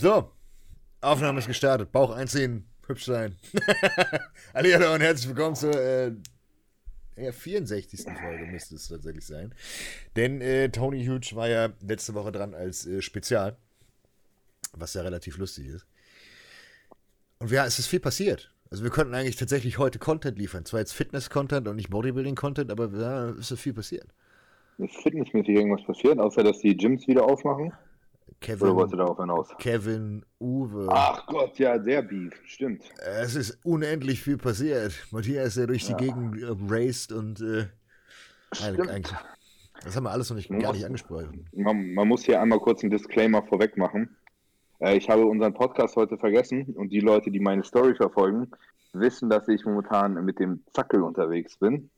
So, 0.00 0.30
Aufnahme 1.02 1.40
ist 1.40 1.46
gestartet. 1.46 1.92
Bauch 1.92 2.08
einziehen, 2.08 2.64
hübsch 2.86 3.04
sein. 3.04 3.36
Hallo 4.54 4.94
und 4.94 5.02
herzlich 5.02 5.28
willkommen 5.28 5.54
zur 5.54 5.78
äh, 5.78 6.12
ja, 7.18 7.32
64. 7.32 8.06
Folge 8.18 8.46
müsste 8.46 8.76
es 8.76 8.88
tatsächlich 8.88 9.26
sein. 9.26 9.54
Denn 10.16 10.40
äh, 10.40 10.70
Tony 10.70 11.04
Huge 11.04 11.32
war 11.34 11.50
ja 11.50 11.68
letzte 11.86 12.14
Woche 12.14 12.32
dran 12.32 12.54
als 12.54 12.86
äh, 12.86 13.02
Spezial, 13.02 13.58
was 14.72 14.94
ja 14.94 15.02
relativ 15.02 15.36
lustig 15.36 15.66
ist. 15.66 15.86
Und 17.38 17.50
ja, 17.50 17.66
es 17.66 17.78
ist 17.78 17.88
viel 17.88 18.00
passiert. 18.00 18.54
Also 18.70 18.84
wir 18.84 18.90
könnten 18.90 19.12
eigentlich 19.12 19.36
tatsächlich 19.36 19.76
heute 19.76 19.98
Content 19.98 20.38
liefern. 20.38 20.64
Zwar 20.64 20.80
jetzt 20.80 20.94
Fitness-Content 20.94 21.68
und 21.68 21.76
nicht 21.76 21.90
Bodybuilding-Content, 21.90 22.70
aber 22.70 22.88
ja, 22.98 23.28
es 23.38 23.50
ist 23.50 23.60
viel 23.60 23.74
passiert. 23.74 24.14
Ist 24.78 24.96
fitnessmäßig 25.02 25.56
irgendwas 25.56 25.84
passiert, 25.84 26.18
außer 26.18 26.42
dass 26.42 26.60
die 26.60 26.74
Gyms 26.74 27.06
wieder 27.06 27.24
aufmachen? 27.24 27.74
Kevin, 28.40 28.62
Oder 28.68 28.74
wolltest 28.76 28.92
du 28.94 28.96
darauf 28.96 29.18
hinaus? 29.18 29.48
Kevin, 29.58 30.24
Uwe. 30.40 30.86
Ach 30.90 31.26
Gott, 31.26 31.58
ja, 31.58 31.76
der 31.76 32.00
Beef, 32.00 32.32
stimmt. 32.46 32.82
Es 33.20 33.34
ist 33.34 33.58
unendlich 33.64 34.22
viel 34.22 34.38
passiert. 34.38 34.94
Matthias 35.10 35.48
ist 35.48 35.56
ja 35.56 35.66
durch 35.66 35.84
die 35.84 35.92
Ja. 35.92 35.98
Gegend 35.98 36.40
äh, 36.42 36.46
raced 36.68 37.12
und 37.12 37.40
äh, 37.42 37.66
eigentlich, 38.64 39.14
das 39.84 39.94
haben 39.94 40.04
wir 40.04 40.10
alles 40.10 40.30
noch 40.30 40.36
nicht, 40.36 40.48
gar 40.48 40.72
nicht 40.72 40.86
angesprochen. 40.86 41.46
Man, 41.52 41.92
man 41.92 42.08
muss 42.08 42.24
hier 42.24 42.40
einmal 42.40 42.60
kurz 42.60 42.82
einen 42.82 42.90
Disclaimer 42.90 43.42
vorweg 43.42 43.76
machen. 43.76 44.16
Äh, 44.78 44.96
ich 44.96 45.10
habe 45.10 45.26
unseren 45.26 45.52
Podcast 45.52 45.96
heute 45.96 46.16
vergessen 46.16 46.64
und 46.76 46.88
die 46.88 47.00
Leute, 47.00 47.30
die 47.30 47.40
meine 47.40 47.62
Story 47.62 47.94
verfolgen, 47.94 48.50
wissen, 48.94 49.28
dass 49.28 49.48
ich 49.48 49.64
momentan 49.66 50.14
mit 50.24 50.38
dem 50.38 50.64
Zackel 50.72 51.02
unterwegs 51.02 51.58
bin. 51.58 51.90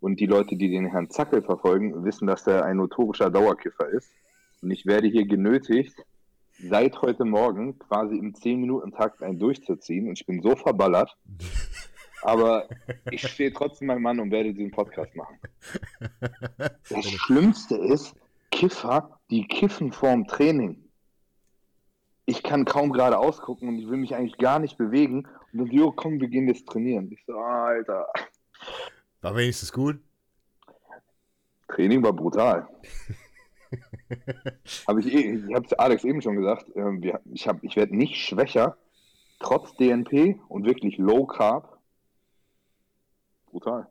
Und 0.00 0.18
die 0.18 0.26
Leute, 0.26 0.56
die 0.56 0.70
den 0.70 0.86
Herrn 0.86 1.10
Zackel 1.10 1.42
verfolgen, 1.42 2.04
wissen, 2.04 2.26
dass 2.26 2.46
er 2.46 2.64
ein 2.64 2.78
notorischer 2.78 3.30
Dauerkiffer 3.30 3.88
ist. 3.88 4.10
Und 4.64 4.70
ich 4.70 4.86
werde 4.86 5.08
hier 5.08 5.26
genötigt, 5.26 5.94
seit 6.52 7.02
heute 7.02 7.26
Morgen 7.26 7.78
quasi 7.78 8.16
im 8.16 8.32
10-Minuten-Takt 8.32 9.22
einen 9.22 9.38
durchzuziehen. 9.38 10.08
Und 10.08 10.18
ich 10.18 10.24
bin 10.24 10.40
so 10.40 10.56
verballert. 10.56 11.14
Aber 12.22 12.66
ich 13.10 13.28
stehe 13.28 13.52
trotzdem 13.52 13.88
mein 13.88 14.00
Mann 14.00 14.18
und 14.18 14.30
werde 14.30 14.54
diesen 14.54 14.70
Podcast 14.70 15.14
machen. 15.14 15.38
Das 16.88 17.04
Schlimmste 17.04 17.76
ist, 17.76 18.14
Kiffer, 18.50 19.20
die 19.30 19.46
kiffen 19.46 19.92
vorm 19.92 20.26
Training. 20.26 20.88
Ich 22.24 22.42
kann 22.42 22.64
kaum 22.64 22.90
gerade 22.90 23.18
ausgucken 23.18 23.68
und 23.68 23.78
ich 23.78 23.86
will 23.90 23.98
mich 23.98 24.14
eigentlich 24.14 24.38
gar 24.38 24.60
nicht 24.60 24.78
bewegen. 24.78 25.28
Und 25.52 25.58
dann, 25.58 25.70
jo, 25.70 25.92
komm, 25.92 26.18
wir 26.18 26.28
gehen 26.28 26.48
jetzt 26.48 26.66
trainieren. 26.66 27.12
Ich 27.12 27.22
so, 27.26 27.36
Alter. 27.36 28.06
War 29.20 29.36
wenigstens 29.36 29.70
gut. 29.70 29.98
Training 31.68 32.02
war 32.02 32.14
brutal. 32.14 32.66
Hab 34.86 34.98
ich 34.98 35.06
eh, 35.12 35.34
ich 35.48 35.54
habe 35.54 35.66
es 35.66 35.72
Alex 35.74 36.04
eben 36.04 36.22
schon 36.22 36.36
gesagt. 36.36 36.66
ähm, 36.76 37.02
Ich, 37.32 37.46
hab- 37.48 37.62
ich 37.64 37.76
werde 37.76 37.96
nicht 37.96 38.16
schwächer, 38.16 38.76
trotz 39.40 39.74
DNP 39.76 40.40
und 40.48 40.64
wirklich 40.66 40.98
Low 40.98 41.26
Carb. 41.26 41.78
Brutal. 43.46 43.88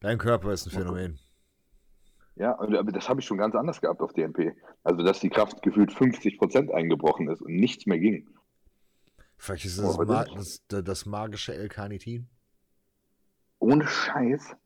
Dein 0.00 0.18
Körper 0.18 0.52
ist 0.52 0.66
ein 0.66 0.70
Phänomen. 0.70 1.18
Ja, 2.36 2.58
aber 2.58 2.90
das 2.92 3.08
habe 3.08 3.20
ich 3.20 3.26
schon 3.26 3.36
ganz 3.36 3.54
anders 3.54 3.80
gehabt 3.82 4.00
auf 4.00 4.14
DNP. 4.14 4.54
Also, 4.82 5.02
dass 5.02 5.20
die 5.20 5.28
Kraft 5.28 5.60
gefühlt 5.62 5.90
50% 5.90 6.70
eingebrochen 6.70 7.28
ist 7.28 7.42
und 7.42 7.54
nichts 7.54 7.84
mehr 7.86 7.98
ging. 7.98 8.28
Vielleicht 9.36 9.66
ist 9.66 9.78
Oh, 9.78 10.02
ma 10.04 10.22
nicht. 10.24 10.36
das, 10.36 10.62
das, 10.68 10.84
das 10.84 11.06
magische 11.06 11.54
L-Carnitin. 11.54 12.28
Ohne 13.58 13.86
Scheiß. 13.86 14.56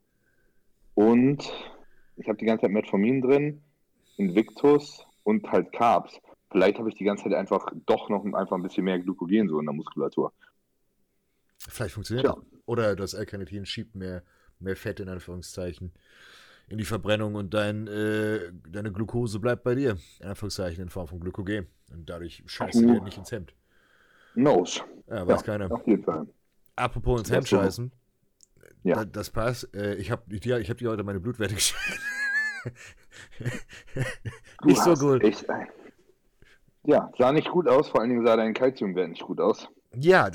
Und 0.94 1.52
ich 2.16 2.28
habe 2.28 2.38
die 2.38 2.44
ganze 2.44 2.62
Zeit 2.62 2.70
Metformin 2.70 3.20
drin, 3.22 3.63
Invictus 4.16 5.04
und 5.22 5.50
halt 5.50 5.72
Carbs. 5.72 6.20
Vielleicht 6.50 6.78
habe 6.78 6.88
ich 6.88 6.94
die 6.94 7.04
ganze 7.04 7.24
Zeit 7.24 7.34
einfach 7.34 7.66
doch 7.86 8.08
noch 8.08 8.24
einfach 8.24 8.56
ein 8.56 8.62
bisschen 8.62 8.84
mehr 8.84 8.98
Glykogen 8.98 9.48
so 9.48 9.58
in 9.58 9.66
der 9.66 9.74
Muskulatur. 9.74 10.32
Vielleicht 11.58 11.94
funktioniert 11.94 12.26
Tja. 12.26 12.34
das. 12.34 12.44
Oder 12.66 12.96
das 12.96 13.14
L-Carnitin 13.14 13.66
schiebt 13.66 13.94
mehr, 13.94 14.22
mehr 14.58 14.76
Fett 14.76 15.00
in 15.00 15.08
Anführungszeichen 15.08 15.92
in 16.68 16.78
die 16.78 16.84
Verbrennung 16.84 17.34
und 17.34 17.52
dein, 17.52 17.86
äh, 17.88 18.52
deine 18.70 18.90
Glucose 18.90 19.38
bleibt 19.38 19.64
bei 19.64 19.74
dir. 19.74 19.98
In 20.20 20.28
Anführungszeichen 20.28 20.82
in 20.82 20.88
Form 20.88 21.06
von 21.06 21.20
Glykogen. 21.20 21.66
Und 21.92 22.08
dadurch 22.08 22.42
scheißt 22.46 22.76
du 22.76 22.86
dir 22.86 23.00
nicht 23.02 23.18
ins 23.18 23.32
Hemd. 23.32 23.54
Nose. 24.34 24.80
Ja, 25.08 25.26
weiß 25.26 25.40
Ja, 25.40 25.46
keiner. 25.46 25.70
Auf 25.70 25.86
jeden 25.86 26.02
Fall. 26.02 26.26
Apropos 26.76 27.20
ins 27.20 27.30
Hemd 27.30 27.48
scheißen. 27.48 27.92
Ja. 28.82 28.96
Da, 28.96 29.04
das 29.04 29.30
passt. 29.30 29.74
Äh, 29.74 29.94
ich 29.96 30.10
habe 30.10 30.22
dir, 30.38 30.58
ich 30.58 30.70
hab 30.70 30.78
dir 30.78 30.90
heute 30.90 31.04
meine 31.04 31.20
Blutwerte 31.20 31.54
geschickt. 31.54 32.00
Nicht 34.64 34.82
so 34.82 34.94
gut. 34.94 35.22
Echt, 35.22 35.46
ja, 36.84 37.10
sah 37.18 37.32
nicht 37.32 37.50
gut 37.50 37.68
aus, 37.68 37.88
vor 37.88 38.00
allen 38.00 38.10
Dingen 38.10 38.26
sah 38.26 38.36
dein 38.36 38.54
Kalziumwert 38.54 39.08
nicht 39.08 39.22
gut 39.22 39.40
aus. 39.40 39.68
Ja, 39.94 40.30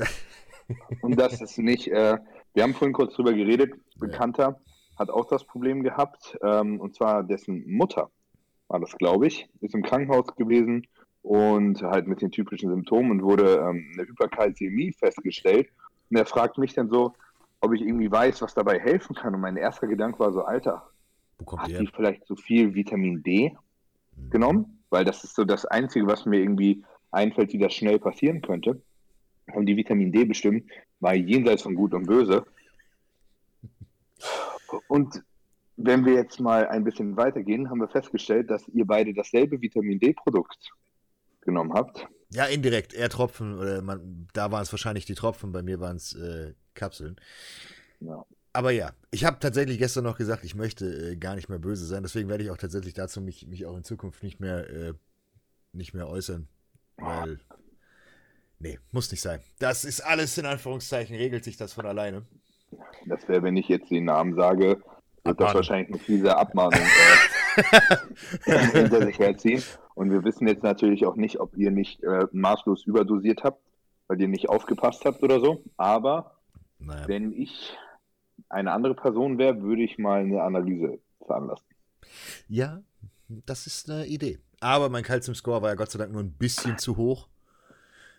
Und 1.02 1.20
das 1.20 1.42
ist 1.42 1.58
nicht, 1.58 1.88
äh, 1.88 2.18
wir 2.54 2.64
haben 2.64 2.74
vorhin 2.74 2.94
kurz 2.94 3.14
drüber 3.16 3.34
geredet, 3.34 3.74
Bekannter 4.00 4.60
hat 4.98 5.10
auch 5.10 5.26
das 5.26 5.44
Problem 5.44 5.84
gehabt, 5.84 6.38
ähm, 6.44 6.80
und 6.80 6.96
zwar 6.96 7.24
dessen 7.24 7.64
Mutter 7.68 8.10
war 8.68 8.80
das, 8.80 8.96
glaube 8.98 9.28
ich, 9.28 9.50
ist 9.62 9.74
im 9.74 9.84
Krankenhaus 9.84 10.36
gewesen 10.36 10.86
und 11.22 11.82
halt 11.82 12.08
mit 12.08 12.22
den 12.22 12.32
typischen 12.32 12.70
Symptomen 12.70 13.12
und 13.12 13.24
wurde 13.24 13.56
ähm, 13.56 13.92
eine 13.94 14.08
Hyperkalzämie 14.08 14.94
festgestellt. 14.94 15.70
Und 16.10 16.18
er 16.18 16.26
fragt 16.26 16.58
mich 16.58 16.74
dann 16.74 16.90
so, 16.90 17.14
ob 17.62 17.74
ich 17.74 17.82
irgendwie 17.82 18.12
weiß, 18.12 18.42
was 18.42 18.54
dabei 18.54 18.80
helfen 18.80 19.16
kann. 19.16 19.36
Und 19.36 19.42
mein 19.42 19.58
erster 19.58 19.88
Gedanke 19.88 20.20
war 20.20 20.32
so, 20.32 20.44
Alter, 20.44 20.90
wo 21.40 21.58
hat 21.58 21.70
die 21.70 21.88
vielleicht 21.88 22.26
so 22.26 22.36
viel 22.36 22.74
Vitamin 22.74 23.24
D 23.24 23.56
genommen? 24.30 24.84
Weil 24.90 25.06
das 25.06 25.24
ist 25.24 25.36
so 25.36 25.46
das 25.46 25.66
Einzige, 25.66 26.08
was 26.08 26.26
mir 26.26 26.40
irgendwie 26.40 26.84
einfällt, 27.12 27.54
wie 27.54 27.60
das 27.60 27.74
schnell 27.74 28.00
passieren 28.00 28.42
könnte. 28.42 28.82
Und 29.54 29.66
die 29.66 29.76
Vitamin 29.76 30.12
D 30.12 30.26
bestimmt 30.26 30.70
war 31.00 31.16
jenseits 31.16 31.64
von 31.64 31.76
Gut 31.76 31.94
und 31.94 32.06
Böse. 32.08 32.46
Und 34.88 35.24
wenn 35.78 36.06
wir 36.06 36.14
jetzt 36.14 36.40
mal 36.40 36.68
ein 36.68 36.84
bisschen 36.84 37.16
weitergehen, 37.16 37.70
haben 37.70 37.80
wir 37.80 37.88
festgestellt, 37.88 38.50
dass 38.50 38.68
ihr 38.68 38.86
beide 38.86 39.14
dasselbe 39.14 39.62
Vitamin 39.62 40.00
D-Produkt 40.00 40.72
genommen 41.42 41.74
habt. 41.74 42.06
Ja, 42.32 42.46
indirekt. 42.46 42.94
Eher 42.94 43.10
Tropfen. 43.10 43.58
Oder 43.58 43.82
man, 43.82 44.28
da 44.34 44.52
waren 44.52 44.62
es 44.62 44.72
wahrscheinlich 44.72 45.06
die 45.06 45.16
Tropfen, 45.16 45.52
bei 45.52 45.64
mir 45.64 45.80
waren 45.80 45.96
es 45.96 46.14
äh, 46.16 46.54
Kapseln. 46.74 47.16
Ja. 48.02 48.26
Aber 48.60 48.72
ja, 48.72 48.92
ich 49.12 49.24
habe 49.24 49.40
tatsächlich 49.40 49.78
gestern 49.78 50.04
noch 50.04 50.18
gesagt, 50.18 50.44
ich 50.44 50.54
möchte 50.54 51.12
äh, 51.12 51.16
gar 51.16 51.36
nicht 51.36 51.48
mehr 51.48 51.60
böse 51.60 51.86
sein. 51.86 52.04
Deswegen 52.04 52.28
werde 52.28 52.44
ich 52.44 52.52
auch 52.52 52.58
tatsächlich 52.58 52.94
dazu 52.94 53.22
mich, 53.22 53.48
mich 53.48 53.66
auch 53.66 53.78
in 53.78 53.86
Zukunft 53.86 54.22
nicht 54.22 54.42
mehr, 54.42 54.70
äh, 54.70 54.94
nicht 55.72 55.94
mehr 55.94 56.10
äußern. 56.10 56.50
Weil. 56.98 57.40
Nee, 58.60 58.78
muss 58.92 59.10
nicht 59.12 59.22
sein. 59.22 59.40
Das 59.60 59.86
ist 59.86 60.02
alles 60.02 60.38
in 60.38 60.46
Anführungszeichen, 60.46 61.16
regelt 61.16 61.46
sich 61.46 61.56
das 61.56 61.72
von 61.72 61.86
alleine. 61.86 62.24
Das 63.06 63.26
wäre, 63.30 63.44
wenn 63.44 63.56
ich 63.56 63.70
jetzt 63.70 63.90
den 63.92 64.04
Namen 64.04 64.36
sage, 64.36 64.82
wird 65.24 65.40
das 65.40 65.54
wahrscheinlich 65.54 65.88
eine 65.94 66.00
fiese 66.00 66.36
Abmahnung 66.36 66.82
äh, 67.56 67.88
hinter 68.74 69.06
sich 69.06 69.20
herziehen. 69.20 69.64
Und 69.96 70.12
wir 70.12 70.26
wissen 70.26 70.50
jetzt 70.50 70.64
natürlich 70.64 71.06
auch 71.06 71.16
nicht, 71.16 71.40
ob 71.40 71.56
ihr 71.56 71.72
nicht 71.72 72.04
äh, 72.04 72.28
maßlos 72.34 72.86
überdosiert 72.86 73.46
habt, 73.46 73.62
weil 74.10 74.20
ihr 74.20 74.28
nicht 74.28 74.50
aufgepasst 74.50 75.06
habt 75.06 75.24
oder 75.24 75.40
so. 75.40 75.64
Aber 75.78 76.36
Naja. 76.80 77.08
wenn 77.08 77.32
ich 77.32 77.78
eine 78.50 78.72
andere 78.72 78.96
Person 78.96 79.38
wäre, 79.38 79.62
würde 79.62 79.84
ich 79.84 79.98
mal 79.98 80.22
eine 80.22 80.42
Analyse 80.42 81.00
veranlassen. 81.26 81.66
Ja, 82.48 82.82
das 83.28 83.68
ist 83.68 83.90
eine 83.90 84.06
Idee. 84.06 84.40
Aber 84.60 84.90
mein 84.90 85.04
Calcium-Score 85.04 85.62
war 85.62 85.70
ja 85.70 85.76
Gott 85.76 85.92
sei 85.92 86.00
Dank 86.00 86.12
nur 86.12 86.22
ein 86.22 86.32
bisschen 86.32 86.78
zu 86.78 86.98
hoch. 86.98 87.28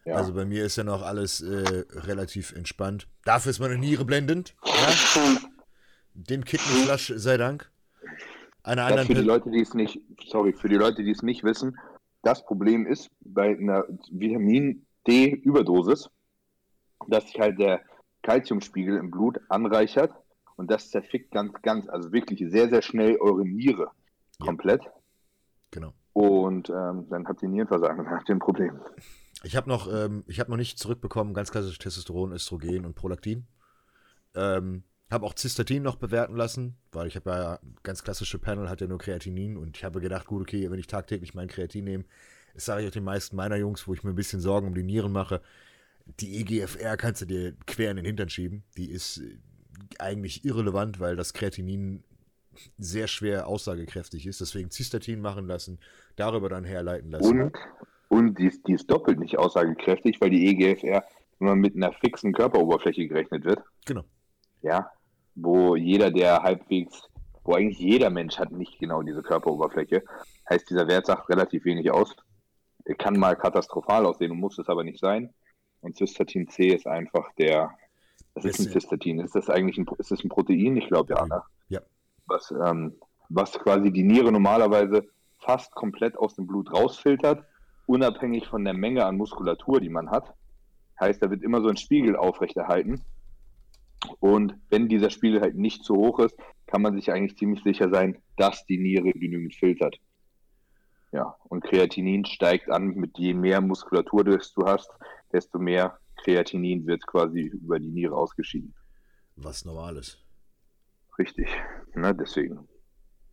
Ja. 0.04 0.16
Also 0.16 0.32
bei 0.32 0.44
mir 0.44 0.64
ist 0.64 0.76
ja 0.76 0.84
noch 0.84 1.02
alles 1.02 1.42
äh, 1.42 1.84
relativ 1.90 2.52
entspannt. 2.52 3.06
Dafür 3.24 3.50
ist 3.50 3.58
meine 3.58 3.76
Niere 3.76 4.04
blendend. 4.04 4.54
Ja? 4.64 5.36
Dem 6.14 6.44
Kidneyflash 6.44 7.12
sei 7.16 7.36
Dank. 7.36 7.70
Einer 8.62 8.82
das 8.82 8.90
anderen 8.90 9.06
für 9.08 9.14
die 9.14 9.26
Leute, 9.26 9.50
die 9.50 9.60
es 9.60 9.74
nicht, 9.74 10.00
sorry, 10.26 10.52
für 10.52 10.68
die 10.68 10.76
Leute, 10.76 11.02
die 11.02 11.10
es 11.10 11.22
nicht 11.22 11.44
wissen, 11.44 11.78
das 12.22 12.44
Problem 12.44 12.86
ist 12.86 13.10
bei 13.20 13.56
einer 13.56 13.84
Vitamin 14.10 14.86
D-Überdosis, 15.06 16.10
dass 17.08 17.24
sich 17.26 17.40
halt 17.40 17.58
der 17.58 17.80
Kalziumspiegel 18.22 18.96
im 18.96 19.10
Blut 19.10 19.40
anreichert 19.48 20.12
und 20.56 20.70
das 20.70 20.90
zerfickt 20.90 21.30
ganz, 21.32 21.52
ganz, 21.62 21.88
also 21.88 22.12
wirklich 22.12 22.50
sehr, 22.50 22.68
sehr 22.68 22.82
schnell 22.82 23.16
eure 23.16 23.44
Niere 23.46 23.90
Ja. 24.38 24.46
komplett. 24.46 24.82
Genau. 25.70 25.94
Und 26.12 26.68
ähm, 26.70 27.06
dann 27.08 27.26
habt 27.26 27.42
ihr 27.42 27.48
Nierenversagen, 27.48 27.96
dann 28.04 28.10
habt 28.14 28.28
ihr 28.28 28.34
ein 28.34 28.40
Problem. 28.40 28.80
Ich 29.42 29.56
habe 29.56 29.68
noch, 29.68 29.90
ähm, 29.92 30.22
ich 30.26 30.38
habe 30.40 30.50
noch 30.50 30.58
nicht 30.58 30.78
zurückbekommen, 30.78 31.32
ganz 31.32 31.50
klassisch 31.50 31.78
Testosteron, 31.78 32.32
Östrogen 32.32 32.84
und 32.84 32.94
Prolaktin. 32.94 33.46
Ähm, 34.34 34.82
habe 35.10 35.26
auch 35.26 35.34
Cystatin 35.34 35.82
noch 35.82 35.96
bewerten 35.96 36.36
lassen, 36.36 36.76
weil 36.92 37.08
ich 37.08 37.16
habe 37.16 37.30
ja 37.30 37.58
ganz 37.82 38.04
klassische 38.04 38.38
Panel, 38.38 38.68
hat 38.68 38.80
ja 38.80 38.86
nur 38.86 38.98
Kreatinin 38.98 39.56
und 39.56 39.76
ich 39.76 39.84
habe 39.84 40.00
gedacht, 40.00 40.26
gut, 40.26 40.42
okay, 40.42 40.70
wenn 40.70 40.78
ich 40.78 40.86
tagtäglich 40.86 41.34
mein 41.34 41.48
Kreatin 41.48 41.84
nehme, 41.84 42.04
das 42.54 42.64
sage 42.64 42.82
ich 42.82 42.88
auch 42.88 42.92
den 42.92 43.04
meisten 43.04 43.34
meiner 43.34 43.56
Jungs, 43.56 43.88
wo 43.88 43.94
ich 43.94 44.04
mir 44.04 44.10
ein 44.10 44.16
bisschen 44.16 44.40
Sorgen 44.40 44.68
um 44.68 44.74
die 44.74 44.82
Nieren 44.84 45.10
mache, 45.10 45.40
die 46.20 46.40
EGFR 46.40 46.96
kannst 46.96 47.22
du 47.22 47.26
dir 47.26 47.54
quer 47.66 47.90
in 47.90 47.96
den 47.96 48.06
Hintern 48.06 48.28
schieben. 48.28 48.64
Die 48.76 48.90
ist 48.90 49.18
äh, 49.18 49.38
eigentlich 49.98 50.44
irrelevant, 50.44 51.00
weil 51.00 51.16
das 51.16 51.32
Kreatinin 51.32 52.02
sehr 52.78 53.06
schwer 53.06 53.46
aussagekräftig 53.46 54.26
ist. 54.26 54.40
Deswegen 54.40 54.70
Cystatin 54.70 55.20
machen 55.20 55.46
lassen, 55.46 55.78
darüber 56.16 56.48
dann 56.48 56.64
herleiten 56.64 57.10
lassen. 57.10 57.42
Und 57.42 57.56
Und 58.10 58.38
die 58.38 58.46
ist, 58.46 58.66
die 58.66 58.72
ist 58.72 58.90
doppelt 58.90 59.20
nicht 59.20 59.38
aussagekräftig, 59.38 60.20
weil 60.20 60.30
die 60.30 60.48
EGFR 60.48 61.04
immer 61.38 61.54
mit 61.54 61.76
einer 61.76 61.92
fixen 61.92 62.32
Körperoberfläche 62.32 63.06
gerechnet 63.06 63.44
wird. 63.44 63.62
Genau. 63.86 64.04
Ja, 64.62 64.90
wo 65.36 65.76
jeder, 65.76 66.10
der 66.10 66.42
halbwegs, 66.42 67.08
wo 67.44 67.54
eigentlich 67.54 67.78
jeder 67.78 68.10
Mensch 68.10 68.36
hat 68.38 68.50
nicht 68.50 68.78
genau 68.80 69.02
diese 69.02 69.22
Körperoberfläche, 69.22 70.02
heißt 70.50 70.68
dieser 70.68 70.88
Wert 70.88 71.06
sagt 71.06 71.28
relativ 71.28 71.64
wenig 71.64 71.90
aus. 71.90 72.14
Der 72.86 72.96
kann 72.96 73.18
mal 73.18 73.36
katastrophal 73.36 74.04
aussehen 74.04 74.32
und 74.32 74.40
muss 74.40 74.58
es 74.58 74.68
aber 74.68 74.82
nicht 74.82 74.98
sein. 74.98 75.32
Und 75.80 75.96
Cystatin 75.96 76.48
C 76.48 76.68
ist 76.68 76.86
einfach 76.86 77.32
der, 77.34 77.70
das 78.34 78.44
ist 78.44 78.60
ein. 78.60 78.72
Cystatin. 78.72 79.20
Ist 79.20 79.34
das 79.34 79.48
eigentlich 79.48 79.78
ein, 79.78 79.86
ist 79.98 80.10
das 80.10 80.22
ein 80.22 80.28
Protein? 80.28 80.76
Ich 80.76 80.88
glaube 80.88 81.14
ja, 81.14 81.26
ne? 81.26 81.42
Ja. 81.68 81.80
Was, 82.26 82.50
ähm, 82.50 82.94
was 83.28 83.52
quasi 83.52 83.90
die 83.90 84.02
Niere 84.02 84.30
normalerweise 84.30 85.08
fast 85.38 85.74
komplett 85.74 86.18
aus 86.18 86.34
dem 86.34 86.46
Blut 86.46 86.72
rausfiltert, 86.72 87.44
unabhängig 87.86 88.46
von 88.46 88.64
der 88.64 88.74
Menge 88.74 89.06
an 89.06 89.16
Muskulatur, 89.16 89.80
die 89.80 89.88
man 89.88 90.10
hat. 90.10 90.34
Heißt, 91.00 91.22
da 91.22 91.30
wird 91.30 91.42
immer 91.42 91.62
so 91.62 91.68
ein 91.68 91.76
Spiegel 91.76 92.14
aufrechterhalten. 92.14 93.02
Und 94.18 94.54
wenn 94.68 94.88
dieser 94.88 95.10
Spiegel 95.10 95.40
halt 95.40 95.56
nicht 95.56 95.84
zu 95.84 95.94
hoch 95.96 96.18
ist, 96.20 96.36
kann 96.66 96.82
man 96.82 96.94
sich 96.94 97.10
eigentlich 97.10 97.36
ziemlich 97.36 97.62
sicher 97.62 97.90
sein, 97.90 98.18
dass 98.36 98.64
die 98.66 98.78
Niere 98.78 99.12
genügend 99.12 99.54
filtert. 99.54 99.98
Ja, 101.12 101.36
und 101.48 101.64
Kreatinin 101.64 102.24
steigt 102.24 102.70
an, 102.70 102.94
mit 102.94 103.18
je 103.18 103.34
mehr 103.34 103.60
Muskulatur 103.60 104.24
du 104.24 104.38
hast, 104.64 104.90
desto 105.32 105.58
mehr 105.58 105.98
Kreatinin 106.16 106.86
wird 106.86 107.06
quasi 107.06 107.40
über 107.40 107.78
die 107.78 107.88
Niere 107.88 108.16
ausgeschieden. 108.16 108.74
Was 109.36 109.64
normal 109.64 109.96
ist. 109.96 110.22
Richtig. 111.18 111.48
Ne, 111.94 112.14
deswegen. 112.14 112.68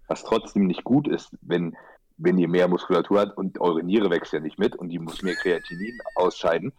Was 0.08 0.24
trotzdem 0.24 0.68
nicht 0.68 0.84
gut 0.84 1.08
ist, 1.08 1.38
wenn, 1.42 1.76
wenn 2.18 2.38
ihr 2.38 2.48
mehr 2.48 2.68
Muskulatur 2.68 3.20
habt 3.20 3.38
und 3.38 3.60
eure 3.60 3.84
Niere 3.84 4.10
wächst 4.10 4.34
ja 4.34 4.40
nicht 4.40 4.58
mit 4.58 4.76
und 4.76 4.90
die 4.90 5.00
muss 5.00 5.22
mehr 5.22 5.36
Kreatinin 5.36 5.98
ausscheiden. 6.16 6.74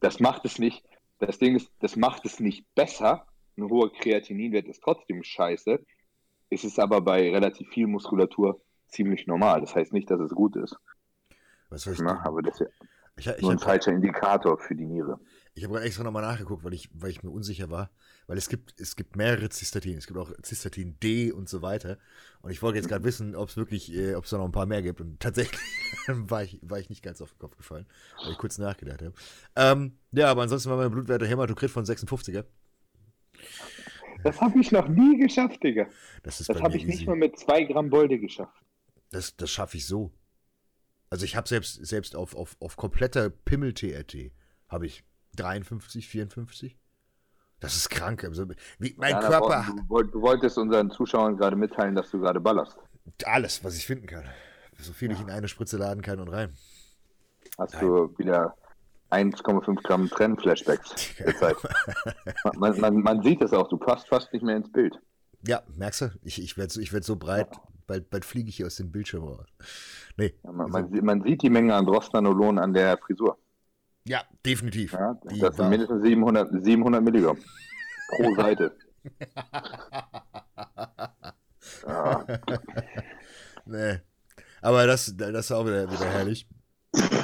Das 0.00 0.18
macht 0.20 0.44
es 0.44 0.58
nicht. 0.58 0.84
Das 1.18 1.38
Ding 1.38 1.56
ist, 1.56 1.70
das 1.80 1.96
macht 1.96 2.24
es 2.24 2.40
nicht 2.40 2.66
besser. 2.74 3.26
Ein 3.56 3.68
hoher 3.68 3.92
Kreatininwert 3.92 4.66
ist 4.66 4.82
trotzdem 4.82 5.22
scheiße. 5.22 5.84
Es 6.48 6.64
ist 6.64 6.78
aber 6.80 7.02
bei 7.02 7.30
relativ 7.30 7.68
viel 7.68 7.86
Muskulatur 7.86 8.60
ziemlich 8.88 9.26
normal. 9.26 9.60
Das 9.60 9.74
heißt 9.74 9.92
nicht, 9.92 10.10
dass 10.10 10.20
es 10.20 10.30
gut 10.30 10.56
ist. 10.56 10.76
Was 11.68 11.82
soll 11.82 11.94
ich, 11.94 12.00
Ne? 12.00 12.18
Aber 12.24 12.42
das 12.42 12.62
ich, 13.20 13.26
ich, 13.26 13.42
nur 13.42 13.50
ein 13.52 13.56
habe 13.58 13.64
falscher 13.64 13.92
Indikator 13.92 14.58
für 14.58 14.74
die 14.74 14.86
Niere. 14.86 15.20
ich 15.54 15.64
hab 15.64 15.70
gerade 15.70 15.84
extra 15.84 16.04
nochmal 16.04 16.22
nachgeguckt, 16.22 16.64
weil 16.64 16.74
ich, 16.74 16.88
weil 16.94 17.10
ich 17.10 17.22
mir 17.22 17.30
unsicher 17.30 17.70
war. 17.70 17.90
Weil 18.26 18.38
es 18.38 18.48
gibt, 18.48 18.80
es 18.80 18.94
gibt 18.96 19.16
mehrere 19.16 19.48
Cystatin. 19.50 19.98
Es 19.98 20.06
gibt 20.06 20.18
auch 20.18 20.30
Cystatin 20.44 20.98
D 21.00 21.32
und 21.32 21.48
so 21.48 21.62
weiter. 21.62 21.98
Und 22.42 22.50
ich 22.50 22.62
wollte 22.62 22.78
jetzt 22.78 22.88
gerade 22.88 23.04
wissen, 23.04 23.34
ob 23.34 23.48
es 23.48 23.56
wirklich, 23.56 23.92
äh, 23.92 24.14
ob 24.14 24.24
es 24.24 24.30
da 24.30 24.38
noch 24.38 24.44
ein 24.44 24.52
paar 24.52 24.66
mehr 24.66 24.82
gibt. 24.82 25.00
Und 25.00 25.18
tatsächlich 25.20 25.60
war, 26.06 26.44
ich, 26.44 26.60
war 26.62 26.78
ich 26.78 26.88
nicht 26.90 27.02
ganz 27.02 27.20
auf 27.20 27.32
den 27.32 27.38
Kopf 27.38 27.56
gefallen, 27.56 27.86
weil 28.22 28.32
ich 28.32 28.38
kurz 28.38 28.58
nachgedacht 28.58 29.02
habe. 29.02 29.14
Ähm, 29.56 29.98
ja, 30.12 30.30
aber 30.30 30.42
ansonsten 30.42 30.70
war 30.70 30.76
mein 30.76 30.90
Blutwert 30.90 31.20
der 31.20 31.28
Hämatokrit 31.28 31.70
von 31.70 31.84
56er. 31.84 32.44
Das 34.22 34.40
habe 34.40 34.60
ich 34.60 34.70
noch 34.70 34.88
nie 34.88 35.18
geschafft, 35.18 35.62
Digga. 35.62 35.86
Das 36.22 36.38
Das 36.38 36.60
habe 36.60 36.76
ich 36.76 36.84
nicht 36.84 36.96
easy. 36.96 37.06
mal 37.06 37.16
mit 37.16 37.38
zwei 37.38 37.64
Gramm 37.64 37.90
Bolde 37.90 38.18
geschafft. 38.18 38.62
Das, 39.10 39.34
das 39.36 39.50
schaffe 39.50 39.76
ich 39.76 39.86
so. 39.86 40.12
Also 41.10 41.24
ich 41.24 41.36
habe 41.36 41.48
selbst, 41.48 41.84
selbst 41.84 42.14
auf, 42.14 42.36
auf, 42.36 42.56
auf 42.60 42.76
kompletter 42.76 43.30
Pimmel-TRT 43.30 44.30
habe 44.68 44.86
ich 44.86 45.04
53, 45.36 46.08
54. 46.08 46.78
Das 47.58 47.76
ist 47.76 47.90
krank. 47.90 48.24
Also, 48.24 48.46
wie, 48.78 48.94
mein 48.96 49.10
Jana, 49.12 49.28
Körper, 49.28 49.66
Du, 49.88 50.02
du 50.02 50.22
wolltest 50.22 50.56
unseren 50.56 50.90
Zuschauern 50.90 51.36
gerade 51.36 51.56
mitteilen, 51.56 51.94
dass 51.94 52.10
du 52.10 52.20
gerade 52.20 52.40
ballerst. 52.40 52.78
alles, 53.24 53.62
was 53.64 53.76
ich 53.76 53.86
finden 53.86 54.06
kann. 54.06 54.24
So 54.78 54.92
viel 54.92 55.10
ich 55.10 55.20
in 55.20 55.30
eine 55.30 55.48
Spritze 55.48 55.76
laden 55.76 56.00
kann 56.00 56.20
und 56.20 56.28
rein. 56.28 56.56
Hast 57.58 57.74
du 57.82 58.16
wieder 58.16 58.56
1,5 59.10 59.82
Gramm 59.82 60.08
Trennflashbacks 60.08 61.16
gezeigt. 61.16 61.60
man, 62.54 62.80
man, 62.80 62.94
man 63.02 63.22
sieht 63.22 63.42
es 63.42 63.52
auch, 63.52 63.68
du 63.68 63.76
passt 63.76 64.08
fast 64.08 64.32
nicht 64.32 64.42
mehr 64.42 64.56
ins 64.56 64.70
Bild. 64.72 64.98
Ja, 65.46 65.62
merkst 65.76 66.00
du? 66.02 66.10
Ich, 66.22 66.40
ich 66.40 66.56
werde 66.56 66.72
so, 66.72 66.80
ich 66.80 66.92
werd 66.92 67.04
so 67.04 67.16
breit, 67.16 67.48
bald, 67.90 68.08
bald 68.10 68.24
fliege 68.24 68.48
ich 68.48 68.56
hier 68.56 68.66
aus 68.66 68.76
dem 68.76 68.90
Bildschirm 68.92 69.24
raus. 69.24 69.48
Nee. 70.16 70.34
Ja, 70.44 70.52
man, 70.52 70.70
man, 70.70 70.90
sieht- 70.92 71.02
man 71.02 71.22
sieht 71.22 71.42
die 71.42 71.50
Menge 71.50 71.74
an 71.74 71.84
Drostanolon 71.86 72.58
an 72.58 72.72
der 72.72 72.96
Frisur. 72.98 73.36
Ja, 74.06 74.22
definitiv. 74.46 74.92
Ja, 74.92 75.14
das 75.40 75.56
sind 75.56 75.68
mindestens 75.68 76.02
700, 76.04 76.64
700 76.64 77.02
Milligramm 77.02 77.36
pro 78.16 78.34
Seite. 78.36 78.72
Ja, 81.86 82.26
Nee. 83.66 83.98
Aber 84.62 84.86
das, 84.86 85.14
das 85.16 85.30
ist 85.46 85.52
auch 85.52 85.64
wieder, 85.66 85.90
wieder 85.90 86.04
herrlich. 86.06 86.46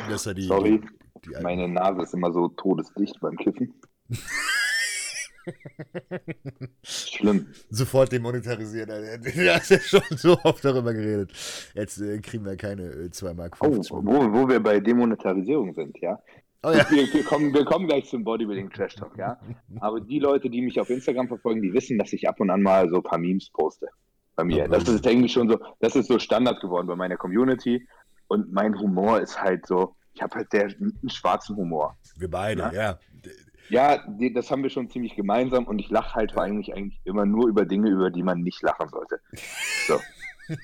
Dass 0.09 0.27
er 0.27 0.35
die, 0.35 0.45
sorry, 0.47 0.81
die, 1.25 1.31
die 1.35 1.43
meine 1.43 1.69
Nase 1.69 2.03
ist 2.03 2.15
immer 2.15 2.33
so 2.33 2.49
todesdicht 2.49 3.19
beim 3.21 3.37
Kiffen. 3.37 3.75
Schlimm. 6.83 7.47
sofort 7.71 8.13
demonetarisieren. 8.13 8.91
Alter. 8.91 9.19
Du 9.19 9.55
hast 9.55 9.71
ja 9.71 9.81
schon 9.81 10.03
so 10.17 10.39
oft 10.43 10.65
darüber 10.65 10.93
geredet. 10.93 11.33
Jetzt 11.75 11.99
äh, 12.01 12.19
kriegen 12.21 12.45
wir 12.45 12.57
keine 12.57 12.83
äh, 12.85 13.11
2 13.11 13.35
Mark 13.35 13.57
Oh, 13.61 13.73
50. 13.73 13.93
wo, 13.93 14.33
wo 14.33 14.49
wir 14.49 14.61
bei 14.61 14.81
Demonetarisierung 14.81 15.75
sind, 15.75 15.97
ja. 16.01 16.19
Oh 16.63 16.71
ja. 16.71 16.89
Wir, 16.91 17.13
wir, 17.13 17.25
kommen, 17.25 17.53
wir 17.55 17.65
kommen 17.65 17.87
gleich 17.87 18.07
zum 18.09 18.25
Bodybuilding 18.25 18.71
Trash 18.71 18.97
Talk, 18.97 19.17
ja. 19.19 19.39
Aber 19.81 20.01
die 20.01 20.19
Leute, 20.19 20.51
die 20.51 20.63
mich 20.63 20.81
auf 20.81 20.91
Instagram 20.91 21.29
verfolgen, 21.29 21.63
die 21.63 21.73
wissen, 21.73 21.99
dass 21.99 22.13
ich 22.13 22.29
ab 22.29 22.41
und 22.41 22.51
an 22.51 22.63
mal 22.63 22.89
so 22.89 22.97
ein 22.97 23.03
paar 23.03 23.19
Memes 23.19 23.51
poste. 23.51 23.87
Bei 24.35 24.45
mir. 24.45 24.69
Das 24.69 24.87
ist 24.89 25.07
irgendwie 25.07 25.29
schon 25.31 25.49
so, 25.49 25.59
das 25.81 25.97
ist 25.97 26.09
so 26.09 26.19
Standard 26.19 26.61
geworden 26.61 26.87
bei 26.87 26.97
meiner 26.97 27.17
Community. 27.17 27.87
Und 28.29 28.53
mein 28.53 28.79
Humor 28.79 29.21
ist 29.21 29.41
halt 29.41 29.67
so, 29.67 29.95
ich 30.13 30.21
habe 30.21 30.35
halt 30.35 30.51
sehr 30.51 30.65
einen 30.65 31.09
schwarzen 31.09 31.57
Humor. 31.57 31.97
Wir 32.19 32.29
beide, 32.31 32.63
Ja. 32.63 32.73
ja. 32.73 32.99
Ja, 33.69 34.05
das 34.35 34.51
haben 34.51 34.63
wir 34.63 34.71
schon 34.71 34.91
ziemlich 34.91 35.17
gemeinsam 35.17 35.67
und 35.67 35.79
ich 35.79 35.91
lache 35.91 36.15
halt 36.15 36.37
eigentlich, 36.37 36.75
eigentlich 36.75 37.01
immer 37.05 37.27
nur 37.27 37.49
über 37.49 37.65
Dinge, 37.65 37.91
über 37.91 38.11
die 38.11 38.23
man 38.23 38.43
nicht 38.43 38.63
lachen 38.63 38.89
sollte. 38.89 39.21
So. 39.87 40.01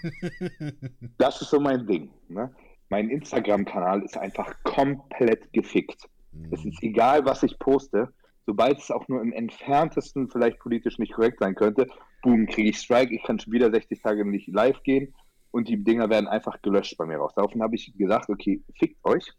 Das 1.19 1.43
ist 1.43 1.51
so 1.51 1.59
mein 1.59 1.87
Ding. 1.89 2.11
Ne? 2.29 2.55
Mein 2.89 3.09
Instagram-Kanal 3.11 4.03
ist 4.03 4.17
einfach 4.17 4.55
komplett 4.63 5.53
gefickt. 5.53 6.09
Es 6.51 6.65
ist 6.65 6.83
egal, 6.83 7.25
was 7.25 7.43
ich 7.43 7.59
poste. 7.59 8.13
Sobald 8.47 8.79
es 8.79 8.91
auch 8.91 9.07
nur 9.09 9.21
im 9.21 9.33
entferntesten 9.33 10.31
vielleicht 10.31 10.59
politisch 10.59 10.99
nicht 10.99 11.13
korrekt 11.13 11.39
sein 11.41 11.55
könnte, 11.55 11.87
boom, 12.23 12.47
kriege 12.47 12.71
ich 12.71 12.79
Strike. 12.79 13.15
Ich 13.15 13.23
kann 13.23 13.39
schon 13.39 13.53
wieder 13.53 13.71
60 13.71 14.01
Tage 14.01 14.25
nicht 14.25 14.49
live 14.49 14.83
gehen 14.83 15.15
und 15.51 15.69
die 15.69 15.83
Dinger 15.83 16.11
werden 16.11 16.29
einfach 16.29 16.61
gelöscht 16.63 16.97
bei 16.97 17.07
mir 17.07 17.19
raus. 17.19 17.33
Daraufhin 17.37 17.63
habe 17.63 17.75
ich 17.75 17.93
gesagt, 17.97 18.29
okay, 18.31 18.63
fickt 18.79 19.05
euch. 19.05 19.33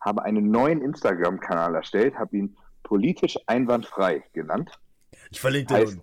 Habe 0.00 0.22
einen 0.24 0.50
neuen 0.50 0.82
Instagram-Kanal 0.82 1.74
erstellt, 1.74 2.18
habe 2.18 2.36
ihn 2.36 2.56
politisch 2.84 3.36
einwandfrei 3.46 4.22
genannt. 4.32 4.70
Ich 5.32 5.40
verlinke 5.40 5.74
Heißt- 5.74 5.98
unten. 5.98 6.02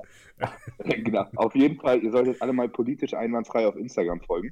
genau. 1.03 1.25
Auf 1.35 1.55
jeden 1.55 1.79
Fall, 1.79 2.01
ihr 2.03 2.11
solltet 2.11 2.41
alle 2.41 2.51
mal 2.51 2.67
politisch 2.67 3.13
einwandfrei 3.13 3.65
auf 3.67 3.75
Instagram 3.75 4.19
folgen. 4.21 4.51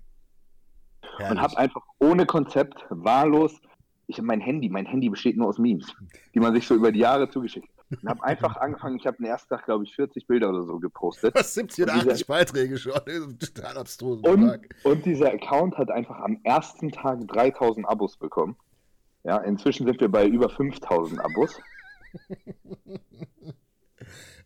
Und 1.02 1.20
Herrlich. 1.26 1.42
habe 1.42 1.58
einfach 1.58 1.82
ohne 2.00 2.26
Konzept, 2.26 2.86
wahllos, 2.90 3.60
ich 4.08 4.18
habe 4.18 4.28
mein 4.28 4.42
Handy, 4.42 4.70
mein 4.70 4.86
Handy 4.86 5.10
besteht 5.10 5.38
nur 5.38 5.48
aus 5.48 5.58
Memes, 5.58 5.94
die 6.34 6.40
man 6.40 6.54
sich 6.54 6.66
so 6.68 6.76
über 6.76 6.92
die 6.92 7.00
Jahre 7.00 7.30
zugeschickt 7.30 7.68
hat. 7.68 8.00
Und 8.04 8.10
habe 8.10 8.24
einfach 8.24 8.56
angefangen, 8.62 8.98
ich 8.98 9.08
habe 9.08 9.18
den 9.18 9.26
ersten 9.26 9.50
Tag, 9.50 9.66
glaube 9.66 9.84
ich, 9.84 9.96
40 9.96 10.28
Bilder 10.28 10.50
oder 10.50 10.64
so 10.64 10.80
gepostet. 10.80 11.34
Was 11.36 11.54
70 11.56 11.84
oder 11.86 11.94
Und 11.94 12.02
dieser- 12.04 12.12
80 12.14 12.28
Beiträge 12.28 12.78
schon. 12.78 12.94
Total 13.40 13.78
abstrus. 13.78 14.20
Und, 14.22 14.60
und 14.84 15.06
dieser 15.06 15.34
Account 15.34 15.78
hat 15.78 15.90
einfach 15.90 16.20
am 16.20 16.40
ersten 16.44 16.92
Tag 16.92 17.28
3000 17.28 17.88
Abos 17.88 18.18
bekommen. 18.18 18.56
Ja, 19.24 19.38
inzwischen 19.38 19.86
sind 19.88 20.00
wir 20.00 20.10
bei 20.10 20.28
über 20.28 20.50
5000 20.50 21.20
Abos. 21.20 21.60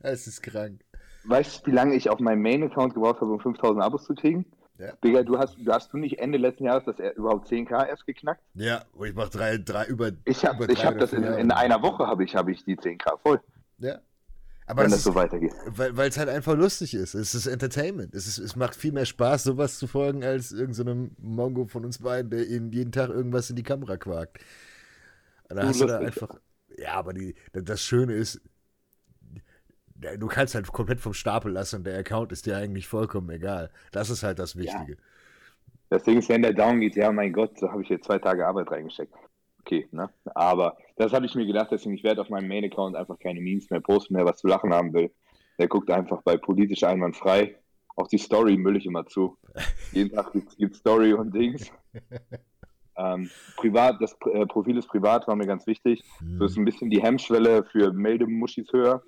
Es 0.01 0.27
ist 0.27 0.41
krank. 0.43 0.83
Weißt 1.25 1.65
du, 1.65 1.71
wie 1.71 1.75
lange 1.75 1.95
ich 1.95 2.09
auf 2.09 2.19
meinem 2.19 2.41
Main-Account 2.41 2.93
gebraucht 2.93 3.21
habe, 3.21 3.31
um 3.31 3.39
5000 3.39 3.81
Abos 3.83 4.03
zu 4.03 4.13
kriegen? 4.13 4.45
Ja. 4.77 4.91
Digga, 5.03 5.23
du 5.23 5.37
hast, 5.37 5.55
du 5.57 5.71
hast 5.71 5.93
du 5.93 5.97
nicht 5.97 6.19
Ende 6.19 6.37
letzten 6.37 6.65
Jahres 6.65 6.83
das 6.85 6.99
er- 6.99 7.15
überhaupt 7.15 7.47
10k 7.47 7.87
erst 7.87 8.05
geknackt? 8.05 8.41
Ja, 8.55 8.83
und 8.93 9.07
ich 9.07 9.13
mach 9.13 9.29
drei, 9.29 9.57
drei 9.57 9.85
über. 9.85 10.11
Ich 10.25 10.43
habe 10.43 10.65
ich 10.71 10.83
hab 10.83 10.97
das 10.97 11.13
in, 11.13 11.23
in 11.23 11.51
einer 11.51 11.81
Woche 11.81 12.05
habe 12.07 12.23
ich, 12.23 12.35
hab 12.35 12.49
ich 12.49 12.65
die 12.65 12.75
10k 12.75 13.17
voll, 13.21 13.39
Ja. 13.77 13.99
Aber 14.65 14.83
wenn 14.83 14.91
das 14.91 14.91
das 14.91 14.99
ist, 14.99 15.03
so 15.05 15.15
weitergeht. 15.15 15.53
weil 15.75 16.07
es 16.09 16.17
halt 16.17 16.29
einfach 16.29 16.55
lustig 16.55 16.93
ist. 16.93 17.13
Es 17.15 17.35
ist 17.35 17.47
Entertainment. 17.47 18.15
Es, 18.15 18.27
ist, 18.27 18.37
es 18.39 18.55
macht 18.55 18.75
viel 18.75 18.93
mehr 18.93 19.05
Spaß, 19.05 19.43
sowas 19.43 19.77
zu 19.77 19.87
folgen, 19.87 20.23
als 20.23 20.53
irgendeinem 20.53 21.11
Mongo 21.19 21.65
von 21.65 21.83
uns 21.85 21.99
beiden, 21.99 22.31
der 22.31 22.43
jeden 22.45 22.91
Tag 22.93 23.09
irgendwas 23.09 23.49
in 23.49 23.57
die 23.57 23.63
Kamera 23.63 23.97
quakt. 23.97 24.39
Da 25.49 25.55
Du 25.61 25.67
hast 25.67 25.81
du 25.81 25.85
da 25.85 25.99
einfach. 25.99 26.39
Ja, 26.77 26.93
aber 26.93 27.13
die, 27.13 27.35
das 27.51 27.81
Schöne 27.81 28.13
ist, 28.13 28.41
du 29.95 30.27
kannst 30.27 30.55
halt 30.55 30.67
komplett 30.71 30.99
vom 30.99 31.13
Stapel 31.13 31.51
lassen 31.51 31.77
und 31.77 31.83
der 31.85 31.97
Account 31.97 32.31
ist 32.31 32.45
dir 32.45 32.57
eigentlich 32.57 32.87
vollkommen 32.87 33.29
egal. 33.29 33.71
Das 33.91 34.09
ist 34.09 34.23
halt 34.23 34.39
das 34.39 34.55
Wichtige. 34.55 34.97
Das 35.89 36.03
Ding 36.03 36.17
ist, 36.17 36.29
wenn 36.29 36.41
der 36.41 36.53
down 36.53 36.79
geht, 36.79 36.95
ja, 36.95 37.11
mein 37.11 37.31
Gott, 37.31 37.59
so 37.59 37.71
habe 37.71 37.83
ich 37.83 37.89
jetzt 37.89 38.05
zwei 38.05 38.17
Tage 38.17 38.47
Arbeit 38.47 38.71
reingesteckt. 38.71 39.13
Okay, 39.59 39.87
ne? 39.91 40.09
Aber 40.35 40.77
das 40.97 41.13
habe 41.13 41.25
ich 41.25 41.35
mir 41.35 41.45
gedacht, 41.45 41.69
deswegen, 41.71 41.95
ich 41.95 42.03
werde 42.03 42.21
auf 42.21 42.29
meinem 42.29 42.47
Main-Account 42.47 42.95
einfach 42.95 43.17
keine 43.19 43.39
Memes 43.39 43.69
mehr 43.69 43.79
posten, 43.79 44.15
wer 44.15 44.25
was 44.25 44.39
zu 44.39 44.47
lachen 44.47 44.73
haben 44.73 44.93
will. 44.93 45.11
Der 45.59 45.67
guckt 45.67 45.89
einfach 45.91 46.21
bei 46.23 46.35
politisch 46.35 46.83
einwandfrei. 46.83 47.55
Auch 47.95 48.07
die 48.07 48.17
Story 48.17 48.57
müll 48.57 48.75
ich 48.75 48.85
immer 48.85 49.05
zu. 49.05 49.37
Jeden 49.91 50.13
Tag 50.13 50.33
gibt 50.33 50.73
es 50.73 50.79
Story 50.79 51.13
und 51.13 51.33
Dings. 51.33 51.71
Ähm, 52.95 53.29
privat, 53.57 53.95
das 53.99 54.15
äh, 54.31 54.45
Profil 54.45 54.77
ist 54.77 54.87
privat, 54.87 55.27
war 55.27 55.35
mir 55.35 55.47
ganz 55.47 55.65
wichtig. 55.67 56.03
Hm. 56.19 56.37
So 56.37 56.45
ist 56.45 56.57
ein 56.57 56.65
bisschen 56.65 56.89
die 56.89 57.01
Hemmschwelle 57.01 57.63
für 57.63 57.91
Meldemuschis 57.91 58.71
höher. 58.71 59.01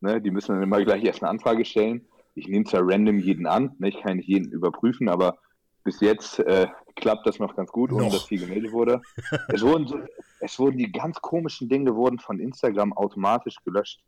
Ne? 0.00 0.20
Die 0.20 0.30
müssen 0.30 0.52
dann 0.52 0.62
immer 0.62 0.82
gleich 0.84 1.04
erst 1.04 1.22
eine 1.22 1.30
Anfrage 1.30 1.64
stellen. 1.64 2.06
Ich 2.34 2.48
nehme 2.48 2.64
zwar 2.64 2.82
random 2.84 3.18
jeden 3.18 3.46
an, 3.46 3.74
ne? 3.78 3.88
ich 3.88 4.00
kann 4.00 4.16
nicht 4.16 4.28
jeden 4.28 4.50
überprüfen, 4.50 5.08
aber 5.08 5.38
bis 5.84 6.00
jetzt 6.00 6.38
äh, 6.40 6.68
klappt 6.96 7.26
das 7.26 7.38
noch 7.38 7.56
ganz 7.56 7.70
gut, 7.70 7.92
ohne 7.92 8.10
dass 8.10 8.24
viel 8.24 8.40
gemeldet 8.40 8.72
wurde. 8.72 9.02
es, 9.48 9.62
wurden 9.62 9.86
so, 9.86 9.98
es 10.40 10.58
wurden 10.58 10.78
die 10.78 10.90
ganz 10.90 11.20
komischen 11.20 11.68
Dinge 11.68 11.94
wurden 11.94 12.18
von 12.18 12.38
Instagram 12.38 12.92
automatisch 12.92 13.56
gelöscht. 13.64 14.00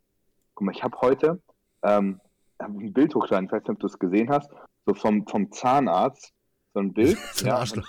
Guck 0.54 0.66
mal, 0.66 0.72
ich 0.72 0.82
habe 0.82 0.96
heute 1.00 1.40
ähm, 1.82 2.20
hab 2.58 2.68
ein 2.68 2.92
Bild 2.92 3.14
hochgeladen, 3.14 3.46
ich 3.46 3.52
weiß 3.52 3.62
nicht, 3.62 3.70
ob 3.70 3.80
du 3.80 3.86
es 3.86 3.98
gesehen 3.98 4.30
hast, 4.30 4.50
so 4.86 4.94
vom, 4.94 5.26
vom 5.26 5.50
Zahnarzt, 5.52 6.32
so 6.72 6.80
ein 6.80 6.92
Bild. 6.92 7.18
Ein 7.42 7.50
Arschloch. 7.50 7.88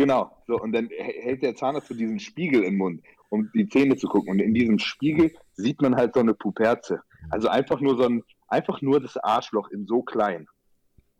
Genau, 0.00 0.34
so, 0.46 0.58
und 0.58 0.72
dann 0.72 0.88
hält 0.96 1.42
der 1.42 1.54
Zahnarzt 1.54 1.88
so 1.88 1.94
diesen 1.94 2.18
Spiegel 2.20 2.64
im 2.64 2.78
Mund, 2.78 3.02
um 3.28 3.50
die 3.54 3.68
Zähne 3.68 3.96
zu 3.96 4.08
gucken. 4.08 4.30
Und 4.32 4.38
in 4.40 4.54
diesem 4.54 4.78
Spiegel 4.78 5.30
sieht 5.52 5.82
man 5.82 5.94
halt 5.94 6.14
so 6.14 6.20
eine 6.20 6.32
Puperze. 6.32 7.02
Also 7.28 7.48
einfach 7.48 7.80
nur 7.80 7.98
so 7.98 8.04
ein, 8.04 8.22
einfach 8.48 8.80
nur 8.80 8.98
das 9.00 9.18
Arschloch 9.18 9.68
in 9.70 9.86
so 9.86 10.00
klein. 10.02 10.46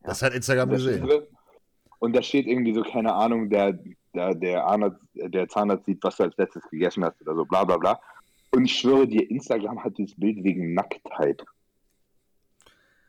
Das 0.02 0.22
hat 0.22 0.32
Instagram 0.32 0.70
Das 0.70 0.82
gesehen. 0.82 1.04
steht- 1.06 1.28
Und 1.98 2.16
da 2.16 2.22
steht 2.22 2.46
irgendwie 2.46 2.72
so, 2.72 2.82
keine 2.82 3.12
Ahnung, 3.12 3.50
der, 3.50 3.78
der, 4.14 4.34
der, 4.34 4.64
Arnarzt, 4.64 4.98
der 5.12 5.46
Zahnarzt 5.48 5.84
sieht, 5.84 6.02
was 6.02 6.16
du 6.16 6.22
als 6.22 6.36
letztes 6.38 6.62
gegessen 6.70 7.04
hast 7.04 7.20
oder 7.20 7.34
so, 7.34 7.44
bla 7.44 7.64
bla 7.64 7.76
bla. 7.76 8.00
Und 8.54 8.64
ich 8.64 8.78
schwöre 8.78 9.06
dir, 9.06 9.30
Instagram 9.30 9.84
hat 9.84 9.98
dieses 9.98 10.18
Bild 10.18 10.42
wegen 10.42 10.72
Nacktheit 10.72 11.44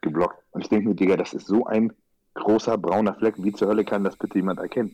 geblockt. 0.01 0.43
Und 0.51 0.61
ich 0.63 0.69
denke 0.69 0.89
mir, 0.89 0.95
Digga, 0.95 1.15
das 1.15 1.33
ist 1.33 1.47
so 1.47 1.65
ein 1.65 1.93
großer 2.33 2.77
brauner 2.77 3.13
Fleck. 3.15 3.35
Wie 3.37 3.53
zur 3.53 3.69
Hölle 3.69 3.85
kann 3.85 4.03
das 4.03 4.17
bitte 4.17 4.37
jemand 4.37 4.59
erkennen? 4.59 4.93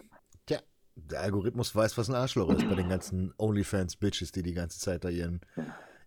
Der 1.00 1.22
Algorithmus 1.22 1.76
weiß, 1.76 1.98
was 1.98 2.10
ein 2.10 2.16
Arschloch 2.16 2.50
ist 2.50 2.68
bei 2.68 2.76
den 2.76 2.90
ganzen 2.90 3.34
OnlyFans-Bitches, 3.38 4.32
die 4.32 4.42
die 4.44 4.54
ganze 4.54 4.80
Zeit 4.80 5.04
da 5.06 5.10
ihren, 5.10 5.42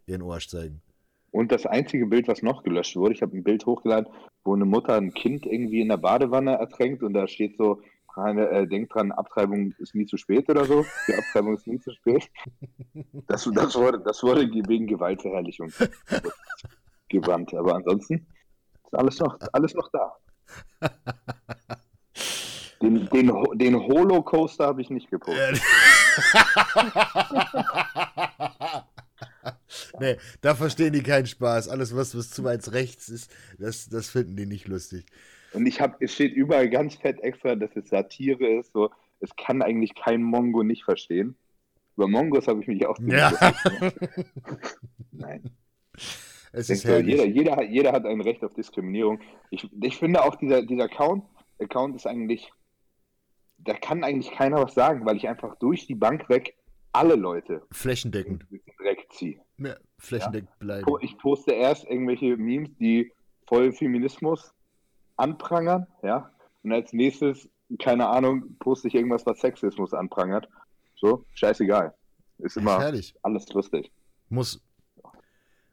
ihren 0.07 0.23
Arsch 0.23 0.49
zeigen. 0.49 0.83
Und 1.31 1.53
das 1.53 1.65
einzige 1.65 2.07
Bild, 2.07 2.27
was 2.27 2.43
noch 2.43 2.65
gelöscht 2.65 2.97
wurde, 2.97 3.15
ich 3.15 3.23
habe 3.23 3.37
ein 3.37 3.45
Bild 3.45 3.65
hochgeladen, 3.67 4.13
wo 4.43 4.55
eine 4.55 4.65
Mutter 4.65 4.97
ein 4.97 5.15
Kind 5.15 5.47
irgendwie 5.47 5.81
in 5.81 5.89
der 5.89 5.97
Badewanne 5.97 6.55
ertränkt 6.55 7.05
und 7.05 7.15
da 7.15 7.29
steht 7.29 7.57
so, 7.57 7.81
keine, 8.13 8.49
äh, 8.49 8.67
denkt 8.67 8.93
dran, 8.93 9.13
Abtreibung 9.13 9.73
ist 9.79 9.95
nie 9.95 10.07
zu 10.07 10.17
spät 10.17 10.49
oder 10.51 10.65
so. 10.65 10.85
Die 11.07 11.15
Abtreibung 11.15 11.55
ist 11.55 11.69
nie 11.69 11.79
zu 11.79 11.93
spät. 11.93 12.29
Das, 13.29 13.49
das, 13.55 13.77
wurde, 13.77 14.01
das 14.01 14.25
wurde 14.25 14.51
ge- 14.51 14.65
wegen 14.67 14.89
Gewaltverherrlichung 14.89 15.71
gebannt. 17.09 17.55
Aber 17.55 17.77
ansonsten 17.77 18.27
ist 18.85 18.95
alles 18.95 19.21
noch, 19.21 19.39
alles 19.53 19.75
noch 19.75 19.89
da. 19.93 20.17
Den, 22.83 23.09
den, 23.11 23.31
den 23.55 23.77
Holocoaster 23.79 24.65
habe 24.67 24.81
ich 24.81 24.89
nicht 24.91 25.11
gepostet. 25.11 25.61
nee, 30.01 30.17
da 30.41 30.55
verstehen 30.55 30.93
die 30.93 31.03
keinen 31.03 31.27
Spaß. 31.27 31.69
Alles, 31.69 31.95
was, 31.95 32.17
was 32.17 32.31
zu 32.31 32.45
weit 32.45 32.71
rechts 32.73 33.09
ist, 33.09 33.31
das, 33.59 33.89
das 33.89 34.11
finden 34.11 34.37
die 34.37 34.47
nicht 34.47 34.69
lustig. 34.69 35.05
Und 35.53 35.67
ich 35.67 35.81
habe, 35.81 35.97
es 36.01 36.15
steht 36.15 36.35
überall 36.35 36.69
ganz 36.71 36.95
fett 36.95 37.21
extra, 37.21 37.57
dass 37.57 37.75
es 37.77 37.89
Satire 37.89 38.47
ist. 38.59 38.73
So, 38.73 38.91
es 39.21 39.31
kann 39.37 39.63
eigentlich 39.63 39.95
kein 39.95 40.23
Mongo 40.23 40.63
nicht 40.63 40.85
verstehen. 40.85 41.37
Über 41.97 42.09
Mongos 42.09 42.47
habe 42.49 42.61
ich 42.63 42.69
mich 42.69 42.87
auch 42.87 42.97
Ja. 43.01 43.33
Nein. 45.13 45.51
Es 46.53 46.71
ist 46.71 46.85
herrlich. 46.85 47.15
jeder, 47.17 47.27
jeder, 47.27 47.57
hat- 47.57 47.69
jeder 47.69 47.93
hat 47.93 48.07
ein 48.07 48.21
Recht 48.21 48.43
auf 48.43 48.55
Diskriminierung. 48.55 49.21
Ich, 49.51 49.69
ich 49.83 49.97
finde 49.99 50.23
auch, 50.23 50.37
dieser, 50.37 50.63
dieser 50.63 50.85
Account, 50.85 51.25
Account 51.61 51.95
ist 51.97 52.07
eigentlich, 52.07 52.51
da 53.65 53.75
kann 53.75 54.05
eigentlich 54.05 54.31
keiner 54.33 54.63
was 54.63 54.75
sagen, 54.75 55.05
weil 55.07 55.17
ich 55.17 55.29
einfach 55.29 55.57
durch 55.59 55.87
die 55.87 55.95
Bank 55.95 56.29
weg 56.29 56.57
alle 56.93 57.15
Leute 57.15 57.63
Flächendeckend. 57.71 58.47
direkt 58.81 59.13
ziehe. 59.13 59.41
Ja, 59.59 59.77
flächendeckend 59.99 60.59
bleiben. 60.59 60.85
Po- 60.85 60.99
Ich 60.99 61.17
poste 61.19 61.53
erst 61.53 61.85
irgendwelche 61.85 62.37
Memes, 62.37 62.71
die 62.79 63.13
voll 63.47 63.73
Feminismus 63.73 64.53
anprangern, 65.17 65.87
ja. 66.03 66.31
Und 66.63 66.73
als 66.73 66.93
nächstes, 66.93 67.49
keine 67.79 68.09
Ahnung, 68.09 68.57
poste 68.59 68.89
ich 68.89 68.95
irgendwas, 68.95 69.25
was 69.27 69.41
Sexismus 69.41 69.95
anprangert. 69.95 70.49
So, 70.97 71.25
scheißegal. 71.35 71.95
Ist 72.39 72.57
immer 72.57 72.79
herrlich. 72.81 73.15
alles 73.23 73.49
lustig, 73.53 73.91
Muss, 74.31 74.63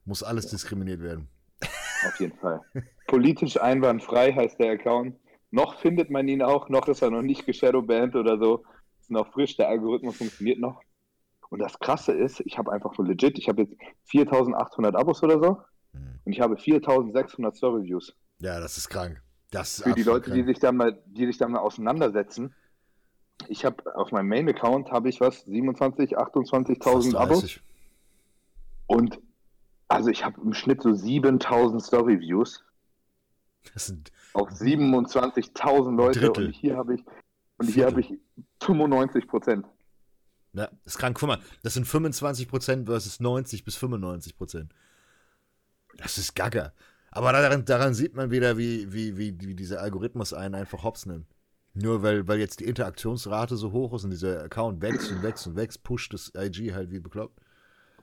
muss 0.06 0.22
alles 0.24 0.48
diskriminiert 0.48 1.01
werden. 1.01 1.27
auf 1.62 2.20
jeden 2.20 2.38
Fall. 2.38 2.62
Politisch 3.08 3.60
einwandfrei 3.60 4.34
heißt 4.34 4.60
der 4.60 4.74
Account. 4.74 5.15
Noch 5.51 5.75
findet 5.80 6.10
man 6.10 6.27
ihn 6.27 6.42
auch, 6.42 6.70
noch 6.70 6.88
ist 6.88 7.01
er 7.01 7.10
noch 7.12 7.22
nicht 7.22 7.46
geshadowbanned 7.46 8.16
oder 8.16 8.38
so. 8.38 8.63
Ist 9.00 9.12
noch 9.12 9.32
frisch, 9.32 9.56
der 9.56 9.70
Algorithmus 9.70 10.18
funktioniert 10.18 10.60
noch. 10.60 10.82
Und 11.50 11.60
das 11.60 11.80
Krasse 11.80 12.12
ist, 12.12 12.42
ich 12.42 12.58
habe 12.58 12.72
einfach 12.74 12.94
so 12.96 13.04
legit, 13.04 13.38
ich 13.39 13.48
habe 13.48 13.62
jetzt 13.63 13.75
4800 14.06 14.96
Abos 14.96 15.24
oder 15.24 15.39
so 15.42 15.62
Hm. 15.94 16.20
und 16.25 16.32
ich 16.34 16.42
habe 16.42 16.58
4600 16.58 17.56
Story-Views. 17.56 18.13
Ja, 18.39 18.60
das 18.60 18.77
ist 18.77 18.89
krank. 18.89 19.22
Das 19.51 19.77
ist 19.80 19.84
für 19.86 19.94
die 19.94 20.04
Leute, 20.04 20.32
die 20.32 20.42
krank. 20.42 20.48
sich 20.48 20.60
da 20.60 20.72
mal, 20.74 21.01
die 21.06 21.25
sich 21.25 21.38
da 21.38 21.48
mal 21.48 21.60
auseinandersetzen. 21.60 22.54
Ich 23.48 23.63
habe 23.63 23.96
auf 23.96 24.12
meinem 24.12 24.27
Main-Account 24.27 24.92
habe 24.92 25.08
ich 25.08 25.22
was 25.22 25.46
27, 25.46 26.18
28.000 26.18 26.84
Fast 26.84 27.16
Abos 27.16 27.39
30. 27.39 27.62
und 28.88 29.20
also 29.88 30.10
ich 30.10 30.25
habe 30.25 30.42
im 30.42 30.54
Schnitt 30.54 30.82
so 30.84 30.89
7.000 30.89 31.80
Story-Views 31.80 32.66
Das 33.74 33.86
sind, 33.88 34.12
auf 34.38 34.50
27.000 34.50 35.96
Leute 35.96 36.20
Drittel. 36.20 36.48
und 36.48 36.51
hier 36.53 36.77
habe 36.77 36.96
ich 36.96 37.03
und 37.58 37.67
hier 37.70 37.86
habe 37.88 38.01
ich 38.01 38.13
95 38.62 39.27
Prozent. 39.27 39.65
ja, 40.53 40.67
das 40.84 40.94
ist 40.94 40.98
krank. 41.00 41.17
Guck 41.20 41.27
mal, 41.27 41.39
das 41.63 41.74
sind 41.74 41.88
25% 41.88 42.86
versus 42.86 43.20
90 43.20 43.63
bis 43.63 43.77
95%. 43.77 44.70
Das 45.98 46.17
ist 46.17 46.36
Gaga. 46.36 46.72
Aber 47.12 47.32
daran, 47.32 47.65
daran 47.65 47.94
sieht 47.96 48.15
man 48.15 48.29
wieder, 48.29 48.58
wie, 48.58 48.94
wie, 48.94 49.17
wie, 49.17 49.39
wie 49.39 49.56
dieser 49.56 49.82
Algorithmus 49.82 50.34
einen 50.34 50.53
einfach 50.53 50.84
hops 50.84 51.06
nimmt. 51.08 51.25
Nur 51.74 52.03
weil, 52.03 52.27
weil 52.27 52.39
jetzt 52.39 52.60
die 52.60 52.65
Interaktionsrate 52.65 53.56
so 53.56 53.72
hoch 53.72 53.94
ist 53.94 54.03
und 54.03 54.12
dieser 54.12 54.44
Account 54.44 54.82
wächst 54.82 55.12
und 55.12 55.24
wächst 55.24 55.48
und 55.48 55.56
wächst, 55.56 55.84
pusht 55.84 56.13
das 56.13 56.32
IG 56.36 56.74
halt 56.74 56.91
wie 56.91 57.00
bekloppt. 57.00 57.39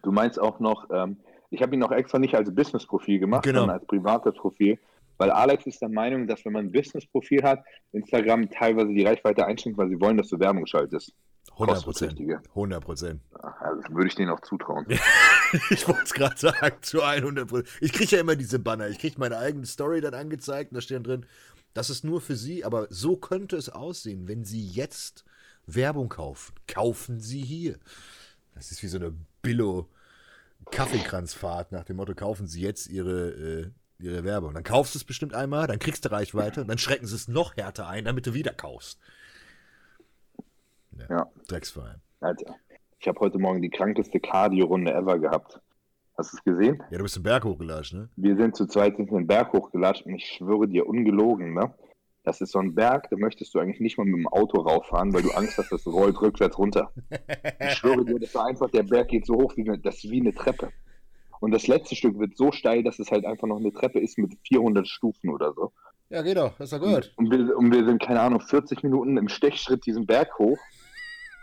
Du 0.02 0.10
meinst 0.10 0.40
auch 0.40 0.58
noch, 0.58 0.88
ähm, 0.90 1.18
ich 1.50 1.62
habe 1.62 1.74
ihn 1.74 1.80
noch 1.80 1.92
extra 1.92 2.18
nicht 2.18 2.34
als 2.34 2.52
Business-Profil 2.54 3.20
gemacht, 3.20 3.44
Genau. 3.44 3.60
sondern 3.60 3.78
als 3.78 3.86
privates 3.86 4.34
Profil, 4.34 4.78
weil 5.18 5.30
Alex 5.30 5.66
ist 5.66 5.80
der 5.80 5.88
Meinung, 5.88 6.26
dass 6.26 6.44
wenn 6.44 6.52
man 6.52 6.66
ein 6.66 6.72
Business-Profil 6.72 7.42
hat, 7.42 7.64
Instagram 7.92 8.50
teilweise 8.50 8.92
die 8.92 9.04
Reichweite 9.04 9.46
einschränkt, 9.46 9.78
weil 9.78 9.88
sie 9.88 10.00
wollen, 10.00 10.16
dass 10.16 10.28
du 10.28 10.38
Werbung 10.38 10.66
schaltest. 10.66 11.14
100 11.52 11.84
Kostenpflichtige. 11.84 12.40
100 12.50 12.84
Prozent. 12.84 13.20
Also, 13.32 13.82
würde 13.90 14.08
ich 14.08 14.14
denen 14.14 14.30
auch 14.30 14.40
zutrauen. 14.40 14.86
Ich 15.70 15.86
wollte 15.86 16.02
es 16.02 16.12
gerade 16.12 16.36
sagen, 16.36 16.74
zu 16.80 17.00
100 17.02 17.46
Prozent. 17.46 17.68
Ich 17.80 17.92
kriege 17.92 18.16
ja 18.16 18.20
immer 18.20 18.34
diese 18.34 18.58
Banner. 18.58 18.88
Ich 18.88 18.98
kriege 18.98 19.14
meine 19.18 19.38
eigene 19.38 19.66
Story 19.66 20.00
dann 20.00 20.14
angezeigt 20.14 20.72
und 20.72 20.74
da 20.74 20.80
steht 20.80 20.96
dann 20.96 21.04
drin, 21.04 21.26
das 21.74 21.90
ist 21.90 22.02
nur 22.02 22.20
für 22.20 22.34
Sie, 22.34 22.64
aber 22.64 22.88
so 22.90 23.16
könnte 23.16 23.56
es 23.56 23.68
aussehen, 23.68 24.26
wenn 24.26 24.44
Sie 24.44 24.66
jetzt 24.66 25.24
Werbung 25.66 26.08
kaufen. 26.08 26.54
Kaufen 26.66 27.20
Sie 27.20 27.42
hier. 27.42 27.78
Das 28.54 28.72
ist 28.72 28.82
wie 28.82 28.88
so 28.88 28.96
eine 28.98 29.14
Billo-Kaffeekranzfahrt 29.42 31.72
nach 31.72 31.84
dem 31.84 31.96
Motto, 31.96 32.14
kaufen 32.14 32.46
Sie 32.46 32.62
jetzt 32.62 32.88
Ihre, 32.88 33.30
äh, 33.30 33.70
Ihre 33.98 34.24
Werbung. 34.24 34.54
Dann 34.54 34.64
kaufst 34.64 34.94
du 34.94 34.98
es 34.98 35.04
bestimmt 35.04 35.34
einmal, 35.34 35.66
dann 35.66 35.78
kriegst 35.78 36.04
du 36.04 36.10
Reichweite 36.10 36.60
und 36.60 36.68
dann 36.68 36.78
schrecken 36.78 37.06
sie 37.06 37.14
es 37.14 37.28
noch 37.28 37.56
härter 37.56 37.88
ein, 37.88 38.04
damit 38.04 38.26
du 38.26 38.34
wieder 38.34 38.52
kaufst. 38.52 39.00
Ja. 41.08 41.30
Drecksverein. 41.48 42.00
Alter, 42.20 42.56
ich 42.98 43.08
habe 43.08 43.20
heute 43.20 43.38
Morgen 43.38 43.62
die 43.62 43.70
krankeste 43.70 44.20
Cardio-Runde 44.20 44.92
ever 44.92 45.18
gehabt. 45.18 45.60
Hast 46.16 46.32
du 46.32 46.36
es 46.36 46.44
gesehen? 46.44 46.82
Ja, 46.90 46.98
du 46.98 47.04
bist 47.04 47.16
den 47.16 47.24
Berg 47.24 47.44
hochgelatscht, 47.44 47.94
ne? 47.94 48.08
Wir 48.16 48.36
sind 48.36 48.54
zu 48.56 48.66
zweit 48.66 48.96
sind 48.96 49.10
den 49.10 49.26
Berg 49.26 49.52
hochgelatscht 49.52 50.06
und 50.06 50.14
ich 50.14 50.26
schwöre 50.26 50.68
dir, 50.68 50.86
ungelogen, 50.86 51.54
ne? 51.54 51.74
Das 52.22 52.40
ist 52.40 52.52
so 52.52 52.60
ein 52.60 52.74
Berg, 52.74 53.10
da 53.10 53.16
möchtest 53.16 53.54
du 53.54 53.58
eigentlich 53.58 53.80
nicht 53.80 53.98
mal 53.98 54.04
mit 54.04 54.16
dem 54.16 54.28
Auto 54.28 54.62
rauffahren, 54.62 55.12
weil 55.12 55.22
du 55.22 55.30
Angst 55.32 55.58
hast, 55.58 55.70
dass 55.70 55.84
du 55.84 55.90
rollt 55.90 56.18
rückwärts 56.22 56.56
runter. 56.56 56.90
Ich 57.60 57.72
schwöre 57.72 58.04
dir, 58.04 58.18
das 58.18 58.34
war 58.34 58.46
einfach, 58.46 58.70
der 58.70 58.84
Berg 58.84 59.08
geht 59.08 59.26
so 59.26 59.34
hoch, 59.34 59.54
wie 59.56 59.68
eine, 59.68 59.78
das 59.78 59.96
ist 59.96 60.10
wie 60.10 60.20
eine 60.20 60.32
Treppe. 60.32 60.70
Und 61.44 61.50
das 61.50 61.66
letzte 61.66 61.94
Stück 61.94 62.18
wird 62.18 62.38
so 62.38 62.52
steil, 62.52 62.82
dass 62.82 62.98
es 62.98 63.10
halt 63.10 63.26
einfach 63.26 63.46
noch 63.46 63.58
eine 63.58 63.70
Treppe 63.70 64.00
ist 64.00 64.16
mit 64.16 64.32
400 64.48 64.88
Stufen 64.88 65.28
oder 65.28 65.52
so. 65.52 65.74
Ja, 66.08 66.22
geht 66.22 66.38
doch, 66.38 66.58
hast 66.58 66.72
du 66.72 66.80
gehört. 66.80 67.12
Und 67.16 67.30
wir, 67.30 67.54
und 67.58 67.70
wir 67.70 67.84
sind, 67.84 68.00
keine 68.00 68.22
Ahnung, 68.22 68.40
40 68.40 68.82
Minuten 68.82 69.18
im 69.18 69.28
Stechschritt 69.28 69.84
diesen 69.84 70.06
Berg 70.06 70.38
hoch. 70.38 70.56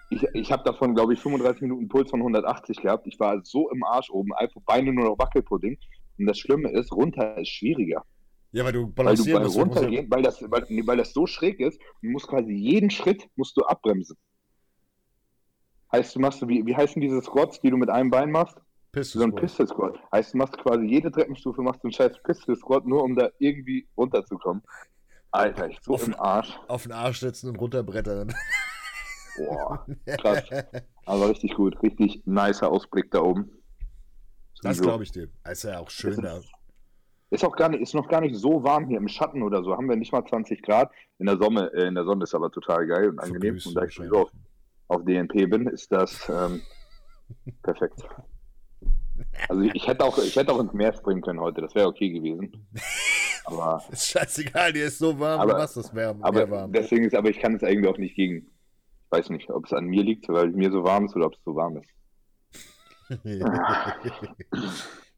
Ich, 0.10 0.24
ich 0.34 0.51
habe 0.51 0.63
davon, 0.63 0.96
glaube 0.96 1.13
ich, 1.13 1.20
35 1.20 1.62
Minuten 1.62 1.88
Puls 1.88 2.10
von 2.10 2.20
180 2.20 2.77
gehabt. 2.77 3.05
Ich 3.05 3.20
war 3.20 3.41
so 3.43 3.70
im 3.70 3.84
Arsch 3.84 4.10
oben, 4.10 4.34
einfach 4.34 4.60
Beine 4.65 4.91
nur 4.91 5.05
noch 5.05 5.20
Wackelpudding. 5.20 5.77
Und 6.17 6.25
das 6.25 6.39
Schlimme 6.39 6.72
ist, 6.72 6.91
runter 6.91 7.38
ist 7.38 7.50
schwieriger. 7.50 8.03
Ja, 8.53 8.65
weil 8.65 8.74
du 8.74 8.86
Weil 8.86 8.93
balancieren 8.93 9.43
musst. 9.43 9.55
du 9.55 9.65
musst 9.65 9.77
runtergehen, 9.77 10.10
weil 10.10 10.24
das, 10.24 10.41
weil, 10.50 10.65
nee, 10.70 10.81
weil 10.84 10.98
das 10.98 11.13
so 11.13 11.27
schräg 11.27 11.60
ist, 11.60 11.79
du 12.01 12.10
musst 12.10 12.27
quasi 12.27 12.51
jeden 12.51 12.89
Schritt 12.89 13.27
musst 13.36 13.55
du 13.55 13.62
abbremsen. 13.65 14.17
Heißt, 15.91 16.15
du 16.15 16.20
machst, 16.20 16.41
wie, 16.48 16.65
wie 16.65 16.75
heißen 16.75 17.00
diese 17.00 17.22
Squats, 17.22 17.62
die 17.62 17.70
du 17.70 17.77
mit 17.77 17.91
einem 17.91 18.10
Bein 18.10 18.31
machst? 18.31 18.58
Pistol 18.91 19.21
So 19.21 19.27
ein. 19.27 19.36
Pistol 19.36 19.67
Squat. 19.67 20.00
Heißt, 20.12 20.33
du 20.33 20.38
machst 20.38 20.57
quasi 20.57 20.86
jede 20.86 21.12
Treppenstufe, 21.12 21.62
machst 21.62 21.81
du 21.83 21.88
einen 21.88 21.93
scheiß 21.93 22.21
Pistol 22.24 22.55
Squat, 22.55 22.86
nur 22.86 23.03
um 23.03 23.15
da 23.15 23.29
irgendwie 23.39 23.88
runterzukommen. 23.98 24.62
Alter, 25.31 25.69
ich 25.69 25.79
so 25.81 25.93
Auf- 25.93 26.07
im 26.07 26.15
Arsch. 26.19 26.60
Auf 26.67 26.83
den 26.83 26.91
Arsch 26.91 27.19
setzen 27.21 27.50
und 27.50 27.55
runterbrettern. 27.57 28.33
Boah, 29.38 29.86
krass. 30.19 30.43
Aber 31.05 31.29
richtig 31.29 31.55
gut. 31.55 31.81
Richtig 31.81 32.21
nicer 32.25 32.69
Ausblick 32.69 33.10
da 33.12 33.21
oben. 33.21 33.50
Das 34.62 34.77
So. 34.77 34.83
glaube 34.83 35.03
ich 35.03 35.12
dir. 35.12 35.29
Ist 35.50 35.63
ja 35.63 35.79
auch 35.79 35.89
schön 35.89 36.21
da. 36.21 36.41
Ist 37.29 37.45
auch 37.45 37.55
gar 37.55 37.69
nicht, 37.69 37.81
ist 37.81 37.95
noch 37.95 38.10
gar 38.10 38.19
nicht 38.19 38.36
so 38.36 38.62
warm 38.62 38.88
hier 38.88 38.98
im 38.98 39.07
Schatten 39.07 39.41
oder 39.41 39.63
so. 39.63 39.71
Haben 39.71 39.88
wir 39.88 39.95
nicht 39.95 40.12
mal 40.12 40.25
20 40.25 40.62
Grad. 40.63 40.91
In 41.17 41.27
der 41.27 41.38
Sonne, 41.38 41.71
äh, 41.74 41.88
in 41.88 41.95
der 41.95 42.03
Sonne 42.03 42.25
ist 42.25 42.36
aber 42.36 42.51
total 42.51 42.86
geil 42.86 43.07
und 43.10 43.19
angenehm. 43.19 43.55
Und 43.55 43.74
da 43.74 43.83
ich 43.86 43.98
wahrscheinlich. 43.98 44.12
sowieso 44.12 44.17
auf, 44.24 44.31
auf 44.89 45.05
DNP 45.05 45.45
bin, 45.50 45.67
ist 45.67 45.89
das 45.93 46.27
ähm, 46.29 46.62
perfekt. 47.63 48.03
Also 49.50 49.62
ich, 49.62 49.88
hätte 49.88 50.04
auch, 50.06 50.18
ich 50.18 50.36
hätte 50.36 50.51
auch 50.51 50.60
ins 50.60 50.74
Meer 50.74 50.94
springen 50.94 51.22
können 51.22 51.40
heute. 51.40 51.62
Das 51.62 51.74
wäre 51.75 51.88
okay 51.88 52.10
gewesen. 52.10 52.68
Aber, 53.46 53.84
Ist 53.92 54.08
scheißegal, 54.10 54.74
dir 54.74 54.86
ist 54.86 54.98
so 55.00 55.20
warm, 55.20 55.42
Aber- 55.42 55.54
du 55.54 55.58
machst 55.60 55.78
das 55.78 55.94
wärm, 55.94 56.22
aber 56.24 56.50
warm. 56.50 56.72
deswegen 56.72 57.06
ist, 57.06 57.16
aber 57.16 57.30
ich 57.30 57.40
kann 57.40 57.56
es 57.56 57.62
irgendwie 57.63 57.90
auch 57.90 57.98
nicht 57.98 58.16
gegen. 58.16 58.38
Ich 59.06 59.12
weiß 59.18 59.30
nicht, 59.30 59.50
ob 59.50 59.66
es 59.66 59.74
an 59.74 59.86
mir 59.86 60.04
liegt, 60.04 60.30
weil 60.30 60.50
mir 60.51 60.72
so 60.72 60.84
warm 60.84 61.06
ist 61.06 61.16
oder 61.16 61.25
ob 61.28 61.34
es 61.34 61.44
so 61.44 61.54
warm 61.56 61.78
ist. 61.78 61.90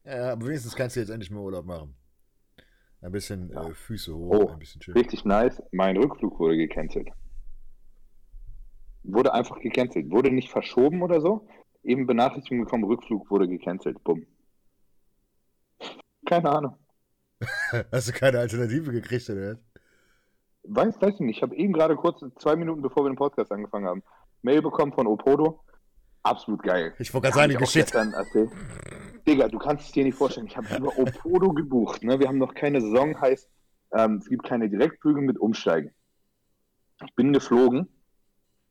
ja, 0.04 0.32
aber 0.32 0.46
wenigstens 0.46 0.74
kannst 0.74 0.96
du 0.96 1.00
jetzt 1.00 1.10
endlich 1.10 1.30
mal 1.30 1.40
Urlaub 1.40 1.64
machen. 1.64 1.94
Ein 3.02 3.12
bisschen 3.12 3.50
Ja. 3.52 3.68
äh, 3.68 3.74
Füße 3.74 4.14
hoch, 4.14 4.34
Oh, 4.34 4.48
ein 4.48 4.58
bisschen 4.58 4.80
chill. 4.80 4.94
Richtig 4.94 5.24
nice. 5.24 5.62
Mein 5.72 5.96
Rückflug 5.96 6.38
wurde 6.38 6.56
gecancelt. 6.56 7.08
Wurde 9.02 9.32
einfach 9.34 9.60
gecancelt. 9.60 10.10
Wurde 10.10 10.30
nicht 10.30 10.50
verschoben 10.50 11.02
oder 11.02 11.20
so. 11.20 11.46
Eben 11.84 12.06
Benachrichtigung 12.06 12.64
bekommen, 12.64 12.84
Rückflug 12.84 13.30
wurde 13.30 13.46
gecancelt. 13.46 14.02
Bumm. 14.02 14.26
Keine 16.26 16.50
Ahnung. 16.50 16.78
Hast 17.92 18.08
du 18.08 18.12
keine 18.12 18.38
Alternative 18.38 18.90
gekriegt, 18.90 19.28
oder? 19.28 19.58
Weiß, 20.62 21.00
weiß 21.00 21.14
ich 21.14 21.20
nicht. 21.20 21.36
Ich 21.36 21.42
habe 21.42 21.54
eben 21.56 21.74
gerade 21.74 21.94
kurz, 21.94 22.24
zwei 22.38 22.56
Minuten 22.56 22.80
bevor 22.80 23.04
wir 23.04 23.10
den 23.10 23.16
Podcast 23.16 23.52
angefangen 23.52 23.86
haben, 23.86 24.02
Mail 24.42 24.62
bekommen 24.62 24.92
von 24.92 25.06
Opodo. 25.06 25.60
Absolut 26.22 26.62
geil. 26.62 26.94
Ich 26.98 27.12
wollte 27.12 27.28
gerade 27.28 27.52
sagen, 27.52 27.56
auch 27.56 27.60
Geschichte. 27.60 28.50
Digga, 29.26 29.48
du 29.48 29.58
kannst 29.58 29.86
es 29.86 29.92
dir 29.92 30.04
nicht 30.04 30.16
vorstellen. 30.16 30.46
Ich 30.46 30.56
habe 30.56 30.74
über 30.74 30.98
Opodo 30.98 31.52
gebucht. 31.52 32.02
Ne? 32.02 32.18
Wir 32.18 32.28
haben 32.28 32.38
noch 32.38 32.54
keine 32.54 32.80
Saison, 32.80 33.20
heißt, 33.20 33.50
ähm, 33.92 34.16
es 34.22 34.28
gibt 34.28 34.44
keine 34.44 34.70
Direktflüge 34.70 35.20
mit 35.20 35.38
Umsteigen. 35.38 35.94
Ich 37.04 37.14
bin 37.14 37.32
geflogen 37.32 37.88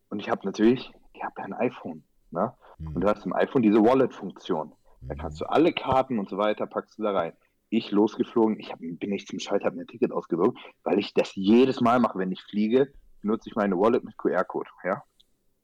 und 0.10 0.20
ich 0.20 0.29
habe 0.29 0.46
natürlich, 0.46 0.91
ich 1.13 1.24
habe 1.24 1.34
ja 1.38 1.43
ein 1.46 1.53
iPhone. 1.53 2.03
Ne? 2.32 2.53
Und 2.94 3.02
du 3.02 3.08
hast 3.08 3.25
im 3.25 3.34
iPhone 3.34 3.62
diese 3.62 3.82
Wallet-Funktion. 3.82 4.72
Da 5.08 5.16
kannst 5.16 5.42
du 5.42 5.46
alle 5.46 5.74
Karten 5.74 6.20
und 6.20 6.30
so 6.30 6.38
weiter, 6.38 6.66
packst 6.66 6.98
du 6.98 7.04
da 7.04 7.12
rein. 7.12 7.34
Ich 7.70 7.92
losgeflogen, 7.92 8.60
ich 8.60 8.72
hab, 8.72 8.80
bin 8.80 9.10
nicht 9.10 9.28
zum 9.28 9.40
Schalter, 9.40 9.66
habe 9.66 9.78
mir 9.78 9.84
ein 9.84 9.88
Ticket 9.88 10.12
ausgedruckt, 10.12 10.60
weil 10.84 11.00
ich 11.00 11.13
das 11.13 11.36
jedes 11.36 11.82
Mal 11.82 12.00
mache, 12.00 12.20
wenn 12.20 12.32
ich 12.32 12.42
fliege, 12.44 12.94
benutze 13.22 13.50
ich 13.50 13.56
meine 13.56 13.78
Wallet 13.78 14.04
mit 14.04 14.18
QR-Code. 14.18 14.70
Ja? 14.84 15.04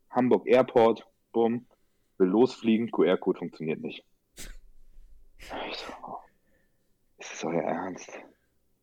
Hamburg 0.10 0.48
Airport, 0.48 1.06
bumm, 1.32 1.68
will 2.18 2.28
losfliegen, 2.28 2.92
QR-Code 2.92 3.40
funktioniert 3.40 3.82
nicht. 3.82 4.04
Ich 5.38 5.78
so, 5.78 5.94
oh, 6.06 6.18
ist 7.18 7.32
das 7.32 7.44
euer 7.46 7.62
Ernst? 7.62 8.12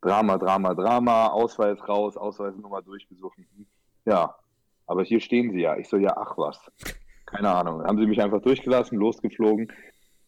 Drama, 0.01 0.39
Drama, 0.39 0.75
Drama, 0.75 1.27
Ausweis 1.29 1.87
raus, 1.89 2.17
Ausweisnummer 2.17 2.81
durchgesucht. 2.83 3.39
Ja, 4.05 4.37
aber 4.87 5.03
hier 5.03 5.21
stehen 5.21 5.51
sie 5.51 5.63
ja. 5.63 5.77
Ich 5.77 5.89
so, 5.89 5.97
ja, 5.97 6.17
ach 6.17 6.39
was. 6.39 6.61
Keine 7.27 7.53
Ahnung. 7.53 7.85
Haben 7.85 7.99
sie 7.99 8.07
mich 8.07 8.23
einfach 8.23 8.41
durchgelassen, 8.41 8.99
losgeflogen. 8.99 9.73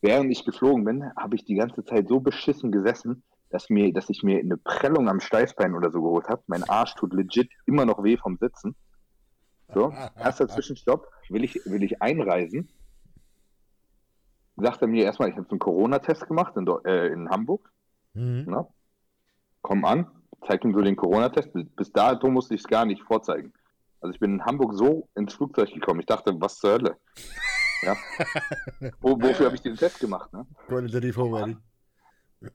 Während 0.00 0.30
ich 0.30 0.44
geflogen 0.44 0.84
bin, 0.84 1.12
habe 1.16 1.36
ich 1.36 1.44
die 1.44 1.54
ganze 1.54 1.84
Zeit 1.84 2.08
so 2.08 2.20
beschissen 2.20 2.70
gesessen, 2.70 3.22
dass, 3.50 3.70
mir, 3.70 3.92
dass 3.92 4.10
ich 4.10 4.22
mir 4.22 4.38
eine 4.38 4.56
Prellung 4.56 5.08
am 5.08 5.20
Steißbein 5.20 5.74
oder 5.74 5.90
so 5.90 6.02
geholt 6.02 6.28
habe. 6.28 6.42
Mein 6.46 6.64
Arsch 6.64 6.94
tut 6.94 7.14
legit 7.14 7.50
immer 7.66 7.86
noch 7.86 8.02
weh 8.04 8.16
vom 8.16 8.36
Sitzen. 8.36 8.76
So, 9.74 9.92
erster 10.16 10.48
Zwischenstopp. 10.48 11.08
Will 11.28 11.44
ich, 11.44 11.60
will 11.66 11.82
ich 11.82 12.00
einreisen? 12.00 12.70
Sagt 14.56 14.82
er 14.82 14.88
mir 14.88 15.04
erstmal, 15.04 15.28
ich 15.28 15.36
habe 15.36 15.46
so 15.46 15.52
einen 15.52 15.60
Corona-Test 15.60 16.26
gemacht 16.26 16.56
in, 16.56 16.66
äh, 16.84 17.08
in 17.08 17.28
Hamburg. 17.28 17.70
Mhm. 18.14 18.44
Ne? 18.46 18.66
Komm 19.62 19.84
an, 19.84 20.06
zeig 20.46 20.64
ihm 20.64 20.72
so 20.72 20.80
den 20.80 20.96
Corona-Test. 20.96 21.52
Bis, 21.52 21.68
bis 21.70 21.92
dato 21.92 22.30
musste 22.30 22.54
ich 22.54 22.62
es 22.62 22.66
gar 22.66 22.84
nicht 22.86 23.02
vorzeigen. 23.02 23.52
Also 24.00 24.14
ich 24.14 24.20
bin 24.20 24.34
in 24.34 24.44
Hamburg 24.44 24.74
so 24.74 25.08
ins 25.14 25.34
Flugzeug 25.34 25.72
gekommen. 25.72 26.00
Ich 26.00 26.06
dachte, 26.06 26.32
was 26.40 26.58
zur 26.58 26.72
Hölle? 26.72 26.96
Ja. 27.82 27.96
Wo, 29.00 29.20
wofür 29.20 29.46
habe 29.46 29.56
ich 29.56 29.62
den 29.62 29.76
Test 29.76 30.00
gemacht? 30.00 30.32
Ne? 30.32 30.46
Qualitativ 30.66 31.16
hochwertig. 31.16 31.56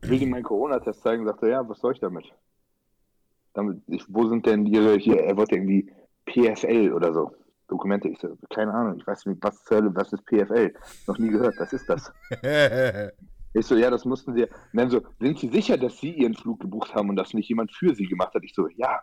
Will 0.01 0.21
ihm 0.21 0.29
meinen 0.29 0.43
Corona-Test 0.43 1.01
zeigen, 1.01 1.25
sagt 1.25 1.43
er, 1.43 1.49
ja, 1.49 1.69
was 1.69 1.79
soll 1.79 1.93
ich 1.93 1.99
damit? 1.99 2.25
damit 3.53 3.82
ich, 3.88 4.03
wo 4.10 4.27
sind 4.27 4.45
denn 4.45 4.65
ihre, 4.65 4.95
hier, 4.97 5.21
er 5.21 5.38
wollte 5.38 5.56
irgendwie 5.56 5.91
PFL 6.25 6.91
oder 6.93 7.13
so. 7.13 7.32
Dokumente. 7.67 8.10
Ich 8.10 8.19
so, 8.19 8.38
keine 8.53 8.73
Ahnung, 8.73 8.97
ich 8.99 9.08
weiß 9.08 9.25
nicht, 9.25 9.41
was 9.41 9.63
zur 9.63 9.77
Hölle, 9.77 9.95
was 9.95 10.12
ist 10.12 10.25
PFL? 10.25 10.73
Noch 11.08 11.17
nie 11.17 11.29
gehört, 11.29 11.56
was 11.58 11.73
ist 11.73 11.88
das? 11.89 12.12
Ich 13.56 13.67
so, 13.67 13.75
ja, 13.75 13.91
das 13.91 14.03
mussten 14.03 14.34
sie. 14.34 14.45
Und 14.45 14.49
dann 14.73 14.89
so, 14.89 15.01
sind 15.19 15.38
Sie 15.38 15.47
sicher, 15.47 15.77
dass 15.77 15.99
Sie 15.99 16.10
Ihren 16.10 16.34
Flug 16.34 16.60
gebucht 16.60 16.95
haben 16.95 17.10
und 17.10 17.15
das 17.15 17.36
nicht 17.36 17.49
jemand 17.49 17.71
für 17.71 17.93
Sie 17.93 18.08
gemacht 18.08 18.34
hat? 18.34 18.43
Ich 18.43 18.56
so, 18.56 18.67
ja, 18.67 18.99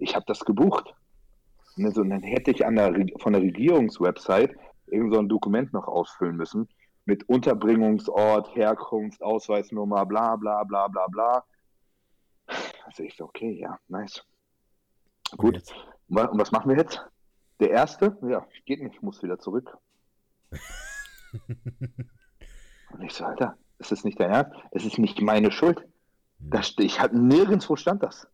ich 0.00 0.16
habe 0.16 0.24
das 0.26 0.40
gebucht. 0.40 0.92
Und 1.76 1.84
dann, 1.84 1.92
so, 1.92 2.00
und 2.02 2.10
dann 2.10 2.22
hätte 2.22 2.50
ich 2.50 2.66
an 2.66 2.76
der, 2.76 2.94
von 3.18 3.32
der 3.32 3.42
Regierungswebsite 3.42 4.54
irgend 4.86 5.14
so 5.14 5.20
ein 5.20 5.28
Dokument 5.28 5.72
noch 5.72 5.88
ausfüllen 5.88 6.36
müssen 6.36 6.68
mit 7.04 7.28
Unterbringungsort, 7.28 8.54
Herkunft, 8.54 9.22
Ausweisnummer, 9.22 10.06
bla 10.06 10.36
bla 10.36 10.62
bla 10.64 10.88
bla 10.88 11.06
bla. 11.08 11.44
Also 12.84 13.02
ich 13.02 13.16
so, 13.16 13.24
okay, 13.24 13.58
ja, 13.58 13.78
nice. 13.88 14.24
Gut. 15.36 15.62
Und 16.08 16.18
und 16.18 16.38
was 16.38 16.52
machen 16.52 16.70
wir 16.70 16.76
jetzt? 16.76 17.02
Der 17.60 17.70
erste, 17.70 18.18
ja, 18.22 18.46
geht 18.66 18.82
nicht, 18.82 18.96
ich 18.96 19.02
muss 19.02 19.22
wieder 19.22 19.38
zurück. 19.38 19.76
Und 22.92 23.02
ich 23.02 23.14
so, 23.14 23.24
Alter, 23.24 23.56
das 23.78 23.92
ist 23.92 24.04
nicht 24.04 24.20
dein 24.20 24.30
Ernst, 24.30 24.52
es 24.72 24.84
ist 24.84 24.98
nicht 24.98 25.20
meine 25.22 25.50
Schuld. 25.50 25.82
Das, 26.38 26.74
ich 26.78 27.00
hatte 27.00 27.18
nirgendwo 27.18 27.76
stand 27.76 28.02
das. 28.02 28.28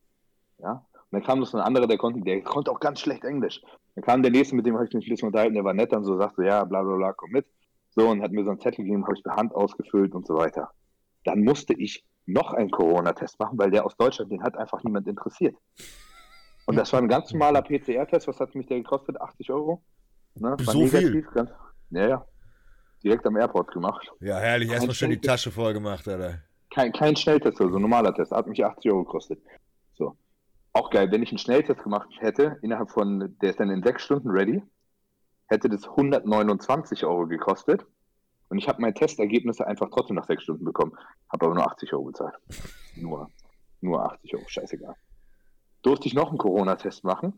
Ja. 0.58 0.84
Und 1.10 1.20
dann 1.20 1.26
kam 1.26 1.40
noch 1.40 1.46
so 1.46 1.56
ein 1.56 1.64
anderer, 1.64 1.86
der 1.86 1.96
konnte, 1.96 2.20
der 2.20 2.42
konnte 2.42 2.70
auch 2.70 2.80
ganz 2.80 3.00
schlecht 3.00 3.24
Englisch. 3.24 3.60
Dann 3.94 4.04
kam 4.04 4.22
der 4.22 4.30
nächste, 4.30 4.54
mit 4.54 4.66
dem 4.66 4.74
habe 4.74 4.86
ich 4.86 4.92
mich 4.92 5.06
ein 5.06 5.10
bisschen 5.10 5.28
unterhalten, 5.28 5.54
der 5.54 5.64
war 5.64 5.74
nett 5.74 5.92
dann 5.92 6.04
so, 6.04 6.18
sagte, 6.18 6.44
ja, 6.44 6.64
bla 6.64 6.82
bla 6.82 6.96
bla, 6.96 7.12
komm 7.12 7.30
mit. 7.30 7.46
So, 7.90 8.08
und 8.08 8.22
hat 8.22 8.30
mir 8.32 8.44
so 8.44 8.50
einen 8.50 8.60
Zettel 8.60 8.84
gegeben, 8.84 9.04
habe 9.04 9.16
ich 9.16 9.24
per 9.24 9.36
Hand 9.36 9.54
ausgefüllt 9.54 10.14
und 10.14 10.26
so 10.26 10.36
weiter. 10.36 10.70
Dann 11.24 11.40
musste 11.40 11.72
ich 11.74 12.04
noch 12.26 12.52
einen 12.52 12.70
Corona-Test 12.70 13.40
machen, 13.40 13.58
weil 13.58 13.70
der 13.70 13.86
aus 13.86 13.96
Deutschland, 13.96 14.30
den 14.30 14.42
hat 14.42 14.56
einfach 14.56 14.82
niemand 14.84 15.06
interessiert. 15.08 15.56
Und 16.66 16.76
das 16.76 16.92
war 16.92 17.00
ein 17.00 17.08
ganz 17.08 17.32
normaler 17.32 17.62
PCR-Test, 17.62 18.28
was 18.28 18.38
hat 18.38 18.54
mich 18.54 18.66
der 18.66 18.76
gekostet? 18.76 19.18
80 19.18 19.50
Euro? 19.50 19.82
Ne? 20.34 20.50
War 20.50 20.74
So 20.74 20.86
viel? 20.86 21.22
Ganz, 21.32 21.50
ja, 21.90 22.08
ja. 22.08 22.26
Direkt 23.02 23.26
am 23.26 23.36
Airport 23.36 23.72
gemacht. 23.72 24.12
Ja, 24.20 24.36
herrlich. 24.38 24.70
Erstmal 24.70 24.94
schön 24.94 25.10
die. 25.10 25.20
Tasche 25.20 25.50
voll 25.50 25.72
gemacht, 25.72 26.06
Alter. 26.06 26.42
Kein, 26.70 26.92
kein 26.92 27.16
Schnelltest, 27.16 27.60
also 27.60 27.76
ein 27.76 27.82
normaler 27.82 28.14
Test. 28.14 28.32
Hat 28.32 28.46
mich 28.46 28.62
80 28.62 28.90
Euro 28.90 29.04
gekostet. 29.04 29.40
Auch 30.78 30.90
geil, 30.90 31.10
wenn 31.10 31.24
ich 31.24 31.30
einen 31.30 31.38
Schnelltest 31.38 31.82
gemacht 31.82 32.08
hätte, 32.20 32.56
innerhalb 32.62 32.90
von, 32.90 33.36
der 33.42 33.50
ist 33.50 33.58
dann 33.58 33.68
in 33.68 33.82
sechs 33.82 34.04
Stunden 34.04 34.30
ready, 34.30 34.62
hätte 35.48 35.68
das 35.68 35.88
129 35.88 37.04
Euro 37.04 37.26
gekostet. 37.26 37.84
Und 38.48 38.58
ich 38.58 38.68
habe 38.68 38.80
mein 38.80 38.94
Testergebnisse 38.94 39.66
einfach 39.66 39.88
trotzdem 39.90 40.14
nach 40.14 40.26
sechs 40.26 40.44
Stunden 40.44 40.64
bekommen. 40.64 40.96
Habe 41.32 41.46
aber 41.46 41.54
nur 41.56 41.66
80 41.66 41.92
Euro 41.94 42.04
bezahlt. 42.04 42.36
Nur, 42.94 43.28
nur 43.80 44.04
80 44.04 44.34
Euro, 44.34 44.44
scheißegal. 44.46 44.94
Durfte 45.82 46.06
ich 46.06 46.14
noch 46.14 46.28
einen 46.28 46.38
Corona-Test 46.38 47.02
machen. 47.02 47.32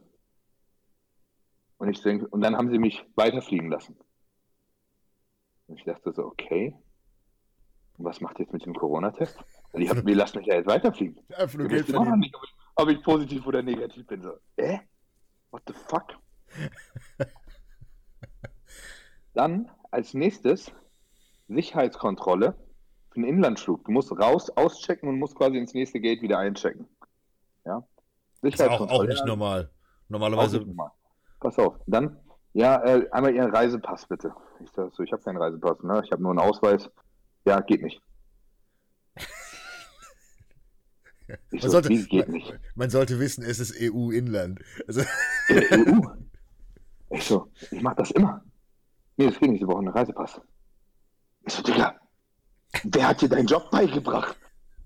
Und 1.79 1.89
ich 1.89 2.03
denke, 2.03 2.29
und 2.29 2.43
dann 2.43 2.57
haben 2.57 2.71
sie 2.71 2.79
mich 2.79 3.03
weiterfliegen 3.17 3.71
lassen. 3.71 3.97
Und 5.67 5.79
ich 5.79 5.85
dachte 5.85 6.13
so, 6.13 6.27
okay. 6.27 6.75
Und 7.97 8.05
was 8.05 8.21
macht 8.21 8.39
ihr 8.39 8.45
jetzt 8.45 8.53
mit 8.53 8.67
dem 8.67 8.75
Corona-Test? 8.75 9.39
Weil 9.73 9.83
ich 9.83 9.89
hab, 9.89 10.05
wir 10.05 10.15
lassen 10.15 10.39
mich 10.39 10.47
ja 10.47 10.57
jetzt 10.57 10.67
weiterfliegen. 10.67 11.23
Nur 11.29 11.49
Wir 11.55 11.69
Geld 11.69 11.87
verdienen. 11.87 12.21
nicht, 12.21 12.35
ob 12.37 12.43
ich, 12.45 12.55
ob 12.77 12.89
ich 12.89 13.03
positiv 13.03 13.47
oder 13.47 13.63
negativ 13.63 14.07
bin. 14.07 14.23
So, 14.23 14.33
äh? 14.57 14.79
What 15.51 15.63
the 15.67 15.75
fuck? 15.75 16.17
Dann 19.35 19.71
als 19.91 20.15
nächstes 20.15 20.73
Sicherheitskontrolle 21.49 22.55
für 23.11 23.17
einen 23.17 23.25
Inlandsflug. 23.25 23.85
Du 23.85 23.93
musst 23.93 24.13
raus, 24.13 24.51
auschecken 24.51 25.09
und 25.09 25.19
musst 25.19 25.37
quasi 25.37 25.59
ins 25.59 25.75
nächste 25.75 26.01
Gate 26.01 26.23
wieder 26.23 26.39
einchecken. 26.39 26.89
Ja? 27.65 27.85
Ist 28.43 28.63
auch, 28.63 28.81
auch 28.89 29.05
nicht 29.05 29.25
normal. 29.27 29.71
Normalerweise. 30.09 30.59
nicht 30.59 30.69
normal. 30.69 30.91
Pass 31.41 31.59
auf. 31.59 31.77
Dann, 31.87 32.19
ja, 32.53 32.83
äh, 32.85 33.09
einmal 33.11 33.35
Ihren 33.35 33.55
Reisepass 33.55 34.07
bitte. 34.07 34.35
Ich 34.63 34.71
sag 34.71 34.95
so, 34.95 35.03
ich 35.03 35.13
habe 35.13 35.23
keinen 35.23 35.39
Reisepass, 35.39 35.83
ne? 35.83 36.03
Ich 36.05 36.13
habe 36.13 36.23
nur 36.23 36.33
einen 36.33 36.41
Ausweis. 36.41 36.91
Ja, 37.45 37.61
geht 37.61 37.83
nicht. 37.83 38.03
Ich 41.51 41.53
Man 41.53 41.63
so, 41.63 41.69
sollte, 41.69 41.91
man, 41.93 42.43
man 42.75 42.91
sollte 42.91 43.19
wissen, 43.19 43.45
es 43.45 43.61
ist 43.61 43.75
EU-Inland. 43.81 44.61
Also, 44.87 45.03
EU. 45.51 46.01
Ich 47.11 47.25
so, 47.25 47.51
ich 47.71 47.83
mach 47.83 47.95
das 47.95 48.11
immer. 48.13 48.45
Nee, 49.17 49.27
das 49.27 49.39
geht 49.39 49.51
nicht, 49.51 49.61
Sie 49.61 49.67
brauchen 49.67 49.87
einen 49.87 49.97
Reisepass. 49.97 50.41
Ich 51.47 51.53
so, 51.53 51.63
Digga, 51.63 51.99
wer 52.85 53.09
hat 53.09 53.21
dir 53.21 53.29
deinen 53.29 53.47
Job 53.47 53.71
beigebracht? 53.71 54.39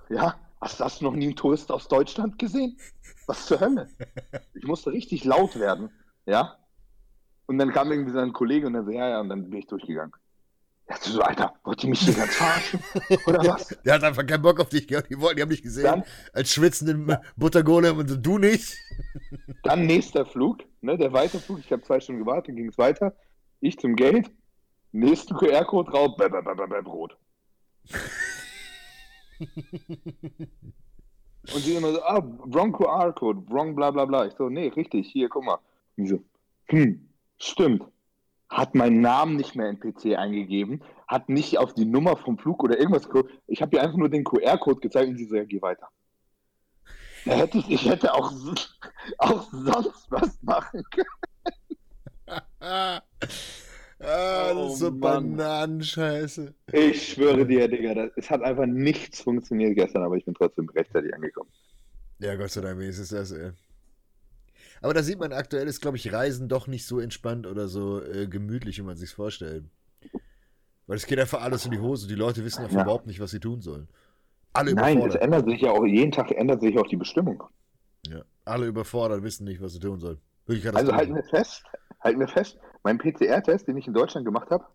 Ja? 0.09 0.35
Hast, 0.61 0.81
hast 0.81 1.01
du 1.01 1.05
noch 1.05 1.15
nie 1.15 1.27
einen 1.27 1.37
Tourist 1.37 1.71
aus 1.71 1.89
Deutschland 1.89 2.39
gesehen? 2.39 2.79
Was 3.27 3.47
zur 3.47 3.61
Hölle? 3.61 3.89
Ich 4.55 4.65
musste 4.65 4.91
richtig 4.91 5.25
laut 5.25 5.59
werden, 5.59 5.91
ja? 6.27 6.57
Und 7.47 7.59
dann 7.59 7.73
kam 7.73 7.93
irgendwie 7.93 8.13
sein 8.13 8.33
Kollege 8.33 8.67
und 8.67 8.73
dann 8.73 8.87
so, 8.87 8.91
ja, 8.91 9.09
ja, 9.09 9.21
und 9.21 9.29
dann 9.29 9.51
bin 9.51 9.59
ich 9.59 9.67
durchgegangen. 9.67 10.13
Ja, 10.89 10.97
so, 11.01 11.21
Alter, 11.23 11.55
wollt 11.65 11.83
ihr 11.83 11.91
mich 11.91 12.01
hier 12.01 12.13
ganz 12.15 12.35
verarschen? 12.35 12.81
Oder 13.27 13.39
was? 13.49 13.69
Der 13.85 13.95
hat 13.95 14.05
einfach 14.05 14.27
keinen 14.27 14.43
Bock 14.43 14.61
auf 14.61 14.69
dich 14.69 14.87
gehabt. 14.87 15.09
Die 15.11 15.19
wollten, 15.19 15.37
die 15.37 15.43
haben 15.43 15.49
dich 15.51 15.63
gesehen 15.63 15.85
Dann- 15.85 16.05
als 16.35 16.53
schwitzenden 16.53 17.17
Buttergolem 17.37 17.97
und 17.99 18.09
so, 18.09 18.17
du 18.17 18.37
nicht. 18.39 18.77
Dann 19.63 19.87
nächster 19.87 20.27
Flug, 20.27 20.59
ne, 20.83 20.99
der 20.99 21.13
Weiterflug. 21.13 21.61
Ich 21.61 21.73
habe 21.73 21.83
zwei 21.83 22.01
Stunden 22.01 22.21
gewartet, 22.25 22.55
ging 22.55 22.69
es 22.69 22.77
weiter. 22.77 23.15
Ich 23.61 23.79
zum 23.79 23.97
Gate, 23.97 24.31
nächsten 24.93 25.35
QR-Code 25.37 25.91
drauf, 25.91 26.17
bäh, 26.19 26.29
bäh, 26.29 26.43
bäh, 26.43 26.67
bäh, 26.67 26.83
Brot. 26.83 27.17
Und 31.55 31.65
die 31.67 31.75
immer 31.75 31.93
so, 31.93 32.03
ah, 32.03 32.23
wrong 32.47 32.73
QR-Code, 32.73 33.43
wrong 33.49 33.75
bla 33.75 33.91
bla 33.91 34.05
bla. 34.05 34.27
Ich 34.27 34.35
so, 34.35 34.49
nee, 34.49 34.69
richtig, 34.69 35.11
hier, 35.11 35.29
guck 35.29 35.45
mal. 35.45 35.59
Und 35.97 36.07
so, 36.09 36.23
hm, 36.67 37.09
stimmt. 37.39 37.85
Hat 38.55 38.75
meinen 38.77 39.01
Namen 39.01 39.37
nicht 39.37 39.57
mehr 39.57 39.69
in 39.69 39.81
PC 39.81 40.17
eingegeben, 40.17 40.81
hat 41.09 41.29
nicht 41.29 41.59
auf 41.59 41.75
die 41.75 41.85
Nummer 41.85 42.17
vom 42.17 42.39
Flug 42.39 42.63
oder 42.63 42.79
irgendwas 42.79 43.09
geguckt. 43.09 43.33
Ich 43.49 43.61
habe 43.61 43.77
ihr 43.77 43.83
einfach 43.83 43.97
nur 43.97 44.09
den 44.09 44.23
QR-Code 44.25 44.81
gezeigt 44.81 45.09
und 45.11 45.19
sie 45.19 45.25
so, 45.27 45.35
ja, 45.35 45.45
geh 45.45 45.61
weiter. 45.61 45.89
Da 47.25 47.33
hätte 47.33 47.59
ich, 47.59 47.69
ich 47.69 47.89
hätte 47.89 48.15
auch, 48.15 48.33
auch 49.19 49.49
sonst 49.51 50.11
was 50.11 50.41
machen 50.43 50.83
können. 50.91 51.09
Ah, 54.01 54.53
das 54.53 54.57
Oh, 54.57 54.67
ist 54.73 54.79
so 54.79 54.91
Mann. 54.91 55.37
Bananenscheiße. 55.37 56.55
Ich 56.73 57.13
schwöre 57.13 57.47
dir, 57.47 57.69
Digga, 57.69 57.95
das, 57.95 58.11
es 58.17 58.31
hat 58.31 58.43
einfach 58.43 58.67
nichts 58.67 59.21
funktioniert 59.23 59.77
gestern, 59.77 60.03
aber 60.03 60.17
ich 60.17 60.25
bin 60.25 60.35
trotzdem 60.35 60.69
rechtzeitig 60.69 61.15
angekommen. 61.15 61.51
Ja, 62.19 62.35
Gott 62.37 62.51
sei 62.51 62.61
Dank, 62.61 62.79
wenigstens 62.79 63.09
das, 63.11 63.31
ey. 63.33 63.53
Aber 64.85 64.93
da 64.93 65.03
sieht 65.03 65.19
man, 65.19 65.33
aktuell 65.33 65.67
ist, 65.67 65.81
glaube 65.81 65.97
ich, 65.97 66.13
Reisen 66.13 66.47
doch 66.47 66.67
nicht 66.67 66.85
so 66.85 67.01
entspannt 67.01 67.47
oder 67.47 67.69
so 67.69 68.03
äh, 68.03 68.27
gemütlich, 68.27 68.77
wie 68.77 68.83
man 68.83 68.99
sich 68.99 69.15
vorstellt. 69.15 69.65
Weil 70.87 70.99
es 70.99 71.07
geht 71.07 71.19
einfach 71.19 71.41
alles 71.41 71.65
in 71.65 71.71
die 71.71 71.79
Hose. 71.79 72.07
Die 72.07 72.15
Leute 72.15 72.45
wissen 72.45 72.63
einfach 72.63 72.77
Ja. 72.77 72.83
überhaupt 72.83 73.07
nicht, 73.07 73.19
was 73.19 73.31
sie 73.31 73.41
tun 73.41 73.63
sollen. 73.63 73.89
Alle 74.53 74.75
Nein, 74.75 75.01
es 75.01 75.15
ändert 75.15 75.49
sich 75.49 75.63
ja 75.63 75.71
auch, 75.71 75.87
jeden 75.87 76.13
Tag 76.13 76.31
ändert 76.33 76.61
sich 76.61 76.77
auch 76.79 76.87
die 76.87 76.99
Bestimmung. 76.99 77.43
Ja. 78.09 78.27
Alle 78.45 78.67
überfordert, 78.67 79.23
wissen 79.23 79.45
nicht, 79.45 79.63
was 79.63 79.73
sie 79.73 79.79
tun 79.81 80.01
sollen. 80.01 80.19
Also 80.75 80.95
halten 80.95 81.15
wir 81.15 81.25
fest, 81.25 81.65
halten 82.01 82.21
wir 82.21 82.29
fest, 82.29 82.59
mein 82.83 82.99
PCR-Test, 82.99 83.67
den 83.67 83.79
ich 83.79 83.87
in 83.87 83.95
Deutschland 83.95 84.27
gemacht 84.27 84.51
habe, 84.51 84.67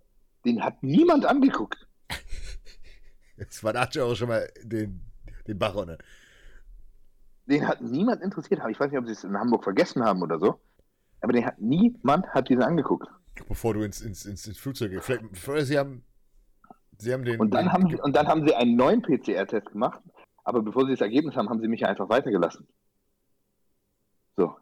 den 0.43 0.63
hat 0.63 0.81
niemand 0.81 1.27
angeguckt. 1.27 1.87
War 3.61 3.73
Nacho 3.73 4.05
auch 4.05 4.15
schon 4.15 4.29
mal 4.29 4.49
den, 4.63 5.01
den 5.47 5.59
Bach 5.59 5.75
runter. 5.75 5.99
Den 7.49 7.67
hat 7.67 7.81
niemand 7.81 8.21
interessiert. 8.21 8.61
Ich 8.69 8.79
weiß 8.79 8.91
nicht, 8.91 8.99
ob 8.99 9.05
sie 9.07 9.13
es 9.13 9.23
in 9.23 9.37
Hamburg 9.37 9.63
vergessen 9.63 10.03
haben 10.03 10.21
oder 10.21 10.39
so. 10.39 10.59
Aber 11.21 11.33
den 11.33 11.45
hat 11.45 11.59
niemand 11.59 12.27
hat 12.27 12.47
diesen 12.49 12.63
angeguckt. 12.63 13.07
Bevor 13.47 13.73
du 13.73 13.81
ins, 13.81 14.01
ins, 14.01 14.25
ins, 14.25 14.45
ins 14.45 14.57
Flugzeug 14.57 14.91
gehst. 14.91 15.05
Vielleicht, 15.05 15.37
vorher, 15.37 15.65
sie 15.65 15.77
haben, 15.77 16.03
sie 16.97 17.11
haben 17.13 17.23
den. 17.25 17.39
Und 17.39 17.53
dann 17.53 17.65
den, 17.65 17.73
haben 17.73 17.89
sie, 17.89 17.99
und 17.99 18.15
dann 18.15 18.27
haben 18.27 18.45
sie 18.47 18.53
einen 18.53 18.75
neuen 18.75 19.01
PCR-Test 19.01 19.71
gemacht. 19.71 20.01
Aber 20.43 20.61
bevor 20.61 20.85
sie 20.85 20.91
das 20.91 21.01
Ergebnis 21.01 21.35
haben, 21.35 21.49
haben 21.49 21.61
sie 21.61 21.67
mich 21.67 21.81
ja 21.81 21.87
einfach 21.87 22.09
weitergelassen. 22.09 22.67
So. 24.37 24.55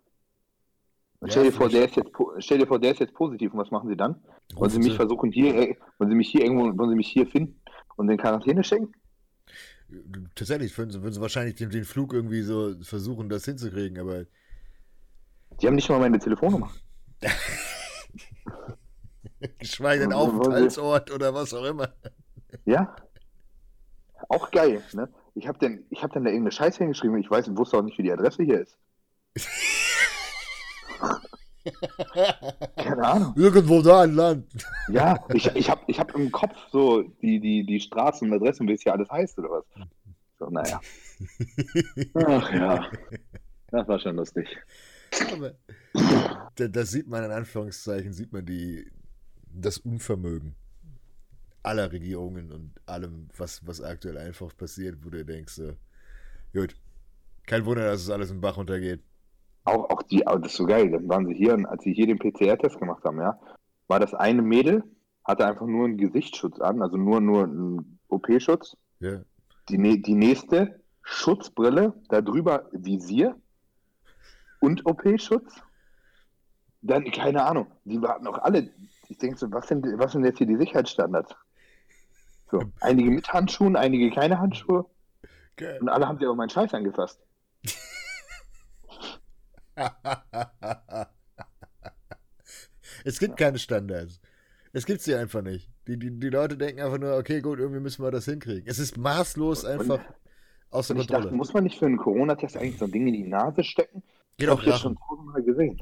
Ja, 1.22 1.30
stell, 1.30 1.44
dir 1.46 1.52
vor, 1.52 1.70
vielleicht- 1.70 1.98
der 1.98 2.04
ist 2.04 2.14
jetzt, 2.14 2.44
stell 2.46 2.58
dir 2.60 2.68
vor, 2.68 2.80
der 2.80 2.92
ist 2.92 3.00
jetzt 3.00 3.14
positiv. 3.14 3.54
Und 3.54 3.60
was 3.60 3.72
machen 3.72 3.90
sie 3.90 3.98
dann? 3.98 4.22
Wollen 4.56 4.70
sie 4.70 4.80
mich 4.80 4.96
versuchen 4.96 5.32
hier, 5.32 5.56
äh, 5.56 5.76
wollen 5.98 6.10
sie 6.12 6.16
mich 6.16 6.30
hier 6.30 6.42
irgendwo, 6.44 6.78
wollen 6.78 6.92
sie 6.92 6.96
mich 6.96 7.10
hier 7.10 7.28
finden 7.28 7.60
und 7.96 8.10
in 8.10 8.18
Quarantäne 8.18 8.64
schicken? 8.64 8.94
Tatsächlich 10.36 10.78
würden 10.78 10.92
sie, 10.92 11.02
würden 11.02 11.14
sie 11.14 11.22
wahrscheinlich 11.22 11.56
den, 11.56 11.70
den 11.70 11.86
Flug 11.86 12.14
irgendwie 12.14 12.42
so 12.42 12.76
versuchen, 12.82 13.30
das 13.30 13.46
hinzukriegen, 13.46 14.00
aber 14.00 14.26
Die 15.62 15.68
haben 15.68 15.76
nicht 15.76 15.90
mal 15.90 16.00
meine 16.00 16.20
Telefonnummer. 16.20 16.72
geschweige 19.60 20.02
denn 20.02 20.10
sie- 20.12 20.16
Aufenthaltsort 20.16 21.12
oder 21.12 21.34
was 21.34 21.54
auch 21.54 21.64
immer. 21.66 21.94
Ja? 22.66 22.96
Auch 24.30 24.52
geil, 24.52 24.84
ne? 24.94 25.08
Ich 25.36 25.48
habe 25.48 25.60
dann, 25.60 25.86
hab 25.96 26.12
dann 26.14 26.24
da 26.24 26.32
irgendeine 26.32 26.52
Scheiße 26.52 26.80
hingeschrieben. 26.80 27.18
Ich 27.20 27.30
weiß, 27.30 27.56
wusste 27.56 27.78
auch 27.78 27.84
nicht, 27.84 27.98
wie 27.98 28.04
die 28.04 28.12
Adresse 28.12 28.44
hier 28.44 28.62
ist. 28.62 28.78
Keine 32.76 33.04
Ahnung. 33.04 33.34
Irgendwo 33.36 33.82
da 33.82 34.02
ein 34.02 34.14
Land. 34.14 34.46
Ja, 34.90 35.24
ich, 35.34 35.48
ich 35.56 35.70
habe 35.70 35.82
ich 35.88 36.00
hab 36.00 36.14
im 36.16 36.32
Kopf 36.32 36.56
so 36.72 37.04
die, 37.22 37.40
die, 37.40 37.66
die 37.66 37.80
Straßen 37.80 38.30
und 38.30 38.36
Adressen, 38.36 38.68
wie 38.68 38.74
es 38.74 38.84
hier 38.84 38.94
alles 38.94 39.10
heißt 39.10 39.38
oder 39.40 39.50
was. 39.50 39.66
So, 40.40 40.50
naja. 40.50 40.80
Ach 42.14 42.54
ja. 42.54 42.92
Das 43.72 43.88
war 43.88 44.00
schon 44.00 44.16
lustig. 44.16 44.48
Aber 45.34 45.54
da, 46.56 46.68
da 46.68 46.86
sieht 46.86 47.08
man 47.08 47.24
in 47.24 47.32
Anführungszeichen, 47.32 48.14
sieht 48.14 48.32
man 48.32 48.46
die, 48.46 48.90
das 49.52 49.78
Unvermögen 49.78 50.56
aller 51.64 51.92
Regierungen 51.92 52.52
und 52.52 52.74
allem, 52.86 53.28
was, 53.36 53.66
was 53.68 53.82
aktuell 53.82 54.18
einfach 54.18 54.56
passiert, 54.56 55.04
wo 55.04 55.10
du 55.10 55.26
denkst, 55.26 55.54
so, 55.54 55.74
gut, 56.54 56.76
kein 57.46 57.66
Wunder, 57.66 57.86
dass 57.86 58.02
es 58.02 58.10
alles 58.10 58.32
im 58.32 58.42
Bach 58.42 58.58
untergeht. 58.58 59.02
Auch, 59.68 59.90
auch 59.90 60.02
die, 60.04 60.26
aber 60.26 60.40
das 60.40 60.54
ist 60.54 60.58
so 60.58 60.66
geil. 60.66 60.90
Dann 60.90 61.10
waren 61.10 61.28
sie 61.28 61.34
hier, 61.34 61.54
und 61.54 61.66
als 61.66 61.84
sie 61.84 61.94
hier 61.94 62.08
den 62.08 62.20
PCR-Test 62.20 62.80
gemacht 62.80 63.04
haben, 63.04 63.20
ja, 63.20 63.38
war 63.90 64.00
das 64.00 64.14
eine 64.14 64.42
Mädel, 64.42 64.82
hatte 65.26 65.46
einfach 65.46 65.66
nur 65.66 65.86
einen 65.86 65.98
Gesichtsschutz 65.98 66.62
an, 66.62 66.82
also 66.82 66.96
nur, 66.96 67.20
nur 67.20 67.44
einen 67.44 68.00
OP-Schutz. 68.08 68.78
Ja. 69.02 69.20
Die, 69.68 70.02
die 70.02 70.16
nächste 70.16 70.80
Schutzbrille, 71.02 71.94
darüber 72.08 72.70
Visier 72.72 73.36
und 74.62 74.86
OP-Schutz. 74.86 75.62
Dann, 76.82 77.04
keine 77.12 77.44
Ahnung, 77.44 77.68
die 77.84 78.02
warten 78.02 78.26
auch 78.28 78.38
alle. 78.38 78.72
Ich 79.10 79.18
denke 79.18 79.38
so, 79.38 79.52
was 79.52 79.68
sind, 79.68 79.86
was 79.98 80.14
sind 80.14 80.24
jetzt 80.24 80.38
hier 80.38 80.48
die 80.48 80.56
Sicherheitsstandards? 80.56 81.36
So, 82.50 82.62
einige 82.80 83.12
mit 83.12 83.28
Handschuhen, 83.34 83.76
einige 83.76 84.12
keine 84.12 84.40
Handschuhe 84.40 84.86
Geil. 85.58 85.78
und 85.82 85.90
alle 85.90 86.08
haben 86.08 86.20
sich 86.20 86.26
aber 86.26 86.38
meinen 86.38 86.50
Scheiß 86.50 86.74
angefasst. 86.74 87.20
Es 93.06 93.20
gibt 93.20 93.38
keine 93.38 93.60
Standards. 93.60 94.20
Es 94.74 94.86
gibt 94.86 95.02
sie 95.02 95.16
einfach 95.16 95.42
nicht. 95.42 95.70
Die, 95.88 95.98
die, 95.98 96.12
die 96.20 96.30
Leute 96.30 96.58
denken 96.58 96.82
einfach 96.82 96.98
nur, 97.00 97.16
okay, 97.18 97.42
gut, 97.42 97.60
irgendwie 97.60 97.80
müssen 97.80 98.04
wir 98.04 98.12
das 98.12 98.26
hinkriegen. 98.26 98.64
Es 98.68 98.80
ist 98.80 98.98
maßlos 98.98 99.66
einfach 99.66 100.00
außer 100.70 100.94
Und 100.94 101.02
ich 101.02 101.08
dachte, 101.08 101.22
Kontrolle. 101.22 101.38
muss 101.38 101.54
man 101.54 101.64
nicht 101.64 101.80
für 101.80 101.86
einen 101.86 101.98
Corona-Test 101.98 102.58
eigentlich 102.58 102.78
so 102.78 102.86
ein 102.86 102.92
Ding 102.92 103.08
in 103.08 103.14
die 103.14 103.24
Nase 103.28 103.64
stecken? 103.64 104.04
Geht 104.38 104.48
Ich 104.48 104.50
auch 104.50 104.58
habe 104.60 104.66
das 104.70 104.80
schon 104.82 104.98
tausendmal 105.08 105.42
gesehen. 105.44 105.82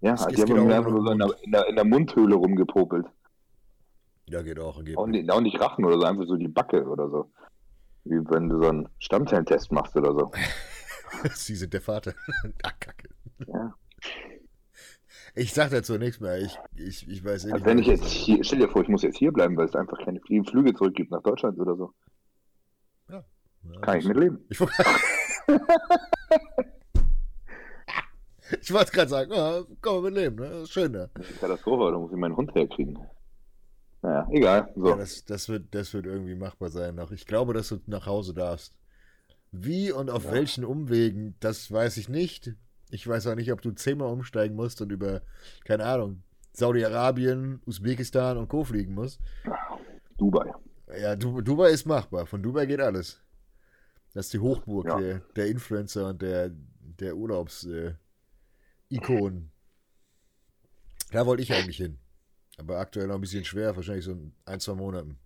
Ja, 0.00 0.14
Es- 0.14 0.26
die 0.26 0.34
es 0.34 0.42
haben 0.42 0.66
mir 0.66 0.76
einfach 0.76 0.90
nur 0.90 1.02
so 1.04 1.10
in 1.12 1.18
der, 1.18 1.28
in, 1.42 1.52
der, 1.52 1.66
in 1.68 1.76
der 1.76 1.84
Mundhöhle 1.84 2.34
rumgepopelt. 2.34 3.06
Ja, 4.28 4.42
geht 4.42 4.58
auch. 4.58 4.82
Geht 4.84 4.96
Auch 4.98 5.06
nicht, 5.06 5.30
auch 5.30 5.40
nicht 5.40 5.58
Rachen 5.60 5.84
oder 5.84 5.98
so, 5.98 6.04
einfach 6.06 6.26
so 6.26 6.36
die 6.36 6.48
Backe 6.48 6.84
oder 6.86 7.08
so. 7.08 7.30
Wie 8.04 8.16
wenn 8.30 8.48
du 8.50 8.62
so 8.62 8.68
einen 8.68 8.88
Stammzellentest 8.98 9.72
machst 9.72 9.96
oder 9.96 10.12
so. 10.12 10.30
Sie 11.34 11.54
sind 11.56 11.72
der 11.72 11.80
Vater. 11.80 12.14
Ach, 12.62 12.78
Kacke. 12.80 13.08
Ja. 13.46 13.74
Ich 15.34 15.52
sag 15.52 15.70
dazu 15.70 15.98
nichts 15.98 16.20
mehr. 16.20 16.38
Ich, 16.40 16.56
ich, 16.76 17.08
ich 17.08 17.24
weiß 17.24 17.44
eh 17.46 17.52
Also 17.52 17.56
nicht. 17.56 17.66
wenn 17.66 17.78
ich 17.78 17.86
jetzt 17.86 18.04
hier, 18.06 18.42
stell 18.44 18.60
dir 18.60 18.68
vor, 18.68 18.82
ich 18.82 18.88
muss 18.88 19.02
jetzt 19.02 19.16
hier 19.18 19.32
bleiben, 19.32 19.56
weil 19.56 19.66
es 19.66 19.74
einfach 19.74 19.98
keine 20.04 20.20
Flüge 20.20 20.74
zurück 20.74 20.94
gibt 20.94 21.10
nach 21.10 21.22
Deutschland 21.22 21.58
oder 21.58 21.74
so. 21.76 21.92
Ja, 23.08 23.24
Kann 23.80 23.98
ich 23.98 24.04
das- 24.04 24.14
mitleben. 24.14 24.44
Ich, 24.48 24.60
ich 28.60 28.72
wollte 28.72 28.92
gerade 28.92 29.08
sagen, 29.10 29.32
ja, 29.32 29.62
komm 29.80 30.04
mit 30.04 30.14
leben, 30.14 30.36
ne? 30.36 30.46
Ist 30.62 30.72
schön 30.72 30.92
da. 30.92 31.08
Das 31.14 31.24
ist 31.24 31.30
eine 31.42 31.52
Katastrophe, 31.52 31.90
da 31.92 31.98
muss 31.98 32.12
ich 32.12 32.18
meinen 32.18 32.36
Hund 32.36 32.54
herkriegen. 32.54 32.98
Naja, 34.02 34.28
egal. 34.30 34.70
So. 34.76 34.88
Ja, 34.90 34.96
das, 34.96 35.24
das, 35.24 35.48
wird, 35.48 35.74
das 35.74 35.94
wird 35.94 36.04
irgendwie 36.06 36.34
machbar 36.34 36.68
sein. 36.68 36.94
Noch. 36.94 37.10
Ich 37.10 37.26
glaube, 37.26 37.54
dass 37.54 37.68
du 37.70 37.80
nach 37.86 38.06
Hause 38.06 38.34
darfst. 38.34 38.74
Wie 39.56 39.92
und 39.92 40.10
auf 40.10 40.24
Ja. 40.24 40.32
welchen 40.32 40.64
Umwegen, 40.64 41.34
das 41.40 41.70
weiß 41.70 41.96
ich 41.98 42.08
nicht. 42.08 42.54
Ich 42.90 43.06
weiß 43.06 43.26
auch 43.28 43.34
nicht, 43.34 43.52
ob 43.52 43.60
du 43.62 43.70
zehnmal 43.72 44.08
umsteigen 44.12 44.56
musst 44.56 44.80
und 44.80 44.90
über, 44.90 45.22
keine 45.64 45.84
Ahnung, 45.84 46.22
Saudi-Arabien, 46.52 47.60
Usbekistan 47.66 48.36
und 48.38 48.48
Co. 48.48 48.64
fliegen 48.64 48.94
musst. 48.94 49.20
Dubai. 50.16 50.52
Ja, 51.00 51.16
du, 51.16 51.40
Dubai 51.40 51.70
ist 51.70 51.86
machbar. 51.86 52.26
Von 52.26 52.42
Dubai 52.42 52.66
geht 52.66 52.80
alles. 52.80 53.20
Das 54.12 54.26
ist 54.26 54.34
die 54.34 54.38
Hochburg 54.38 54.86
Ja. 54.86 55.00
der, 55.00 55.18
der 55.34 55.46
Influencer 55.48 56.08
und 56.08 56.22
der, 56.22 56.52
der 57.00 57.16
Urlaubs-Ikonen. 57.16 59.50
da 61.10 61.26
wollte 61.26 61.42
ich 61.42 61.52
eigentlich 61.52 61.78
hin. 61.78 61.98
Aber 62.58 62.78
aktuell 62.78 63.08
noch 63.08 63.16
ein 63.16 63.20
bisschen 63.20 63.44
schwer, 63.44 63.74
wahrscheinlich 63.74 64.04
so 64.04 64.12
in 64.12 64.32
ein, 64.44 64.60
zwei 64.60 64.74
Monaten. 64.74 65.18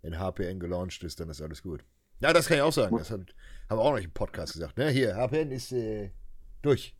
Wenn 0.00 0.18
HPN 0.18 0.58
gelauncht 0.60 1.02
ist, 1.04 1.20
dann 1.20 1.28
ist 1.28 1.42
alles 1.42 1.62
gut. 1.62 1.84
Ja, 2.20 2.32
das 2.32 2.46
kann 2.46 2.56
ich 2.56 2.62
auch 2.62 2.72
sagen. 2.72 2.96
Das 2.96 3.10
hat, 3.10 3.20
haben 3.68 3.78
wir 3.78 3.82
auch 3.82 3.92
noch 3.92 3.98
im 4.00 4.12
Podcast 4.12 4.52
gesagt. 4.54 4.78
Ne? 4.78 4.88
Hier, 4.90 5.16
HPN 5.16 5.50
ist 5.50 5.72
äh, 5.72 6.10
durch. 6.62 6.96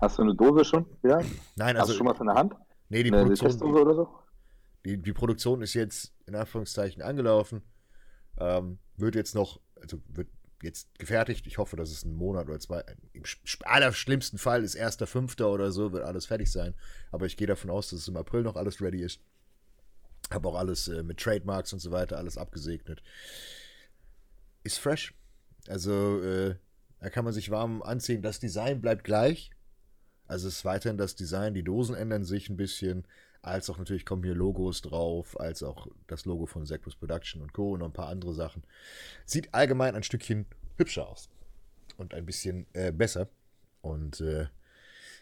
Hast 0.00 0.18
du 0.18 0.22
eine 0.22 0.34
Dose 0.34 0.64
schon? 0.64 0.86
Ja? 1.02 1.20
Nein, 1.56 1.76
Hast 1.76 1.82
also. 1.82 1.92
du 1.92 1.98
schon 1.98 2.06
was 2.06 2.20
in 2.20 2.26
der 2.26 2.34
Hand? 2.34 2.54
nee, 2.88 3.02
die 3.02 3.12
Eine 3.12 3.24
Produktion, 3.24 3.74
oder 3.74 3.94
so? 3.94 4.08
Die, 4.84 5.00
die 5.00 5.12
Produktion 5.12 5.62
ist 5.62 5.74
jetzt 5.74 6.12
in 6.26 6.34
Anführungszeichen 6.34 7.02
angelaufen. 7.02 7.62
Ähm, 8.38 8.78
wird 8.96 9.14
jetzt 9.14 9.34
noch, 9.34 9.60
also 9.80 9.98
wird 10.08 10.28
jetzt 10.62 10.98
gefertigt. 10.98 11.46
Ich 11.46 11.58
hoffe, 11.58 11.76
dass 11.76 11.90
es 11.90 12.04
einen 12.04 12.16
Monat 12.16 12.48
oder 12.48 12.60
zwei. 12.60 12.84
Im 13.12 13.22
allerschlimmsten 13.64 14.38
Fall 14.38 14.64
ist 14.64 14.74
erster 14.74 15.06
Fünfter 15.06 15.50
oder 15.50 15.72
so, 15.72 15.92
wird 15.92 16.04
alles 16.04 16.26
fertig 16.26 16.50
sein. 16.50 16.74
Aber 17.10 17.26
ich 17.26 17.36
gehe 17.36 17.46
davon 17.46 17.70
aus, 17.70 17.90
dass 17.90 18.00
es 18.00 18.08
im 18.08 18.16
April 18.16 18.42
noch 18.42 18.56
alles 18.56 18.80
ready 18.80 19.02
ist. 19.02 19.20
Habe 20.30 20.48
auch 20.48 20.54
alles 20.56 20.88
äh, 20.88 21.02
mit 21.02 21.18
Trademarks 21.18 21.72
und 21.72 21.80
so 21.80 21.90
weiter, 21.90 22.16
alles 22.16 22.38
abgesegnet. 22.38 23.02
Ist 24.62 24.78
fresh. 24.78 25.14
Also, 25.68 26.22
äh, 26.22 26.56
da 27.00 27.10
kann 27.10 27.24
man 27.24 27.32
sich 27.32 27.50
warm 27.50 27.82
anziehen. 27.82 28.22
Das 28.22 28.38
Design 28.38 28.80
bleibt 28.80 29.04
gleich. 29.04 29.50
Also 30.32 30.48
es 30.48 30.58
ist 30.58 30.64
weiterhin 30.64 30.96
das 30.96 31.14
Design, 31.14 31.52
die 31.52 31.62
Dosen 31.62 31.94
ändern 31.94 32.24
sich 32.24 32.48
ein 32.48 32.56
bisschen, 32.56 33.06
als 33.42 33.68
auch 33.68 33.78
natürlich 33.78 34.06
kommen 34.06 34.22
hier 34.22 34.34
Logos 34.34 34.80
drauf, 34.80 35.38
als 35.38 35.62
auch 35.62 35.88
das 36.06 36.24
Logo 36.24 36.46
von 36.46 36.64
Zackbus 36.64 36.96
Production 36.96 37.42
und 37.42 37.52
Co. 37.52 37.72
und 37.72 37.80
noch 37.80 37.86
ein 37.88 37.92
paar 37.92 38.08
andere 38.08 38.32
Sachen. 38.32 38.62
Sieht 39.26 39.52
allgemein 39.52 39.94
ein 39.94 40.04
Stückchen 40.04 40.46
hübscher 40.78 41.08
aus 41.08 41.28
und 41.98 42.14
ein 42.14 42.24
bisschen 42.24 42.66
äh, 42.72 42.92
besser 42.92 43.28
und 43.82 44.20
äh, 44.20 44.46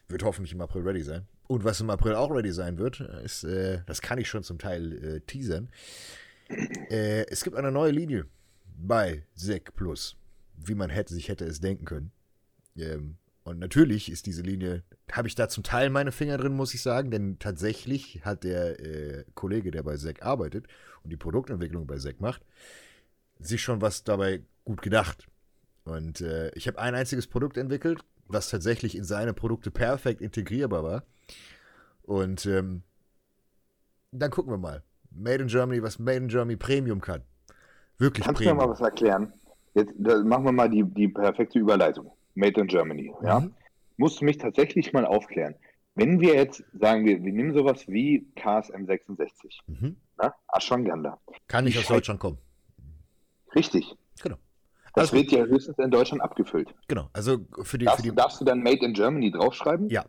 wird 0.06 0.22
hoffentlich 0.22 0.52
im 0.52 0.60
April 0.60 0.82
ready 0.82 1.02
sein. 1.02 1.26
Und 1.48 1.64
was 1.64 1.80
im 1.80 1.90
April 1.90 2.14
auch 2.14 2.30
ready 2.30 2.52
sein 2.52 2.78
wird, 2.78 3.00
ist, 3.00 3.42
äh, 3.42 3.82
das 3.86 4.02
kann 4.02 4.18
ich 4.18 4.28
schon 4.28 4.44
zum 4.44 4.58
Teil 4.58 4.92
äh, 4.92 5.20
teasern. 5.22 5.70
Äh, 6.88 7.26
es 7.28 7.42
gibt 7.42 7.56
eine 7.56 7.72
neue 7.72 7.90
Linie 7.90 8.26
bei 8.86 9.24
Zack 9.34 9.74
Plus 9.74 10.16
wie 10.66 10.74
man 10.74 10.90
hätte 10.90 11.14
sich 11.14 11.28
hätte 11.28 11.44
es 11.44 11.60
denken 11.60 11.84
können. 11.84 12.12
Ähm, 12.76 13.16
und 13.42 13.58
natürlich 13.58 14.10
ist 14.10 14.26
diese 14.26 14.42
Linie, 14.42 14.84
habe 15.10 15.26
ich 15.26 15.34
da 15.34 15.48
zum 15.48 15.64
Teil 15.64 15.90
meine 15.90 16.12
Finger 16.12 16.36
drin, 16.38 16.54
muss 16.54 16.74
ich 16.74 16.82
sagen, 16.82 17.10
denn 17.10 17.38
tatsächlich 17.38 18.20
hat 18.22 18.44
der 18.44 18.78
äh, 18.80 19.24
Kollege, 19.34 19.70
der 19.70 19.82
bei 19.82 19.96
SEC 19.96 20.22
arbeitet 20.22 20.66
und 21.02 21.10
die 21.10 21.16
Produktentwicklung 21.16 21.86
bei 21.86 21.98
SEC 21.98 22.20
macht, 22.20 22.42
sich 23.38 23.62
schon 23.62 23.80
was 23.80 24.04
dabei 24.04 24.42
gut 24.64 24.82
gedacht. 24.82 25.26
Und 25.84 26.20
äh, 26.20 26.50
ich 26.50 26.68
habe 26.68 26.78
ein 26.78 26.94
einziges 26.94 27.26
Produkt 27.26 27.56
entwickelt, 27.56 28.04
was 28.26 28.50
tatsächlich 28.50 28.94
in 28.94 29.04
seine 29.04 29.32
Produkte 29.32 29.70
perfekt 29.70 30.20
integrierbar 30.20 30.84
war. 30.84 31.04
Und 32.02 32.46
ähm, 32.46 32.82
dann 34.12 34.30
gucken 34.30 34.52
wir 34.52 34.58
mal. 34.58 34.82
Made 35.10 35.42
in 35.42 35.48
Germany, 35.48 35.82
was 35.82 35.98
Made 35.98 36.18
in 36.18 36.28
Germany 36.28 36.56
Premium 36.56 37.00
kann. 37.00 37.22
Wirklich 38.00 38.24
Kannst 38.24 38.38
Premium. 38.38 38.58
du 38.58 38.62
mir 38.62 38.66
mal 38.66 38.72
was 38.72 38.80
erklären? 38.80 39.32
Jetzt 39.74 39.94
machen 39.98 40.44
wir 40.44 40.52
mal 40.52 40.70
die, 40.70 40.82
die 40.82 41.08
perfekte 41.08 41.58
Überleitung. 41.58 42.10
Made 42.34 42.60
in 42.60 42.66
Germany. 42.66 43.12
Mhm. 43.20 43.26
Ja? 43.26 43.46
Musst 43.98 44.20
du 44.20 44.24
mich 44.24 44.38
tatsächlich 44.38 44.92
mal 44.92 45.04
aufklären. 45.04 45.54
Wenn 45.94 46.18
wir 46.18 46.34
jetzt 46.34 46.64
sagen, 46.72 47.04
wir, 47.04 47.22
wir 47.22 47.32
nehmen 47.32 47.52
sowas 47.52 47.86
wie 47.86 48.26
KSM 48.36 48.86
66, 48.86 49.60
mhm. 49.66 49.96
ne? 50.18 50.32
Ashwagandha. 50.48 51.18
Kann 51.46 51.64
nicht 51.64 51.78
aus 51.78 51.86
Deutschland 51.88 52.20
kommen. 52.20 52.38
Richtig. 53.54 53.94
Genau. 54.22 54.36
Das 54.94 55.10
also, 55.10 55.16
wird 55.16 55.32
ja 55.32 55.44
höchstens 55.44 55.78
in 55.78 55.90
Deutschland 55.90 56.22
abgefüllt. 56.22 56.74
Genau. 56.88 57.10
Also 57.12 57.38
für 57.62 57.76
die, 57.76 57.84
darfst, 57.84 58.00
für 58.00 58.10
die... 58.10 58.16
darfst 58.16 58.40
du 58.40 58.44
dann 58.46 58.62
Made 58.62 58.84
in 58.84 58.94
Germany 58.94 59.30
draufschreiben? 59.30 59.90
Ja. 59.90 60.06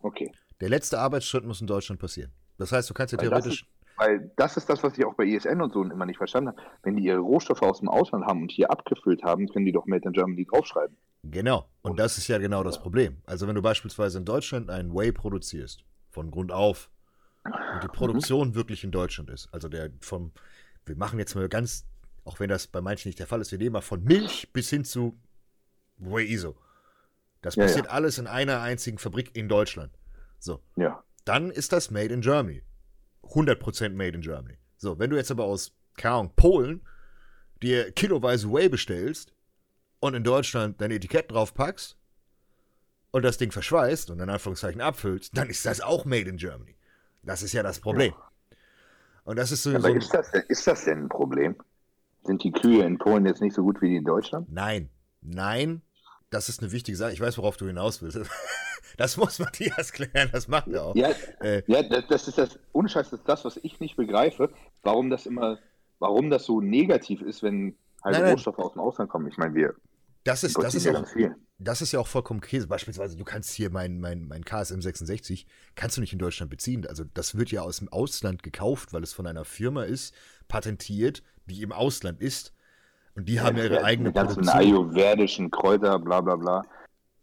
Okay. 0.00 0.30
Der 0.60 0.68
letzte 0.68 0.98
Arbeitsschritt 0.98 1.46
muss 1.46 1.60
in 1.60 1.66
Deutschland 1.66 2.00
passieren. 2.00 2.32
Das 2.58 2.70
heißt, 2.70 2.90
du 2.90 2.94
kannst 2.94 3.12
ja 3.12 3.18
theoretisch. 3.18 3.66
Weil 3.96 4.30
das 4.36 4.56
ist 4.56 4.68
das, 4.68 4.82
was 4.82 4.96
ich 4.96 5.04
auch 5.04 5.14
bei 5.14 5.26
ESN 5.26 5.60
und 5.60 5.72
so 5.72 5.82
immer 5.82 6.06
nicht 6.06 6.16
verstanden 6.16 6.50
habe. 6.50 6.62
Wenn 6.82 6.96
die 6.96 7.04
ihre 7.04 7.18
Rohstoffe 7.18 7.62
aus 7.62 7.80
dem 7.80 7.88
Ausland 7.88 8.24
haben 8.24 8.42
und 8.42 8.50
hier 8.50 8.70
abgefüllt 8.70 9.22
haben, 9.22 9.48
können 9.48 9.64
die 9.64 9.72
doch 9.72 9.86
Made 9.86 10.06
in 10.06 10.12
Germany 10.12 10.46
draufschreiben. 10.46 10.96
Genau. 11.24 11.68
Und 11.82 11.98
das 11.98 12.18
ist 12.18 12.28
ja 12.28 12.38
genau 12.38 12.64
das 12.64 12.80
Problem. 12.80 13.18
Also 13.26 13.46
wenn 13.46 13.54
du 13.54 13.62
beispielsweise 13.62 14.18
in 14.18 14.24
Deutschland 14.24 14.70
einen 14.70 14.94
Whey 14.94 15.12
produzierst, 15.12 15.84
von 16.10 16.30
Grund 16.30 16.52
auf, 16.52 16.90
und 17.44 17.82
die 17.82 17.88
Produktion 17.88 18.48
mhm. 18.48 18.54
wirklich 18.54 18.84
in 18.84 18.90
Deutschland 18.90 19.30
ist, 19.30 19.48
also 19.52 19.68
der 19.68 19.90
vom, 20.00 20.32
wir 20.86 20.96
machen 20.96 21.18
jetzt 21.18 21.34
mal 21.34 21.48
ganz, 21.48 21.86
auch 22.24 22.40
wenn 22.40 22.48
das 22.48 22.66
bei 22.66 22.80
manchen 22.80 23.08
nicht 23.08 23.18
der 23.18 23.26
Fall 23.26 23.40
ist, 23.40 23.50
wir 23.50 23.58
nehmen 23.58 23.72
mal 23.72 23.80
von 23.80 24.02
Milch 24.04 24.52
bis 24.52 24.70
hin 24.70 24.84
zu 24.84 25.18
Whey 25.98 26.24
ISO. 26.24 26.56
Das 27.40 27.56
ja, 27.56 27.64
passiert 27.64 27.86
ja. 27.86 27.92
alles 27.92 28.18
in 28.18 28.26
einer 28.26 28.60
einzigen 28.60 28.98
Fabrik 28.98 29.34
in 29.36 29.48
Deutschland. 29.48 29.92
So. 30.38 30.60
Ja. 30.76 31.02
Dann 31.24 31.50
ist 31.50 31.72
das 31.72 31.90
Made 31.90 32.12
in 32.12 32.20
Germany. 32.20 32.62
100% 33.24 33.90
made 33.90 34.16
in 34.16 34.20
Germany. 34.20 34.58
So, 34.76 34.98
wenn 34.98 35.10
du 35.10 35.16
jetzt 35.16 35.30
aber 35.30 35.44
aus, 35.44 35.72
keine 35.96 36.14
Ahnung, 36.16 36.32
Polen 36.36 36.82
dir 37.62 37.92
kiloweise 37.92 38.52
Whey 38.52 38.68
bestellst 38.68 39.32
und 40.00 40.14
in 40.14 40.24
Deutschland 40.24 40.80
dein 40.80 40.90
Etikett 40.90 41.30
draufpackst 41.30 41.96
und 43.12 43.22
das 43.22 43.38
Ding 43.38 43.52
verschweißt 43.52 44.10
und 44.10 44.20
in 44.20 44.28
Anführungszeichen 44.28 44.80
abfüllst, 44.80 45.36
dann 45.36 45.48
ist 45.48 45.64
das 45.64 45.80
auch 45.80 46.04
made 46.04 46.28
in 46.28 46.36
Germany. 46.36 46.76
Das 47.22 47.42
ist 47.42 47.52
ja 47.52 47.62
das 47.62 47.78
Problem. 47.78 48.12
Und 49.24 49.38
das 49.38 49.52
ist 49.52 49.62
so. 49.62 49.70
Aber 49.70 49.88
so 49.88 49.94
ist, 49.94 50.12
das, 50.12 50.32
ist 50.48 50.66
das 50.66 50.84
denn 50.84 51.04
ein 51.04 51.08
Problem? 51.08 51.56
Sind 52.24 52.42
die 52.42 52.52
Kühe 52.52 52.84
in 52.84 52.98
Polen 52.98 53.26
jetzt 53.26 53.40
nicht 53.40 53.54
so 53.54 53.62
gut 53.62 53.80
wie 53.80 53.90
die 53.90 53.96
in 53.96 54.04
Deutschland? 54.04 54.50
Nein. 54.50 54.90
Nein. 55.20 55.82
Das 56.30 56.48
ist 56.48 56.60
eine 56.60 56.72
wichtige 56.72 56.96
Sache. 56.96 57.12
Ich 57.12 57.20
weiß, 57.20 57.38
worauf 57.38 57.56
du 57.56 57.66
hinaus 57.66 58.02
willst. 58.02 58.18
Das 58.96 59.16
muss 59.16 59.38
Matthias 59.38 59.92
klären, 59.92 60.30
das 60.32 60.48
macht 60.48 60.68
er 60.68 60.84
auch. 60.84 60.96
Ja, 60.96 61.10
äh, 61.40 61.62
ja 61.66 61.82
das, 61.82 62.28
ist 62.28 62.38
das, 62.38 62.58
ohne 62.72 62.88
Scheiß, 62.88 63.10
das 63.10 63.20
ist 63.20 63.28
das, 63.28 63.44
was 63.44 63.58
ich 63.62 63.80
nicht 63.80 63.96
begreife, 63.96 64.50
warum 64.82 65.10
das 65.10 65.26
immer, 65.26 65.58
warum 65.98 66.30
das 66.30 66.44
so 66.44 66.60
negativ 66.60 67.22
ist, 67.22 67.42
wenn 67.42 67.76
halt 68.02 68.18
nein, 68.18 68.30
Rohstoffe 68.30 68.58
nein. 68.58 68.66
aus 68.66 68.72
dem 68.72 68.80
Ausland 68.80 69.10
kommen. 69.10 69.28
Ich 69.28 69.38
meine, 69.38 69.54
wir. 69.54 69.74
Das 70.24 70.44
ist, 70.44 70.56
das 70.56 70.76
ist, 70.76 70.84
ja 70.84 70.96
auch, 70.96 71.06
das 71.58 71.82
ist 71.82 71.92
ja 71.92 71.98
auch 71.98 72.06
vollkommen 72.06 72.40
Käse. 72.40 72.68
Beispielsweise, 72.68 73.16
du 73.16 73.24
kannst 73.24 73.50
hier 73.52 73.70
mein, 73.70 74.00
mein, 74.00 74.28
mein 74.28 74.44
KSM 74.44 74.80
66, 74.80 75.46
kannst 75.74 75.96
du 75.96 76.00
nicht 76.00 76.12
in 76.12 76.20
Deutschland 76.20 76.48
beziehen. 76.48 76.86
Also 76.86 77.02
das 77.12 77.36
wird 77.36 77.50
ja 77.50 77.62
aus 77.62 77.78
dem 77.78 77.88
Ausland 77.88 78.44
gekauft, 78.44 78.92
weil 78.92 79.02
es 79.02 79.12
von 79.12 79.26
einer 79.26 79.44
Firma 79.44 79.82
ist, 79.82 80.14
patentiert, 80.46 81.24
die 81.46 81.62
im 81.62 81.72
Ausland 81.72 82.20
ist. 82.20 82.54
Und 83.16 83.28
die 83.28 83.34
ja, 83.34 83.42
haben 83.42 83.56
ja 83.56 83.64
ihre 83.64 83.84
eigene 83.84 84.10
die 84.10 84.14
ganzen 84.14 84.44
Produktion. 84.44 84.60
ayurvedischen 84.60 85.50
Kräuter, 85.50 85.98
bla 85.98 86.20
bla 86.20 86.36
bla. 86.36 86.64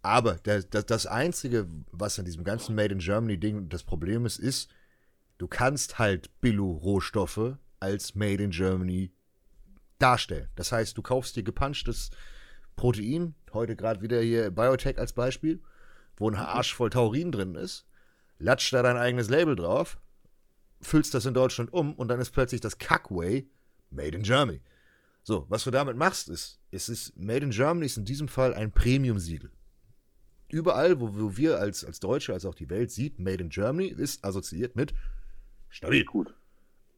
Aber 0.02 0.36
der, 0.36 0.64
der, 0.64 0.84
das 0.84 1.06
Einzige, 1.06 1.68
was 1.92 2.20
an 2.20 2.26
diesem 2.26 2.44
ganzen 2.44 2.76
Made 2.76 2.94
in 2.94 3.00
Germany-Ding 3.00 3.70
das 3.70 3.84
Problem 3.84 4.26
ist, 4.26 4.40
ist, 4.40 4.70
du 5.38 5.48
kannst 5.48 6.00
halt 6.00 6.30
Billo-Rohstoffe 6.40 7.58
als 7.80 8.16
Made 8.16 8.44
in 8.44 8.52
Germany 8.52 9.12
darstellen. 9.98 10.48
Das 10.56 10.72
heißt, 10.72 10.98
du 10.98 11.02
kaufst 11.02 11.36
dir 11.36 11.44
gepanschtes 11.44 12.12
Protein, 12.78 13.36
heute 13.54 13.76
gerade 13.76 14.02
wieder 14.02 14.22
hier 14.22 14.52
Biotech 14.52 14.98
als 14.98 15.12
Beispiel, 15.12 15.62
wo 16.16 16.30
ein 16.30 16.36
Arsch 16.36 16.74
voll 16.74 16.90
Taurin 16.90 17.32
drin 17.32 17.56
ist, 17.56 17.86
latscht 18.38 18.72
da 18.72 18.82
dein 18.82 18.96
eigenes 18.96 19.30
Label 19.30 19.58
drauf, 19.58 20.00
füllst 20.82 21.14
das 21.14 21.26
in 21.26 21.34
Deutschland 21.34 21.74
um 21.74 21.94
und 21.94 22.08
dann 22.08 22.22
ist 22.22 22.32
plötzlich 22.32 22.62
das 22.62 22.78
Kackway 22.78 23.50
Made 23.90 24.16
in 24.16 24.24
Germany. 24.24 24.62
So, 25.24 25.46
was 25.50 25.66
du 25.66 25.72
damit 25.72 25.98
machst, 25.98 26.30
ist, 26.30 26.62
es 26.72 26.88
ist 26.88 27.18
Made 27.18 27.46
in 27.46 27.52
Germany 27.52 27.86
ist 27.86 27.98
in 27.98 28.06
diesem 28.06 28.30
Fall 28.30 28.54
ein 28.54 28.72
Premium-Siegel 28.72 29.52
überall, 30.52 31.00
wo, 31.00 31.16
wo 31.16 31.38
wir 31.38 31.60
als, 31.60 31.84
als 31.84 32.00
Deutsche, 32.00 32.34
als 32.34 32.46
auch 32.46 32.56
die 32.56 32.70
Welt 32.70 32.92
sieht, 32.92 33.20
Made 33.20 33.44
in 33.44 33.50
Germany 33.50 33.88
ist 33.88 34.24
assoziiert 34.24 34.76
mit 34.76 34.94
stabil. 35.70 36.06
Gut. 36.06 36.34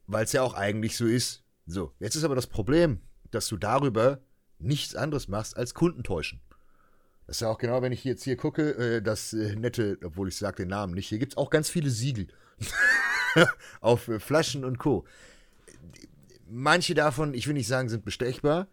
Weil 0.08 0.26
es 0.26 0.32
ja 0.32 0.42
auch 0.42 0.54
eigentlich 0.54 0.98
so 0.98 1.06
ist. 1.06 1.44
So, 1.66 1.94
jetzt 2.00 2.16
ist 2.16 2.24
aber 2.24 2.36
das 2.36 2.48
Problem, 2.48 3.02
dass 3.32 3.48
du 3.48 3.58
darüber 3.58 4.20
nichts 4.60 4.96
anderes 4.96 5.28
machst 5.28 5.58
als 5.58 5.74
Kunden 5.74 6.04
täuschen. 6.04 6.42
Das 7.28 7.38
ist 7.38 7.42
ja 7.42 7.50
auch 7.50 7.58
genau, 7.58 7.82
wenn 7.82 7.92
ich 7.92 8.04
jetzt 8.04 8.24
hier 8.24 8.36
gucke, 8.36 8.72
äh, 8.76 9.02
das 9.02 9.34
äh, 9.34 9.56
nette, 9.56 9.98
obwohl 10.04 10.28
ich 10.28 10.36
sage 10.36 10.58
den 10.58 10.70
Namen 10.70 10.94
nicht, 10.94 11.08
hier 11.08 11.20
gibt 11.20 11.34
es 11.34 11.38
auch 11.38 11.50
ganz 11.50 11.70
viele 11.70 11.90
Siegel 11.90 12.28
auf 13.82 14.08
äh, 14.08 14.20
Flaschen 14.20 14.66
und 14.66 14.80
Co. 14.80 15.06
Manche 16.50 16.94
davon, 16.94 17.34
ich 17.34 17.48
will 17.48 17.54
nicht 17.54 17.68
sagen, 17.68 17.88
sind 17.88 18.04
bestechbar, 18.04 18.68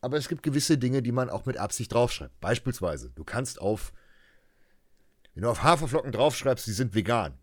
aber 0.00 0.16
es 0.16 0.28
gibt 0.28 0.42
gewisse 0.42 0.78
Dinge, 0.78 1.02
die 1.02 1.12
man 1.12 1.28
auch 1.28 1.44
mit 1.44 1.58
Absicht 1.58 1.92
draufschreibt. 1.92 2.40
Beispielsweise, 2.40 3.10
du 3.14 3.24
kannst 3.24 3.60
auf 3.60 3.92
wenn 5.38 5.42
du 5.42 5.50
auf 5.50 5.62
Haferflocken 5.62 6.10
draufschreibst, 6.10 6.66
die 6.66 6.72
sind 6.72 6.96
vegan. 6.96 7.38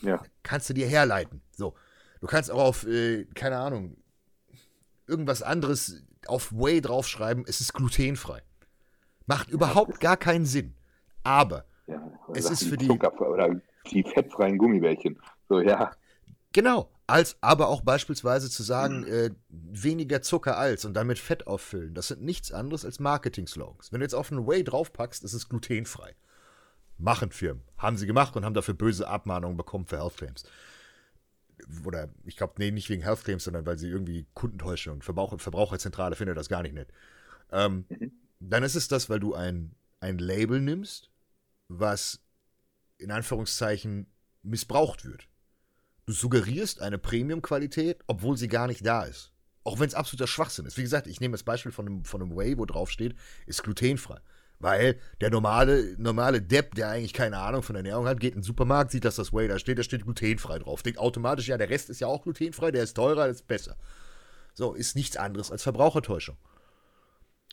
Ja. 0.00 0.22
Kannst 0.42 0.70
du 0.70 0.72
dir 0.72 0.86
herleiten. 0.86 1.42
So. 1.50 1.74
Du 2.22 2.26
kannst 2.26 2.50
auch 2.50 2.64
auf, 2.64 2.86
äh, 2.86 3.26
keine 3.34 3.58
Ahnung, 3.58 3.98
irgendwas 5.06 5.42
anderes 5.42 6.02
auf 6.26 6.50
Whey 6.52 6.80
draufschreiben, 6.80 7.44
es 7.46 7.60
ist 7.60 7.74
glutenfrei. 7.74 8.40
Macht 9.26 9.50
überhaupt 9.50 10.00
gar 10.00 10.16
keinen 10.16 10.46
Sinn. 10.46 10.74
Aber 11.22 11.66
ja, 11.86 12.00
es 12.32 12.48
ist 12.48 12.66
für 12.66 12.78
die. 12.78 12.86
Zucker 12.86 13.20
oder 13.20 13.54
die 13.90 14.04
fettfreien 14.04 14.56
Gummibärchen. 14.56 15.20
So, 15.50 15.60
ja. 15.60 15.92
Genau. 16.54 16.88
Als 17.06 17.36
aber 17.42 17.68
auch 17.68 17.82
beispielsweise 17.82 18.48
zu 18.48 18.62
sagen, 18.62 19.00
mhm. 19.00 19.06
äh, 19.06 19.30
weniger 19.48 20.22
Zucker 20.22 20.56
als 20.56 20.84
und 20.84 20.94
damit 20.94 21.18
Fett 21.18 21.46
auffüllen, 21.46 21.94
das 21.94 22.08
sind 22.08 22.22
nichts 22.22 22.50
anderes 22.50 22.84
als 22.84 22.98
Marketing-Slogans. 22.98 23.92
Wenn 23.92 24.00
du 24.00 24.04
jetzt 24.04 24.14
auf 24.14 24.32
einen 24.32 24.46
Whey 24.46 24.64
draufpackst, 24.64 25.22
ist 25.22 25.34
es 25.34 25.48
glutenfrei. 25.48 26.14
Machen 26.96 27.30
Firmen. 27.30 27.62
Haben 27.76 27.98
sie 27.98 28.06
gemacht 28.06 28.36
und 28.36 28.44
haben 28.44 28.54
dafür 28.54 28.74
böse 28.74 29.06
Abmahnungen 29.06 29.56
bekommen 29.56 29.84
für 29.84 29.98
Health 29.98 30.16
Claims. 30.16 30.44
Oder 31.84 32.08
ich 32.24 32.36
glaube, 32.36 32.54
nee, 32.58 32.70
nicht 32.70 32.88
wegen 32.88 33.02
Health 33.02 33.24
Claims, 33.24 33.44
sondern 33.44 33.66
weil 33.66 33.78
sie 33.78 33.88
irgendwie 33.88 34.26
Kundentäuschung, 34.34 35.02
Verbraucher, 35.02 35.38
Verbraucherzentrale 35.38 36.16
findet 36.16 36.36
das 36.36 36.48
gar 36.48 36.62
nicht 36.62 36.74
nett. 36.74 36.88
Ähm, 37.52 37.84
mhm. 37.88 38.12
Dann 38.40 38.62
ist 38.62 38.76
es 38.76 38.88
das, 38.88 39.10
weil 39.10 39.20
du 39.20 39.34
ein, 39.34 39.74
ein 40.00 40.18
Label 40.18 40.60
nimmst, 40.60 41.10
was 41.68 42.20
in 42.98 43.10
Anführungszeichen 43.10 44.06
missbraucht 44.42 45.04
wird. 45.04 45.28
Du 46.06 46.12
suggerierst 46.12 46.82
eine 46.82 46.98
Premium-Qualität, 46.98 48.02
obwohl 48.06 48.36
sie 48.36 48.48
gar 48.48 48.66
nicht 48.66 48.84
da 48.84 49.04
ist. 49.04 49.32
Auch 49.62 49.80
wenn 49.80 49.88
es 49.88 49.94
absoluter 49.94 50.26
Schwachsinn 50.26 50.66
ist. 50.66 50.76
Wie 50.76 50.82
gesagt, 50.82 51.06
ich 51.06 51.20
nehme 51.20 51.32
das 51.32 51.42
Beispiel 51.42 51.72
von 51.72 51.86
einem, 51.86 52.04
von 52.04 52.20
einem 52.20 52.36
Whey, 52.36 52.58
wo 52.58 52.66
drauf 52.66 52.90
steht, 52.90 53.14
ist 53.46 53.62
glutenfrei. 53.62 54.20
Weil 54.58 54.98
der 55.20 55.30
normale, 55.30 55.94
normale 55.98 56.42
Depp, 56.42 56.74
der 56.74 56.90
eigentlich 56.90 57.14
keine 57.14 57.38
Ahnung 57.38 57.62
von 57.62 57.74
Ernährung 57.74 58.06
hat, 58.06 58.20
geht 58.20 58.34
in 58.34 58.40
den 58.40 58.44
Supermarkt, 58.44 58.90
sieht, 58.90 59.04
dass 59.04 59.16
das 59.16 59.32
Whey 59.32 59.48
da 59.48 59.58
steht, 59.58 59.78
da 59.78 59.82
steht 59.82 60.04
glutenfrei 60.04 60.58
drauf. 60.58 60.82
Denkt 60.82 60.98
automatisch, 60.98 61.48
ja, 61.48 61.56
der 61.56 61.70
Rest 61.70 61.88
ist 61.88 62.00
ja 62.00 62.06
auch 62.06 62.22
glutenfrei, 62.22 62.70
der 62.70 62.82
ist 62.82 62.94
teurer, 62.94 63.26
das 63.26 63.36
ist 63.36 63.48
besser. 63.48 63.76
So, 64.52 64.74
ist 64.74 64.96
nichts 64.96 65.16
anderes 65.16 65.50
als 65.50 65.62
Verbrauchertäuschung. 65.62 66.36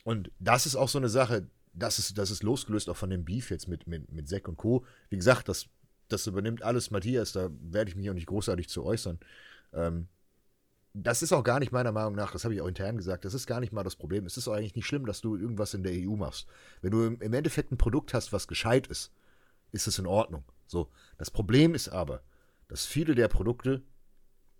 Und 0.04 0.30
das 0.38 0.66
ist 0.66 0.76
auch 0.76 0.88
so 0.88 0.98
eine 0.98 1.08
Sache, 1.08 1.48
das 1.72 1.98
ist, 1.98 2.18
das 2.18 2.30
ist 2.30 2.42
losgelöst 2.42 2.88
auch 2.90 2.96
von 2.96 3.10
dem 3.10 3.24
Beef 3.24 3.50
jetzt 3.50 3.68
mit, 3.68 3.86
mit, 3.86 4.12
mit 4.12 4.28
Zack 4.28 4.48
und 4.48 4.56
Co. 4.56 4.84
Wie 5.08 5.16
gesagt, 5.16 5.48
das, 5.48 5.66
das 6.12 6.26
übernimmt 6.26 6.62
alles 6.62 6.90
Matthias, 6.90 7.32
da 7.32 7.50
werde 7.60 7.90
ich 7.90 7.96
mich 7.96 8.08
auch 8.10 8.14
nicht 8.14 8.26
großartig 8.26 8.68
zu 8.68 8.84
äußern. 8.84 9.18
Ähm, 9.72 10.08
das 10.94 11.22
ist 11.22 11.32
auch 11.32 11.42
gar 11.42 11.58
nicht 11.58 11.72
meiner 11.72 11.92
Meinung 11.92 12.14
nach, 12.14 12.32
das 12.32 12.44
habe 12.44 12.54
ich 12.54 12.60
auch 12.60 12.66
intern 12.66 12.98
gesagt, 12.98 13.24
das 13.24 13.34
ist 13.34 13.46
gar 13.46 13.60
nicht 13.60 13.72
mal 13.72 13.82
das 13.82 13.96
Problem. 13.96 14.26
Es 14.26 14.36
ist 14.36 14.46
auch 14.46 14.52
eigentlich 14.52 14.76
nicht 14.76 14.86
schlimm, 14.86 15.06
dass 15.06 15.22
du 15.22 15.36
irgendwas 15.36 15.72
in 15.74 15.82
der 15.82 15.92
EU 15.92 16.16
machst. 16.16 16.46
Wenn 16.82 16.90
du 16.90 17.04
im 17.04 17.32
Endeffekt 17.32 17.72
ein 17.72 17.78
Produkt 17.78 18.12
hast, 18.12 18.32
was 18.32 18.46
gescheit 18.46 18.86
ist, 18.86 19.10
ist 19.70 19.86
es 19.86 19.98
in 19.98 20.06
Ordnung. 20.06 20.44
So. 20.66 20.90
Das 21.16 21.30
Problem 21.30 21.74
ist 21.74 21.88
aber, 21.88 22.22
dass 22.68 22.84
viele 22.84 23.14
der 23.14 23.28
Produkte 23.28 23.82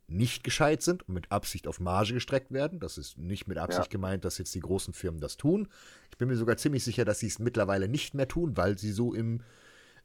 nicht 0.08 0.44
gescheit 0.44 0.82
sind 0.82 1.06
und 1.08 1.14
mit 1.14 1.32
Absicht 1.32 1.66
auf 1.66 1.80
Marge 1.80 2.14
gestreckt 2.14 2.50
werden. 2.50 2.80
Das 2.80 2.98
ist 2.98 3.18
nicht 3.18 3.46
mit 3.46 3.58
Absicht 3.58 3.86
ja. 3.86 3.90
gemeint, 3.90 4.24
dass 4.24 4.38
jetzt 4.38 4.54
die 4.54 4.60
großen 4.60 4.94
Firmen 4.94 5.20
das 5.20 5.36
tun. 5.36 5.68
Ich 6.10 6.18
bin 6.18 6.28
mir 6.28 6.36
sogar 6.36 6.56
ziemlich 6.56 6.84
sicher, 6.84 7.04
dass 7.04 7.18
sie 7.18 7.28
es 7.28 7.38
mittlerweile 7.38 7.88
nicht 7.88 8.14
mehr 8.14 8.28
tun, 8.28 8.56
weil 8.56 8.78
sie 8.78 8.92
so 8.92 9.14
im, 9.14 9.42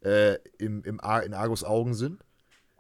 äh, 0.04 0.36
im, 0.58 0.84
im 0.84 1.00
Ar 1.00 1.24
in 1.24 1.34
Argus 1.34 1.64
Augen 1.64 1.94
sind. 1.94 2.20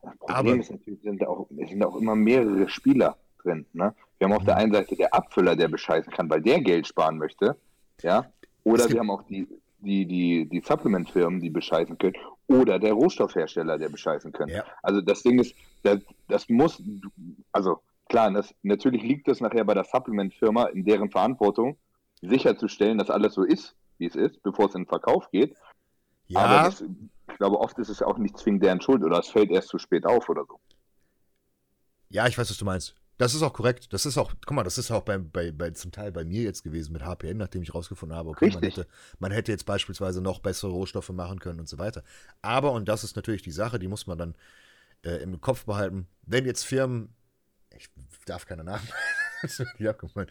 Das 0.01 0.17
Problem 0.17 0.53
Aber, 0.53 0.61
ist 0.61 0.71
natürlich, 0.71 1.01
sind 1.01 1.25
auch, 1.25 1.47
es 1.57 1.69
sind 1.69 1.83
auch 1.83 1.95
immer 1.95 2.15
mehrere 2.15 2.69
Spieler 2.69 3.17
drin. 3.43 3.65
Ne? 3.73 3.93
Wir 4.17 4.27
haben 4.27 4.33
auf 4.33 4.45
der 4.45 4.55
mhm. 4.55 4.61
einen 4.61 4.73
Seite 4.73 4.95
der 4.95 5.13
Abfüller, 5.13 5.55
der 5.55 5.67
bescheißen 5.67 6.11
kann, 6.11 6.29
weil 6.29 6.41
der 6.41 6.61
Geld 6.61 6.87
sparen 6.87 7.17
möchte. 7.17 7.57
Ja? 8.01 8.25
Oder 8.63 8.89
wir 8.89 8.99
haben 8.99 9.11
auch 9.11 9.23
die, 9.23 9.47
die, 9.79 10.05
die, 10.05 10.45
die 10.45 10.61
Supplement-Firmen, 10.61 11.39
die 11.39 11.49
bescheißen 11.49 11.97
können. 11.97 12.15
Oder 12.47 12.79
der 12.79 12.93
Rohstoffhersteller, 12.93 13.77
der 13.77 13.89
bescheißen 13.89 14.31
können. 14.31 14.51
Ja. 14.51 14.63
Also 14.81 15.01
das 15.01 15.23
Ding 15.23 15.39
ist, 15.39 15.55
das, 15.83 15.99
das 16.27 16.49
muss, 16.49 16.81
also 17.51 17.79
klar, 18.09 18.31
das, 18.31 18.53
natürlich 18.63 19.03
liegt 19.03 19.27
das 19.27 19.41
nachher 19.41 19.65
bei 19.65 19.73
der 19.73 19.83
Supplement-Firma 19.83 20.65
in 20.67 20.85
deren 20.85 21.09
Verantwortung, 21.09 21.77
sicherzustellen, 22.21 22.97
dass 22.97 23.09
alles 23.09 23.33
so 23.33 23.43
ist, 23.43 23.75
wie 23.97 24.05
es 24.05 24.15
ist, 24.15 24.41
bevor 24.43 24.67
es 24.67 24.75
in 24.75 24.83
den 24.83 24.87
Verkauf 24.87 25.29
geht. 25.31 25.55
Ja. 26.27 26.39
Aber 26.41 26.69
das, 26.69 26.81
ich 26.81 27.37
glaube, 27.37 27.59
oft 27.59 27.77
ist 27.79 27.89
es 27.89 28.01
auch 28.01 28.17
nicht 28.17 28.37
zwingend 28.37 28.63
deren 28.63 28.81
Schuld 28.81 29.03
oder 29.03 29.19
es 29.19 29.27
fällt 29.27 29.49
erst 29.49 29.69
zu 29.69 29.77
spät 29.77 30.05
auf 30.05 30.29
oder 30.29 30.45
so. 30.45 30.59
Ja, 32.09 32.27
ich 32.27 32.37
weiß, 32.37 32.49
was 32.49 32.57
du 32.57 32.65
meinst. 32.65 32.95
Das 33.17 33.33
ist 33.33 33.41
auch 33.41 33.53
korrekt. 33.53 33.91
Das 33.93 34.05
ist 34.05 34.17
auch, 34.17 34.31
guck 34.45 34.55
mal, 34.55 34.63
das 34.63 34.77
ist 34.77 34.91
auch 34.91 35.01
bei, 35.01 35.17
bei, 35.17 35.51
bei 35.51 35.71
zum 35.71 35.91
Teil 35.91 36.11
bei 36.11 36.23
mir 36.23 36.43
jetzt 36.43 36.63
gewesen 36.63 36.93
mit 36.93 37.03
HPN, 37.03 37.37
nachdem 37.37 37.63
ich 37.63 37.73
rausgefunden 37.73 38.15
habe, 38.15 38.29
okay, 38.29 38.51
man 38.51 38.61
hätte, 38.61 38.87
man 39.19 39.31
hätte 39.31 39.51
jetzt 39.51 39.65
beispielsweise 39.65 40.21
noch 40.21 40.39
bessere 40.39 40.71
Rohstoffe 40.71 41.09
machen 41.09 41.39
können 41.39 41.59
und 41.59 41.67
so 41.67 41.79
weiter. 41.79 42.03
Aber, 42.41 42.73
und 42.73 42.87
das 42.87 43.03
ist 43.03 43.15
natürlich 43.15 43.41
die 43.41 43.51
Sache, 43.51 43.79
die 43.79 43.87
muss 43.87 44.05
man 44.05 44.17
dann 44.19 44.35
äh, 45.03 45.21
im 45.23 45.41
Kopf 45.41 45.65
behalten, 45.65 46.07
wenn 46.23 46.45
jetzt 46.45 46.63
Firmen, 46.63 47.09
ich 47.75 47.89
darf 48.25 48.45
keine 48.45 48.63
Namen, 48.63 48.87
ja, 49.79 49.93
guck 49.93 50.15
mal, 50.15 50.27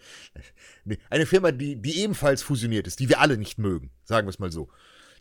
nee, 0.85 0.99
eine 1.11 1.27
Firma, 1.27 1.51
die, 1.51 1.77
die 1.77 2.01
ebenfalls 2.03 2.43
fusioniert 2.43 2.87
ist, 2.87 3.01
die 3.01 3.09
wir 3.09 3.21
alle 3.21 3.37
nicht 3.37 3.59
mögen, 3.59 3.91
sagen 4.05 4.27
wir 4.27 4.31
es 4.31 4.39
mal 4.39 4.53
so, 4.53 4.69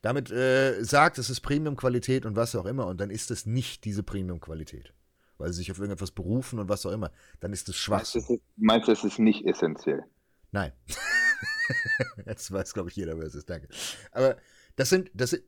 damit 0.06 0.32
äh, 0.32 0.84
sagt, 0.84 1.18
es 1.18 1.30
ist 1.30 1.42
Premium-Qualität 1.42 2.26
und 2.26 2.36
was 2.36 2.56
auch 2.56 2.66
immer, 2.66 2.88
und 2.88 3.02
dann 3.02 3.10
ist 3.10 3.32
es 3.32 3.46
nicht 3.46 3.86
diese 3.86 4.04
Premium-Qualität 4.04 4.94
weil 5.38 5.52
sie 5.52 5.58
sich 5.58 5.72
auf 5.72 5.80
irgendetwas 5.80 6.12
berufen 6.12 6.60
und 6.60 6.70
was 6.70 6.86
auch 6.86 6.92
immer, 6.92 7.12
dann 7.40 7.54
ist 7.54 7.68
es 7.70 7.76
Schwachsinn. 7.76 8.40
Meinst 8.56 8.88
du, 8.88 8.92
es 8.92 9.04
ist 9.04 9.20
nicht 9.20 9.46
essentiell? 9.46 10.04
Nein. 10.52 10.72
Jetzt 12.26 12.52
weiß, 12.52 12.74
glaube 12.74 12.90
ich, 12.90 12.96
jeder, 12.96 13.18
wer 13.18 13.26
es 13.26 13.36
ist. 13.36 13.50
Danke. 13.50 13.68
Aber 14.12 14.38
das 14.76 14.90
sind, 14.90 15.12
das 15.14 15.32
sind, 15.32 15.44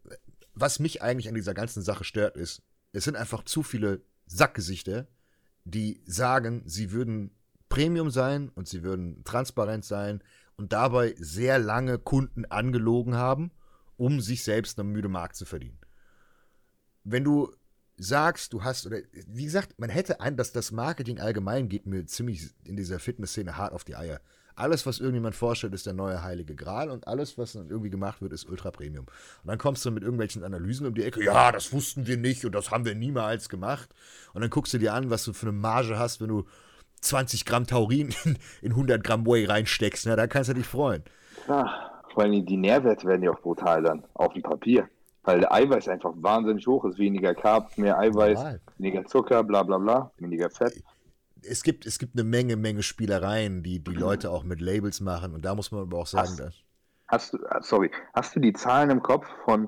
was 0.53 0.79
mich 0.79 1.01
eigentlich 1.01 1.29
an 1.29 1.35
dieser 1.35 1.53
ganzen 1.53 1.81
Sache 1.81 2.03
stört, 2.03 2.35
ist, 2.35 2.61
es 2.91 3.03
sind 3.03 3.15
einfach 3.15 3.43
zu 3.43 3.63
viele 3.63 4.01
Sackgesichter, 4.25 5.07
die 5.63 6.01
sagen, 6.05 6.63
sie 6.65 6.91
würden 6.91 7.31
Premium 7.69 8.09
sein 8.09 8.49
und 8.55 8.67
sie 8.67 8.83
würden 8.83 9.23
transparent 9.23 9.85
sein 9.85 10.21
und 10.55 10.73
dabei 10.73 11.15
sehr 11.17 11.59
lange 11.59 11.99
Kunden 11.99 12.45
angelogen 12.45 13.15
haben, 13.15 13.51
um 13.97 14.21
sich 14.21 14.43
selbst 14.43 14.79
eine 14.79 14.89
müde 14.89 15.09
Markt 15.09 15.35
zu 15.35 15.45
verdienen. 15.45 15.79
Wenn 17.03 17.23
du 17.23 17.51
sagst, 17.97 18.53
du 18.53 18.63
hast, 18.63 18.85
oder 18.85 18.99
wie 19.11 19.45
gesagt, 19.45 19.79
man 19.79 19.89
hätte 19.89 20.21
ein, 20.21 20.37
dass 20.37 20.51
das 20.51 20.71
Marketing 20.71 21.19
allgemein 21.19 21.67
geht 21.67 21.87
mir 21.87 22.05
ziemlich 22.05 22.49
in 22.63 22.77
dieser 22.77 22.99
Fitnessszene 22.99 23.57
hart 23.57 23.73
auf 23.73 23.83
die 23.83 23.95
Eier. 23.95 24.21
Alles, 24.55 24.85
was 24.87 24.99
irgendjemand 24.99 25.35
vorstellt, 25.35 25.73
ist 25.73 25.85
der 25.85 25.93
neue 25.93 26.23
heilige 26.23 26.55
Gral 26.55 26.89
und 26.89 27.07
alles, 27.07 27.37
was 27.37 27.53
dann 27.53 27.69
irgendwie 27.69 27.91
gemacht 27.91 28.21
wird, 28.21 28.33
ist 28.33 28.49
Ultra 28.49 28.71
Premium. 28.71 29.05
Und 29.05 29.47
dann 29.47 29.59
kommst 29.59 29.85
du 29.85 29.91
mit 29.91 30.01
irgendwelchen 30.01 30.43
Analysen 30.43 30.87
um 30.87 30.95
die 30.95 31.03
Ecke, 31.03 31.23
ja, 31.23 31.51
das 31.51 31.71
wussten 31.73 32.07
wir 32.07 32.17
nicht 32.17 32.43
und 32.43 32.53
das 32.53 32.71
haben 32.71 32.85
wir 32.85 32.95
niemals 32.95 33.49
gemacht. 33.49 33.89
Und 34.33 34.41
dann 34.41 34.49
guckst 34.49 34.73
du 34.73 34.79
dir 34.79 34.93
an, 34.93 35.11
was 35.11 35.23
du 35.25 35.33
für 35.33 35.47
eine 35.47 35.57
Marge 35.57 35.99
hast, 35.99 36.21
wenn 36.21 36.29
du 36.29 36.45
20 37.01 37.45
Gramm 37.45 37.67
Taurin 37.67 38.13
in, 38.25 38.37
in 38.61 38.71
100 38.71 39.03
Gramm 39.03 39.25
Whey 39.27 39.45
reinsteckst. 39.45 40.07
Na, 40.07 40.15
da 40.15 40.25
kannst 40.25 40.49
du 40.49 40.55
dich 40.55 40.65
freuen. 40.65 41.03
Ja, 41.47 41.86
vor 42.17 42.23
allem 42.23 42.43
die 42.47 42.57
Nährwerte 42.57 43.05
werden 43.05 43.21
ja 43.21 43.29
auch 43.29 43.41
brutal 43.41 43.83
dann, 43.83 44.03
auf 44.15 44.33
dem 44.33 44.41
Papier 44.41 44.89
weil 45.27 45.41
der 45.41 45.53
Eiweiß 45.53 45.89
einfach 45.89 46.13
wahnsinnig 46.15 46.65
hoch 46.65 46.85
ist. 46.85 46.97
Weniger 46.97 47.35
Carbs, 47.35 47.77
mehr 47.77 47.99
Eiweiß, 47.99 48.37
Normal. 48.37 48.61
weniger 48.77 49.05
Zucker, 49.05 49.43
bla 49.43 49.61
bla 49.61 49.77
bla, 49.77 50.11
weniger 50.19 50.49
Fett. 50.49 50.81
Es 51.41 51.63
gibt, 51.63 51.85
es 51.85 51.99
gibt 51.99 52.15
eine 52.15 52.23
Menge, 52.23 52.55
Menge 52.55 52.81
Spielereien, 52.81 53.61
die 53.61 53.79
die 53.79 53.91
Leute 53.91 54.31
auch 54.31 54.45
mit 54.45 54.61
Labels 54.61 55.01
machen. 55.01 55.33
Und 55.33 55.43
da 55.43 55.53
muss 55.53 55.69
man 55.71 55.81
aber 55.81 55.97
auch 55.97 56.07
sagen, 56.07 56.29
hast, 56.29 56.39
dass. 56.39 56.55
Hast 57.09 57.33
du, 57.33 57.37
äh, 57.39 57.59
sorry, 57.61 57.91
hast 58.13 58.37
du 58.37 58.39
die 58.39 58.53
Zahlen 58.53 58.89
im 58.89 59.03
Kopf 59.03 59.27
von 59.43 59.67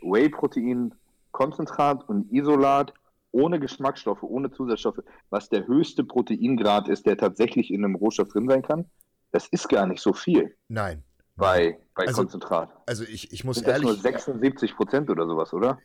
Whey-Protein, 0.00 0.94
Konzentrat 1.32 2.08
und 2.08 2.32
Isolat 2.32 2.94
ohne 3.30 3.60
Geschmacksstoffe, 3.60 4.22
ohne 4.22 4.50
Zusatzstoffe, 4.50 5.00
was 5.28 5.50
der 5.50 5.66
höchste 5.66 6.02
Proteingrad 6.02 6.88
ist, 6.88 7.04
der 7.04 7.18
tatsächlich 7.18 7.70
in 7.70 7.84
einem 7.84 7.96
Rohstoff 7.96 8.28
drin 8.28 8.48
sein 8.48 8.62
kann? 8.62 8.86
Das 9.32 9.48
ist 9.48 9.68
gar 9.68 9.86
nicht 9.86 10.00
so 10.00 10.14
viel. 10.14 10.56
Nein, 10.68 11.02
bei, 11.36 11.78
bei 11.94 12.06
also, 12.06 12.22
Konzentrat. 12.22 12.70
Also 12.86 13.04
ich, 13.04 13.32
ich 13.32 13.44
muss 13.44 13.56
Sind 13.56 13.68
ehrlich. 13.68 13.88
Das 13.88 13.96
nur 13.96 14.02
76 14.02 14.76
Prozent 14.76 15.10
oder 15.10 15.26
sowas, 15.26 15.52
oder? 15.52 15.78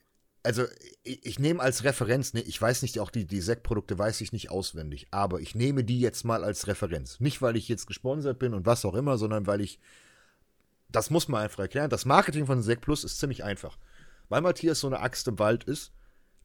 Also 0.44 0.64
ich, 1.04 1.26
ich 1.26 1.40
nehme 1.40 1.62
als 1.62 1.84
Referenz, 1.84 2.34
ne, 2.34 2.42
ich 2.42 2.62
weiß 2.62 2.82
nicht, 2.82 3.00
auch 3.00 3.10
die, 3.10 3.26
die 3.26 3.42
Sekt-Produkte 3.42 3.98
weiß 3.98 4.22
ich 4.22 4.32
nicht 4.32 4.52
auswendig, 4.52 5.08
aber 5.12 5.42
ich 5.42 5.56
nehme 5.56 5.84
die 5.84 6.00
jetzt 6.00 6.24
mal 6.24 6.44
als 6.44 6.68
Referenz. 6.68 7.20
Nicht, 7.20 7.42
weil 7.42 7.58
ich 7.58 7.68
jetzt 7.68 7.88
gesponsert 7.88 8.40
bin 8.40 8.54
und 8.54 8.66
was 8.66 8.86
auch 8.86 8.96
immer, 8.96 9.18
sondern 9.18 9.48
weil 9.48 9.62
ich, 9.62 9.80
das 10.90 11.10
muss 11.10 11.28
man 11.28 11.42
einfach 11.42 11.60
erklären, 11.60 11.90
das 11.90 12.06
Marketing 12.06 12.46
von 12.46 12.62
Sekt 12.62 12.82
Plus 12.82 13.04
ist 13.04 13.20
ziemlich 13.20 13.44
einfach. 13.44 13.78
Weil 14.30 14.42
Matthias 14.42 14.80
so 14.80 14.88
eine 14.88 15.00
Axt 15.00 15.28
im 15.28 15.40
Wald 15.40 15.64
ist, 15.64 15.92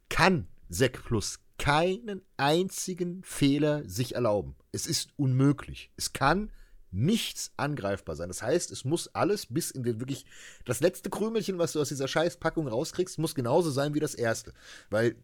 kann 0.08 0.48
Sekt 0.68 1.04
Plus 1.04 1.40
keinen 1.58 2.22
einzigen 2.36 3.22
Fehler 3.22 3.88
sich 3.88 4.14
erlauben. 4.14 4.56
Es 4.72 4.86
ist 4.86 5.10
unmöglich. 5.16 5.92
Es 5.96 6.12
kann 6.12 6.50
nichts 6.94 7.52
angreifbar 7.56 8.14
sein. 8.16 8.28
Das 8.28 8.42
heißt, 8.42 8.70
es 8.70 8.84
muss 8.84 9.14
alles 9.14 9.46
bis 9.46 9.70
in 9.70 9.82
den 9.82 10.00
wirklich 10.00 10.24
das 10.64 10.80
letzte 10.80 11.10
Krümelchen, 11.10 11.58
was 11.58 11.72
du 11.72 11.80
aus 11.80 11.88
dieser 11.88 12.08
Scheißpackung 12.08 12.68
rauskriegst, 12.68 13.18
muss 13.18 13.34
genauso 13.34 13.70
sein 13.70 13.94
wie 13.94 14.00
das 14.00 14.14
erste, 14.14 14.52
weil 14.90 15.16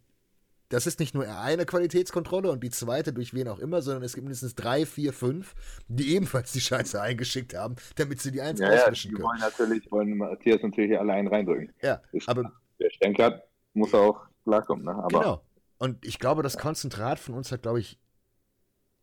das 0.69 0.87
ist 0.87 1.01
nicht 1.01 1.15
nur 1.15 1.27
eine 1.29 1.67
Qualitätskontrolle 1.67 2.51
und 2.51 2.63
die 2.63 2.71
zweite 2.71 3.13
durch 3.13 3.35
wen 3.35 3.49
auch 3.49 3.59
immer, 3.59 3.83
sondern 3.83 4.05
es 4.05 4.15
gibt 4.15 4.25
mindestens 4.25 4.55
drei, 4.55 4.87
vier, 4.87 5.13
fünf, 5.13 5.55
die 5.89 6.15
ebenfalls 6.15 6.53
die 6.53 6.61
Scheiße 6.61 7.01
eingeschickt 7.01 7.55
haben, 7.55 7.77
damit 7.97 8.21
sie 8.21 8.31
die 8.31 8.41
eins 8.41 8.61
ja, 8.61 8.69
auswischen 8.69 9.11
ja, 9.13 9.17
die 9.17 9.23
können. 9.23 9.25
wollen 9.25 9.41
natürlich, 9.41 9.93
wollen 9.93 10.17
Matthias 10.17 10.63
natürlich 10.63 10.97
allein 10.99 11.27
reindrücken. 11.27 11.73
Ja, 11.83 12.01
ist, 12.13 12.29
aber 12.29 12.53
der 12.79 12.91
Stenker 12.91 13.43
muss 13.75 13.95
auch 13.95 14.21
klarkommen, 14.45 14.85
ne? 14.85 14.95
Aber, 14.95 15.09
genau. 15.09 15.45
Und 15.79 16.05
ich 16.05 16.19
glaube, 16.19 16.43
das 16.43 16.57
Konzentrat 16.57 17.19
von 17.19 17.35
uns 17.35 17.51
hat, 17.51 17.63
glaube 17.63 17.81
ich, 17.81 17.99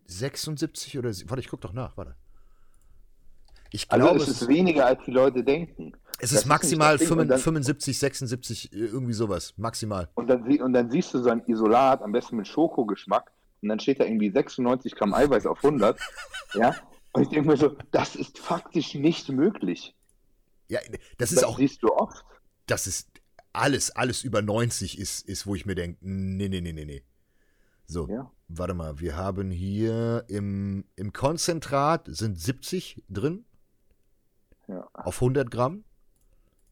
76 0.06 0.98
oder, 0.98 1.10
warte, 1.10 1.40
ich 1.42 1.50
guck 1.50 1.60
doch 1.62 1.74
nach, 1.74 1.98
warte. 1.98 2.16
Ich 3.72 3.88
glaube, 3.88 4.12
also 4.12 4.32
es 4.32 4.42
ist 4.42 4.48
weniger, 4.48 4.86
als 4.86 5.04
die 5.06 5.12
Leute 5.12 5.44
denken. 5.44 5.94
Es 6.20 6.32
ist 6.32 6.46
maximal 6.46 6.96
ist 6.96 7.08
75, 7.08 7.44
75, 7.44 8.00
76, 8.00 8.74
irgendwie 8.74 9.14
sowas. 9.14 9.54
Maximal. 9.58 10.10
Und 10.16 10.28
dann, 10.28 10.44
und 10.62 10.74
dann 10.74 10.90
siehst 10.90 11.14
du 11.14 11.20
so 11.20 11.30
ein 11.30 11.44
Isolat, 11.46 12.02
am 12.02 12.12
besten 12.12 12.38
mit 12.38 12.48
Schokogeschmack, 12.48 13.32
und 13.62 13.70
dann 13.70 13.80
steht 13.80 14.00
da 14.00 14.06
irgendwie 14.06 14.30
96 14.30 14.96
Gramm 14.96 15.14
Eiweiß 15.14 15.46
auf 15.46 15.64
100. 15.64 16.00
ja. 16.54 16.76
Und 17.14 17.24
ich 17.24 17.30
denke 17.30 17.50
mir 17.50 17.58
so, 17.58 17.76
das 17.92 18.16
ist 18.16 18.38
faktisch 18.38 18.94
nicht 18.94 19.30
möglich. 19.30 19.96
Ja, 20.70 20.80
das 21.18 21.32
ist 21.32 21.42
das 21.42 21.44
auch. 21.44 21.58
siehst 21.58 21.82
du 21.84 21.92
oft. 21.94 22.26
Das 22.68 22.86
ist 22.86 23.10
alles, 23.54 23.92
alles 23.96 24.24
über 24.24 24.42
90 24.42 25.00
ist, 25.00 25.28
ist 25.28 25.48
wo 25.48 25.56
ich 25.56 25.66
mir 25.66 25.76
denke, 25.76 25.98
nee, 26.02 26.48
nee, 26.48 26.62
nee, 26.62 26.74
nee, 26.74 26.86
nee. 26.86 27.04
So, 27.88 28.08
ja. 28.10 28.30
warte 28.50 28.74
mal, 28.74 29.00
wir 29.00 29.16
haben 29.16 29.50
hier 29.50 30.26
im, 30.28 30.84
im 30.96 31.14
Konzentrat 31.14 32.06
sind 32.08 32.40
70 32.40 33.04
drin. 33.10 33.46
Ja. 34.68 34.90
Auf 34.94 35.22
100 35.22 35.50
Gramm. 35.50 35.84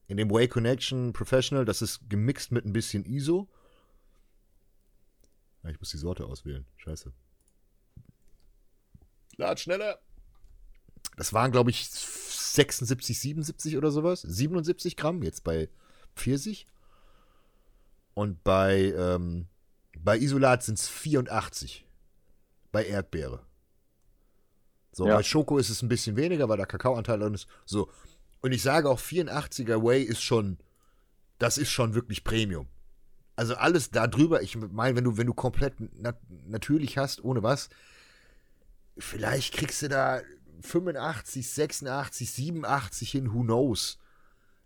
In 0.08 0.18
dem 0.18 0.30
Way 0.30 0.48
Connection 0.48 1.14
Professional, 1.14 1.66
das 1.66 1.82
ist 1.82 2.10
gemixt 2.10 2.52
mit 2.52 2.66
ein 2.66 2.74
bisschen 2.74 3.06
ISO. 3.06 3.50
Ja, 5.64 5.72
ich 5.72 5.80
muss 5.80 5.90
die 5.90 5.98
Sorte 5.98 6.26
auswählen. 6.26 6.66
Scheiße. 6.78 7.12
lad 9.38 9.60
schneller. 9.60 10.00
Das 11.18 11.34
waren, 11.34 11.52
glaube 11.52 11.72
ich, 11.72 11.90
76, 11.90 13.20
77 13.20 13.78
oder 13.78 13.90
sowas. 13.90 14.22
77 14.22 14.96
Gramm, 14.96 15.24
jetzt 15.24 15.44
bei 15.44 15.70
Pfirsich. 16.16 16.68
Und 18.14 18.44
bei, 18.44 18.94
ähm, 18.98 19.48
bei 19.98 20.18
Isolat 20.18 20.64
sind 20.64 20.78
es 20.78 20.88
84. 20.88 21.86
Bei 22.72 22.86
Erdbeere. 22.86 23.46
So, 24.96 25.06
Ja. 25.08 25.18
bei 25.18 25.24
Schoko 25.24 25.58
ist 25.58 25.70
es 25.70 25.82
ein 25.82 25.90
bisschen 25.90 26.16
weniger, 26.16 26.48
weil 26.48 26.56
der 26.56 26.68
Kakaoanteil 26.68 27.20
drin 27.20 27.34
ist. 27.34 27.48
So. 27.66 27.90
Und 28.42 28.54
ich 28.54 28.62
sage 28.62 28.90
auch, 28.90 28.98
84er 28.98 29.84
Whey 29.84 30.02
ist 30.02 30.22
schon, 30.22 30.58
das 31.38 31.58
ist 31.58 31.70
schon 31.70 31.96
wirklich 31.96 32.24
Premium. 32.24 32.70
Also 33.36 33.56
alles 33.56 33.92
da 33.92 34.08
drüber, 34.08 34.42
ich 34.42 34.56
meine, 34.56 34.96
wenn 34.96 35.04
du, 35.04 35.18
wenn 35.18 35.28
du 35.28 35.34
komplett 35.34 35.74
nat 36.00 36.18
natürlich 36.48 36.98
hast, 36.98 37.22
ohne 37.26 37.44
was, 37.44 37.68
vielleicht 38.98 39.54
kriegst 39.54 39.82
du 39.82 39.90
da 39.90 40.22
85, 40.62 41.50
86, 41.52 42.32
87 42.32 43.12
hin, 43.12 43.34
who 43.34 43.42
knows. 43.44 44.00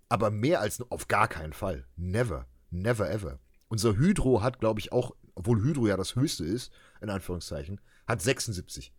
Aber 0.10 0.30
mehr 0.30 0.62
als 0.62 0.80
auf 0.92 1.08
gar 1.08 1.28
keinen 1.28 1.54
Fall. 1.54 1.88
Never. 1.96 2.46
Never 2.70 3.10
ever. 3.10 3.40
Unser 3.68 3.96
Hydro 3.98 4.44
hat, 4.44 4.60
glaube 4.60 4.80
ich, 4.80 4.92
auch, 4.92 5.16
obwohl 5.34 5.64
Hydro 5.64 5.88
ja 5.88 5.98
das 5.98 6.14
höchste 6.16 6.46
ist, 6.46 6.72
in 7.02 7.10
Anführungszeichen, 7.10 7.82
hat 8.08 8.22
76. 8.22 8.94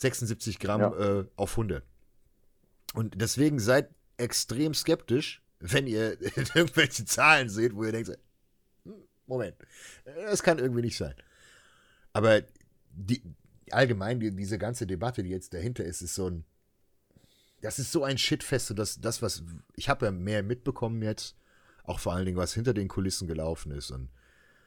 76 0.00 0.58
Gramm 0.58 0.80
Ja. 0.80 1.20
äh, 1.20 1.26
auf 1.36 1.52
100. 1.52 1.84
Und 2.94 3.20
deswegen 3.20 3.58
seid 3.58 3.90
extrem 4.16 4.74
skeptisch, 4.74 5.42
wenn 5.60 5.86
ihr 5.86 6.20
irgendwelche 6.54 7.04
Zahlen 7.04 7.48
seht, 7.48 7.74
wo 7.74 7.84
ihr 7.84 7.92
denkt, 7.92 8.18
hm, 8.84 8.94
Moment, 9.26 9.56
das 10.04 10.42
kann 10.42 10.58
irgendwie 10.58 10.82
nicht 10.82 10.96
sein. 10.96 11.14
Aber 12.12 12.42
die, 12.92 13.22
allgemein, 13.70 14.20
die, 14.20 14.34
diese 14.34 14.58
ganze 14.58 14.86
Debatte, 14.86 15.22
die 15.22 15.30
jetzt 15.30 15.54
dahinter 15.54 15.84
ist, 15.84 16.00
ist 16.02 16.14
so 16.14 16.28
ein, 16.28 16.44
das 17.60 17.78
ist 17.78 17.92
so 17.92 18.04
ein 18.04 18.16
Shitfest, 18.18 18.76
dass 18.78 19.00
das, 19.00 19.20
was, 19.22 19.42
ich 19.76 19.88
habe 19.88 20.06
ja 20.06 20.12
mehr 20.12 20.42
mitbekommen 20.42 21.02
jetzt, 21.02 21.36
auch 21.84 22.00
vor 22.00 22.14
allen 22.14 22.24
Dingen, 22.24 22.38
was 22.38 22.54
hinter 22.54 22.72
den 22.72 22.88
Kulissen 22.88 23.28
gelaufen 23.28 23.70
ist. 23.72 23.90
Und 23.90 24.08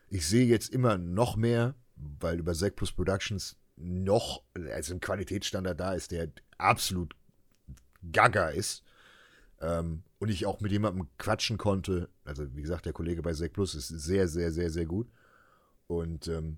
ich 0.10 0.28
sehe 0.28 0.46
jetzt 0.46 0.70
immer 0.70 0.98
noch 0.98 1.36
mehr, 1.36 1.76
weil 1.96 2.38
über 2.40 2.54
Zack 2.54 2.76
Plus 2.76 2.92
Productions 2.92 3.56
noch, 3.84 4.44
also 4.72 4.94
ein 4.94 5.00
Qualitätsstandard 5.00 5.80
da 5.80 5.94
ist, 5.94 6.12
der 6.12 6.30
absolut 6.58 7.16
gaga 8.12 8.50
ist. 8.50 8.84
Ähm, 9.62 10.04
und 10.20 10.30
ich 10.30 10.46
auch 10.46 10.62
mit 10.62 10.72
jemandem 10.72 11.08
quatschen 11.18 11.58
konnte. 11.58 12.10
Also, 12.26 12.56
wie 12.56 12.62
gesagt, 12.62 12.86
der 12.86 12.94
Kollege 12.94 13.22
bei 13.22 13.34
Zack 13.34 13.54
Plus 13.54 13.76
ist 13.76 13.90
sehr, 13.90 14.28
sehr, 14.28 14.52
sehr, 14.52 14.70
sehr 14.70 14.86
gut. 14.86 15.08
Und 15.88 16.28
ähm, 16.28 16.58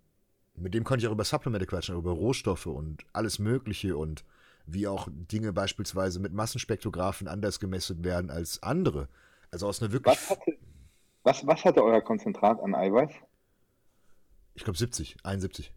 mit 0.55 0.73
dem 0.73 0.83
konnte 0.83 1.03
ich 1.03 1.07
auch 1.07 1.13
über 1.13 1.23
Supplemente 1.23 1.65
quatschen, 1.65 1.97
über 1.97 2.11
Rohstoffe 2.11 2.67
und 2.67 3.03
alles 3.13 3.39
Mögliche 3.39 3.97
und 3.97 4.23
wie 4.67 4.87
auch 4.87 5.07
Dinge 5.11 5.53
beispielsweise 5.53 6.19
mit 6.19 6.33
Massenspektrographen 6.33 7.27
anders 7.27 7.59
gemessen 7.59 8.03
werden 8.03 8.29
als 8.29 8.63
andere. 8.63 9.09
Also 9.51 9.67
aus 9.67 9.81
einer 9.81 9.91
wirklich, 9.91 10.15
Was 10.15 10.29
hatte, 10.29 10.57
was, 11.23 11.45
was 11.45 11.65
hatte 11.65 11.83
euer 11.83 12.01
Konzentrat 12.01 12.59
an 12.61 12.73
Eiweiß? 12.73 13.11
ich 14.55 14.63
glaube 14.63 14.77
70, 14.77 15.17
71. 15.23 15.71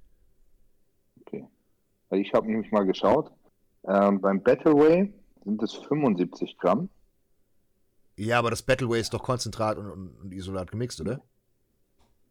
Ich 2.10 2.32
habe 2.34 2.46
nämlich 2.46 2.70
mal 2.72 2.86
geschaut. 2.86 3.30
Ähm, 3.84 4.20
beim 4.20 4.42
Battleway 4.42 5.12
sind 5.44 5.62
es 5.62 5.74
75 5.74 6.58
Gramm. 6.58 6.88
Ja, 8.16 8.38
aber 8.38 8.50
das 8.50 8.62
Battleway 8.62 9.00
ist 9.00 9.14
doch 9.14 9.22
Konzentrat 9.22 9.78
und, 9.78 9.90
und, 9.90 10.08
und 10.20 10.32
Isolat 10.32 10.70
gemixt, 10.70 11.00
oder? 11.00 11.20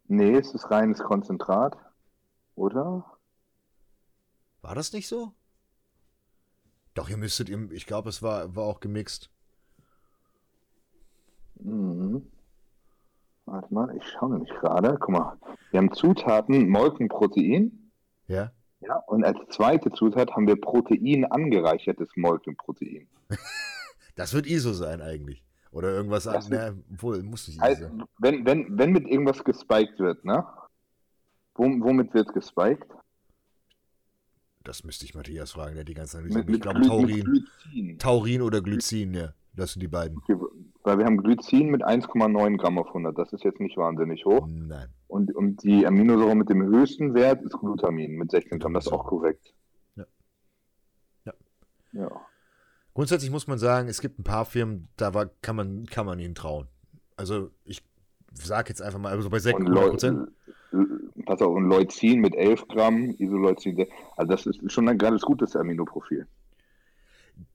Nee, 0.08 0.36
es 0.36 0.54
ist 0.54 0.70
reines 0.72 1.00
Konzentrat. 1.00 1.78
Oder? 2.56 3.06
War 4.62 4.76
das 4.76 4.92
nicht 4.94 5.08
so? 5.08 5.32
Doch, 6.94 7.10
ihr 7.10 7.18
müsstet, 7.18 7.50
im- 7.50 7.72
ich 7.72 7.86
glaube, 7.86 8.10
es 8.10 8.22
war, 8.24 8.56
war 8.56 8.64
auch 8.66 8.80
gemixt. 8.80 9.30
Mhm. 11.60 12.26
Warte 13.46 13.74
mal, 13.74 13.96
ich 13.96 14.04
schaue 14.10 14.34
nämlich 14.34 14.50
gerade. 14.56 14.98
Guck 15.00 15.10
mal, 15.10 15.38
wir 15.72 15.78
haben 15.80 15.94
Zutaten 15.94 16.68
Molkenprotein. 16.70 17.92
Ja? 18.28 18.52
Ja, 18.82 18.98
und 19.08 19.24
als 19.24 19.38
zweite 19.50 19.92
Zutat 19.92 20.32
haben 20.32 20.48
wir 20.48 20.56
Protein 20.60 21.26
angereichertes 21.26 22.10
Molkenprotein. 22.16 23.08
Das 24.16 24.34
wird 24.34 24.48
ISO 24.48 24.74
sein 24.74 25.00
eigentlich. 25.02 25.44
Oder 25.72 25.92
irgendwas 25.94 26.26
anderes. 26.26 26.50
Na, 26.50 26.74
Obwohl, 26.92 27.22
muss 27.22 27.48
nicht 27.48 27.58
ISO 27.58 27.64
Also, 27.64 27.84
sein. 27.84 28.04
wenn, 28.18 28.46
wenn, 28.48 28.76
wenn 28.76 28.92
mit 28.92 29.08
irgendwas 29.08 29.44
gespiked 29.44 30.00
wird, 30.00 30.26
ne? 30.26 30.44
Wom- 31.54 31.84
womit 31.84 32.12
wird 32.16 32.34
gespiked? 32.34 32.88
Das 34.64 34.84
müsste 34.84 35.06
ich 35.06 35.14
Matthias 35.14 35.52
fragen, 35.52 35.74
der 35.76 35.82
hat 35.82 35.88
die 35.88 35.94
ganze 35.94 36.18
Analyse. 36.18 36.40
Mit, 36.40 36.50
Ich 36.50 36.62
glaube 36.62 36.82
Taurin. 36.82 37.48
Taurin 38.00 38.42
oder 38.42 38.60
Glycin, 38.62 39.14
ja. 39.14 39.34
Das 39.54 39.74
sind 39.74 39.82
die 39.82 39.88
beiden. 39.88 40.18
Okay, 40.18 40.36
Weil 40.84 41.00
wir 41.00 41.06
haben 41.06 41.18
Glycin 41.18 41.70
mit 41.70 41.86
1,9 41.86 42.58
Gramm 42.58 42.78
auf 42.80 42.88
100. 42.88 43.18
Das 43.18 43.34
ist 43.34 43.44
jetzt 43.44 43.60
nicht 43.60 43.78
wahnsinnig 43.78 44.26
hoch. 44.26 44.48
Nein. 44.48 44.88
Und, 45.08 45.36
und 45.36 45.64
die 45.64 45.86
Aminosäure 45.86 46.36
mit 46.36 46.50
dem 46.50 46.64
höchsten 46.64 47.14
Wert 47.14 47.42
ist 47.44 47.58
Glutamin 47.60 48.16
mit 48.18 48.32
16 48.32 48.60
Gramm. 48.60 48.74
Das 48.74 48.88
ist 48.88 48.92
auch 48.94 49.06
korrekt. 49.06 49.54
Ja. 49.96 50.06
Ja. 51.26 51.34
Ja. 51.94 52.22
Grundsätzlich 52.94 53.32
muss 53.32 53.48
man 53.48 53.60
sagen, 53.60 53.90
es 53.90 54.02
gibt 54.02 54.18
ein 54.20 54.24
paar 54.24 54.46
Firmen, 54.46 54.88
da 54.98 55.14
war, 55.14 55.28
kann, 55.42 55.56
man, 55.56 55.86
kann 55.86 56.06
man 56.06 56.20
ihnen 56.20 56.36
trauen. 56.36 56.68
Also 57.16 57.52
ich 57.64 57.84
sag 58.34 58.70
jetzt 58.70 58.82
einfach 58.82 59.00
mal, 59.00 59.12
also 59.12 59.30
bei 59.30 59.40
6 59.40 59.60
Und 59.60 59.68
Leu 59.68 59.90
100%. 59.90 60.28
äh, 60.74 61.24
pass 61.26 61.42
auf, 61.42 61.56
und 61.56 61.70
Leucin 61.70 62.22
mit 62.22 62.36
11 62.36 62.68
Gramm, 62.68 63.16
Isoleucin. 63.18 63.86
Also 64.16 64.32
das 64.32 64.46
ist 64.46 64.72
schon 64.72 64.90
ein 64.90 64.98
ganz 64.98 65.22
gutes 65.22 65.56
Aminoprofil. 65.56 66.28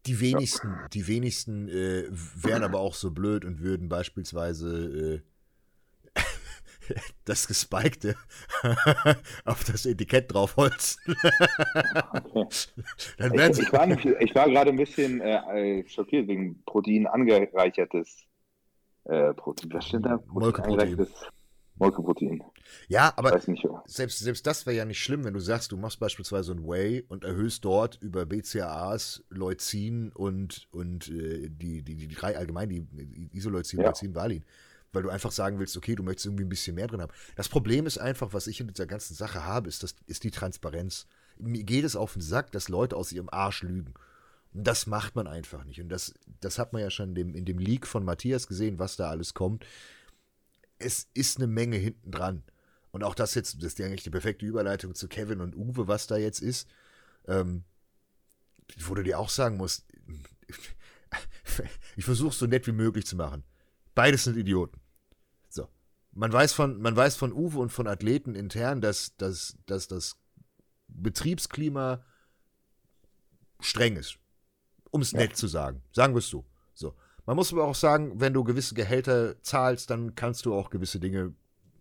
Die 0.07 0.21
wenigsten, 0.21 0.79
die 0.93 1.07
wenigsten 1.07 1.69
äh, 1.69 2.05
wären 2.11 2.63
aber 2.63 2.81
auch 2.81 2.95
so 2.95 3.11
blöd 3.11 3.45
und 3.45 3.61
würden 3.61 3.89
beispielsweise 3.89 5.23
äh, 6.15 6.23
das 7.25 7.47
Gespikte 7.47 8.17
auf 9.45 9.65
das 9.65 9.87
Etikett 9.87 10.33
draufholzen. 10.33 11.17
Dann 13.19 13.51
Ich, 13.51 13.59
ich, 13.59 13.73
war, 13.73 13.89
ich 13.89 14.35
war 14.35 14.51
gerade 14.51 14.71
ein 14.71 14.77
bisschen 14.77 15.21
äh, 15.21 15.87
schockiert 15.89 16.29
wegen 16.29 16.63
Protein 16.65 17.07
angereichertes 17.07 18.27
äh, 19.05 19.35
Protein. 19.35 19.73
Was 19.73 19.89
steht 19.89 20.05
da? 20.05 20.19
Protein 20.19 20.65
angereichertes 20.65 21.27
Molkeprotein. 21.83 22.43
Ja, 22.89 23.13
aber 23.17 23.41
nicht. 23.47 23.67
selbst, 23.87 24.21
selbst 24.21 24.47
das 24.47 24.67
wäre 24.67 24.77
ja 24.77 24.85
nicht 24.85 25.03
schlimm, 25.03 25.25
wenn 25.25 25.35
du 25.35 25.41
sagst, 25.41 25.73
du 25.73 25.77
machst 25.77 25.99
beispielsweise 25.99 26.53
ein 26.53 26.67
Whey 26.67 27.05
und 27.09 27.25
erhöhst 27.25 27.65
dort 27.65 27.99
über 28.01 28.25
BCAAs, 28.25 29.25
Leucin 29.31 30.13
und, 30.13 30.69
und 30.71 31.09
äh, 31.09 31.49
die, 31.49 31.83
die, 31.83 31.97
die 31.97 32.09
drei 32.09 32.37
allgemein, 32.37 32.69
die, 32.69 32.83
die 32.83 33.37
Isoleucin, 33.37 33.81
Ja. 33.81 33.87
Leucin, 33.87 34.15
Valin. 34.15 34.45
Weil 34.93 35.03
du 35.03 35.09
einfach 35.09 35.33
sagen 35.33 35.59
willst, 35.59 35.77
okay, 35.77 35.95
du 35.95 36.03
möchtest 36.03 36.27
irgendwie 36.27 36.45
ein 36.45 36.51
bisschen 36.51 36.75
mehr 36.75 36.87
drin 36.87 37.01
haben. 37.01 37.13
Das 37.35 37.49
Problem 37.49 37.87
ist 37.87 37.99
einfach, 37.99 38.33
was 38.33 38.47
ich 38.47 38.61
in 38.61 38.69
dieser 38.69 38.87
ganzen 38.87 39.15
Sache 39.15 39.45
habe, 39.45 39.69
ist, 39.69 39.83
das, 39.83 39.97
ist 40.07 40.23
die 40.23 40.31
Transparenz. 40.31 41.07
Mir 41.39 41.65
geht 41.65 41.85
es 41.85 41.97
auf 41.97 42.13
den 42.13 42.23
Sack, 42.23 42.53
dass 42.53 42.69
Leute 42.69 42.97
aus 42.97 43.11
ihrem 43.11 43.31
Arsch 43.31 43.63
lügen. 43.63 43.95
Und 44.53 44.67
das 44.67 44.87
macht 44.87 45.17
man 45.17 45.27
einfach 45.27 45.65
nicht. 45.65 45.81
Und 45.81 45.89
das, 45.89 46.13
das 46.43 46.59
hat 46.59 46.75
man 46.75 46.83
ja 46.83 46.91
schon 46.91 47.11
in 47.11 47.15
dem, 47.15 47.35
in 47.35 47.45
dem 47.47 47.59
Leak 47.59 47.87
von 47.87 48.05
Matthias 48.05 48.47
gesehen, 48.47 48.79
was 48.79 48.97
da 48.97 49.09
alles 49.09 49.33
kommt. 49.33 49.65
Es 50.85 51.09
ist 51.15 51.39
eine 51.39 51.47
Menge 51.47 51.77
hinten 51.77 52.11
dran. 52.11 52.43
Und 52.91 53.05
auch 53.05 53.15
das 53.15 53.35
jetzt, 53.35 53.57
das 53.57 53.65
ist 53.65 53.79
ja 53.79 53.87
eigentlich 53.87 54.03
die 54.03 54.11
perfekte 54.11 54.45
Überleitung 54.45 54.95
zu 54.95 55.09
Kevin 55.09 55.41
und 55.41 55.57
Uwe, 55.57 55.89
was 55.89 56.07
da 56.07 56.17
jetzt 56.17 56.41
ist. 56.41 56.69
Ähm, 57.27 57.65
wo 58.81 58.95
du 58.95 59.03
dir 59.03 59.19
auch 59.19 59.31
sagen 59.31 59.57
musst, 59.57 59.87
ich 61.97 62.05
versuche 62.05 62.31
es 62.31 62.39
so 62.39 62.47
nett 62.47 62.67
wie 62.67 62.73
möglich 62.73 63.07
zu 63.07 63.17
machen. 63.17 63.45
Beides 63.95 64.25
sind 64.25 64.37
Idioten. 64.37 64.81
So. 65.49 65.69
Man 66.13 66.33
weiß 66.33 66.53
von, 66.53 66.81
man 66.81 66.97
weiß 66.97 67.17
von 67.17 67.33
Uwe 67.33 67.59
und 67.59 67.71
von 67.71 67.87
Athleten 67.87 68.35
intern, 68.35 68.81
dass, 68.81 69.17
dass, 69.17 69.57
dass 69.67 69.89
das 69.89 70.17
Betriebsklima 70.89 72.05
streng 73.61 73.97
ist. 73.97 74.19
Um 74.91 75.01
es 75.03 75.13
Ja. 75.13 75.21
nett 75.21 75.37
zu 75.37 75.47
sagen. 75.47 75.83
Sagen 75.93 76.15
wir 76.15 76.19
es 76.19 76.29
so. 76.29 76.45
Man 77.27 77.37
muss 77.37 77.53
aber 77.53 77.65
auch 77.65 77.75
sagen, 77.75 78.21
wenn 78.21 78.33
du 78.33 78.45
gewisse 78.45 78.75
Gehälter 78.75 79.41
zahlst, 79.43 79.91
dann 79.91 80.15
kannst 80.15 80.45
du 80.45 80.55
auch 80.55 80.71
gewisse 80.71 80.99
Dinge, 80.99 81.35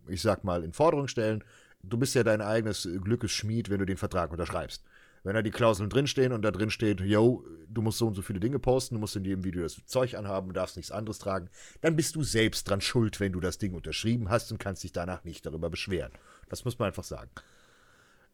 ich 0.06 0.22
sag 0.22 0.44
mal, 0.44 0.62
in 0.62 0.72
Forderung 0.72 1.08
stellen. 1.08 1.42
Du 1.82 1.98
bist 1.98 2.14
ja 2.14 2.22
dein 2.22 2.40
eigenes 2.40 2.88
Glückes 3.02 3.32
Schmied, 3.32 3.68
wenn 3.68 3.80
du 3.80 3.86
den 3.86 3.96
Vertrag 3.96 4.30
unterschreibst. 4.30 4.84
Wenn 5.24 5.34
da 5.34 5.42
die 5.42 5.50
Klauseln 5.50 5.88
drinstehen 5.88 6.32
und 6.32 6.42
da 6.42 6.50
drin 6.50 6.70
steht, 6.70 7.00
yo, 7.00 7.44
du 7.68 7.80
musst 7.82 7.98
so 7.98 8.08
und 8.08 8.14
so 8.14 8.22
viele 8.22 8.40
Dinge 8.40 8.58
posten, 8.58 8.96
du 8.96 9.00
musst 9.00 9.14
in 9.14 9.24
jedem 9.24 9.44
Video 9.44 9.62
das 9.62 9.84
Zeug 9.86 10.16
anhaben, 10.16 10.48
du 10.48 10.52
darfst 10.52 10.76
nichts 10.76 10.90
anderes 10.90 11.18
tragen, 11.18 11.48
dann 11.80 11.94
bist 11.94 12.16
du 12.16 12.24
selbst 12.24 12.68
dran 12.68 12.80
schuld, 12.80 13.20
wenn 13.20 13.32
du 13.32 13.38
das 13.38 13.58
Ding 13.58 13.74
unterschrieben 13.74 14.30
hast 14.30 14.50
und 14.50 14.58
kannst 14.58 14.82
dich 14.82 14.92
danach 14.92 15.22
nicht 15.24 15.46
darüber 15.46 15.70
beschweren. 15.70 16.12
Das 16.48 16.64
muss 16.64 16.78
man 16.78 16.88
einfach 16.88 17.04
sagen. 17.04 17.30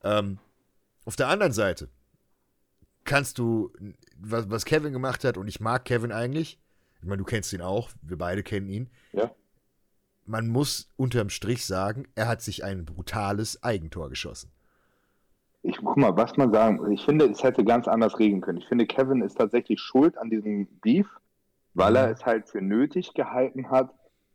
Ähm, 0.02 0.38
auf 1.04 1.16
der 1.16 1.28
anderen 1.28 1.52
Seite 1.52 1.88
kannst 3.04 3.38
du, 3.38 3.72
was, 4.18 4.48
was 4.50 4.64
Kevin 4.64 4.92
gemacht 4.92 5.24
hat, 5.24 5.36
und 5.36 5.48
ich 5.48 5.60
mag 5.60 5.84
Kevin 5.84 6.12
eigentlich, 6.12 6.58
ich 7.00 7.06
meine, 7.06 7.18
du 7.18 7.24
kennst 7.24 7.52
ihn 7.52 7.62
auch, 7.62 7.90
wir 8.02 8.18
beide 8.18 8.42
kennen 8.42 8.68
ihn. 8.68 8.90
Ja. 9.12 9.30
Man 10.24 10.48
muss 10.48 10.90
unterm 10.96 11.30
Strich 11.30 11.64
sagen, 11.64 12.06
er 12.14 12.28
hat 12.28 12.42
sich 12.42 12.64
ein 12.64 12.84
brutales 12.84 13.62
Eigentor 13.62 14.10
geschossen. 14.10 14.50
ich 15.62 15.76
guck 15.78 15.96
mal, 15.96 16.16
was 16.16 16.36
man 16.36 16.52
sagen, 16.52 16.92
ich 16.92 17.04
finde, 17.04 17.26
es 17.26 17.42
hätte 17.42 17.64
ganz 17.64 17.88
anders 17.88 18.18
regeln 18.18 18.40
können. 18.40 18.58
Ich 18.58 18.68
finde, 18.68 18.86
Kevin 18.86 19.22
ist 19.22 19.38
tatsächlich 19.38 19.80
schuld 19.80 20.16
an 20.18 20.30
diesem 20.30 20.66
Beef, 20.82 21.06
weil 21.74 21.96
er 21.96 22.10
es 22.10 22.24
halt 22.24 22.48
für 22.48 22.60
nötig 22.60 23.14
gehalten 23.14 23.70
hat, 23.70 23.90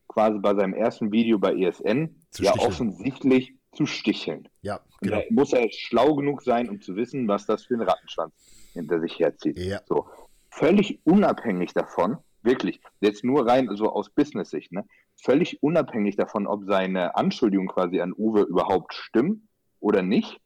quasi 0.07 0.39
bei 0.39 0.55
seinem 0.55 0.73
ersten 0.73 1.11
Video 1.11 1.39
bei 1.39 1.53
ESN 1.53 2.15
Zu 2.31 2.43
ja 2.43 2.51
sticheln. 2.51 2.67
offensichtlich 2.69 3.53
zu 3.73 3.85
sticheln. 3.85 4.47
Ja, 4.61 4.79
genau. 5.01 5.17
da 5.17 5.23
muss 5.31 5.53
er 5.53 5.67
schlau 5.71 6.15
genug 6.15 6.43
sein, 6.43 6.69
um 6.69 6.81
zu 6.81 6.95
wissen, 6.95 7.27
was 7.27 7.45
das 7.45 7.65
für 7.65 7.73
ein 7.75 7.81
Rattenschwanz 7.81 8.33
hinter 8.73 8.99
sich 8.99 9.17
herzieht. 9.19 9.57
Ja. 9.59 9.81
So. 9.87 10.07
Völlig 10.49 10.99
unabhängig 11.05 11.73
davon, 11.73 12.17
wirklich, 12.43 12.81
jetzt 12.99 13.23
nur 13.23 13.47
rein 13.47 13.69
so 13.75 13.91
aus 13.91 14.09
Business-Sicht, 14.09 14.71
ne? 14.71 14.85
völlig 15.15 15.61
unabhängig 15.61 16.15
davon, 16.15 16.47
ob 16.47 16.65
seine 16.65 17.15
Anschuldigungen 17.15 17.69
quasi 17.69 18.01
an 18.01 18.13
Uwe 18.13 18.41
überhaupt 18.41 18.93
stimmen 18.93 19.47
oder 19.79 20.01
nicht, 20.01 20.39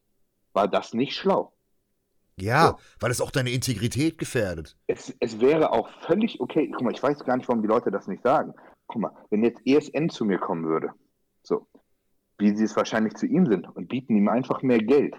war 0.54 0.68
das 0.68 0.94
nicht 0.94 1.16
schlau. 1.16 1.54
Ja, 2.40 2.68
So. 2.68 2.78
weil 3.00 3.12
es 3.12 3.22
auch 3.22 3.32
deine 3.32 3.50
Integrität 3.50 4.18
gefährdet. 4.18 4.78
Es, 4.86 5.16
es 5.20 5.40
wäre 5.40 5.72
auch 5.72 5.90
völlig 6.02 6.40
okay, 6.40 6.70
guck 6.72 6.84
mal, 6.84 6.94
ich 6.94 7.02
weiß 7.02 7.24
gar 7.24 7.36
nicht, 7.38 7.48
warum 7.48 7.62
die 7.62 7.68
Leute 7.68 7.90
das 7.90 8.08
nicht 8.08 8.22
sagen. 8.22 8.54
Guck 8.86 9.02
mal, 9.02 9.12
wenn 9.30 9.44
jetzt 9.44 9.62
ESN 9.66 10.10
zu 10.10 10.24
mir 10.24 10.38
kommen 10.38 10.66
würde, 10.66 10.92
so, 11.42 11.68
wie 12.38 12.56
sie 12.56 12.66
es 12.66 12.76
wahrscheinlich 12.76 13.16
zu 13.16 13.26
ihm 13.26 13.48
sind 13.48 13.68
und 13.76 13.88
bieten 13.88 14.16
ihm 14.16 14.28
einfach 14.28 14.62
mehr 14.62 14.78
Geld, 14.78 15.16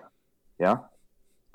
ja, 0.59 0.91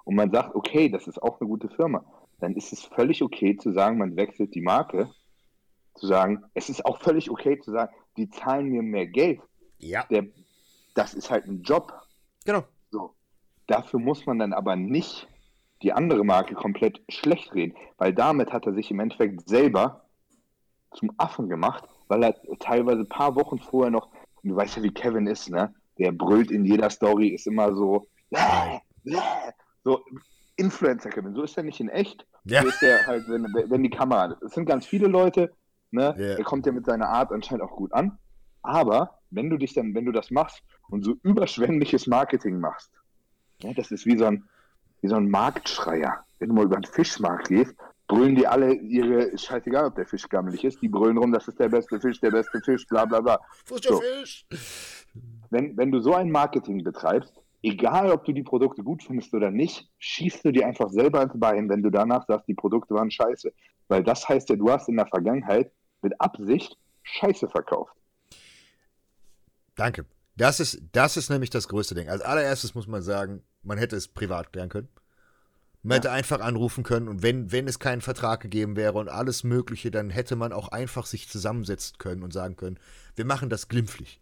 und 0.03 0.15
man 0.15 0.31
sagt, 0.31 0.53
okay, 0.53 0.89
das 0.89 1.07
ist 1.07 1.21
auch 1.21 1.39
eine 1.39 1.47
gute 1.47 1.69
Firma, 1.69 2.03
dann 2.43 2.55
ist 2.55 2.73
es 2.73 2.83
völlig 2.83 3.23
okay 3.23 3.55
zu 3.55 3.71
sagen, 3.71 3.97
man 3.97 4.17
wechselt 4.17 4.53
die 4.53 4.61
Marke, 4.61 5.09
zu 5.95 6.07
sagen, 6.07 6.43
es 6.53 6.69
ist 6.69 6.85
auch 6.85 6.99
völlig 6.99 7.31
okay 7.31 7.59
zu 7.59 7.71
sagen, 7.71 7.93
die 8.17 8.29
zahlen 8.29 8.67
mir 8.67 8.83
mehr 8.83 9.07
Geld, 9.07 9.39
Ja, 9.79 10.03
der, 10.09 10.25
das 10.93 11.13
ist 11.13 11.31
halt 11.31 11.45
ein 11.45 11.63
Job, 11.63 11.93
genau. 12.45 12.63
so. 12.91 13.15
Dafür 13.67 13.99
muss 13.99 14.25
man 14.25 14.39
dann 14.39 14.51
aber 14.51 14.75
nicht 14.75 15.27
die 15.83 15.93
andere 15.93 16.25
Marke 16.25 16.53
komplett 16.53 17.01
schlecht 17.09 17.53
reden, 17.55 17.77
weil 17.97 18.13
damit 18.13 18.51
hat 18.51 18.65
er 18.65 18.73
sich 18.73 18.91
im 18.91 18.99
Endeffekt 18.99 19.47
selber 19.47 20.05
zum 20.91 21.11
Affen 21.17 21.47
gemacht, 21.47 21.85
weil 22.09 22.23
er 22.23 22.35
teilweise 22.59 23.01
ein 23.01 23.09
paar 23.09 23.35
Wochen 23.35 23.59
vorher 23.59 23.89
noch, 23.89 24.09
du 24.43 24.53
weißt 24.55 24.77
ja, 24.77 24.83
wie 24.83 24.93
Kevin 24.93 25.27
ist, 25.27 25.49
ne? 25.49 25.73
Der 25.97 26.11
brüllt 26.11 26.51
in 26.51 26.65
jeder 26.65 26.89
Story, 26.89 27.29
ist 27.29 27.47
immer 27.47 27.73
so, 27.73 28.07
so 29.83 30.03
Influencer 30.57 31.09
Kevin, 31.09 31.33
so 31.33 31.43
ist 31.43 31.57
er 31.57 31.63
nicht 31.63 31.79
in 31.79 31.89
echt. 31.89 32.25
Ja. 32.45 32.61
Ist 32.63 32.83
er 32.83 33.05
halt, 33.07 33.27
wenn, 33.27 33.45
wenn 33.53 33.83
die 33.83 33.89
Kamera. 33.89 34.35
Es 34.45 34.53
sind 34.53 34.65
ganz 34.65 34.85
viele 34.85 35.07
Leute, 35.07 35.51
ne? 35.91 36.13
Ja. 36.17 36.37
Er 36.37 36.43
kommt 36.43 36.65
ja 36.65 36.71
mit 36.71 36.85
seiner 36.85 37.09
Art 37.09 37.31
anscheinend 37.31 37.63
auch 37.63 37.75
gut 37.75 37.93
an. 37.93 38.17
Aber 38.61 39.19
wenn 39.29 39.49
du 39.49 39.57
dich 39.57 39.73
dann, 39.73 39.93
wenn 39.93 40.05
du 40.05 40.11
das 40.11 40.31
machst 40.31 40.61
und 40.89 41.03
so 41.03 41.15
überschwängliches 41.23 42.07
Marketing 42.07 42.59
machst, 42.59 42.91
ja, 43.61 43.73
das 43.73 43.91
ist 43.91 44.05
wie 44.05 44.17
so 44.17 44.25
ein, 44.25 44.47
wie 45.01 45.07
so 45.07 45.15
ein 45.15 45.29
Marktschreier. 45.29 46.23
Wenn 46.39 46.49
du 46.49 46.55
mal 46.55 46.65
über 46.65 46.75
den 46.75 46.83
Fischmarkt 46.83 47.47
gehst, 47.47 47.75
brüllen 48.07 48.35
die 48.35 48.47
alle 48.47 48.73
ihre, 48.73 49.37
scheißegal, 49.37 49.85
ob 49.85 49.95
der 49.95 50.05
Fisch 50.05 50.27
gammelig 50.27 50.63
ist, 50.63 50.81
die 50.81 50.89
brüllen 50.89 51.17
rum, 51.17 51.31
das 51.31 51.47
ist 51.47 51.59
der 51.59 51.69
beste 51.69 51.99
Fisch, 51.99 52.19
der 52.19 52.31
beste 52.31 52.59
Fisch, 52.61 52.85
bla 52.87 53.05
bla 53.05 53.21
bla. 53.21 53.39
Der 53.69 53.77
So. 53.81 54.01
Fisch? 54.01 54.45
Wenn, 55.49 55.77
wenn 55.77 55.91
du 55.91 55.99
so 55.99 56.13
ein 56.13 56.31
Marketing 56.31 56.83
betreibst, 56.83 57.42
egal 57.63 58.11
ob 58.11 58.25
du 58.25 58.33
die 58.33 58.43
Produkte 58.43 58.83
gut 58.83 59.01
findest 59.01 59.33
oder 59.33 59.49
nicht, 59.49 59.89
schießt 59.97 60.45
du 60.45 60.51
dir 60.51 60.67
einfach 60.67 60.89
selber 60.89 61.23
ins 61.23 61.39
Bein, 61.39 61.69
wenn 61.69 61.81
du 61.81 61.89
danach 61.89 62.27
sagst, 62.27 62.47
die 62.47 62.53
Produkte 62.53 62.93
waren 62.93 63.09
scheiße. 63.09 63.51
Weil 63.87 64.03
das 64.03 64.27
heißt 64.27 64.49
ja, 64.49 64.55
du 64.55 64.69
hast 64.69 64.89
in 64.89 64.97
der 64.97 65.07
Vergangenheit 65.07 65.71
mit 66.01 66.13
Absicht 66.19 66.77
Scheiße 67.03 67.49
verkauft. 67.49 67.95
Danke. 69.75 70.05
Das 70.35 70.59
ist, 70.59 70.81
das 70.93 71.17
ist 71.17 71.29
nämlich 71.29 71.49
das 71.49 71.67
größte 71.67 71.95
Ding. 71.95 72.09
Als 72.09 72.21
allererstes 72.21 72.75
muss 72.75 72.87
man 72.87 73.01
sagen, 73.01 73.43
man 73.61 73.77
hätte 73.77 73.95
es 73.95 74.07
privat 74.07 74.51
klären 74.51 74.69
können. 74.69 74.89
Man 75.85 75.95
hätte 75.95 76.11
einfach 76.11 76.39
anrufen 76.39 76.85
können 76.85 77.09
und 77.09 77.23
wenn, 77.23 77.51
wenn 77.51 77.67
es 77.67 77.77
keinen 77.77 77.99
Vertrag 77.99 78.39
gegeben 78.39 78.77
wäre 78.77 78.97
und 78.97 79.09
alles 79.09 79.43
Mögliche, 79.43 79.91
dann 79.91 80.09
hätte 80.09 80.37
man 80.37 80.53
auch 80.53 80.69
einfach 80.69 81.05
sich 81.05 81.27
zusammensetzen 81.27 81.97
können 81.97 82.23
und 82.23 82.31
sagen 82.31 82.55
können, 82.55 82.79
wir 83.17 83.25
machen 83.25 83.49
das 83.49 83.67
glimpflich. 83.67 84.21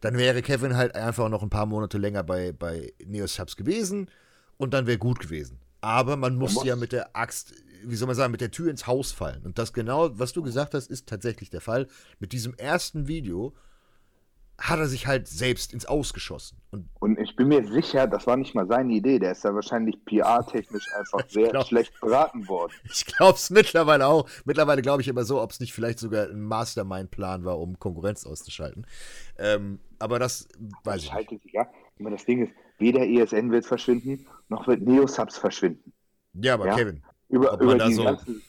Dann 0.00 0.16
wäre 0.16 0.42
Kevin 0.42 0.76
halt 0.76 0.94
einfach 0.94 1.28
noch 1.28 1.42
ein 1.42 1.50
paar 1.50 1.66
Monate 1.66 1.98
länger 1.98 2.22
bei, 2.22 2.52
bei 2.52 2.92
Neosubs 3.04 3.56
gewesen 3.56 4.08
und 4.56 4.72
dann 4.74 4.86
wäre 4.86 4.98
gut 4.98 5.20
gewesen. 5.20 5.58
Aber 5.80 6.16
man 6.16 6.36
muss 6.36 6.54
muss- 6.54 6.64
ja 6.64 6.76
mit 6.76 6.92
der 6.92 7.16
Axt, 7.16 7.54
wie 7.84 7.96
soll 7.96 8.06
man 8.06 8.16
sagen, 8.16 8.32
mit 8.32 8.40
der 8.40 8.50
Tür 8.50 8.70
ins 8.70 8.86
Haus 8.86 9.12
fallen. 9.12 9.42
Und 9.44 9.58
das 9.58 9.72
genau, 9.72 10.18
was 10.18 10.32
du 10.32 10.42
gesagt 10.42 10.74
hast, 10.74 10.90
ist 10.90 11.06
tatsächlich 11.08 11.50
der 11.50 11.60
Fall. 11.60 11.86
Mit 12.18 12.32
diesem 12.32 12.54
ersten 12.54 13.08
Video 13.08 13.54
hat 14.60 14.78
er 14.78 14.86
sich 14.86 15.06
halt 15.06 15.26
selbst 15.26 15.72
ins 15.72 15.86
Aus 15.86 16.12
geschossen. 16.12 16.60
Und 16.70 16.88
Und 17.00 17.18
ich 17.18 17.34
bin 17.34 17.48
mir 17.48 17.66
sicher, 17.66 18.06
das 18.06 18.26
war 18.26 18.36
nicht 18.36 18.54
mal 18.54 18.66
seine 18.66 18.92
Idee. 18.92 19.18
Der 19.18 19.32
ist 19.32 19.42
da 19.44 19.54
wahrscheinlich 19.54 20.04
PR-technisch 20.04 20.86
einfach 20.98 21.20
sehr 21.30 21.48
glaub- 21.48 21.66
schlecht 21.66 21.98
beraten 22.00 22.46
worden. 22.46 22.72
ich 22.84 23.06
glaube 23.06 23.34
es 23.36 23.48
mittlerweile 23.50 24.06
auch. 24.06 24.28
Mittlerweile 24.44 24.82
glaube 24.82 25.00
ich 25.02 25.08
immer 25.08 25.24
so, 25.24 25.40
ob 25.40 25.50
es 25.50 25.60
nicht 25.60 25.72
vielleicht 25.72 25.98
sogar 25.98 26.28
ein 26.28 26.42
Mastermind-Plan 26.42 27.44
war, 27.44 27.58
um 27.58 27.78
Konkurrenz 27.78 28.26
auszuschalten. 28.26 28.86
Ähm, 29.38 29.80
aber 29.98 30.18
das 30.18 30.46
weiß 30.84 31.04
ich 31.04 31.12
nicht. 31.30 31.40
Ja. 31.54 31.66
Das 31.98 32.24
Ding 32.26 32.44
ist, 32.44 32.52
weder 32.78 33.06
ESN 33.06 33.50
wird 33.50 33.64
verschwinden, 33.66 34.26
noch 34.48 34.66
wird 34.68 34.82
Neosubs 34.82 35.38
verschwinden. 35.38 35.92
Ja, 36.34 36.54
aber 36.54 36.66
Ja. 36.66 36.76
Kevin, 36.76 37.02
Über, 37.28 37.58
über 37.60 37.78
die 37.78 37.94
so- 37.94 38.04
ganzen, 38.04 38.42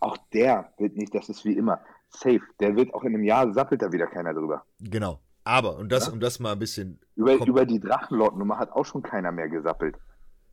auch 0.00 0.16
der 0.32 0.72
wird 0.78 0.96
nicht, 0.96 1.14
das 1.14 1.28
ist 1.28 1.44
wie 1.44 1.54
immer, 1.54 1.80
safe. 2.16 2.40
Der 2.60 2.74
wird 2.76 2.92
auch 2.94 3.02
in 3.04 3.14
einem 3.14 3.24
Jahr 3.24 3.52
sappelt 3.52 3.82
da 3.82 3.92
wieder 3.92 4.06
keiner 4.06 4.34
drüber. 4.34 4.64
genau. 4.80 5.20
Aber, 5.44 5.76
und 5.76 5.92
das, 5.92 6.06
Ja. 6.08 6.12
um 6.12 6.18
das 6.18 6.40
mal 6.40 6.52
ein 6.52 6.58
bisschen. 6.58 6.98
Über, 7.14 7.34
über 7.46 7.64
die 7.64 7.78
Drachenlord-Nummer 7.78 8.58
hat 8.58 8.72
auch 8.72 8.84
schon 8.84 9.02
keiner 9.02 9.30
mehr 9.30 9.48
gesappelt. 9.48 9.94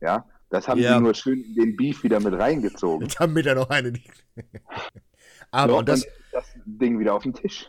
Ja, 0.00 0.24
das 0.50 0.68
haben 0.68 0.78
Ja. 0.80 0.94
sie 0.96 1.02
nur 1.02 1.14
schön 1.14 1.40
in 1.42 1.54
den 1.56 1.76
Beef 1.76 2.04
wieder 2.04 2.20
mit 2.20 2.32
reingezogen. 2.34 3.08
Damit 3.18 3.44
er 3.46 3.56
noch 3.56 3.70
eine. 3.70 3.92
aber, 5.50 5.72
Ja, 5.72 5.78
und 5.80 5.88
das, 5.88 6.06
das 6.30 6.46
Ding 6.64 7.00
wieder 7.00 7.12
auf 7.14 7.24
den 7.24 7.34
Tisch. 7.34 7.68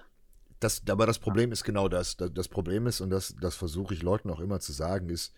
das, 0.59 0.83
aber 0.87 1.07
das 1.07 1.17
Problem 1.17 1.51
ist 1.51 1.63
genau 1.63 1.87
das. 1.87 2.15
Das, 2.15 2.47
Problem 2.47 2.85
ist, 2.85 3.01
und 3.01 3.09
das, 3.09 3.35
das 3.41 3.55
versuche 3.55 3.95
ich 3.95 4.03
Leuten 4.03 4.29
auch 4.29 4.39
immer 4.39 4.59
zu 4.59 4.71
sagen, 4.71 5.09
ist, 5.09 5.33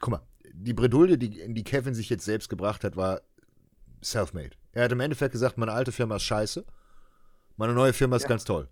guck 0.00 0.10
mal, 0.12 0.22
die 0.54 0.72
Bredouille, 0.72 1.18
die, 1.18 1.38
in 1.40 1.54
die 1.54 1.64
Kevin 1.64 1.94
sich 1.94 2.08
jetzt 2.08 2.24
selbst 2.24 2.48
gebracht 2.48 2.82
hat, 2.82 2.96
war 2.96 3.20
self-made. 4.02 4.56
Er 4.72 4.84
hat 4.84 4.92
im 4.92 5.00
Endeffekt 5.00 5.32
gesagt, 5.32 5.58
meine 5.58 5.72
alte 5.72 5.92
Firma 5.92 6.16
ist 6.16 6.22
scheiße, 6.22 6.64
meine 7.56 7.74
neue 7.74 7.92
Firma 7.92 8.16
ist 8.16 8.22
Ja. 8.22 8.28
ganz 8.28 8.44
toll. 8.44 8.68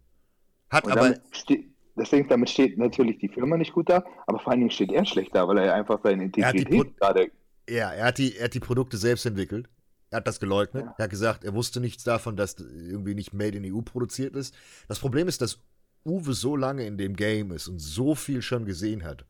Hat 0.71 0.85
Und 0.85 0.93
aber, 0.93 1.01
damit 1.03 1.21
steht, 1.33 1.67
deswegen, 1.97 2.29
damit 2.29 2.49
steht 2.51 2.79
natürlich 2.79 3.19
die 3.19 3.29
Firma 3.29 3.57
nicht 3.57 3.73
gut 3.73 3.91
da, 3.91 4.05
aber 4.27 4.39
vor 4.39 4.53
allen 4.53 4.61
Dingen 4.61 4.71
steht 4.71 4.93
er 4.93 5.05
schlecht 5.05 5.35
da, 5.35 5.47
weil 5.47 5.59
er 5.59 5.75
einfach 5.75 6.01
seine 6.03 6.25
Integrität 6.25 6.97
gerade. 6.99 7.31
ja, 7.69 7.91
er 7.93 8.07
hat, 8.07 8.19
die, 8.19 8.37
er 8.37 8.45
hat 8.45 8.55
die 8.55 8.61
Produkte 8.61 8.97
selbst 8.97 9.27
entwickelt. 9.27 9.69
Er 10.11 10.17
hat 10.17 10.27
das 10.27 10.41
geleugnet. 10.41 10.85
Ja. 10.87 10.95
Er 10.99 11.05
hat 11.05 11.11
gesagt, 11.11 11.45
er 11.45 11.55
wusste 11.55 11.81
nichts 11.81 12.03
davon, 12.03 12.37
dass 12.37 12.57
irgendwie 12.59 13.15
nicht 13.15 13.33
Made 13.33 13.57
in 13.59 13.73
EU 13.75 13.81
produziert 13.83 14.35
ist. 14.35 14.55
Das 14.89 14.99
Problem 14.99 15.29
ist, 15.29 15.41
dass 15.41 15.61
Uwe 16.05 16.33
so 16.33 16.57
lange 16.57 16.85
in 16.85 16.99
dem 16.99 17.15
Game 17.15 17.53
ist 17.53 17.69
und 17.69 17.79
so 17.79 18.15
viel 18.17 18.43
schon 18.43 18.65
gesehen 18.65 19.05
hat. 19.05 19.25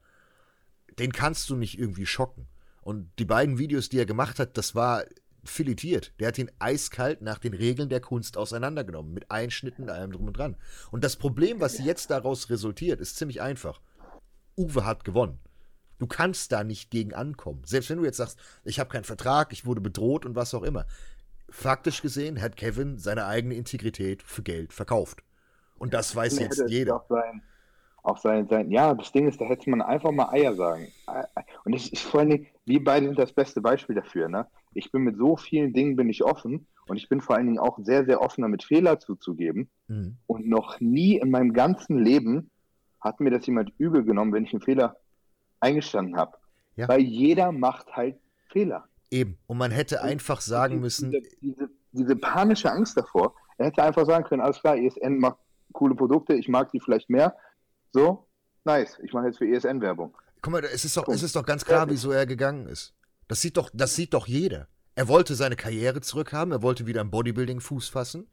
Den 0.98 1.12
kannst 1.12 1.50
du 1.50 1.56
nicht 1.56 1.78
irgendwie 1.78 2.06
schocken. 2.06 2.46
Und 2.82 3.10
die 3.18 3.24
beiden 3.26 3.58
Videos, 3.58 3.88
die 3.90 3.98
er 3.98 4.06
gemacht 4.06 4.38
hat, 4.38 4.56
das 4.56 4.74
war 4.74 5.04
filetiert. 5.45 6.12
Der 6.20 6.28
hat 6.28 6.38
ihn 6.38 6.51
eiskalt 6.59 7.22
nach 7.22 7.38
den 7.38 7.55
Regeln 7.55 7.88
der 7.88 8.01
Kunst 8.01 8.36
auseinandergenommen. 8.36 9.12
Mit 9.12 9.30
Einschnitten, 9.30 9.88
allem 9.88 10.12
drum 10.12 10.26
und 10.26 10.36
dran. 10.36 10.57
Und 10.91 11.05
das 11.05 11.16
Problem, 11.16 11.61
was 11.61 11.78
jetzt 11.78 12.11
daraus 12.11 12.51
resultiert, 12.51 13.01
ist 13.01 13.16
ziemlich 13.16 13.41
einfach. 13.41 13.80
Uwe 14.57 14.84
hat 14.84 15.05
gewonnen. 15.05 15.38
Du 15.99 16.07
kannst 16.07 16.51
da 16.53 16.64
nicht 16.64 16.91
gegen 16.91 17.14
ankommen. 17.14 17.62
Selbst 17.64 17.91
wenn 17.91 17.99
du 17.99 18.05
jetzt 18.05 18.16
sagst, 18.16 18.38
ich 18.64 18.80
habe 18.80 18.91
keinen 18.91 19.05
Vertrag, 19.05 19.53
ich 19.53 19.66
wurde 19.66 19.82
bedroht 19.82 20.24
und 20.24 20.34
was 20.34 20.55
auch 20.55 20.62
immer. 20.62 20.86
Faktisch 21.51 22.01
gesehen 22.01 22.41
hat 22.41 22.57
Kevin 22.57 22.99
seine 22.99 23.26
eigene 23.26 23.55
Integrität 23.55 24.22
für 24.22 24.43
Geld 24.43 24.72
verkauft. 24.72 25.22
Und 25.78 25.93
das 25.93 26.14
weiß 26.16 26.41
Hätte 26.41 26.45
jetzt 26.45 26.70
jeder. 26.70 26.97
Auch 26.97 27.09
sein, 27.09 27.43
auch 28.03 28.18
sein, 28.18 28.49
sein, 28.49 28.70
ja, 28.70 28.95
das 28.95 29.12
Ding 29.12 29.28
ist, 29.28 29.41
da 29.41 29.45
hätte 29.45 29.68
man 29.68 29.82
einfach 29.82 30.11
mal 30.11 30.30
Eier 30.30 30.55
sagen. 30.55 30.88
Und 31.64 31.74
es 31.74 31.88
ist 31.88 32.03
vor 32.03 32.20
allen 32.20 32.30
Dingen, 32.30 32.47
wir 32.64 32.82
beide 32.82 33.07
sind 33.07 33.18
das 33.18 33.32
beste 33.32 33.61
Beispiel 33.61 33.97
dafür. 33.97 34.28
Ne? 34.28 34.47
Ich 34.72 34.92
bin 34.92 35.02
mit 35.02 35.16
so 35.16 35.36
vielen 35.36 35.72
Dingen 35.72 35.96
bin 35.96 36.08
ich 36.08 36.22
offen 36.24 36.66
und 36.86 36.96
ich 36.96 37.08
bin 37.08 37.20
vor 37.20 37.36
allen 37.36 37.46
Dingen 37.46 37.58
auch 37.58 37.78
sehr, 37.82 38.04
sehr 38.04 38.20
offen 38.20 38.42
damit, 38.42 38.62
Fehler 38.64 38.98
zuzugeben. 39.00 39.68
Mhm. 39.88 40.16
Und 40.26 40.46
noch 40.48 40.80
nie 40.80 41.18
in 41.18 41.30
meinem 41.30 41.52
ganzen 41.52 41.98
Leben 41.98 42.50
hat 43.00 43.20
mir 43.20 43.30
das 43.30 43.46
jemand 43.46 43.72
übel 43.78 44.04
genommen, 44.04 44.32
wenn 44.32 44.44
ich 44.44 44.52
einen 44.52 44.62
Fehler 44.62 44.96
eingestanden 45.60 46.16
habe. 46.16 46.36
Ja. 46.76 46.88
Weil 46.88 47.00
jeder 47.00 47.52
macht 47.52 47.88
halt 47.96 48.16
Fehler. 48.50 48.84
Eben. 49.10 49.38
Und 49.46 49.58
man 49.58 49.70
hätte 49.70 50.02
einfach 50.02 50.40
sagen 50.40 50.74
Die- 50.74 50.80
müssen, 50.80 51.10
Diese, 51.10 51.28
diese, 51.40 51.70
diese 51.92 52.16
panische 52.16 52.70
Angst 52.70 52.96
davor. 52.96 53.34
Er 53.58 53.66
hätte 53.66 53.82
einfach 53.82 54.06
sagen 54.06 54.24
können, 54.24 54.40
alles 54.40 54.60
klar, 54.60 54.76
ESN 54.76 55.18
macht 55.18 55.36
coole 55.72 55.94
Produkte, 55.94 56.34
ich 56.34 56.48
mag 56.48 56.70
die 56.72 56.80
vielleicht 56.80 57.10
mehr. 57.10 57.36
So, 57.92 58.26
nice, 58.64 58.98
ich 59.02 59.12
mache 59.12 59.26
jetzt 59.26 59.38
für 59.38 59.46
ESN 59.48 59.80
Werbung. 59.80 60.16
guck 60.40 60.52
mal, 60.52 60.64
es 60.64 60.84
ist 60.84 60.96
doch, 60.96 61.06
es 61.08 61.22
ist 61.22 61.36
doch 61.36 61.44
ganz 61.44 61.64
klar, 61.64 61.88
wieso 61.90 62.10
er 62.12 62.24
gegangen 62.26 62.66
ist. 62.66 62.94
Das 63.30 63.40
sieht 63.40 63.56
doch, 63.56 63.70
das 63.72 63.94
sieht 63.94 64.12
doch 64.12 64.26
jeder. 64.26 64.66
Er 64.96 65.06
wollte 65.06 65.36
seine 65.36 65.54
Karriere 65.54 66.00
zurückhaben, 66.00 66.52
er 66.52 66.62
wollte 66.62 66.88
wieder 66.88 67.00
am 67.00 67.12
Bodybuilding 67.12 67.60
Fuß 67.60 67.88
fassen. 67.88 68.26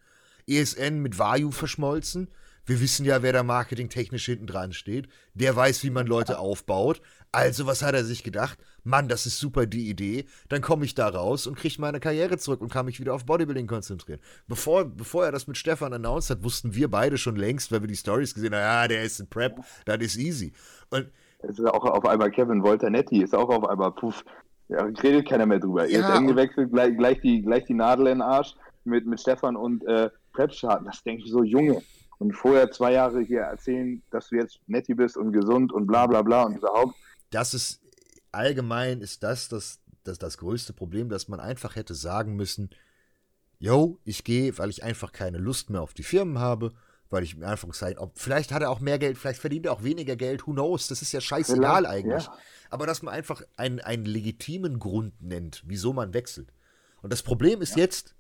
ESN 0.48 1.04
mit 1.04 1.20
Vayu 1.20 1.52
verschmolzen. 1.52 2.30
Wir 2.66 2.82
wissen 2.82 3.06
ja, 3.06 3.22
wer 3.22 3.32
da 3.32 3.44
marketingtechnisch 3.44 4.26
hinten 4.26 4.48
dran 4.48 4.74
steht. 4.74 5.08
Der 5.36 5.56
weiß, 5.56 5.84
wie 5.84 5.92
man 5.92 6.08
Leute 6.08 6.40
aufbaut. 6.40 7.00
Also, 7.32 7.68
was 7.68 7.84
hat 7.84 7.94
er 7.94 8.06
sich 8.06 8.24
gedacht? 8.24 8.58
Mann, 8.84 9.08
das 9.08 9.28
ist 9.28 9.38
super 9.38 9.68
die 9.68 9.88
Idee. 9.88 10.26
Dann 10.50 10.64
komme 10.64 10.84
ich 10.84 10.96
da 10.96 11.08
raus 11.08 11.46
und 11.46 11.60
kriege 11.60 11.80
meine 11.80 12.00
Karriere 12.00 12.40
zurück 12.40 12.62
und 12.62 12.74
kann 12.74 12.88
mich 12.88 13.00
wieder 13.00 13.14
auf 13.14 13.28
Bodybuilding 13.28 13.68
konzentrieren. 13.68 14.20
Bevor, 14.48 14.86
bevor 14.86 15.26
er 15.26 15.32
das 15.32 15.46
mit 15.46 15.58
Stefan 15.58 15.94
announced 15.94 16.32
hat, 16.32 16.44
wussten 16.44 16.74
wir 16.74 16.90
beide 16.90 17.20
schon 17.20 17.36
längst, 17.36 17.72
weil 17.72 17.82
wir 17.82 17.88
die 17.88 17.96
Stories 17.96 18.34
gesehen 18.34 18.56
haben, 18.56 18.62
ja, 18.62 18.88
der 18.88 19.04
ist 19.04 19.20
ein 19.20 19.30
Prep, 19.30 19.60
das 19.86 20.00
ist 20.00 20.18
easy. 20.18 20.54
Und 20.90 21.12
es 21.44 21.60
ist 21.60 21.66
auch 21.68 21.86
auf 21.86 22.06
einmal 22.06 22.32
Kevin 22.32 22.64
Voltanetti, 22.64 23.22
ist 23.22 23.36
auch 23.36 23.50
auf 23.50 23.70
einmal, 23.70 23.92
puff, 23.92 24.24
ja, 24.70 24.84
redet 24.84 25.28
keiner 25.28 25.46
mehr 25.46 25.60
drüber. 25.60 25.86
Ja, 25.88 26.00
er 26.02 26.14
ist 26.14 26.20
und- 26.20 26.28
gewechselt, 26.28 26.72
gleich, 26.72 26.98
gleich, 26.98 27.22
die, 27.22 27.42
gleich 27.42 27.66
die 27.66 27.74
Nadel 27.74 28.08
in 28.08 28.16
den 28.16 28.22
Arsch 28.22 28.54
mit, 28.84 29.06
mit 29.06 29.20
Stefan 29.20 29.56
und 29.56 29.86
äh, 29.86 30.10
Prep-Schaden. 30.34 30.86
Das 30.86 31.04
denke 31.04 31.24
ich 31.24 31.32
so, 31.32 31.44
Junge. 31.44 31.82
Und 32.20 32.34
vorher 32.34 32.72
zwei 32.72 32.94
Jahre 32.94 33.22
hier 33.22 33.42
erzählen, 33.42 34.02
dass 34.10 34.30
du 34.30 34.38
jetzt 34.38 34.60
netti 34.68 34.94
bist 34.96 35.18
und 35.18 35.32
gesund 35.32 35.72
und 35.72 35.86
bla 35.86 36.08
bla 36.08 36.22
bla 36.22 36.44
und 36.44 36.58
überhaupt. 36.58 36.96
das 37.30 37.54
ist 37.54 37.82
allgemein 38.32 39.02
ist 39.02 39.22
das 39.24 39.50
das, 39.50 39.80
das 40.04 40.18
das 40.18 40.38
größte 40.38 40.74
Problem, 40.74 41.10
dass 41.10 41.28
man 41.28 41.40
einfach 41.40 41.76
hätte 41.76 41.94
sagen 41.94 42.36
müssen, 42.36 42.72
yo, 43.60 44.00
ich 44.04 44.24
gehe, 44.24 44.58
weil 44.58 44.70
ich 44.70 44.84
einfach 44.84 45.12
keine 45.12 45.38
Lust 45.38 45.70
mehr 45.70 45.82
auf 45.82 45.94
die 45.94 46.04
Firmen 46.04 46.40
habe, 46.40 46.74
weil 47.10 47.24
ich 47.24 47.36
in 47.36 47.44
Anführungszeichen, 47.44 47.98
ob, 48.00 48.18
vielleicht 48.18 48.52
hat 48.52 48.62
er 48.62 48.70
auch 48.70 48.80
mehr 48.80 49.00
Geld, 49.00 49.18
vielleicht 49.18 49.40
verdient 49.40 49.66
er 49.66 49.74
auch 49.74 49.84
weniger 49.84 50.16
Geld, 50.16 50.46
who 50.48 50.52
knows, 50.54 50.88
das 50.88 51.02
ist 51.02 51.12
ja 51.12 51.22
scheißegal 51.22 51.84
Vielleicht, 51.84 51.94
eigentlich. 51.94 52.26
ja. 52.26 52.34
Aber 52.70 52.86
dass 52.86 53.02
man 53.02 53.14
einfach 53.14 53.42
einen, 53.56 53.80
einen 53.80 54.06
legitimen 54.06 54.80
Grund 54.80 55.14
nennt, 55.22 55.64
wieso 55.66 55.94
man 55.94 56.14
wechselt. 56.14 56.52
Und 57.02 57.14
das 57.14 57.24
Problem 57.24 57.62
ist 57.62 57.76
jetzt, 57.78 58.16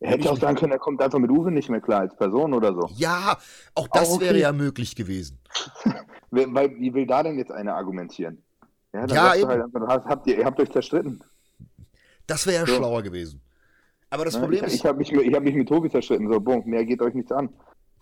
Er 0.00 0.10
hätte 0.12 0.30
auch 0.30 0.38
sagen 0.38 0.56
können, 0.56 0.72
er 0.72 0.78
kommt 0.78 1.00
einfach 1.02 1.18
mit 1.18 1.30
Uwe 1.30 1.50
nicht 1.50 1.70
mehr 1.70 1.80
klar 1.80 2.00
als 2.00 2.14
Person 2.16 2.54
oder 2.54 2.72
so. 2.74 2.88
ja, 2.94 3.38
auch 3.74 3.88
das 3.88 4.08
Auch 4.08 4.14
okay. 4.16 4.26
wäre 4.26 4.38
ja 4.38 4.52
möglich 4.52 4.94
gewesen. 4.94 5.40
Weil, 6.30 6.70
wie 6.78 6.92
will 6.94 7.06
da 7.06 7.22
denn 7.22 7.38
jetzt 7.38 7.52
einer 7.52 7.74
argumentieren? 7.74 8.42
Ja, 8.92 9.06
dann 9.06 9.16
Ja, 9.16 9.34
eben. 9.34 9.48
halt 9.48 9.62
einfach, 9.62 10.04
habt, 10.06 10.26
ihr, 10.28 10.38
ihr 10.38 10.44
habt 10.44 10.60
euch 10.60 10.70
zerstritten. 10.70 11.22
Das 12.26 12.46
wäre 12.46 12.60
ja 12.60 12.66
So. 12.66 12.76
schlauer 12.76 13.02
gewesen. 13.02 13.40
Aber 14.10 14.24
das 14.24 14.34
Ne? 14.34 14.40
Problem 14.40 14.60
ich 14.64 14.66
ist, 14.68 14.74
ich 14.74 14.86
habe 14.86 14.98
mich, 14.98 15.12
ich 15.12 15.34
hab 15.34 15.42
mich 15.42 15.54
mit 15.54 15.68
Tobi 15.68 15.90
zerstritten. 15.90 16.28
So, 16.32 16.40
boom, 16.40 16.62
mehr 16.66 16.84
geht 16.84 17.02
euch 17.02 17.14
nichts 17.14 17.32
an. 17.32 17.48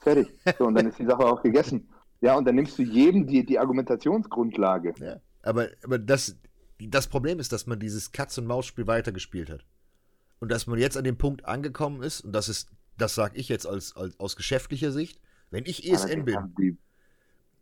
Fertig. 0.03 0.29
So, 0.59 0.67
und 0.67 0.75
dann 0.75 0.89
ist 0.89 0.99
die 0.99 1.07
Sache 1.07 1.25
auch 1.25 1.43
gegessen. 1.43 1.89
Ja, 2.21 2.37
und 2.37 2.45
dann 2.45 2.55
nimmst 2.55 2.79
du 2.79 2.83
jedem 2.83 3.27
die, 3.27 3.45
die 3.45 3.59
Argumentationsgrundlage. 3.59 4.95
Ja, 4.99 5.21
aber, 5.43 5.69
aber 5.83 5.99
das, 5.99 6.37
das 6.79 7.07
Problem 7.09 7.39
ist, 7.39 7.53
dass 7.53 7.67
man 7.67 7.79
dieses 7.79 8.13
Katz-und-Maus-Spiel 8.13 8.87
weitergespielt 8.87 9.51
hat. 9.51 9.65
Und 10.39 10.51
dass 10.51 10.67
man 10.67 10.79
jetzt 10.79 10.97
an 10.97 11.05
dem 11.05 11.19
Punkt 11.19 11.45
angekommen 11.45 12.03
ist, 12.03 12.23
und 12.23 12.33
das 12.33 12.49
ist, 12.49 12.69
das 12.99 13.15
sage 13.15 13.37
ich 13.37 13.49
jetzt 13.49 13.67
als, 13.67 13.97
als, 13.97 14.19
aus 14.19 14.37
geschäftlicher 14.37 14.93
Sicht, 14.93 15.21
wenn 15.51 15.65
ich 15.67 15.89
ESN 15.89 16.25
bin, 16.25 16.55
Die, 16.59 16.77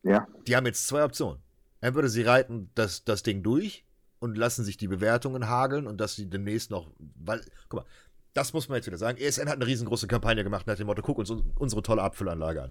ja, 0.03 0.27
die 0.47 0.57
haben 0.57 0.67
jetzt 0.67 0.87
zwei 0.87 1.05
Optionen. 1.05 1.43
Entweder 1.81 2.09
sie 2.09 2.23
reiten 2.23 2.71
das, 2.75 3.05
das 3.05 3.23
Ding 3.23 3.43
durch 3.43 3.85
und 4.19 4.37
lassen 4.37 4.65
sich 4.65 4.77
die 4.77 4.89
Bewertungen 4.89 5.49
hageln 5.49 5.87
und 5.87 6.01
dass 6.01 6.15
sie 6.15 6.29
demnächst 6.29 6.71
noch, 6.71 6.91
weil, 6.99 7.43
guck 7.69 7.81
mal, 7.81 7.87
das 8.35 8.53
muss 8.53 8.69
man 8.69 8.77
jetzt 8.77 8.87
wieder 8.87 8.99
sagen. 8.99 9.19
ESN 9.19 9.49
hat 9.49 9.57
eine 9.57 9.67
riesengroße 9.67 10.07
Kampagne 10.07 10.45
gemacht 10.45 10.67
nach 10.67 10.77
dem 10.77 10.87
Motto, 10.87 11.03
guck 11.03 11.19
uns 11.19 11.31
un- 11.31 11.53
unsere 11.59 11.83
tolle 11.83 12.03
Abfüllanlage 12.03 12.63
an. 12.63 12.71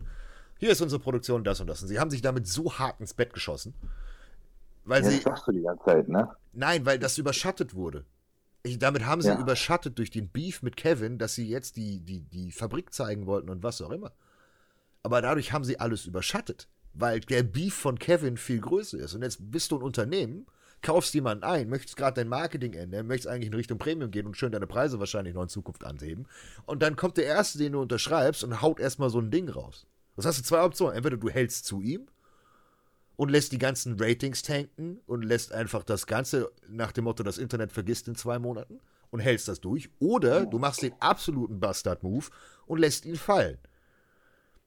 Hier 0.58 0.70
ist 0.72 0.82
unsere 0.82 1.02
Produktion, 1.02 1.44
das 1.44 1.60
und 1.62 1.68
das. 1.68 1.82
Und 1.82 1.88
sie 1.88 2.00
haben 2.00 2.10
sich 2.12 2.22
damit 2.22 2.48
so 2.48 2.74
hart 2.80 3.00
ins 3.00 3.14
Bett 3.14 3.34
geschossen, 3.34 3.74
weil 4.86 5.04
ja 5.04 5.10
sie, 5.10 5.16
das 5.18 5.24
sagst 5.24 5.48
du 5.48 5.52
die 5.52 5.62
ganze 5.62 5.84
Zeit, 5.86 6.10
ne? 6.10 6.30
Nein, 6.54 6.86
weil 6.86 7.00
das 7.00 7.18
überschattet 7.18 7.76
wurde. 7.76 8.06
Ich, 8.64 8.78
damit 8.78 9.06
haben 9.06 9.22
sie 9.22 9.30
Ja. 9.30 9.40
überschattet 9.40 9.98
durch 9.98 10.12
den 10.12 10.28
Beef 10.30 10.62
mit 10.62 10.76
Kevin, 10.76 11.18
dass 11.18 11.36
sie 11.36 11.48
jetzt 11.48 11.78
die, 11.78 12.02
die, 12.02 12.20
die 12.22 12.52
Fabrik 12.52 12.94
zeigen 12.94 13.26
wollten 13.26 13.50
und 13.50 13.64
was 13.64 13.82
auch 13.82 13.92
immer. 13.92 14.12
Aber 15.02 15.22
dadurch 15.22 15.54
haben 15.54 15.64
sie 15.64 15.80
alles 15.80 16.06
überschattet, 16.06 16.68
weil 16.94 17.22
der 17.22 17.44
Beef 17.44 17.74
von 17.74 17.98
Kevin 18.00 18.36
viel 18.36 18.60
größer 18.60 18.98
ist. 18.98 19.14
Und 19.14 19.22
jetzt 19.22 19.38
bist 19.52 19.72
du 19.72 19.78
ein 19.78 19.82
Unternehmen, 19.84 20.46
kaufst 20.82 21.14
jemanden 21.14 21.44
ein, 21.44 21.70
möchtest 21.70 21.98
gerade 21.98 22.16
dein 22.16 22.28
Marketing 22.28 22.74
ändern, 22.74 23.08
möchtest 23.08 23.28
eigentlich 23.28 23.48
in 23.48 23.54
Richtung 23.54 23.78
Premium 23.78 24.12
gehen 24.12 24.26
und 24.26 24.38
schön 24.38 24.52
deine 24.52 24.68
Preise 24.68 25.00
wahrscheinlich 25.00 25.34
noch 25.34 25.44
in 25.44 25.50
Zukunft 25.50 25.84
anheben. 25.84 26.28
Und 26.66 26.82
dann 26.82 26.96
kommt 26.96 27.18
der 27.18 27.26
Erste, 27.26 27.58
den 27.58 27.74
du 27.74 27.82
unterschreibst 27.82 28.44
und 28.44 28.62
haut 28.62 28.80
erstmal 28.80 29.10
so 29.10 29.20
ein 29.20 29.32
Ding 29.32 29.50
raus. 29.50 29.88
Das 30.16 30.26
hast 30.26 30.40
du 30.40 30.44
zwei 30.44 30.64
Optionen. 30.64 30.96
Entweder 30.96 31.18
du 31.18 31.30
hältst 31.30 31.66
zu 31.66 31.82
ihm 31.82 32.08
und 33.16 33.30
lässt 33.30 33.52
die 33.52 33.58
ganzen 33.58 34.00
Ratings 34.00 34.42
tanken 34.42 35.00
und 35.06 35.24
lässt 35.24 35.52
einfach 35.52 35.84
das 35.84 36.08
Ganze 36.08 36.52
nach 36.68 36.92
dem 36.92 37.06
Motto, 37.06 37.24
das 37.24 37.38
Internet 37.38 37.72
vergisst 37.72 38.08
in 38.08 38.16
zwei 38.16 38.40
Monaten 38.40 38.80
und 39.12 39.20
hältst 39.20 39.48
das 39.48 39.60
durch. 39.60 39.90
Oder 40.00 40.46
du 40.46 40.60
machst 40.60 40.82
den 40.82 40.94
absoluten 41.00 41.60
Bastard-Move 41.60 42.28
und 42.66 42.80
lässt 42.80 43.06
ihn 43.06 43.16
fallen. 43.16 43.58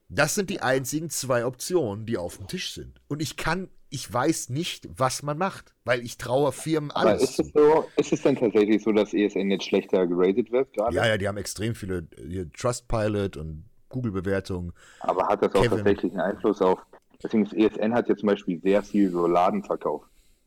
Das 0.09 0.35
sind 0.35 0.51
die 0.51 0.61
einzigen 0.61 1.09
zwei 1.09 1.47
Optionen, 1.47 2.05
die 2.05 2.19
auf 2.19 2.37
dem 2.37 2.47
Tisch 2.47 2.75
sind. 2.75 3.01
Und 3.09 3.23
ich 3.23 3.39
kann, 3.39 3.69
ich 3.93 4.11
weiß 4.13 4.49
nicht, 4.49 4.89
was 4.97 5.23
man 5.23 5.37
macht, 5.37 5.75
weil 5.85 6.01
ich 6.01 6.17
traue 6.17 6.51
Firmen 6.51 6.91
Aber 6.93 7.11
alles 7.11 7.23
ist 7.25 7.41
es 7.41 7.53
so, 7.53 7.85
ist 7.97 8.13
es 8.13 8.23
denn 8.23 8.37
tatsächlich 8.37 8.83
so, 8.83 8.91
dass 8.93 9.13
ESN 9.13 9.51
jetzt 9.51 9.65
schlechter 9.65 10.07
geratet 10.07 10.51
wird 10.51 10.73
gerade? 10.73 10.97
Ja, 10.97 11.07
ja, 11.07 11.19
die 11.19 11.29
haben 11.29 11.37
extrem 11.37 11.75
viele 11.75 12.09
Trustpilot 12.57 13.37
und 13.37 13.65
Google-Bewertungen. 13.91 14.73
Aber 15.01 15.29
hat 15.29 15.43
das 15.43 15.55
auch 15.55 15.63
Kevin. 15.63 15.79
tatsächlich 15.79 16.13
einen 16.13 16.23
Einfluss 16.23 16.63
auf. 16.63 16.81
Deswegen 17.23 17.45
ist 17.45 17.53
ESN 17.53 17.93
hat 17.93 18.09
ja 18.09 18.17
zum 18.17 18.29
Beispiel 18.29 18.61
sehr 18.63 18.83
viel 18.83 19.11
so 19.11 19.27
Ladenverkauf. 19.27 20.03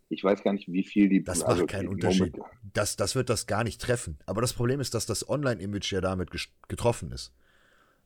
Ich 0.10 0.24
weiß 0.24 0.44
gar 0.44 0.54
nicht, 0.54 0.68
wie 0.68 0.84
viel 0.84 1.08
die. 1.10 1.24
Das 1.24 1.44
also 1.44 1.62
macht 1.62 1.72
keinen 1.72 1.88
Unterschied. 1.88 2.36
Moment- 2.38 2.54
Das, 2.74 2.96
das 2.96 3.16
wird 3.16 3.30
das 3.30 3.46
gar 3.46 3.64
nicht 3.64 3.80
treffen. 3.80 4.18
Aber 4.26 4.42
das 4.42 4.54
Problem 4.54 4.80
ist, 4.80 4.94
dass 4.96 5.06
das 5.06 5.28
Online-Image 5.30 5.92
ja 5.94 6.02
damit 6.02 6.32
getroffen 6.68 7.12
ist. 7.12 7.32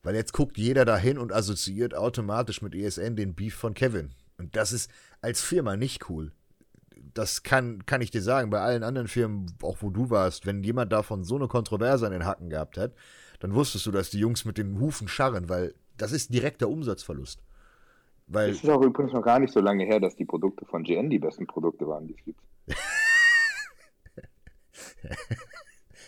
Weil 0.04 0.16
jetzt 0.16 0.34
guckt 0.34 0.58
jeder 0.58 0.86
dahin 0.86 1.18
und 1.18 1.34
assoziiert 1.34 1.96
automatisch 1.96 2.62
mit 2.62 2.76
ESN 2.76 3.16
den 3.16 3.36
Beef 3.36 3.56
von 3.56 3.74
Kevin. 3.74 4.12
Und 4.40 4.56
das 4.56 4.72
ist 4.72 4.90
als 5.22 5.42
Firma 5.42 5.76
nicht 5.76 6.10
cool. 6.10 6.32
Das 7.14 7.44
kann, 7.44 7.86
kann 7.86 8.02
ich 8.02 8.12
dir 8.12 8.22
sagen, 8.22 8.50
bei 8.50 8.60
allen 8.60 8.84
anderen 8.84 9.08
Firmen, 9.08 9.52
auch 9.62 9.78
wo 9.82 9.90
du 9.90 10.10
warst, 10.10 10.46
wenn 10.46 10.64
jemand 10.64 10.92
davon 10.92 11.24
so 11.24 11.36
eine 11.36 11.48
Kontroverse 11.48 12.06
an 12.06 12.14
den 12.14 12.26
Hacken 12.26 12.50
gehabt 12.50 12.78
hat, 12.78 12.94
dann 13.40 13.54
wusstest 13.54 13.86
du, 13.86 13.92
dass 13.92 14.10
die 14.10 14.20
Jungs 14.20 14.46
mit 14.46 14.58
den 14.58 14.80
Hufen 14.80 15.08
scharren, 15.08 15.50
weil 15.50 15.76
das 15.98 16.12
ist 16.12 16.34
direkter 16.34 16.70
Umsatzverlust. 16.70 17.44
Weil 18.28 18.52
Es 18.52 18.64
ist 18.64 18.70
auch 18.70 18.82
übrigens 18.82 19.14
noch 19.14 19.24
gar 19.24 19.40
nicht 19.40 19.54
so 19.54 19.60
lange 19.60 19.86
her, 19.86 20.00
dass 20.00 20.16
die 20.16 20.26
Produkte 20.26 20.66
von 20.66 20.84
GN 20.84 21.10
die 21.10 21.20
besten 21.20 21.48
Produkte 21.48 21.88
waren, 21.88 22.08
die 22.08 22.16
es 22.16 22.24
gibt. 22.24 22.42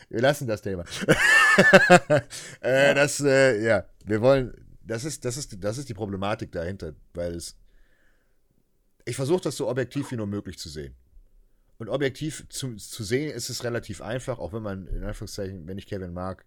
Wir 0.09 0.21
lassen 0.21 0.45
das 0.45 0.61
Thema. 0.61 0.83
äh, 2.61 2.93
das, 2.93 3.21
äh, 3.21 3.63
ja, 3.63 3.85
wir 4.05 4.21
wollen, 4.21 4.53
das 4.83 5.05
ist, 5.05 5.23
das 5.23 5.37
ist, 5.37 5.63
das 5.63 5.77
ist 5.77 5.87
die 5.87 5.93
Problematik 5.93 6.51
dahinter, 6.51 6.93
weil 7.13 7.35
es, 7.35 7.57
ich 9.05 9.15
versuche 9.15 9.41
das 9.41 9.57
so 9.57 9.69
objektiv 9.69 10.11
wie 10.11 10.15
nur 10.15 10.27
möglich 10.27 10.57
zu 10.57 10.69
sehen. 10.69 10.95
Und 11.77 11.89
objektiv 11.89 12.47
zu, 12.49 12.75
zu 12.75 13.03
sehen 13.03 13.31
ist 13.31 13.49
es 13.49 13.63
relativ 13.63 14.01
einfach, 14.01 14.39
auch 14.39 14.53
wenn 14.53 14.61
man, 14.61 14.87
in 14.87 15.03
Anführungszeichen, 15.03 15.67
wenn 15.67 15.77
ich 15.77 15.87
Kevin 15.87 16.13
mag, 16.13 16.45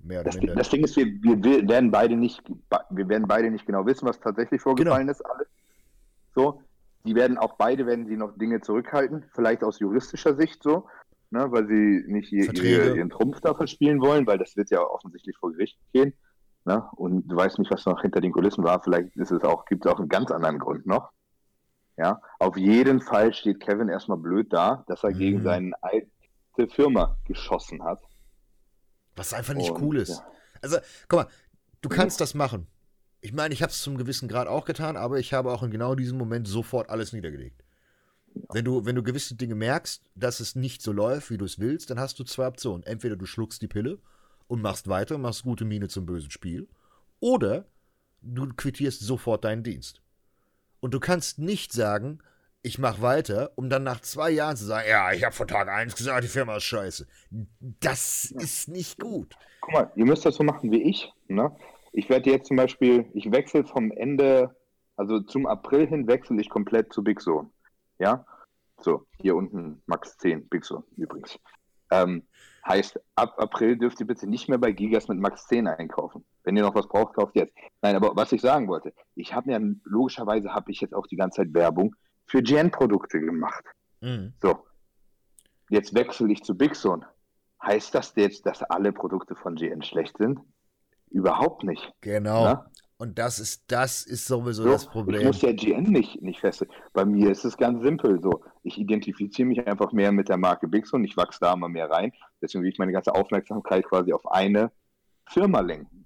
mehr 0.00 0.20
oder 0.20 0.30
Das, 0.30 0.36
minder. 0.36 0.54
das 0.54 0.68
Ding 0.70 0.84
ist, 0.84 0.96
wir, 0.96 1.06
wir, 1.06 1.68
werden 1.68 1.90
beide 1.90 2.16
nicht, 2.16 2.42
wir 2.90 3.08
werden 3.08 3.26
beide 3.26 3.50
nicht 3.50 3.66
genau 3.66 3.84
wissen, 3.86 4.06
was 4.06 4.20
tatsächlich 4.20 4.60
vorgefallen 4.60 5.08
ist, 5.08 5.20
alles. 5.22 5.48
So, 6.34 6.62
die 7.04 7.14
werden 7.14 7.38
auch 7.38 7.56
beide 7.56 7.86
werden 7.86 8.06
sie 8.06 8.16
noch 8.16 8.36
Dinge 8.38 8.60
zurückhalten, 8.60 9.24
vielleicht 9.34 9.64
aus 9.64 9.80
juristischer 9.80 10.36
Sicht 10.36 10.62
so, 10.62 10.86
ne, 11.30 11.50
weil 11.50 11.66
sie 11.66 12.04
nicht 12.06 12.30
ihr, 12.32 12.52
ihr, 12.54 12.94
ihren 12.94 13.10
Trumpf 13.10 13.40
da 13.40 13.54
verspielen 13.54 14.00
wollen, 14.00 14.26
weil 14.26 14.38
das 14.38 14.56
wird 14.56 14.70
ja 14.70 14.80
offensichtlich 14.80 15.36
vor 15.36 15.52
Gericht 15.52 15.78
gehen. 15.92 16.14
Ne? 16.64 16.84
Und 16.94 17.26
du 17.28 17.36
weißt 17.36 17.58
nicht, 17.58 17.72
was 17.72 17.84
noch 17.86 18.00
hinter 18.02 18.20
den 18.20 18.32
Kulissen 18.32 18.62
war. 18.62 18.80
Vielleicht 18.82 19.16
ist 19.16 19.32
es 19.32 19.42
auch, 19.42 19.64
gibt 19.64 19.84
es 19.84 19.92
auch 19.92 19.98
einen 19.98 20.08
ganz 20.08 20.30
anderen 20.30 20.58
Grund 20.58 20.86
noch. 20.86 21.10
Ja, 22.02 22.20
auf 22.40 22.56
jeden 22.56 23.00
Fall 23.00 23.32
steht 23.32 23.60
Kevin 23.60 23.88
erstmal 23.88 24.18
blöd 24.18 24.52
da, 24.52 24.84
dass 24.88 25.04
er 25.04 25.10
Mhm. 25.10 25.18
gegen 25.18 25.42
seine 25.42 25.72
alte 25.82 26.68
Firma 26.74 27.16
geschossen 27.26 27.84
hat. 27.84 28.00
Was 29.14 29.32
einfach 29.32 29.54
nicht 29.54 29.70
Und, 29.70 29.80
cool 29.82 29.98
ist. 29.98 30.08
ja. 30.18 30.26
Also, 30.62 30.78
guck 31.06 31.20
mal, 31.20 31.28
du 31.80 31.88
kannst 31.88 32.20
das 32.20 32.34
machen. 32.34 32.66
Ich 33.20 33.32
meine, 33.32 33.54
ich 33.54 33.62
habe 33.62 33.70
es 33.70 33.80
zum 33.82 33.96
gewissen 33.96 34.26
Grad 34.26 34.48
auch 34.48 34.64
getan, 34.64 34.96
aber 34.96 35.20
ich 35.20 35.32
habe 35.32 35.52
auch 35.52 35.62
in 35.62 35.70
genau 35.70 35.94
diesem 35.94 36.18
Moment 36.18 36.48
sofort 36.48 36.90
alles 36.90 37.12
niedergelegt. 37.12 37.62
Wenn 38.52 38.64
du, 38.64 38.84
wenn 38.84 38.96
du 38.96 39.04
gewisse 39.04 39.36
Dinge 39.36 39.54
merkst, 39.54 40.02
dass 40.16 40.40
es 40.40 40.56
nicht 40.56 40.82
so 40.82 40.90
läuft, 40.90 41.30
wie 41.30 41.38
du 41.38 41.44
es 41.44 41.60
willst, 41.60 41.90
dann 41.90 42.00
hast 42.00 42.18
du 42.18 42.24
zwei 42.24 42.48
Optionen. 42.48 42.82
Entweder 42.82 43.14
du 43.14 43.26
schluckst 43.26 43.62
die 43.62 43.68
Pille 43.68 44.00
und 44.48 44.60
machst 44.60 44.88
weiter, 44.88 45.18
machst 45.18 45.44
gute 45.44 45.64
Miene 45.64 45.86
zum 45.86 46.04
bösen 46.04 46.32
Spiel, 46.32 46.66
oder 47.20 47.66
du 48.22 48.48
quittierst 48.48 49.00
sofort 49.00 49.44
deinen 49.44 49.62
Dienst. 49.62 50.00
Und 50.82 50.92
du 50.94 50.98
kannst 50.98 51.38
nicht 51.38 51.72
sagen, 51.72 52.18
ich 52.60 52.80
mache 52.80 53.02
weiter, 53.02 53.52
um 53.54 53.70
dann 53.70 53.84
nach 53.84 54.00
zwei 54.00 54.30
Jahren 54.30 54.56
zu 54.56 54.64
sagen, 54.64 54.88
ja, 54.90 55.12
ich 55.12 55.22
habe 55.22 55.32
von 55.32 55.46
Tag 55.46 55.68
1 55.68 55.94
gesagt, 55.94 56.24
die 56.24 56.28
Firma 56.28 56.56
ist 56.56 56.64
scheiße. 56.64 57.06
Das 57.60 58.32
ist 58.32 58.68
nicht 58.68 58.98
gut. 58.98 59.36
Guck 59.60 59.74
mal, 59.74 59.92
ihr 59.94 60.04
müsst 60.04 60.26
das 60.26 60.34
so 60.34 60.42
machen 60.42 60.72
wie 60.72 60.82
ich. 60.82 61.12
Ne? 61.28 61.54
Ich 61.92 62.08
werde 62.08 62.30
jetzt 62.30 62.48
zum 62.48 62.56
Beispiel, 62.56 63.06
ich 63.14 63.30
wechsle 63.30 63.64
vom 63.64 63.92
Ende, 63.92 64.56
also 64.96 65.20
zum 65.20 65.46
April 65.46 65.86
hin 65.86 66.08
wechsle 66.08 66.40
ich 66.40 66.50
komplett 66.50 66.92
zu 66.92 67.04
Big 67.04 67.20
Zone. 67.20 67.48
Ja? 68.00 68.26
So, 68.80 69.06
hier 69.20 69.36
unten 69.36 69.82
Max 69.86 70.18
10, 70.18 70.48
Big 70.48 70.64
Zone 70.64 70.82
übrigens. 70.96 71.38
Ähm, 71.92 72.26
heißt, 72.66 72.98
ab 73.14 73.34
April 73.38 73.78
dürft 73.78 74.00
ihr 74.00 74.06
bitte 74.08 74.26
nicht 74.26 74.48
mehr 74.48 74.58
bei 74.58 74.72
Gigas 74.72 75.06
mit 75.06 75.18
Max 75.18 75.46
10 75.46 75.68
einkaufen. 75.68 76.24
Wenn 76.44 76.56
ihr 76.56 76.62
noch 76.62 76.74
was 76.74 76.88
braucht, 76.88 77.14
kauft 77.14 77.36
jetzt. 77.36 77.54
Nein, 77.82 77.96
aber 77.96 78.16
was 78.16 78.32
ich 78.32 78.40
sagen 78.40 78.68
wollte, 78.68 78.92
ich 79.14 79.34
habe 79.34 79.52
ja 79.52 79.60
logischerweise 79.84 80.54
habe 80.54 80.70
ich 80.72 80.80
jetzt 80.80 80.94
auch 80.94 81.06
die 81.06 81.16
ganze 81.16 81.42
Zeit 81.42 81.54
Werbung 81.54 81.94
für 82.26 82.42
Gen-Produkte 82.42 83.20
gemacht. 83.20 83.64
Mhm. 84.00 84.32
So. 84.40 84.64
Jetzt 85.70 85.94
wechsle 85.94 86.30
ich 86.32 86.42
zu 86.42 86.56
Big 86.56 86.74
Zone. 86.74 87.06
Heißt 87.62 87.94
das 87.94 88.12
jetzt, 88.16 88.44
dass 88.46 88.62
alle 88.62 88.92
Produkte 88.92 89.36
von 89.36 89.54
GN 89.54 89.82
schlecht 89.82 90.18
sind? 90.18 90.40
Überhaupt 91.10 91.62
nicht. 91.62 91.92
Genau. 92.00 92.44
Na? 92.44 92.70
Und 93.02 93.18
das 93.18 93.40
ist, 93.40 93.64
das 93.66 94.04
ist 94.04 94.26
sowieso 94.26 94.62
so, 94.62 94.70
das 94.70 94.86
Problem. 94.86 95.22
Ich 95.22 95.26
muss 95.26 95.42
ja 95.42 95.52
GN 95.52 95.84
nicht, 95.84 96.22
nicht 96.22 96.38
fest. 96.38 96.64
Bei 96.92 97.04
mir 97.04 97.32
ist 97.32 97.44
es 97.44 97.56
ganz 97.56 97.82
simpel. 97.82 98.20
So, 98.22 98.44
ich 98.62 98.78
identifiziere 98.78 99.48
mich 99.48 99.66
einfach 99.66 99.90
mehr 99.90 100.12
mit 100.12 100.28
der 100.28 100.36
Marke 100.36 100.68
und 100.68 101.04
ich 101.04 101.16
wachse 101.16 101.40
da 101.40 101.52
immer 101.52 101.68
mehr 101.68 101.90
rein. 101.90 102.12
Deswegen 102.40 102.62
will 102.62 102.70
ich 102.70 102.78
meine 102.78 102.92
ganze 102.92 103.12
Aufmerksamkeit 103.12 103.84
quasi 103.86 104.12
auf 104.12 104.30
eine 104.30 104.70
Firma 105.26 105.60
lenken. 105.60 106.01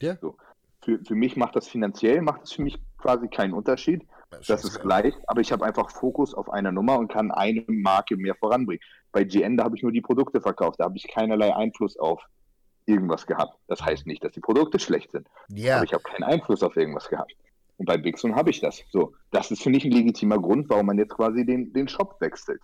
Ja. 0.00 0.16
So. 0.20 0.36
Für, 0.82 0.98
für 1.04 1.14
mich 1.14 1.36
macht 1.36 1.56
das 1.56 1.68
finanziell, 1.68 2.22
macht 2.22 2.44
es 2.44 2.52
für 2.52 2.62
mich 2.62 2.78
quasi 2.98 3.28
keinen 3.28 3.52
Unterschied. 3.52 4.06
Das, 4.30 4.46
das 4.46 4.64
ist 4.64 4.80
gleich, 4.80 5.14
aber 5.26 5.40
ich 5.40 5.50
habe 5.52 5.64
einfach 5.64 5.90
Fokus 5.90 6.34
auf 6.34 6.50
einer 6.50 6.72
Nummer 6.72 6.98
und 6.98 7.08
kann 7.10 7.32
eine 7.32 7.64
Marke 7.66 8.16
mehr 8.16 8.34
voranbringen. 8.36 8.82
Bei 9.12 9.24
GN, 9.24 9.56
da 9.56 9.64
habe 9.64 9.76
ich 9.76 9.82
nur 9.82 9.92
die 9.92 10.00
Produkte 10.00 10.40
verkauft, 10.40 10.78
da 10.78 10.84
habe 10.84 10.96
ich 10.96 11.08
keinerlei 11.08 11.54
Einfluss 11.54 11.98
auf 11.98 12.22
irgendwas 12.86 13.26
gehabt. 13.26 13.58
Das 13.66 13.82
heißt 13.82 14.06
nicht, 14.06 14.22
dass 14.24 14.32
die 14.32 14.40
Produkte 14.40 14.78
schlecht 14.78 15.10
sind, 15.10 15.26
ja. 15.48 15.76
aber 15.76 15.84
ich 15.84 15.92
habe 15.92 16.02
keinen 16.04 16.22
Einfluss 16.22 16.62
auf 16.62 16.76
irgendwas 16.76 17.08
gehabt. 17.08 17.34
Und 17.76 17.86
bei 17.86 17.96
Bixon 17.96 18.36
habe 18.36 18.50
ich 18.50 18.60
das. 18.60 18.82
So, 18.90 19.14
das 19.30 19.50
ist 19.50 19.62
für 19.62 19.70
mich 19.70 19.84
ein 19.84 19.90
legitimer 19.90 20.38
Grund, 20.38 20.68
warum 20.68 20.86
man 20.86 20.98
jetzt 20.98 21.14
quasi 21.14 21.44
den, 21.44 21.72
den 21.72 21.88
Shop 21.88 22.20
wechselt. 22.20 22.60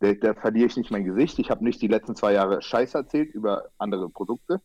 Da, 0.00 0.12
da 0.12 0.34
verliere 0.34 0.66
ich 0.66 0.76
nicht 0.76 0.90
mein 0.90 1.04
Gesicht. 1.04 1.38
Ich 1.38 1.50
habe 1.50 1.64
nicht 1.64 1.80
die 1.80 1.88
letzten 1.88 2.14
zwei 2.14 2.34
Jahre 2.34 2.60
Scheiß 2.60 2.94
erzählt 2.94 3.34
über 3.34 3.70
andere 3.78 4.10
Produkte. 4.10 4.60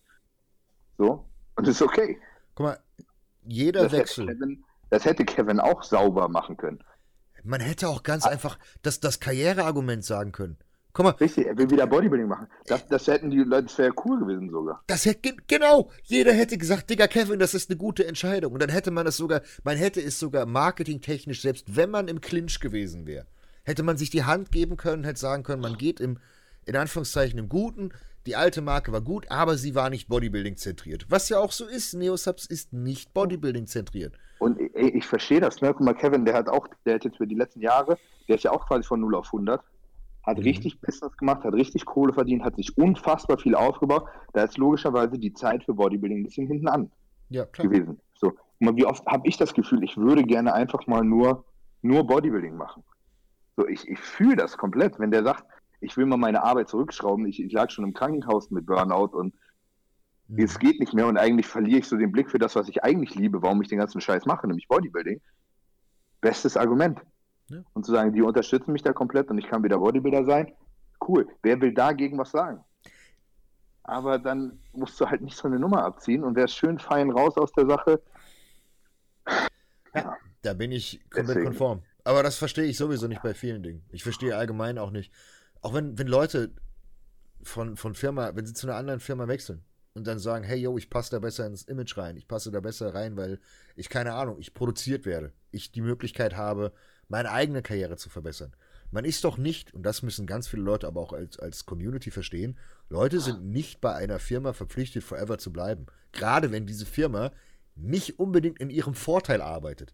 So, 0.98 1.29
und 1.60 1.68
das 1.68 1.76
ist 1.76 1.82
okay. 1.82 2.18
Guck 2.56 2.66
mal, 2.66 2.80
jeder 3.46 3.84
das 3.84 3.92
Wechsel. 3.92 4.28
Hätte 4.28 4.40
Kevin, 4.40 4.64
das 4.90 5.06
hätte 5.06 5.26
Kevin 5.26 5.60
auch 5.60 5.84
sauber 5.84 6.28
machen 6.28 6.58
können. 6.58 6.80
Man 7.44 7.62
hätte 7.62 7.88
auch 7.88 8.04
ganz 8.04 8.26
ah. 8.26 8.30
einfach 8.30 8.58
das, 8.82 9.00
das 9.00 9.20
Karriereargument 9.20 10.04
sagen 10.04 10.32
können. 10.32 10.58
Guck 10.94 11.04
mal. 11.06 11.12
Richtig, 11.12 11.46
er 11.46 11.58
will 11.58 11.70
wieder 11.70 11.86
Bodybuilding 11.86 12.28
machen. 12.28 12.48
Das, 12.66 12.88
das 12.88 13.08
hätten 13.08 13.30
die 13.30 13.38
Leute, 13.38 13.64
das 13.64 13.78
wäre 13.78 13.94
cool 14.06 14.20
gewesen 14.20 14.50
sogar. 14.50 14.84
Das 14.88 15.06
hätte, 15.06 15.36
genau, 15.48 15.92
jeder 16.04 16.34
hätte 16.34 16.58
gesagt, 16.58 16.90
Digga, 16.90 17.08
Kevin, 17.08 17.40
das 17.40 17.54
ist 17.54 17.70
eine 17.70 17.78
gute 17.78 18.08
Entscheidung. 18.08 18.54
Und 18.54 18.62
dann 18.62 18.70
hätte 18.70 18.90
man 18.90 19.06
es 19.06 19.18
sogar, 19.18 19.42
man 19.64 19.78
hätte 19.78 20.02
es 20.02 20.18
sogar 20.18 20.46
marketingtechnisch, 20.46 21.42
selbst 21.42 21.76
wenn 21.76 21.92
man 21.92 22.08
im 22.08 22.22
Clinch 22.22 22.60
gewesen 22.60 23.06
wäre, 23.06 23.28
hätte 23.64 23.84
man 23.84 23.98
sich 23.98 24.10
die 24.10 24.24
Hand 24.24 24.52
geben 24.52 24.78
können, 24.78 25.04
hätte 25.04 25.20
sagen 25.20 25.44
können, 25.44 25.62
man 25.62 25.78
geht 25.78 26.00
im, 26.00 26.20
in 26.66 26.76
Anführungszeichen, 26.76 27.38
im 27.38 27.50
Guten. 27.50 27.92
Die 28.30 28.36
alte 28.36 28.62
Marke 28.62 28.92
war 28.92 29.02
gut, 29.02 29.26
aber 29.32 29.58
sie 29.58 29.74
war 29.74 29.90
nicht 29.90 30.08
Bodybuilding 30.08 30.56
zentriert. 30.56 31.08
Was 31.10 31.30
ja 31.30 31.40
auch 31.40 31.52
so 31.52 31.66
ist, 31.66 31.96
Neosubs 31.96 32.46
ist 32.46 32.72
nicht 32.72 33.12
Bodybuilding 33.12 33.66
zentriert. 33.66 34.14
Und 34.38 34.60
ey, 34.60 34.90
ich 34.90 35.08
verstehe 35.08 35.42
das, 35.42 35.62
ne? 35.62 35.74
Guck 35.74 35.84
mal, 35.84 35.96
Kevin, 35.96 36.26
der 36.26 36.36
hat 36.36 36.48
auch, 36.48 36.68
der 36.86 36.94
hat 36.94 37.06
jetzt 37.06 37.18
für 37.18 37.26
die 37.26 37.34
letzten 37.34 37.62
Jahre, 37.62 37.98
der 38.28 38.36
ist 38.36 38.44
ja 38.44 38.52
auch 38.52 38.68
quasi 38.68 38.84
von 38.84 39.00
0 39.00 39.16
auf 39.16 39.26
100 39.34 39.60
hat 40.22 40.38
mhm. 40.38 40.44
richtig 40.44 40.80
Business 40.80 41.18
gemacht, 41.18 41.44
hat 41.44 41.56
richtig 41.56 41.86
Kohle 41.86 42.14
verdient, 42.14 42.44
hat 42.44 42.56
sich 42.56 42.78
unfassbar 42.78 43.40
viel 43.40 43.56
aufgebaut. 43.56 44.06
Da 44.34 44.44
ist 44.44 44.60
logischerweise 44.60 45.18
die 45.18 45.34
Zeit 45.34 45.64
für 45.64 45.74
Bodybuilding 45.74 46.20
ein 46.20 46.24
bisschen 46.26 46.46
hinten 46.46 46.68
an 46.68 46.92
ja, 47.30 47.46
gewesen. 47.46 48.00
So, 48.14 48.34
wie 48.60 48.86
oft 48.86 49.04
habe 49.08 49.28
ich 49.28 49.38
das 49.38 49.56
Gefühl, 49.56 49.84
ich 49.84 49.98
würde 49.98 50.22
gerne 50.22 50.54
einfach 50.54 50.86
mal 50.86 51.04
nur, 51.04 51.46
nur 51.82 52.06
Bodybuilding 52.06 52.56
machen. 52.56 52.84
So, 53.58 53.68
ich, 53.68 53.88
ich 53.88 54.00
fühle 54.00 54.36
das 54.36 54.56
komplett, 54.56 55.00
wenn 55.00 55.10
der 55.10 55.24
sagt, 55.24 55.46
ich 55.82 55.96
will 55.98 56.06
mal 56.06 56.18
meine 56.18 56.44
Arbeit 56.44 56.70
zurückschrauben, 56.70 57.26
ich, 57.26 57.42
ich 57.42 57.52
lag 57.52 57.70
schon 57.70 57.86
im 57.86 57.94
Krankenhaus 57.94 58.52
mit 58.52 58.66
Burnout 58.66 59.18
und 59.18 59.34
mhm. 60.28 60.44
es 60.44 60.60
geht 60.60 60.80
nicht 60.80 60.94
mehr 60.94 61.08
und 61.08 61.18
eigentlich 61.18 61.48
verliere 61.48 61.80
ich 61.80 61.88
so 61.88 61.98
den 61.98 62.12
Blick 62.12 62.30
für 62.30 62.40
das, 62.40 62.56
was 62.56 62.68
ich 62.68 62.84
eigentlich 62.84 63.16
liebe, 63.16 63.42
warum 63.42 63.62
ich 63.62 63.70
den 63.70 63.80
ganzen 63.80 64.02
Scheiß 64.02 64.26
mache, 64.26 64.48
nämlich 64.48 64.68
Bodybuilding. 64.68 65.22
Bestes 66.22 66.58
Argument. 66.58 67.00
Ja. 67.50 67.64
Und 67.74 67.86
zu 67.86 67.92
sagen, 67.92 68.14
die 68.14 68.22
unterstützen 68.22 68.74
mich 68.74 68.84
da 68.84 68.94
komplett 68.94 69.30
und 69.30 69.38
ich 69.38 69.48
kann 69.48 69.64
wieder 69.64 69.80
Bodybuilder 69.80 70.26
sein, 70.26 70.52
cool. 71.08 71.28
Wer 71.42 71.60
will 71.62 71.74
dagegen 71.74 72.18
was 72.18 72.32
sagen? 72.32 72.64
Aber 73.84 74.20
dann 74.20 74.60
musst 74.74 75.00
du 75.00 75.10
halt 75.10 75.22
nicht 75.22 75.36
so 75.36 75.48
eine 75.48 75.58
Nummer 75.58 75.84
abziehen 75.84 76.24
und 76.24 76.36
wärst 76.36 76.56
schön 76.56 76.78
fein 76.78 77.10
raus 77.10 77.38
aus 77.38 77.52
der 77.54 77.66
Sache. 77.66 78.02
Ja, 79.96 80.16
da 80.44 80.54
bin 80.54 80.72
ich 80.72 81.00
komplett 81.10 81.38
Deswegen. 81.38 81.46
konform. 81.46 81.82
Aber 82.04 82.24
das 82.24 82.38
verstehe 82.38 82.66
ich 82.66 82.78
sowieso 82.78 83.08
nicht 83.08 83.22
bei 83.22 83.34
vielen 83.34 83.64
Dingen. 83.64 83.84
Ich 83.90 84.04
verstehe 84.04 84.36
allgemein 84.36 84.78
auch 84.78 84.92
nicht. 84.92 85.12
Auch 85.62 85.74
wenn, 85.74 85.98
wenn 85.98 86.08
Leute 86.08 86.52
von, 87.42 87.76
von 87.76 87.96
Firma, 87.96 88.36
wenn 88.36 88.46
sie 88.46 88.54
zu 88.54 88.68
einer 88.68 88.76
anderen 88.76 89.00
Firma 89.00 89.28
wechseln 89.28 89.64
und 89.94 90.08
dann 90.08 90.20
sagen, 90.20 90.44
hey 90.44 90.58
yo, 90.58 90.78
ich 90.78 90.90
passe 90.90 91.12
da 91.12 91.20
besser 91.20 91.46
ins 91.46 91.64
Image 91.64 91.98
rein, 91.98 92.18
ich 92.18 92.28
passe 92.28 92.52
da 92.52 92.60
besser 92.60 92.94
rein, 92.94 93.18
weil 93.18 93.40
ich 93.76 93.90
keine 93.90 94.14
Ahnung, 94.14 94.38
ich 94.40 94.54
produziert 94.54 95.06
werde, 95.06 95.34
ich 95.52 95.72
die 95.72 95.82
Möglichkeit 95.82 96.36
habe, 96.36 96.74
meine 97.08 97.32
eigene 97.32 97.62
Karriere 97.62 97.98
zu 97.98 98.10
verbessern. 98.10 98.56
Man 98.92 99.06
ist 99.06 99.24
doch 99.24 99.38
nicht, 99.38 99.74
und 99.74 99.84
das 99.84 100.02
müssen 100.02 100.26
ganz 100.26 100.48
viele 100.48 100.64
Leute 100.64 100.88
aber 100.88 101.02
auch 101.02 101.14
als, 101.14 101.38
als 101.38 101.66
Community 101.66 102.12
verstehen, 102.12 102.58
Leute 102.90 103.20
sind 103.20 103.46
nicht 103.46 103.82
bei 103.82 103.94
einer 103.94 104.20
Firma 104.20 104.54
verpflichtet, 104.54 105.04
forever 105.04 105.38
zu 105.38 105.54
bleiben. 105.54 105.86
Gerade 106.12 106.52
wenn 106.52 106.66
diese 106.66 106.88
Firma 106.88 107.32
nicht 107.76 108.20
unbedingt 108.20 108.60
in 108.60 108.72
ihrem 108.72 108.96
Vorteil 108.96 109.42
arbeitet. 109.42 109.94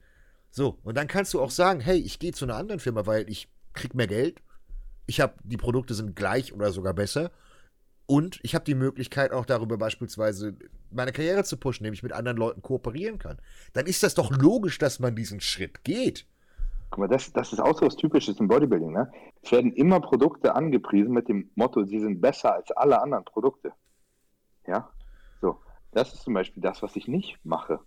So, 0.50 0.80
und 0.84 0.96
dann 0.96 1.08
kannst 1.08 1.34
du 1.34 1.42
auch 1.42 1.52
sagen, 1.52 1.82
hey, 1.82 1.98
ich 1.98 2.20
gehe 2.20 2.32
zu 2.32 2.46
einer 2.46 2.56
anderen 2.56 2.80
Firma, 2.80 3.06
weil 3.06 3.30
ich 3.30 3.50
krieg 3.74 3.94
mehr 3.94 4.08
Geld, 4.08 4.42
ich 5.08 5.22
habe, 5.22 5.34
die 5.44 5.58
Produkte 5.58 5.94
sind 5.94 6.16
gleich 6.16 6.54
oder 6.54 6.72
sogar 6.72 6.94
besser 6.94 7.32
und 8.08 8.40
ich 8.44 8.54
habe 8.54 8.66
die 8.66 8.76
Möglichkeit 8.76 9.32
auch 9.32 9.46
darüber 9.46 9.78
beispielsweise 9.78 10.56
meine 10.92 11.12
Karriere 11.12 11.44
zu 11.44 11.58
pushen, 11.58 11.86
indem 11.86 11.94
ich 11.94 12.04
mit 12.04 12.14
anderen 12.14 12.38
Leuten 12.38 12.62
kooperieren 12.62 13.20
kann. 13.20 13.38
Dann 13.74 13.88
ist 13.88 14.04
das 14.04 14.14
doch 14.14 14.32
logisch, 14.32 14.78
dass 14.78 15.00
man 15.00 15.16
diesen 15.16 15.42
Schritt 15.42 15.84
geht. 15.84 16.28
Guck 16.92 17.00
mal, 17.00 17.08
das, 17.08 17.34
das 17.34 17.52
ist 17.52 17.60
auch 17.60 17.78
so 17.78 17.88
was 17.88 17.96
Typisches 17.96 18.40
im 18.40 18.48
Bodybuilding. 18.48 18.92
Ne? 18.92 19.12
Es 19.42 19.52
werden 19.52 19.74
immer 19.74 20.00
Produkte 20.00 20.56
angepriesen 20.56 21.14
mit 21.14 21.28
dem 21.28 21.50
Motto, 21.56 21.84
sie 21.84 22.00
sind 22.00 22.22
besser 22.22 22.54
als 22.54 22.72
alle 22.72 23.02
anderen 23.02 23.26
Produkte. 23.26 23.74
Ja, 24.68 24.90
so. 25.42 25.60
Das 25.92 26.14
ist 26.14 26.24
zum 26.24 26.34
Beispiel 26.34 26.62
das, 26.62 26.82
was 26.84 26.96
ich 26.96 27.08
nicht 27.08 27.40
mache. 27.44 27.80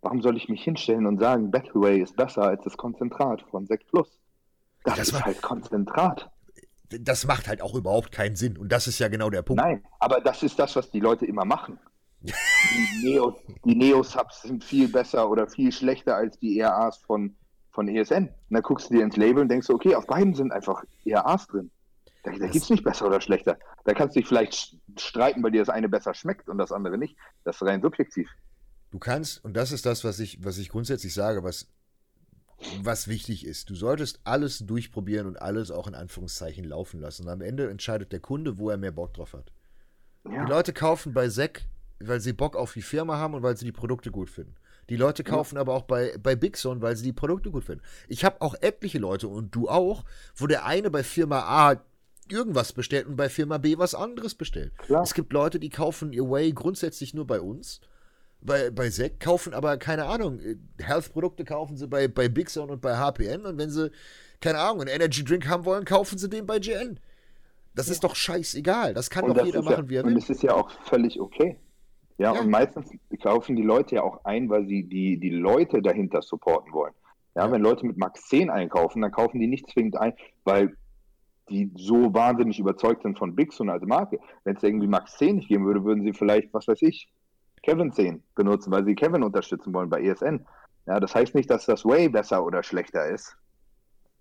Warum 0.00 0.22
soll 0.22 0.36
ich 0.36 0.48
mich 0.48 0.62
hinstellen 0.62 1.06
und 1.06 1.18
sagen, 1.18 1.50
Battleway 1.50 2.00
ist 2.00 2.16
besser 2.16 2.42
als 2.42 2.64
das 2.64 2.76
Konzentrat 2.76 3.42
von 3.42 3.66
Sekt 3.66 3.88
Plus? 3.88 4.18
Das, 4.86 4.96
das 4.96 5.08
ist 5.08 5.24
halt 5.24 5.42
Konzentrat. 5.42 6.30
Das 6.88 7.26
macht 7.26 7.48
halt 7.48 7.60
auch 7.62 7.74
überhaupt 7.74 8.12
keinen 8.12 8.36
Sinn. 8.36 8.56
Und 8.56 8.70
das 8.70 8.86
ist 8.86 8.98
ja 8.98 9.08
genau 9.08 9.28
der 9.30 9.42
Punkt. 9.42 9.62
Nein, 9.62 9.84
aber 9.98 10.20
das 10.20 10.42
ist 10.42 10.58
das, 10.58 10.76
was 10.76 10.90
die 10.90 11.00
Leute 11.00 11.26
immer 11.26 11.44
machen. 11.44 11.78
die, 12.20 12.32
Neo, 13.02 13.36
die 13.64 13.74
Neo-Subs 13.74 14.42
sind 14.42 14.64
viel 14.64 14.88
besser 14.88 15.28
oder 15.28 15.48
viel 15.48 15.72
schlechter 15.72 16.16
als 16.16 16.38
die 16.38 16.58
ERAs 16.58 16.98
von 16.98 17.36
von 17.76 17.86
ESN. 17.88 18.24
Und 18.24 18.32
dann 18.50 18.62
guckst 18.62 18.90
du 18.90 18.94
dir 18.94 19.04
ins 19.04 19.16
Label 19.16 19.42
und 19.42 19.48
denkst, 19.48 19.70
okay, 19.70 19.94
auf 19.94 20.06
beiden 20.06 20.34
sind 20.34 20.50
einfach 20.50 20.82
eher 21.04 21.28
A's 21.28 21.46
drin. 21.46 21.70
Da, 22.24 22.32
da 22.32 22.46
gibt 22.48 22.64
es 22.64 22.70
nicht 22.70 22.82
besser 22.82 23.06
oder 23.06 23.20
schlechter. 23.20 23.56
Da 23.84 23.94
kannst 23.94 24.16
du 24.16 24.20
dich 24.20 24.28
vielleicht 24.28 24.76
streiten, 24.98 25.44
weil 25.44 25.52
dir 25.52 25.60
das 25.60 25.68
eine 25.68 25.88
besser 25.88 26.12
schmeckt 26.14 26.48
und 26.48 26.58
das 26.58 26.72
andere 26.72 26.98
nicht. 26.98 27.16
Das 27.44 27.56
ist 27.56 27.62
rein 27.62 27.82
subjektiv. 27.82 28.28
Du 28.90 28.98
kannst, 28.98 29.44
und 29.44 29.54
das 29.54 29.70
ist 29.70 29.86
das, 29.86 30.02
was 30.02 30.18
ich, 30.18 30.42
was 30.42 30.58
ich 30.58 30.70
grundsätzlich 30.70 31.14
sage, 31.14 31.44
was, 31.44 31.68
was 32.82 33.08
wichtig 33.08 33.44
ist. 33.46 33.70
Du 33.70 33.74
solltest 33.74 34.20
alles 34.24 34.60
durchprobieren 34.60 35.26
und 35.26 35.40
alles 35.40 35.70
auch 35.70 35.86
in 35.86 35.94
Anführungszeichen 35.94 36.64
laufen 36.64 37.00
lassen. 37.00 37.24
Und 37.24 37.28
am 37.28 37.40
Ende 37.40 37.68
entscheidet 37.68 38.12
der 38.12 38.20
Kunde, 38.20 38.58
wo 38.58 38.70
er 38.70 38.76
mehr 38.76 38.92
Bock 38.92 39.14
drauf 39.14 39.34
hat. 39.34 39.52
Ja. 40.24 40.44
Die 40.44 40.50
Leute 40.50 40.72
kaufen 40.72 41.12
bei 41.12 41.28
Sek, 41.28 41.66
weil 42.00 42.20
sie 42.20 42.32
Bock 42.32 42.56
auf 42.56 42.72
die 42.72 42.82
Firma 42.82 43.16
haben 43.16 43.34
und 43.34 43.42
weil 43.42 43.56
sie 43.56 43.64
die 43.64 43.72
Produkte 43.72 44.10
gut 44.10 44.30
finden. 44.30 44.54
Die 44.88 44.96
Leute 44.96 45.24
kaufen 45.24 45.56
ja. 45.56 45.60
aber 45.60 45.74
auch 45.74 45.82
bei, 45.82 46.16
bei 46.22 46.36
Big 46.36 46.56
Zone, 46.56 46.80
weil 46.80 46.96
sie 46.96 47.04
die 47.04 47.12
Produkte 47.12 47.50
gut 47.50 47.64
finden. 47.64 47.82
Ich 48.08 48.24
habe 48.24 48.40
auch 48.40 48.54
etliche 48.60 48.98
Leute 48.98 49.28
und 49.28 49.54
du 49.54 49.68
auch, 49.68 50.04
wo 50.36 50.46
der 50.46 50.64
eine 50.64 50.90
bei 50.90 51.02
Firma 51.02 51.40
A 51.40 51.82
irgendwas 52.28 52.72
bestellt 52.72 53.06
und 53.06 53.16
bei 53.16 53.28
Firma 53.28 53.58
B 53.58 53.78
was 53.78 53.94
anderes 53.94 54.34
bestellt. 54.34 54.76
Klar. 54.78 55.02
Es 55.02 55.14
gibt 55.14 55.32
Leute, 55.32 55.60
die 55.60 55.70
kaufen 55.70 56.12
ihr 56.12 56.28
Way 56.28 56.52
grundsätzlich 56.52 57.14
nur 57.14 57.26
bei 57.26 57.40
uns. 57.40 57.80
Bei, 58.46 58.70
bei 58.70 58.90
Sek 58.90 59.20
kaufen 59.20 59.54
aber, 59.54 59.76
keine 59.76 60.06
Ahnung, 60.06 60.40
Health-Produkte 60.78 61.44
kaufen 61.44 61.76
sie 61.76 61.88
bei, 61.88 62.08
bei 62.08 62.28
Big 62.28 62.48
Zone 62.48 62.72
und 62.72 62.80
bei 62.80 62.96
HPN 62.96 63.44
und 63.44 63.58
wenn 63.58 63.70
sie, 63.70 63.90
keine 64.40 64.58
Ahnung, 64.58 64.82
einen 64.82 64.90
Energy 64.90 65.24
Drink 65.24 65.48
haben 65.48 65.64
wollen, 65.64 65.84
kaufen 65.84 66.16
sie 66.16 66.28
den 66.28 66.46
bei 66.46 66.58
GN. 66.58 67.00
Das 67.74 67.88
ja. 67.88 67.92
ist 67.92 68.04
doch 68.04 68.14
scheißegal. 68.14 68.94
Das 68.94 69.10
kann 69.10 69.24
und 69.24 69.36
doch 69.36 69.44
jeder 69.44 69.62
machen, 69.62 69.84
ja, 69.84 69.88
wie 69.90 69.96
er 69.96 70.04
will. 70.04 70.12
Und 70.12 70.20
das 70.20 70.30
ist 70.30 70.42
ja 70.42 70.54
auch 70.54 70.70
völlig 70.84 71.20
okay. 71.20 71.58
Ja, 72.18 72.32
ja, 72.32 72.40
und 72.40 72.48
meistens 72.48 72.90
kaufen 73.22 73.56
die 73.56 73.62
Leute 73.62 73.96
ja 73.96 74.02
auch 74.02 74.24
ein, 74.24 74.48
weil 74.48 74.66
sie 74.66 74.84
die, 74.84 75.18
die 75.18 75.30
Leute 75.30 75.82
dahinter 75.82 76.22
supporten 76.22 76.72
wollen. 76.72 76.94
Ja, 77.34 77.44
ja, 77.44 77.52
wenn 77.52 77.60
Leute 77.60 77.84
mit 77.84 77.98
Max 77.98 78.28
10 78.28 78.48
einkaufen, 78.48 79.02
dann 79.02 79.10
kaufen 79.12 79.38
die 79.38 79.46
nicht 79.46 79.70
zwingend 79.70 79.98
ein, 79.98 80.14
weil 80.44 80.74
die 81.50 81.70
so 81.76 82.12
wahnsinnig 82.14 82.58
überzeugt 82.58 83.02
sind 83.02 83.18
von 83.18 83.36
Bixon 83.36 83.68
als 83.68 83.84
Marke. 83.84 84.18
Wenn 84.44 84.56
es 84.56 84.62
irgendwie 84.62 84.86
Max 84.86 85.18
10 85.18 85.36
nicht 85.36 85.48
geben 85.48 85.66
würde, 85.66 85.84
würden 85.84 86.02
sie 86.02 86.14
vielleicht, 86.14 86.52
was 86.54 86.66
weiß 86.66 86.80
ich, 86.80 87.08
Kevin 87.62 87.92
10 87.92 88.22
benutzen, 88.34 88.70
weil 88.70 88.84
sie 88.84 88.94
Kevin 88.94 89.22
unterstützen 89.22 89.72
wollen 89.72 89.90
bei 89.90 90.02
ESN. 90.02 90.46
Ja, 90.86 91.00
das 91.00 91.14
heißt 91.14 91.34
nicht, 91.34 91.50
dass 91.50 91.66
das 91.66 91.84
Way 91.84 92.08
besser 92.08 92.44
oder 92.44 92.62
schlechter 92.62 93.06
ist, 93.08 93.36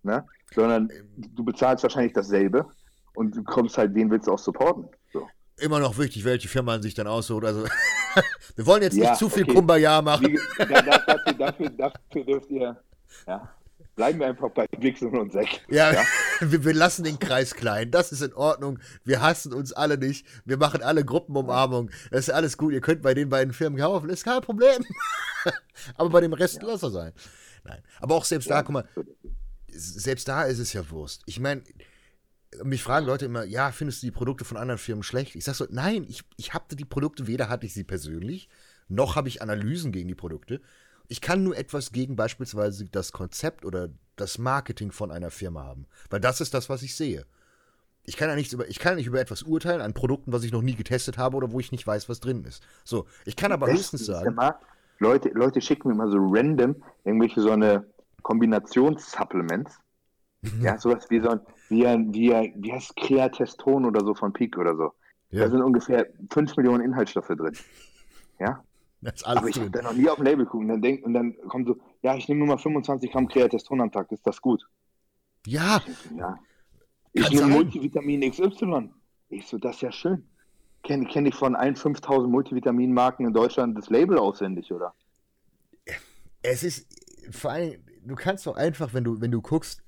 ne? 0.03 0.25
sondern 0.53 0.89
du 1.15 1.43
bezahlst 1.43 1.83
wahrscheinlich 1.83 2.13
dasselbe 2.13 2.65
und 3.13 3.36
du 3.36 3.43
kommst 3.43 3.77
halt, 3.77 3.93
wen 3.93 4.09
willst 4.09 4.27
du 4.27 4.33
auch 4.33 4.39
supporten. 4.39 4.88
So 5.13 5.27
immer 5.57 5.79
noch 5.79 5.97
wichtig, 5.97 6.25
welche 6.25 6.47
Firma 6.47 6.73
man 6.73 6.81
sich 6.81 6.93
dann 6.93 7.07
aussucht. 7.07 7.45
Also 7.45 7.65
Wir 8.55 8.65
wollen 8.65 8.83
jetzt 8.83 8.95
Ja, 8.95 9.09
nicht 9.09 9.19
zu 9.19 9.29
viel 9.29 9.43
okay. 9.43 9.53
Kumbaya 9.53 10.01
machen. 10.01 10.27
Wie, 10.27 10.39
da, 10.57 10.81
da, 10.81 10.97
dafür, 10.99 11.33
dafür, 11.33 11.69
dafür 11.69 12.23
dürft 12.23 12.49
ihr, 12.49 12.81
ja, 13.27 13.49
bleiben 13.96 14.20
wir 14.20 14.28
einfach 14.28 14.50
bei 14.52 14.68
Wichsen 14.78 15.18
und 15.18 15.32
Sekt. 15.32 15.62
Ja, 15.70 15.93
Wir, 16.41 16.66
wir 16.66 16.74
lassen 16.74 17.04
den 17.04 17.18
Kreis 17.18 17.56
klein. 17.56 17.91
Das 17.91 18.12
ist 18.12 18.22
in 18.22 18.34
Ordnung. 18.34 18.80
Wir 19.04 19.22
hassen 19.22 19.54
uns 19.54 19.72
alle 19.72 19.98
nicht. 19.98 20.26
Wir 20.43 20.58
machen 20.58 20.82
alle 20.82 21.06
Gruppenumarmung. 21.06 21.89
Das 22.12 22.28
ist 22.28 22.34
alles 22.34 22.58
gut. 22.58 22.74
Ihr 22.74 22.82
könnt 22.82 23.02
bei 23.02 23.14
den 23.14 23.30
beiden 23.30 23.54
Firmen 23.54 23.80
kaufen. 23.80 24.10
Ist 24.10 24.26
kein 24.26 24.41
Problem. 24.41 24.84
Aber 25.96 26.10
bei 26.10 26.22
dem 26.22 26.34
Rest 26.34 26.62
lass 26.62 26.84
er 26.84 26.91
sein. 26.91 27.14
Nein. 27.64 27.82
Aber 28.00 28.16
auch 28.16 28.26
selbst 28.26 28.50
da, 28.50 28.64
guck 28.64 28.74
mal, 28.74 28.88
selbst 29.70 30.28
da 30.28 30.43
ist 30.43 30.60
es 30.60 30.74
ja 30.74 30.89
Wurst. 30.89 31.24
Ich 31.26 31.39
meine, 31.39 31.64
mich 32.64 32.84
fragen 32.84 33.06
Leute 33.06 33.26
immer, 33.26 33.43
ja, 33.43 33.72
findest 33.72 34.02
du 34.02 34.08
die 34.08 34.12
Produkte 34.12 34.46
von 34.46 34.58
anderen 34.58 34.78
Firmen 34.78 35.04
schlecht? 35.04 35.36
Ich 35.36 35.46
sag 35.46 35.56
so, 35.56 35.66
nein, 35.70 36.06
ich, 36.08 36.24
ich 36.38 36.54
hatte 36.54 36.76
die 36.76 36.86
Produkte, 36.86 37.28
weder 37.28 37.50
hatte 37.50 37.66
ich 37.66 37.74
sie 37.74 37.84
persönlich, 37.84 38.50
noch 38.88 39.16
habe 39.16 39.28
ich 39.28 39.41
Analysen 39.41 39.91
gegen 39.91 40.08
die 40.08 40.16
Produkte. 40.16 40.62
Ich 41.08 41.22
kann 41.22 41.43
nur 41.43 41.58
etwas 41.58 41.91
gegen 41.91 42.16
beispielsweise 42.16 42.86
das 42.86 43.12
Konzept 43.12 43.66
oder 43.66 43.89
das 44.16 44.38
Marketing 44.38 44.91
von 44.91 45.12
einer 45.12 45.32
Firma 45.32 45.64
haben. 45.64 45.88
Weil 46.10 46.20
das 46.20 46.41
ist 46.41 46.53
das, 46.53 46.70
was 46.70 46.82
ich 46.82 46.95
sehe. 46.95 47.26
Ich 48.03 48.18
kann 48.18 48.30
ja 48.30 48.36
nichts 48.36 48.53
über, 48.53 48.68
ich 48.68 48.80
kann 48.80 48.95
nicht 48.95 49.08
über 49.08 49.20
etwas 49.20 49.43
urteilen 49.43 49.82
an 49.82 49.93
Produkten, 49.93 50.32
was 50.32 50.43
ich 50.43 50.51
noch 50.51 50.62
nie 50.62 50.76
getestet 50.76 51.18
habe 51.18 51.38
oder 51.38 51.51
wo 51.51 51.60
ich 51.60 51.72
nicht 51.72 51.86
weiß, 51.86 52.08
was 52.08 52.20
drin 52.20 52.43
ist. 52.43 52.64
So, 52.84 53.08
ich 53.26 53.36
kann 53.36 53.51
aber 53.51 53.68
höchstens 53.68 54.06
sagen, 54.06 54.38
Leute, 54.99 55.30
Leute 55.30 55.60
schicken 55.60 55.89
mir 55.89 55.95
immer 55.95 56.10
so 56.10 56.18
random 56.20 56.76
irgendwelche 57.03 57.41
so 57.41 57.51
eine 57.51 57.86
Kombinationssupplements. 58.22 59.80
Ja, 60.62 60.78
sowas 60.78 61.10
wie 61.10 61.20
so 61.22 61.30
ein, 61.30 61.39
wie 61.70 61.88
ein, 61.88 62.14
wie, 62.14 62.34
ein, 62.34 62.53
wie 62.58 62.72
heißt 62.72 62.95
Kreateston 62.95 63.84
oder 63.84 64.06
so 64.06 64.14
von 64.14 64.32
Peak 64.32 64.58
oder 64.58 64.76
so. 64.76 64.93
Ja. 65.32 65.45
Da 65.45 65.49
sind 65.49 65.62
ungefähr 65.62 66.08
5 66.32 66.56
Millionen 66.58 66.84
Inhaltsstoffe 66.84 67.28
drin. 67.28 67.58
Ja, 68.39 68.64
das 69.06 69.16
ist 69.16 69.24
aber 69.24 69.41
alles 69.41 69.56
ich 69.56 69.62
habe 69.62 69.72
da 69.72 69.82
noch 69.82 69.93
nie 69.93 70.10
auf 70.10 70.20
ein 70.20 70.26
Label 70.26 70.45
gucken. 70.45 70.70
Und 70.70 70.74
dann, 70.74 70.82
denk, 70.82 71.06
und 71.06 71.14
dann 71.14 71.38
kommt 71.47 71.68
so, 71.68 71.78
ja, 72.01 72.16
ich 72.16 72.28
nehme 72.28 72.39
nur 72.39 72.47
mal 72.47 72.58
25 72.58 73.12
Gramm 73.12 73.28
Kreateston 73.28 73.82
am 73.82 73.91
Tag, 73.91 74.12
ist 74.12 74.26
das 74.26 74.41
gut? 74.41 74.68
Ja, 75.45 75.82
Ja. 76.16 76.38
Ich 77.14 77.30
nehme. 77.30 77.47
Multivitamin 77.47 78.30
XY. 78.30 78.89
Ich 79.30 79.47
so, 79.47 79.58
das 79.58 79.78
ist 79.78 79.82
ja 79.82 79.91
schön. 79.91 80.28
Kenne 80.84 81.06
kenn 81.06 81.26
ich 81.26 81.34
von 81.34 81.56
allen 81.56 81.76
5000 81.78 82.30
Multivitaminmarken 82.30 83.26
in 83.26 83.34
Deutschland 83.34 83.78
das 83.78 83.89
Label 83.89 84.18
auswendig, 84.18 84.72
oder? 84.72 84.93
es 86.41 86.64
ist 86.64 86.88
vor 87.32 87.51
allem, 87.51 87.82
du 88.03 88.16
kannst 88.16 88.45
doch 88.45 88.56
einfach, 88.56 88.93
wenn 88.93 89.03
du, 89.03 89.20
wenn 89.20 89.32
du 89.32 89.41
guckst, 89.41 89.82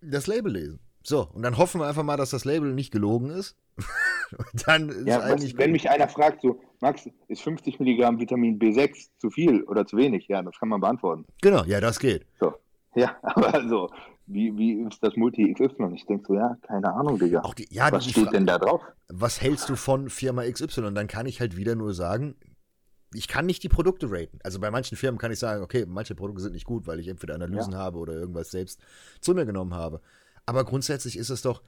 das 0.00 0.26
Label 0.26 0.52
lesen. 0.52 0.80
So, 1.02 1.28
und 1.32 1.42
dann 1.42 1.58
hoffen 1.58 1.80
wir 1.80 1.86
einfach 1.86 2.02
mal, 2.02 2.16
dass 2.16 2.30
das 2.30 2.44
Label 2.44 2.72
nicht 2.72 2.92
gelogen 2.92 3.30
ist. 3.30 3.56
dann 4.66 5.06
Ja, 5.06 5.28
was, 5.28 5.56
wenn 5.56 5.72
mich 5.72 5.90
einer 5.90 6.08
fragt, 6.08 6.42
so, 6.42 6.60
Max, 6.80 7.08
ist 7.28 7.42
50 7.42 7.80
Milligramm 7.80 8.20
Vitamin 8.20 8.58
B6 8.58 9.08
zu 9.18 9.30
viel 9.30 9.62
oder 9.64 9.86
zu 9.86 9.96
wenig? 9.96 10.28
Ja, 10.28 10.42
das 10.42 10.58
kann 10.58 10.68
man 10.68 10.80
beantworten. 10.80 11.24
genau, 11.40 11.64
ja, 11.64 11.80
das 11.80 11.98
geht. 11.98 12.26
So. 12.38 12.54
Ja, 12.94 13.16
aber 13.22 13.68
so, 13.68 13.88
wie, 14.26 14.56
wie 14.56 14.72
ist 14.82 15.02
das 15.02 15.16
Multi 15.16 15.52
XY? 15.52 15.92
Ich 15.94 16.06
denke 16.06 16.24
so, 16.28 16.34
ja, 16.34 16.56
keine 16.62 16.92
Ahnung, 16.92 17.18
Digga. 17.18 17.40
Auch 17.40 17.54
die, 17.54 17.66
ja, 17.70 17.90
Was 17.90 18.04
die 18.04 18.10
steht 18.10 18.32
denn 18.32 18.46
da 18.46 18.58
drauf? 18.58 18.82
was 19.12 19.40
hältst 19.40 19.68
du 19.68 19.76
von 19.76 20.08
Firma 20.08 20.42
XY? 20.44 20.82
Und 20.82 20.94
dann 20.94 21.06
kann 21.06 21.26
ich 21.26 21.40
halt 21.40 21.56
wieder 21.56 21.74
nur 21.74 21.94
sagen, 21.94 22.34
ich 23.14 23.28
kann 23.28 23.44
nicht 23.44 23.62
die 23.62 23.68
Produkte 23.68 24.10
raten. 24.10 24.38
Also 24.42 24.58
bei 24.58 24.70
manchen 24.70 24.96
Firmen 24.96 25.18
kann 25.18 25.32
ich 25.32 25.38
sagen, 25.38 25.62
okay, 25.62 25.84
manche 25.86 26.14
Produkte 26.14 26.42
sind 26.42 26.54
nicht 26.54 26.64
gut, 26.64 26.86
weil 26.86 26.98
ich 26.98 27.08
entweder 27.08 27.34
Analysen 27.34 27.76
habe 27.76 27.98
oder 27.98 28.14
irgendwas 28.14 28.50
selbst 28.50 28.80
zu 29.20 29.34
mir 29.34 29.44
genommen 29.44 29.74
habe. 29.74 30.00
Aber 30.46 30.64
grundsätzlich 30.64 31.16
ist 31.16 31.30
es 31.30 31.42
doch, 31.42 31.62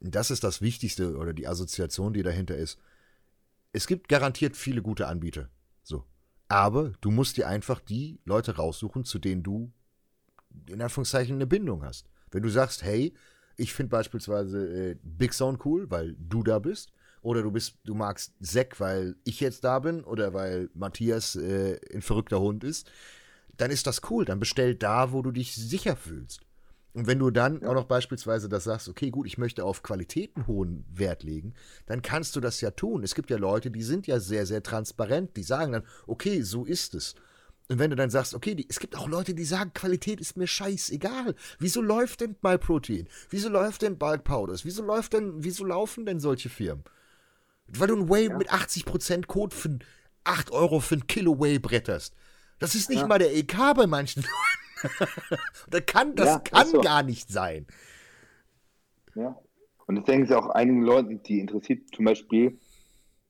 das 0.00 0.30
ist 0.30 0.44
das 0.44 0.60
Wichtigste 0.62 1.16
oder 1.16 1.32
die 1.32 1.46
Assoziation, 1.46 2.12
die 2.12 2.22
dahinter 2.22 2.56
ist. 2.56 2.78
Es 3.72 3.86
gibt 3.86 4.08
garantiert 4.08 4.56
viele 4.56 4.82
gute 4.82 5.06
Anbieter. 5.06 5.48
So. 5.82 6.04
Aber 6.48 6.92
du 7.00 7.10
musst 7.10 7.36
dir 7.36 7.48
einfach 7.48 7.80
die 7.80 8.20
Leute 8.24 8.56
raussuchen, 8.56 9.04
zu 9.04 9.18
denen 9.18 9.42
du 9.42 9.72
in 10.66 10.82
Anführungszeichen 10.82 11.36
eine 11.36 11.46
Bindung 11.46 11.84
hast. 11.84 12.08
Wenn 12.30 12.42
du 12.42 12.48
sagst, 12.48 12.82
hey, 12.82 13.14
ich 13.56 13.72
finde 13.72 13.90
beispielsweise 13.90 14.90
äh, 14.90 14.96
Big 15.02 15.34
Sound 15.34 15.64
cool, 15.64 15.90
weil 15.90 16.16
du 16.18 16.42
da 16.42 16.58
bist, 16.58 16.92
oder 17.22 17.42
du 17.42 17.50
bist, 17.50 17.78
du 17.84 17.94
magst 17.94 18.32
Zack, 18.40 18.80
weil 18.80 19.16
ich 19.24 19.40
jetzt 19.40 19.62
da 19.64 19.78
bin, 19.78 20.02
oder 20.04 20.32
weil 20.32 20.70
Matthias 20.74 21.36
äh, 21.36 21.78
ein 21.92 22.02
verrückter 22.02 22.40
Hund 22.40 22.64
ist, 22.64 22.90
dann 23.56 23.70
ist 23.70 23.86
das 23.86 24.00
cool. 24.10 24.24
Dann 24.24 24.40
bestell 24.40 24.74
da, 24.74 25.12
wo 25.12 25.20
du 25.22 25.30
dich 25.30 25.54
sicher 25.54 25.96
fühlst. 25.96 26.40
Und 26.92 27.06
wenn 27.06 27.20
du 27.20 27.30
dann 27.30 27.64
auch 27.64 27.74
noch 27.74 27.84
beispielsweise 27.84 28.48
das 28.48 28.64
sagst, 28.64 28.88
okay, 28.88 29.10
gut, 29.10 29.26
ich 29.26 29.38
möchte 29.38 29.64
auf 29.64 29.82
Qualitäten 29.82 30.46
hohen 30.46 30.84
Wert 30.90 31.22
legen, 31.22 31.54
dann 31.86 32.02
kannst 32.02 32.34
du 32.34 32.40
das 32.40 32.60
ja 32.60 32.72
tun. 32.72 33.04
Es 33.04 33.14
gibt 33.14 33.30
ja 33.30 33.36
Leute, 33.36 33.70
die 33.70 33.82
sind 33.82 34.06
ja 34.08 34.18
sehr, 34.18 34.44
sehr 34.44 34.62
transparent, 34.62 35.36
die 35.36 35.44
sagen 35.44 35.72
dann, 35.72 35.84
okay, 36.08 36.42
so 36.42 36.64
ist 36.64 36.94
es. 36.94 37.14
Und 37.68 37.78
wenn 37.78 37.90
du 37.90 37.96
dann 37.96 38.10
sagst, 38.10 38.34
okay, 38.34 38.56
die, 38.56 38.66
es 38.68 38.80
gibt 38.80 38.96
auch 38.96 39.06
Leute, 39.06 39.32
die 39.34 39.44
sagen, 39.44 39.72
Qualität 39.72 40.20
ist 40.20 40.36
mir 40.36 40.48
scheißegal. 40.48 41.36
Wieso 41.60 41.80
läuft 41.80 42.22
denn 42.22 42.34
MyProtein? 42.42 43.06
Wieso 43.28 43.48
läuft 43.48 43.82
denn 43.82 43.96
Bulk 43.96 44.24
Powders? 44.24 44.64
Wieso 44.64 44.82
läuft 44.82 45.12
denn, 45.12 45.44
wieso 45.44 45.64
laufen 45.64 46.04
denn 46.04 46.18
solche 46.18 46.48
Firmen? 46.48 46.82
Weil 47.68 47.86
du 47.86 47.96
ein 47.96 48.08
Whey 48.08 48.28
mit 48.30 48.50
80% 48.50 49.26
Code 49.26 49.54
für 49.54 49.78
8 50.24 50.50
Euro 50.50 50.80
für 50.80 50.96
ein 50.96 51.06
Kilo 51.06 51.38
Whey 51.40 51.60
bretterst. 51.60 52.14
Das 52.58 52.74
ist 52.74 52.90
nicht 52.90 53.02
Ja. 53.02 53.06
mal 53.06 53.20
der 53.20 53.32
EK 53.36 53.56
bei 53.76 53.86
manchen. 53.86 54.24
Das 55.68 55.86
kann, 55.86 56.14
das 56.16 56.26
Ja, 56.26 56.38
kann 56.40 56.66
so. 56.66 56.80
gar 56.80 57.02
nicht 57.02 57.30
sein. 57.30 57.66
Ja. 59.14 59.36
Und 59.86 59.96
das 59.96 60.04
denken 60.04 60.26
sie 60.26 60.34
auch 60.36 60.48
einigen 60.50 60.82
Leuten, 60.82 61.22
die 61.24 61.40
interessiert, 61.40 61.82
zum 61.94 62.04
Beispiel, 62.04 62.58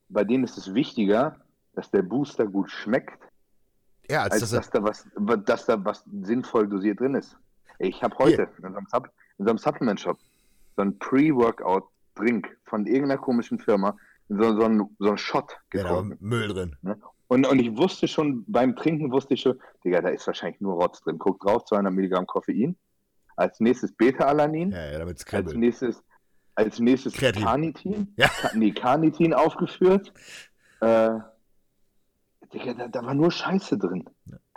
bei 0.08 0.24
denen 0.24 0.44
ist 0.44 0.58
es 0.58 0.74
wichtiger, 0.74 1.36
dass 1.74 1.90
der 1.90 2.02
Booster 2.02 2.46
gut 2.46 2.70
schmeckt, 2.70 3.18
Ja, 4.10 4.22
als, 4.24 4.32
als 4.32 4.40
dass 4.50 4.50
dass 4.50 4.70
da 4.70 4.82
was, 4.82 5.06
dass 5.44 5.66
da 5.66 5.84
was 5.84 6.04
sinnvoll 6.22 6.68
dosiert 6.68 7.00
drin 7.00 7.14
ist. 7.14 7.36
Ich 7.78 8.02
habe 8.02 8.14
heute 8.18 8.42
in 8.42 8.62
so 8.62 8.66
einem, 8.66 8.86
Supp- 8.86 9.10
in 9.38 9.44
so 9.46 9.50
einem 9.50 9.58
Supplement-Shop 9.58 10.18
so 10.76 10.82
ein 10.82 10.98
Pre-Workout-Drink 10.98 12.58
von 12.66 12.86
irgendeiner 12.86 13.18
komischen 13.20 13.58
Firma, 13.58 13.96
so, 14.28 14.54
so, 14.54 14.64
ein, 14.64 14.82
so 14.98 15.10
ein 15.10 15.18
Shot 15.18 15.52
ja, 15.72 15.82
getrunken. 15.82 16.18
Müll 16.20 16.48
drin. 16.48 16.76
Und, 17.30 17.46
und 17.46 17.60
ich 17.60 17.76
wusste 17.76 18.08
schon, 18.08 18.44
beim 18.48 18.74
Trinken 18.74 19.12
wusste 19.12 19.34
ich 19.34 19.42
schon, 19.42 19.56
Digga, 19.84 20.00
da 20.00 20.08
ist 20.08 20.26
wahrscheinlich 20.26 20.60
nur 20.60 20.74
Rotz 20.74 21.00
drin. 21.00 21.16
Guck 21.16 21.38
drauf, 21.38 21.64
200 21.64 21.92
Milligramm 21.92 22.26
Koffein. 22.26 22.76
Als 23.36 23.60
nächstes 23.60 23.92
Beta-Alanin. 23.92 24.72
Ja, 24.72 24.90
ja, 24.92 24.98
damit 24.98 25.18
es 25.18 25.32
Als 25.32 25.54
nächstes, 25.54 26.02
als 26.56 26.80
nächstes 26.80 27.12
Kreatin. 27.14 27.44
Carnitin. 27.44 28.14
Ja. 28.16 28.26
Ka- 28.28 28.50
Nee, 28.56 28.72
Carnitin 28.72 29.32
aufgeführt. 29.32 30.12
Äh, 30.80 31.18
Digga, 32.52 32.74
da, 32.74 32.88
da 32.88 33.04
war 33.04 33.14
nur 33.14 33.30
Scheiße 33.30 33.78
drin. 33.78 34.10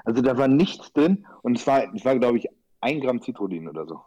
Also 0.03 0.23
da 0.23 0.35
war 0.35 0.47
nichts 0.47 0.91
drin 0.93 1.27
und 1.43 1.57
es 1.59 1.67
war, 1.67 1.93
es 1.93 2.03
war 2.03 2.17
glaube 2.17 2.39
ich, 2.39 2.47
ein 2.81 2.99
Gramm 3.01 3.21
Citrullin 3.21 3.69
oder 3.69 3.85
so. 3.85 4.01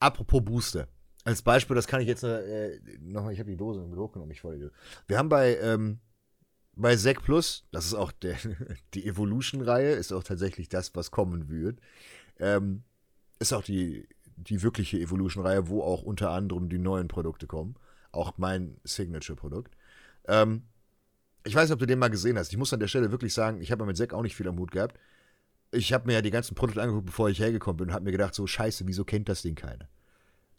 Apropos 0.00 0.44
Booster. 0.44 0.86
Als 1.24 1.40
Beispiel, 1.42 1.74
das 1.76 1.86
kann 1.86 2.00
ich 2.02 2.06
jetzt 2.08 2.24
äh, 2.24 2.78
nochmal, 3.00 3.32
ich 3.32 3.38
habe 3.40 3.50
die 3.50 3.56
Dose 3.56 3.80
mit 3.80 3.98
hochgenommen, 3.98 4.32
ich 4.32 4.40
voll. 4.42 4.70
Wir 5.06 5.18
haben 5.18 5.28
bei, 5.30 5.56
ähm, 5.56 5.98
bei 6.78 6.96
Sec 6.96 7.22
Plus, 7.22 7.64
das 7.72 7.86
ist 7.86 7.94
auch 7.94 8.12
der, 8.12 8.36
die 8.94 9.06
Evolution-Reihe, 9.06 9.92
ist 9.92 10.12
auch 10.12 10.22
tatsächlich 10.22 10.68
das, 10.68 10.94
was 10.94 11.10
kommen 11.10 11.48
wird. 11.48 11.80
Ähm, 12.38 12.84
ist 13.40 13.52
auch 13.52 13.62
die, 13.62 14.08
die 14.36 14.62
wirkliche 14.62 14.98
Evolution-Reihe, 14.98 15.68
wo 15.68 15.82
auch 15.82 16.02
unter 16.02 16.30
anderem 16.30 16.68
die 16.68 16.78
neuen 16.78 17.08
Produkte 17.08 17.46
kommen. 17.46 17.74
Auch 18.12 18.38
mein 18.38 18.78
Signature-Produkt. 18.84 19.76
Ähm, 20.26 20.62
ich 21.44 21.54
weiß 21.54 21.68
nicht, 21.68 21.74
ob 21.74 21.80
du 21.80 21.86
den 21.86 21.98
mal 21.98 22.10
gesehen 22.10 22.38
hast. 22.38 22.52
Ich 22.52 22.58
muss 22.58 22.72
an 22.72 22.80
der 22.80 22.88
Stelle 22.88 23.10
wirklich 23.10 23.34
sagen, 23.34 23.60
ich 23.60 23.72
habe 23.72 23.84
mit 23.84 23.96
Sec 23.96 24.14
auch 24.14 24.22
nicht 24.22 24.36
viel 24.36 24.48
am 24.48 24.58
Hut 24.58 24.70
gehabt. 24.70 24.98
Ich 25.72 25.92
habe 25.92 26.06
mir 26.06 26.14
ja 26.14 26.22
die 26.22 26.30
ganzen 26.30 26.54
Produkte 26.54 26.80
angeguckt, 26.80 27.06
bevor 27.06 27.28
ich 27.28 27.40
hergekommen 27.40 27.76
bin 27.78 27.88
und 27.88 27.94
habe 27.94 28.04
mir 28.04 28.12
gedacht, 28.12 28.34
so 28.34 28.46
scheiße, 28.46 28.86
wieso 28.86 29.04
kennt 29.04 29.28
das 29.28 29.42
Ding 29.42 29.54
keiner? 29.54 29.88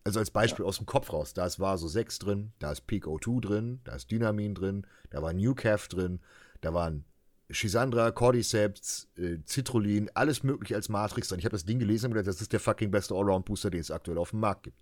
Also 0.03 0.19
als 0.19 0.31
Beispiel 0.31 0.65
aus 0.65 0.77
dem 0.77 0.85
Kopf 0.85 1.11
raus, 1.13 1.33
da 1.33 1.45
ist 1.45 1.59
Vaso 1.59 1.87
6 1.87 2.19
drin, 2.19 2.53
da 2.59 2.71
ist 2.71 2.87
Peak 2.87 3.05
O2 3.05 3.41
drin, 3.41 3.81
da 3.83 3.95
ist 3.95 4.09
Dynamin 4.09 4.55
drin, 4.55 4.87
da 5.09 5.21
war 5.21 5.33
Newcaf 5.33 5.87
drin, 5.87 6.19
da 6.61 6.73
waren 6.73 7.05
Shisandra, 7.51 8.11
Cordyceps, 8.11 9.07
äh, 9.17 9.37
Citrullin, 9.45 10.09
alles 10.13 10.43
mögliche 10.43 10.75
als 10.75 10.87
Matrix 10.87 11.29
drin. 11.29 11.39
Ich 11.39 11.45
habe 11.45 11.53
das 11.55 11.65
Ding 11.65 11.79
gelesen 11.79 12.05
und 12.07 12.11
gedacht, 12.13 12.27
das 12.27 12.41
ist 12.41 12.53
der 12.53 12.59
fucking 12.59 12.91
beste 12.91 13.15
Allround-Booster, 13.15 13.69
den 13.71 13.81
es 13.81 13.91
aktuell 13.91 14.19
auf 14.19 14.29
dem 14.31 14.39
Markt 14.39 14.63
gibt. 14.63 14.77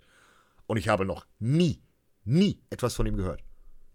Und 0.65 0.77
ich 0.77 0.89
habe 0.89 1.05
noch 1.05 1.25
nie, 1.39 1.81
nie 2.25 2.59
etwas 2.69 2.93
von 2.93 3.05
ihm 3.05 3.15
gehört. 3.15 3.41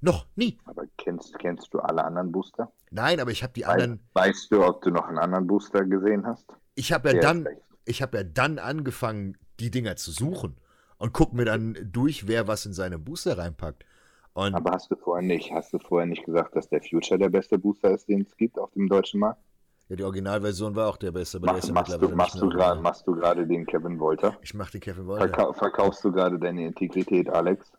Noch 0.01 0.27
nie. 0.37 0.59
Aber 0.65 0.85
kennst, 0.97 1.39
kennst 1.39 1.73
du 1.73 1.79
alle 1.81 2.03
anderen 2.03 2.33
Booster? 2.33 2.73
Nein, 2.91 3.21
aber 3.21 3.31
ich 3.31 3.43
habe 3.43 3.53
die 3.53 3.63
Wei- 3.63 3.67
anderen, 3.69 4.01
Weißt 4.15 4.51
du, 4.51 4.65
ob 4.65 4.83
du 4.83 4.91
noch 4.91 5.07
einen 5.07 5.19
anderen 5.19 5.47
Booster 5.47 5.85
gesehen 5.85 6.27
hast? 6.27 6.47
ich 6.75 6.93
habe 6.93 7.09
ja 7.09 7.13
Der 7.13 7.23
dann, 7.23 7.47
ich 7.85 8.01
habe 8.03 8.17
ja 8.19 8.25
dann 8.25 8.59
angefangen, 8.59 9.37
die 9.61 9.71
Dinger 9.71 9.97
zu 9.97 10.11
suchen 10.11 10.57
und 11.03 11.13
guck 11.13 11.33
mir 11.33 11.45
dann 11.45 11.77
durch, 11.93 12.27
wer 12.29 12.47
was 12.47 12.65
in 12.67 12.73
seine 12.73 12.99
Booster 12.99 13.37
reinpackt. 13.37 13.85
Und 14.35 14.55
Aber 14.55 14.71
hast 14.73 14.91
du 14.91 14.97
vorher 14.97 15.27
nicht, 15.27 15.53
hast 15.53 15.73
du 15.73 15.79
vorher 15.79 16.07
nicht 16.07 16.25
gesagt, 16.25 16.57
dass 16.57 16.69
der 16.69 16.81
Future 16.81 17.19
der 17.19 17.29
beste 17.29 17.59
Booster 17.59 17.91
ist, 17.91 18.09
den 18.09 18.23
es 18.23 18.37
gibt 18.37 18.59
auf 18.59 18.71
dem 18.73 18.89
deutschen 18.89 19.21
Markt? 19.21 19.43
ja, 19.89 19.97
die 19.97 20.05
Originalversion 20.05 20.75
war 20.75 20.89
auch 20.89 20.97
der 20.97 21.11
beste, 21.13 21.37
aber 21.39 21.49
der 21.49 21.55
Mach, 21.55 21.59
ist 21.63 21.69
ja 21.69 21.75
machst, 21.75 21.89
du, 21.93 21.93
mittlerweile 21.99 22.17
machst, 22.17 22.35
du 22.37 22.47
mehr 22.47 22.49
gerade, 22.51 22.63
original. 22.65 22.83
machst 22.83 23.07
du 23.07 23.15
gerade 23.15 23.47
den 23.47 23.67
Kevin 23.67 23.99
Wolter? 23.99 24.39
Ich 24.41 24.55
mach 24.55 24.71
die 24.71 24.81
Kevin 24.81 25.07
Wolter. 25.07 25.27
Verkau 25.29 25.53
verkaufst 25.53 26.03
du 26.05 26.13
gerade 26.13 26.39
deine 26.39 26.67
Integrität, 26.67 27.29
Alex? 27.29 27.71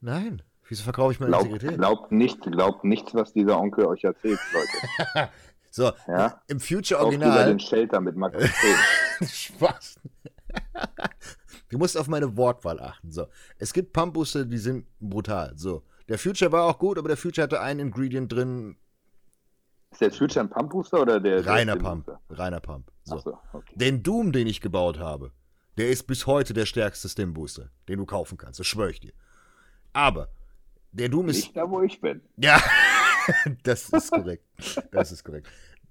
Nein, 0.00 0.42
Wieso 0.68 0.84
verkaufe 0.84 1.12
ich 1.12 1.18
meine 1.20 1.30
Glaubt, 1.32 1.46
Integrität? 1.46 1.78
glaubt, 1.78 2.12
nicht, 2.12 2.40
glaubt 2.42 2.84
nichts, 2.84 3.12
was 3.14 3.32
dieser 3.32 3.58
Onkel 3.60 3.86
euch 3.86 4.04
erzählt, 4.04 4.38
Leute. 4.52 5.28
So, 5.72 5.92
Ja? 6.08 6.40
im 6.48 6.58
Future 6.58 7.00
Original. 7.04 7.46
den 7.46 7.60
Shelter 7.60 8.00
mit 8.00 8.16
Max 8.16 8.36
10. 9.18 9.28
Spaß. 9.28 10.00
Du 11.70 11.78
musst 11.78 11.96
auf 11.96 12.06
meine 12.08 12.36
Wortwahl 12.36 12.78
achten. 12.80 13.10
So, 13.10 13.26
es 13.58 13.72
gibt 13.72 13.92
Pumpbusse, 13.92 14.46
die 14.46 14.58
sind 14.58 14.86
brutal. 15.00 15.52
So, 15.56 15.82
der 16.08 16.18
Future 16.18 16.52
war 16.52 16.64
auch 16.64 16.78
gut, 16.78 16.98
aber 16.98 17.08
der 17.08 17.16
Future 17.16 17.44
hatte 17.44 17.60
ein 17.60 17.78
Ingredient 17.78 18.30
drin, 18.30 18.76
Ist 19.90 20.00
der 20.00 20.12
Future 20.12 20.44
ein 20.44 20.50
Pump 20.50 20.70
Booster 20.70 21.00
oder 21.00 21.18
der 21.18 21.44
reiner 21.46 21.76
der 21.76 21.82
Pump, 21.82 22.06
Booster? 22.06 22.20
reiner 22.30 22.60
Pump. 22.60 22.90
So. 23.04 23.16
Achso, 23.16 23.38
okay. 23.52 23.72
Den 23.76 24.02
Doom, 24.02 24.32
den 24.32 24.46
ich 24.46 24.60
gebaut 24.60 24.98
habe, 24.98 25.32
der 25.78 25.88
ist 25.88 26.06
bis 26.06 26.26
heute 26.26 26.52
der 26.52 26.66
stärkste 26.66 27.08
Stim-Booster, 27.08 27.70
den 27.88 27.98
du 27.98 28.06
kaufen 28.06 28.36
kannst. 28.36 28.60
Das 28.60 28.66
schwöre 28.66 28.90
ich 28.90 29.00
dir. 29.00 29.12
Aber 29.92 30.28
der 30.92 31.08
Doom 31.08 31.28
ist. 31.28 31.36
Nicht 31.36 31.56
da, 31.56 31.68
wo 31.70 31.80
ich 31.82 32.00
bin. 32.00 32.20
Ja, 32.36 32.60
das 33.62 33.88
ist 33.88 34.10
korrekt. 34.10 34.44
Das 34.90 35.12
ist 35.12 35.24
korrekt. 35.24 35.48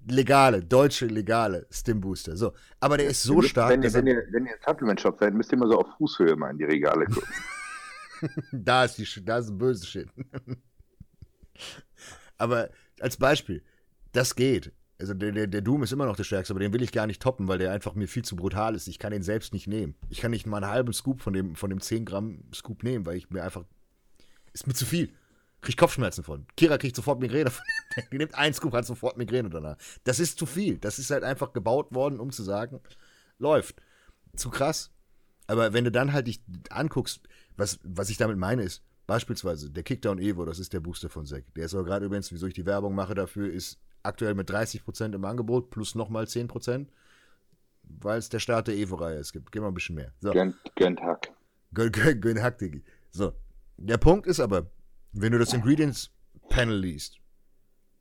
Legale, 0.07 0.63
deutsche 0.63 1.07
legale 1.07 1.67
Stim-Booster. 1.69 2.37
So. 2.37 2.53
Aber 2.79 2.97
der 2.97 3.07
ist 3.07 3.23
so 3.23 3.35
müsst- 3.35 3.49
stark, 3.49 3.71
Wenn, 3.71 3.83
ihr- 3.83 3.93
wenn, 3.93 4.07
ihr, 4.07 4.23
wenn 4.31 4.45
ihr 4.45 4.55
Supplement-Shop 4.65 5.17
seid, 5.19 5.33
müsst 5.33 5.51
ihr 5.51 5.57
immer 5.57 5.67
so 5.67 5.79
auf 5.79 5.87
Fußhöhe 5.97 6.35
mal 6.35 6.51
in 6.51 6.57
die 6.57 6.63
Regale 6.65 7.05
gucken. 7.05 7.29
da 8.51 8.85
ist 8.85 8.97
die, 8.97 9.25
da 9.25 9.37
ist 9.37 9.49
ein 9.49 9.57
böses 9.57 9.87
Shit. 9.87 10.09
aber 12.37 12.69
als 12.99 13.17
Beispiel, 13.17 13.63
das 14.11 14.35
geht. 14.35 14.71
Also 14.99 15.13
der, 15.13 15.31
der, 15.31 15.47
der 15.47 15.61
Doom 15.61 15.83
ist 15.83 15.93
immer 15.93 16.05
noch 16.05 16.17
der 16.17 16.25
stärkste, 16.25 16.53
aber 16.53 16.59
den 16.59 16.73
will 16.73 16.81
ich 16.81 16.91
gar 16.91 17.07
nicht 17.07 17.21
toppen, 17.21 17.47
weil 17.47 17.57
der 17.57 17.71
einfach 17.71 17.95
mir 17.95 18.09
viel 18.09 18.25
zu 18.25 18.35
brutal 18.35 18.75
ist. 18.75 18.89
Ich 18.89 18.99
kann 18.99 19.13
den 19.13 19.23
selbst 19.23 19.53
nicht 19.53 19.67
nehmen. 19.67 19.95
Ich 20.09 20.19
kann 20.19 20.31
nicht 20.31 20.45
mal 20.45 20.57
einen 20.61 20.69
halben 20.71 20.91
Scoop 20.91 21.21
von 21.21 21.31
dem, 21.31 21.55
von 21.55 21.69
dem 21.69 21.79
10 21.79 22.03
Gramm 22.03 22.43
Scoop 22.53 22.83
nehmen, 22.83 23.05
weil 23.05 23.15
ich 23.15 23.29
mir 23.29 23.43
einfach. 23.43 23.63
Ist 24.51 24.67
mir 24.67 24.73
zu 24.73 24.85
viel. 24.85 25.13
Krieg 25.61 25.77
Kopfschmerzen 25.77 26.23
von. 26.23 26.45
Kira 26.55 26.77
kriegt 26.77 26.95
sofort 26.95 27.19
Migräne 27.19 27.51
von. 27.51 27.63
Die 28.11 28.17
nimmt 28.17 28.35
einen 28.35 28.53
Scoop, 28.53 28.73
hat 28.73 28.85
sofort 28.85 29.17
Migräne 29.17 29.49
danach. 29.49 29.77
Das 30.03 30.19
ist 30.19 30.39
zu 30.39 30.45
viel. 30.45 30.77
Das 30.77 30.99
ist 30.99 31.11
halt 31.11 31.23
einfach 31.23 31.53
gebaut 31.53 31.93
worden, 31.93 32.19
um 32.19 32.31
zu 32.31 32.43
sagen, 32.43 32.79
läuft. 33.39 33.81
Zu 34.35 34.49
krass. 34.49 34.91
Aber 35.47 35.73
wenn 35.73 35.83
du 35.83 35.91
dann 35.91 36.13
halt 36.13 36.27
dich 36.27 36.41
anguckst, 36.69 37.21
was, 37.57 37.79
was 37.83 38.09
ich 38.09 38.17
damit 38.17 38.37
meine 38.37 38.63
ist, 38.63 38.83
beispielsweise 39.07 39.71
der 39.71 39.83
Kickdown 39.83 40.19
Evo, 40.19 40.45
das 40.45 40.59
ist 40.59 40.71
der 40.71 40.79
Booster 40.79 41.09
von 41.09 41.25
Zack. 41.25 41.43
Der 41.55 41.65
ist 41.65 41.73
aber 41.73 41.83
gerade 41.83 42.05
übrigens, 42.05 42.31
wieso 42.31 42.45
ich 42.45 42.53
die 42.53 42.65
Werbung 42.65 42.93
mache 42.93 43.15
dafür, 43.15 43.51
ist 43.51 43.79
aktuell 44.03 44.35
mit 44.35 44.49
30% 44.49 45.15
im 45.15 45.25
Angebot 45.25 45.71
plus 45.71 45.95
nochmal 45.95 46.25
10%, 46.25 46.87
weil 47.83 48.19
es 48.19 48.29
der 48.29 48.39
Start 48.39 48.67
der 48.67 48.75
Evo-Reihe 48.75 49.17
ist. 49.17 49.33
Gibt, 49.33 49.51
gib 49.51 49.61
mal 49.61 49.69
ein 49.69 49.73
bisschen 49.73 49.95
mehr. 49.95 50.13
So. 50.21 50.31
Gönnt, 50.31 50.55
gönnt 50.75 51.01
Hack. 51.01 51.31
Gönn, 51.73 51.91
gönn, 51.91 52.21
gönn 52.21 52.41
Hack, 52.41 52.59
Diggi. 52.59 52.83
So. 53.11 53.33
Der 53.77 53.97
Punkt 53.97 54.27
ist 54.27 54.39
aber, 54.39 54.67
wenn 55.11 55.31
du 55.31 55.39
das 55.39 55.53
Ingredients 55.53 56.11
Panel 56.49 56.79
liest, 56.79 57.19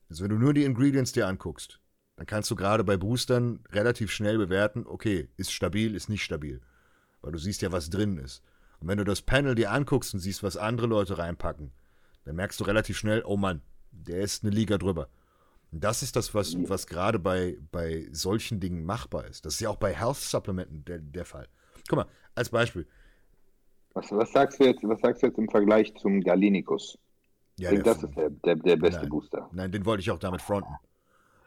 also 0.09 0.25
wenn 0.25 0.31
du 0.31 0.39
nur 0.39 0.55
die 0.55 0.65
Ingredients 0.65 1.13
dir 1.13 1.27
anguckst, 1.27 1.81
dann 2.17 2.27
kannst 2.27 2.51
du 2.51 2.57
gerade 2.57 2.83
bei 2.83 2.97
Boostern 2.97 3.61
relativ 3.71 4.11
schnell 4.11 4.39
bewerten, 4.39 4.85
okay, 4.87 5.29
ist 5.37 5.53
stabil, 5.53 5.95
ist 5.95 6.09
nicht 6.09 6.25
stabil. 6.25 6.61
Weil 7.21 7.33
du 7.33 7.39
siehst 7.39 7.63
ja, 7.63 7.73
was 7.73 7.91
drin 7.91 8.19
ist. 8.19 8.43
Und 8.81 8.89
wenn 8.89 8.99
du 8.99 9.05
das 9.05 9.23
Panel 9.23 9.55
dir 9.55 9.71
anguckst 9.71 10.15
und 10.15 10.21
siehst, 10.21 10.43
was 10.43 10.57
andere 10.57 10.87
Leute 10.87 11.19
reinpacken, 11.19 11.73
dann 12.25 12.37
merkst 12.37 12.59
du 12.61 12.65
relativ 12.65 12.99
schnell, 12.99 13.23
oh 13.25 13.37
Mann, 13.37 13.63
der 13.91 14.21
ist 14.21 14.45
eine 14.45 14.53
Liga 14.53 14.79
drüber. 14.79 15.09
Und 15.71 15.85
das 15.85 16.03
ist 16.03 16.17
das, 16.17 16.35
was, 16.35 16.57
was 16.69 16.87
gerade 16.87 17.19
bei, 17.19 17.59
bei 17.71 18.09
solchen 18.11 18.59
Dingen 18.61 18.85
machbar 18.85 19.27
ist. 19.27 19.45
Das 19.45 19.55
ist 19.55 19.61
ja 19.61 19.69
auch 19.69 19.77
bei 19.77 19.95
Health 19.95 20.17
Supplementen 20.17 20.85
der, 20.85 20.99
der 20.99 21.25
Fall. 21.25 21.49
Guck 21.89 21.99
mal, 21.99 22.07
als 22.35 22.51
Beispiel. 22.51 22.87
Was, 23.99 24.13
was, 24.13 24.31
sagst 24.33 24.61
du 24.61 24.65
jetzt, 24.65 24.81
was 24.85 25.01
sagst 25.01 25.23
du 25.23 25.27
jetzt 25.27 25.39
im 25.39 25.49
Vergleich 25.49 25.93
zum 25.97 26.21
Galenicus? 26.21 26.97
Ja, 27.59 27.71
ich 27.73 27.83
denke, 27.83 27.85
der- 27.85 27.95
das 27.95 28.03
ist 28.05 28.17
der, 28.17 28.31
der, 28.31 28.55
der 28.55 28.77
beste 28.77 29.01
Nein. 29.01 29.09
Booster. 29.11 29.49
Nein, 29.53 29.73
den 29.73 29.85
wollte 29.85 30.01
ich 30.03 30.11
auch 30.13 30.19
damit 30.21 30.41
fronten. 30.41 30.73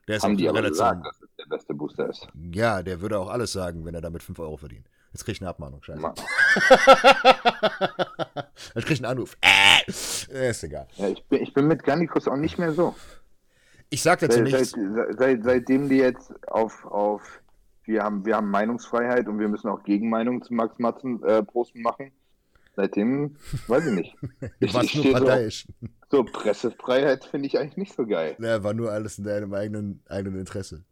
Der 0.07 0.17
ist 0.17 0.23
Haben 0.23 0.35
die 0.35 0.49
aber 0.49 0.61
gesagt, 0.61 1.05
dass 1.05 1.21
es 1.21 1.29
der 1.37 1.45
beste 1.45 1.73
Booster 1.73 2.09
ist. 2.09 2.27
Ja, 2.51 2.83
der 2.83 2.99
würde 2.99 3.17
auch 3.19 3.29
alles 3.29 3.53
sagen, 3.53 3.85
wenn 3.85 3.93
er 3.95 4.01
damit 4.01 4.21
5 4.21 4.37
Euro 4.39 4.57
verdient. 4.57 4.85
Jetzt 5.13 5.23
krieg 5.23 5.35
ich 5.35 5.41
eine 5.41 5.49
Abmahnung, 5.49 5.81
scheiße. 5.81 6.01
Ma- 6.01 6.13
Jetzt 8.75 8.85
krieg 8.85 8.91
ich 8.91 8.99
einen 9.05 9.11
Anruf. 9.11 9.37
Äh, 9.41 10.49
ist 10.49 10.63
egal. 10.63 10.87
Ja, 10.97 11.07
ich, 11.07 11.23
bin, 11.25 11.41
ich 11.41 11.53
bin 11.53 11.67
mit 11.67 11.83
Gallicus 11.83 12.27
auch 12.27 12.35
nicht 12.35 12.57
mehr 12.57 12.73
so. 12.73 12.95
Ich 13.89 14.01
sag 14.01 14.19
dazu 14.19 14.37
Seit, 14.39 14.43
nichts. 14.43 14.71
seit, 14.71 15.17
seit, 15.19 15.43
seitdem 15.43 15.87
die 15.89 15.97
jetzt 15.97 16.31
auf, 16.49 16.85
auf 16.85 17.41
wir 17.83 18.03
haben, 18.03 18.25
wir 18.25 18.35
haben 18.37 18.49
Meinungsfreiheit 18.49 19.27
und 19.27 19.39
wir 19.39 19.47
müssen 19.49 19.69
auch 19.69 19.83
Gegenmeinungen 19.83 20.41
zu 20.41 20.53
Max 20.53 20.77
Matzen 20.79 21.21
äh, 21.23 21.43
posten 21.43 21.81
machen. 21.81 22.11
Seitdem, 22.75 23.35
weiß 23.67 23.85
ich 23.87 23.93
nicht. 23.93 24.15
Ich, 24.59 24.69
ich 24.69 24.73
nur 24.73 24.83
stehe 24.83 25.03
so, 25.03 25.11
parteiisch. 25.11 25.67
so 26.09 26.23
Pressefreiheit 26.23 27.25
finde 27.25 27.47
ich 27.47 27.57
eigentlich 27.59 27.77
nicht 27.77 27.95
so 27.95 28.05
geil. 28.05 28.35
Ja, 28.39 28.63
war 28.63 28.73
nur 28.73 28.91
alles 28.91 29.17
in 29.17 29.25
deinem 29.25 29.53
eigenen, 29.53 30.01
eigenen 30.07 30.39
Interesse. 30.39 30.83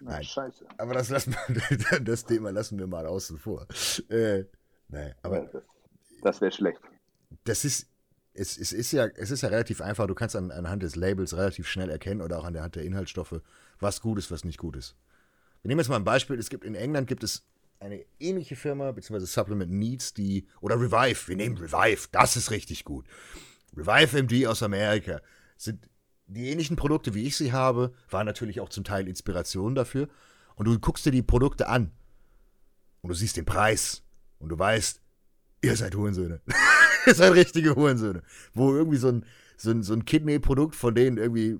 Nein. 0.00 0.22
Scheiße. 0.24 0.66
Aber 0.78 0.94
das 0.94 1.10
lassen 1.10 1.34
wir, 1.48 2.00
das 2.00 2.24
Thema 2.24 2.50
lassen 2.50 2.78
wir 2.78 2.86
mal 2.86 3.06
außen 3.06 3.38
vor. 3.38 3.66
Äh, 4.08 4.44
nein, 4.88 5.14
aber 5.22 5.40
das 5.40 5.62
das 6.22 6.40
wäre 6.40 6.52
schlecht. 6.52 6.80
das 7.44 7.64
ist, 7.64 7.88
es, 8.34 8.56
es, 8.56 8.72
ist 8.72 8.92
ja, 8.92 9.06
es 9.06 9.30
ist 9.30 9.42
ja 9.42 9.48
relativ 9.48 9.80
einfach. 9.80 10.06
Du 10.06 10.14
kannst 10.14 10.36
an, 10.36 10.50
anhand 10.50 10.82
des 10.82 10.96
Labels 10.96 11.36
relativ 11.36 11.66
schnell 11.66 11.90
erkennen 11.90 12.22
oder 12.22 12.38
auch 12.38 12.44
an 12.44 12.52
der 12.52 12.62
Hand 12.62 12.76
der 12.76 12.84
Inhaltsstoffe, 12.84 13.40
was 13.80 14.00
gut 14.00 14.18
ist, 14.18 14.30
was 14.30 14.44
nicht 14.44 14.58
gut 14.58 14.76
ist. 14.76 14.96
Wir 15.62 15.68
nehmen 15.68 15.80
jetzt 15.80 15.88
mal 15.88 15.96
ein 15.96 16.04
Beispiel. 16.04 16.38
Es 16.38 16.50
gibt 16.50 16.64
in 16.64 16.74
England 16.74 17.08
gibt 17.08 17.24
es 17.24 17.44
eine 17.80 18.04
ähnliche 18.18 18.56
Firma, 18.56 18.92
beziehungsweise 18.92 19.26
Supplement 19.26 19.70
Needs, 19.70 20.14
die, 20.14 20.46
oder 20.60 20.76
Revive, 20.76 21.28
wir 21.28 21.36
nehmen 21.36 21.56
Revive, 21.56 22.08
das 22.12 22.36
ist 22.36 22.50
richtig 22.50 22.84
gut. 22.84 23.06
Revive 23.76 24.22
MD 24.22 24.46
aus 24.46 24.62
Amerika 24.62 25.20
sind 25.56 25.88
die 26.26 26.50
ähnlichen 26.50 26.76
Produkte, 26.76 27.14
wie 27.14 27.26
ich 27.26 27.36
sie 27.36 27.52
habe, 27.52 27.92
waren 28.10 28.26
natürlich 28.26 28.60
auch 28.60 28.68
zum 28.68 28.84
Teil 28.84 29.08
Inspiration 29.08 29.74
dafür. 29.74 30.08
Und 30.56 30.66
du 30.66 30.78
guckst 30.78 31.06
dir 31.06 31.12
die 31.12 31.22
Produkte 31.22 31.68
an 31.68 31.92
und 33.00 33.08
du 33.08 33.14
siehst 33.14 33.36
den 33.36 33.44
Preis 33.44 34.02
und 34.38 34.50
du 34.50 34.58
weißt, 34.58 35.00
ihr 35.62 35.76
seid 35.76 35.94
Hurensöhne. 35.94 36.40
ihr 37.06 37.14
seid 37.14 37.32
richtige 37.32 37.74
Hurensöhne. 37.74 38.22
Wo 38.52 38.74
irgendwie 38.74 38.98
so 38.98 39.08
ein, 39.08 39.24
so 39.56 39.70
ein, 39.70 39.82
so 39.82 39.94
ein 39.94 40.04
Kidney-Produkt 40.04 40.74
von 40.74 40.94
denen 40.94 41.16
irgendwie 41.16 41.58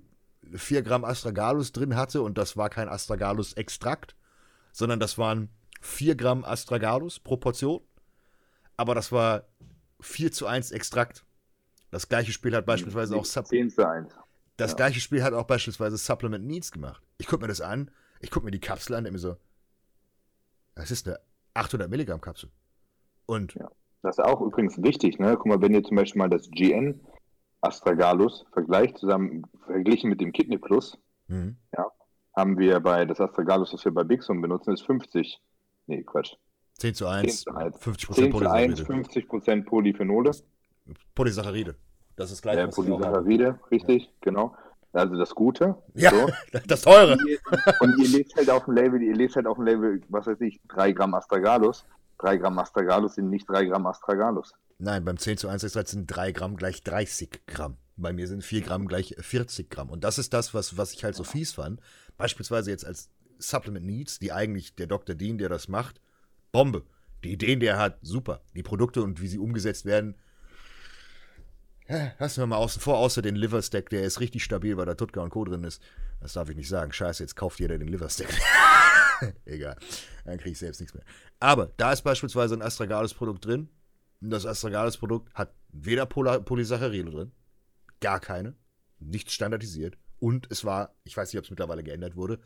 4 0.53 0.83
Gramm 0.83 1.05
Astragalus 1.05 1.73
drin 1.73 1.97
hatte 1.97 2.23
und 2.23 2.37
das 2.37 2.57
war 2.57 2.71
kein 2.71 2.89
Astragalus-Extrakt, 2.89 4.17
sondern 4.73 5.01
das 5.01 5.17
waren 5.17 5.49
4 5.81 6.17
Gramm 6.17 6.45
Astragalus 6.45 7.19
pro 7.21 7.37
Portion, 7.37 7.81
aber 8.77 8.95
das 8.95 9.13
war 9.13 9.45
4 10.01 10.33
zu 10.33 10.47
1 10.47 10.71
Extrakt. 10.73 11.25
Das 11.91 12.09
gleiche 12.09 12.33
Spiel 12.33 12.55
hat 12.55 12.67
beispielsweise 12.67 13.17
auch 13.17 13.25
Sub 13.25 13.47
10 13.47 13.71
zu 13.71 13.89
1. 13.89 14.13
das 14.57 14.73
Ja. 14.73 14.77
gleiche 14.77 15.01
Spiel 15.01 15.23
hat 15.23 15.33
auch 15.35 15.45
beispielsweise 15.47 15.97
Supplement 15.97 16.45
Needs 16.47 16.71
gemacht. 16.73 17.03
Ich 17.19 17.27
gucke 17.27 17.43
mir 17.43 17.49
das 17.49 17.61
an, 17.61 17.91
ich 18.21 18.31
gucke 18.31 18.45
mir 18.45 18.51
die 18.51 18.61
Kapsel 18.61 18.95
an, 18.95 19.05
denke 19.05 19.15
mir 19.15 19.19
so, 19.21 19.37
das 20.75 20.91
ist 20.91 21.07
eine 21.09 21.19
800 21.55 21.89
Milligramm 21.91 22.21
Kapsel. 22.21 22.51
Und 23.27 23.55
Ja. 23.55 23.71
Das 24.03 24.17
ist 24.17 24.25
auch 24.25 24.41
übrigens 24.41 24.81
wichtig, 24.81 25.19
ne? 25.19 25.35
Guck 25.37 25.47
mal, 25.47 25.61
wenn 25.61 25.75
ihr 25.75 25.83
zum 25.83 25.97
Beispiel 25.97 26.21
mal 26.21 26.31
das 26.31 26.49
GN 26.53 27.01
Astragalus 27.63 28.47
vergleicht, 28.53 28.97
zusammen 28.99 29.43
verglichen 29.65 30.09
mit 30.09 30.21
dem 30.21 30.31
Kidney 30.33 30.57
Plus, 30.59 30.97
Mhm. 31.27 31.57
haben 32.37 32.57
wir 32.59 32.79
bei 32.79 33.05
das 33.05 33.21
Astragalus, 33.21 33.73
das 33.73 33.85
wir 33.85 33.93
bei 33.93 34.05
Bixum 34.05 34.41
benutzen, 34.41 34.73
ist 34.73 34.83
50. 34.83 35.41
Nee, 35.89 36.05
Quatsch. 36.05 36.35
10 36.79 36.95
zu 36.95 37.09
1, 37.09 37.45
10 37.45 37.53
zu 37.53 37.59
1. 37.59 37.77
50% 37.77 38.15
10 38.15 38.15
zu 38.15 38.23
1, 38.23 38.31
Polysaccharide. 38.31 38.85
50% 38.85 39.65
Polyphenole. 39.65 40.31
Polysaccharide. 41.15 41.75
Das 42.15 42.31
ist 42.31 42.43
gleich, 42.43 42.59
habe. 42.59 42.71
Polysaccharide, 42.71 43.59
richtig, 43.71 44.11
genau. 44.21 44.55
Also 44.93 45.17
das 45.17 45.35
Gute. 45.35 45.75
Ja, 45.95 46.11
So. 46.11 46.29
das 46.67 46.83
teure. 46.83 47.13
Und 47.13 47.27
ihr, 47.27 47.39
und 47.81 47.99
ihr 47.99 48.09
lest 48.19 48.37
halt 48.37 48.51
auf 48.51 48.65
dem 48.67 48.75
Label, 48.75 49.03
ihr 49.03 49.15
lest 49.17 49.37
halt 49.37 49.47
auf 49.47 49.57
dem 49.57 49.67
Label, 49.67 50.01
was 50.09 50.27
weiß 50.27 50.41
ich, 50.43 50.61
3 50.69 50.93
Gramm 50.93 51.15
Astragalus. 51.15 51.85
3 52.19 52.37
Gramm 52.37 52.59
Astragalus 52.59 53.15
sind 53.15 53.31
nicht 53.31 53.49
3 53.49 53.67
Gramm 53.67 53.87
Astragalus. 53.87 54.53
Nein, 54.79 55.05
beim 55.05 55.17
10 55.17 55.39
zu 55.39 55.49
1 55.49 55.65
Extrakt 55.65 55.89
sind 55.89 56.07
3 56.07 56.33
Gramm 56.33 56.57
gleich 56.57 56.83
30 56.83 57.47
Gramm. 57.47 57.77
Bei 57.97 58.13
mir 58.13 58.29
sind 58.29 58.45
4 58.45 58.61
Gramm 58.61 58.87
gleich 58.87 59.15
40 59.19 59.71
Gramm. 59.71 59.91
Und 59.91 60.05
das 60.05 60.19
ist 60.19 60.33
das, 60.33 60.55
was, 60.55 60.77
was 60.77 60.93
ich 60.93 61.03
halt 61.05 61.17
so 61.17 61.25
fies 61.25 61.53
fand. 61.53 61.81
Beispielsweise 62.17 62.71
jetzt 62.71 62.85
als 62.87 63.11
Supplement 63.39 63.87
Needs, 63.87 64.19
die 64.19 64.33
eigentlich 64.33 64.75
der 64.75 64.87
Dr. 64.87 65.15
Dean, 65.15 65.39
der 65.39 65.49
das 65.49 65.69
macht, 65.69 66.01
Bombe. 66.53 66.85
Die 67.25 67.33
Ideen, 67.33 67.61
die 67.61 67.67
er 67.67 67.79
hat, 67.79 67.99
super. 68.03 68.43
Die 68.55 68.63
Produkte 68.63 69.03
und 69.03 69.21
wie 69.21 69.29
sie 69.29 69.39
umgesetzt 69.39 69.85
werden, 69.85 70.15
ja, 71.89 72.13
lassen 72.19 72.43
wir 72.43 72.47
mal 72.47 72.57
außen 72.57 72.83
vor, 72.83 72.99
außer 72.99 73.23
den 73.23 73.35
Liver 73.35 73.63
Stack, 73.63 73.89
der 73.89 74.03
ist 74.03 74.21
richtig 74.21 74.45
stabil, 74.45 74.77
weil 74.77 74.85
da 74.85 74.95
Tutka 74.95 75.23
und 75.23 75.31
Co. 75.31 75.45
drin 75.45 75.65
ist. 75.65 75.83
Das 76.21 76.35
darf 76.35 76.51
ich 76.51 76.57
nicht 76.57 76.69
sagen. 76.69 76.93
Scheiße, 76.93 77.23
jetzt 77.23 77.35
kauft 77.35 77.61
jeder 77.61 77.79
den 77.79 77.89
Liver 77.89 78.11
Stack. 78.11 78.29
Egal. 79.47 79.77
Dann 80.25 80.37
kriege 80.37 80.51
ich 80.51 80.59
selbst 80.59 80.81
nichts 80.81 80.95
mehr. 80.95 81.05
Aber 81.41 81.73
da 81.79 81.93
ist 81.93 82.03
beispielsweise 82.03 82.55
ein 82.55 82.63
Astragalus-Produkt 82.63 83.47
drin. 83.47 83.71
Und 84.21 84.31
das 84.31 84.45
Astragalus-Produkt 84.45 85.33
hat 85.33 85.55
weder 85.71 86.05
Polysaccharide 86.05 87.11
drin, 87.11 87.33
gar 88.01 88.21
keine, 88.21 88.55
nicht 88.99 89.31
standardisiert. 89.31 89.97
Und 90.19 90.47
es 90.51 90.65
war, 90.65 90.95
ich 91.05 91.17
weiß 91.17 91.33
nicht, 91.33 91.39
ob 91.39 91.45
es 91.45 91.51
mittlerweile 91.51 91.85
geändert 91.85 92.17
wurde, 92.17 92.41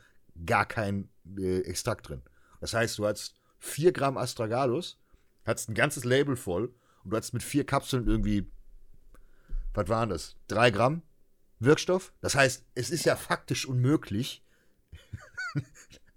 gar 0.46 0.66
kein 0.66 1.08
äh, 1.38 1.60
Extrakt 1.60 2.08
drin. 2.08 2.22
Das 2.60 2.74
heißt, 2.74 2.98
du 2.98 3.06
hast 3.06 3.34
4 3.58 3.92
Gramm 3.92 4.16
Astragalus, 4.16 4.98
hattest 5.44 5.68
ein 5.68 5.74
ganzes 5.74 6.04
Label 6.04 6.36
voll 6.36 6.74
und 7.04 7.10
du 7.10 7.16
hattest 7.16 7.34
mit 7.34 7.42
vier 7.42 7.64
Kapseln 7.64 8.06
irgendwie 8.06 8.50
was 9.74 9.88
waren 9.88 10.10
das? 10.10 10.36
Drei 10.48 10.70
Gramm 10.70 11.02
Wirkstoff? 11.58 12.12
Das 12.20 12.34
heißt, 12.34 12.64
es 12.74 12.90
ist 12.90 13.04
ja 13.04 13.16
faktisch 13.16 13.66
unmöglich, 13.66 14.42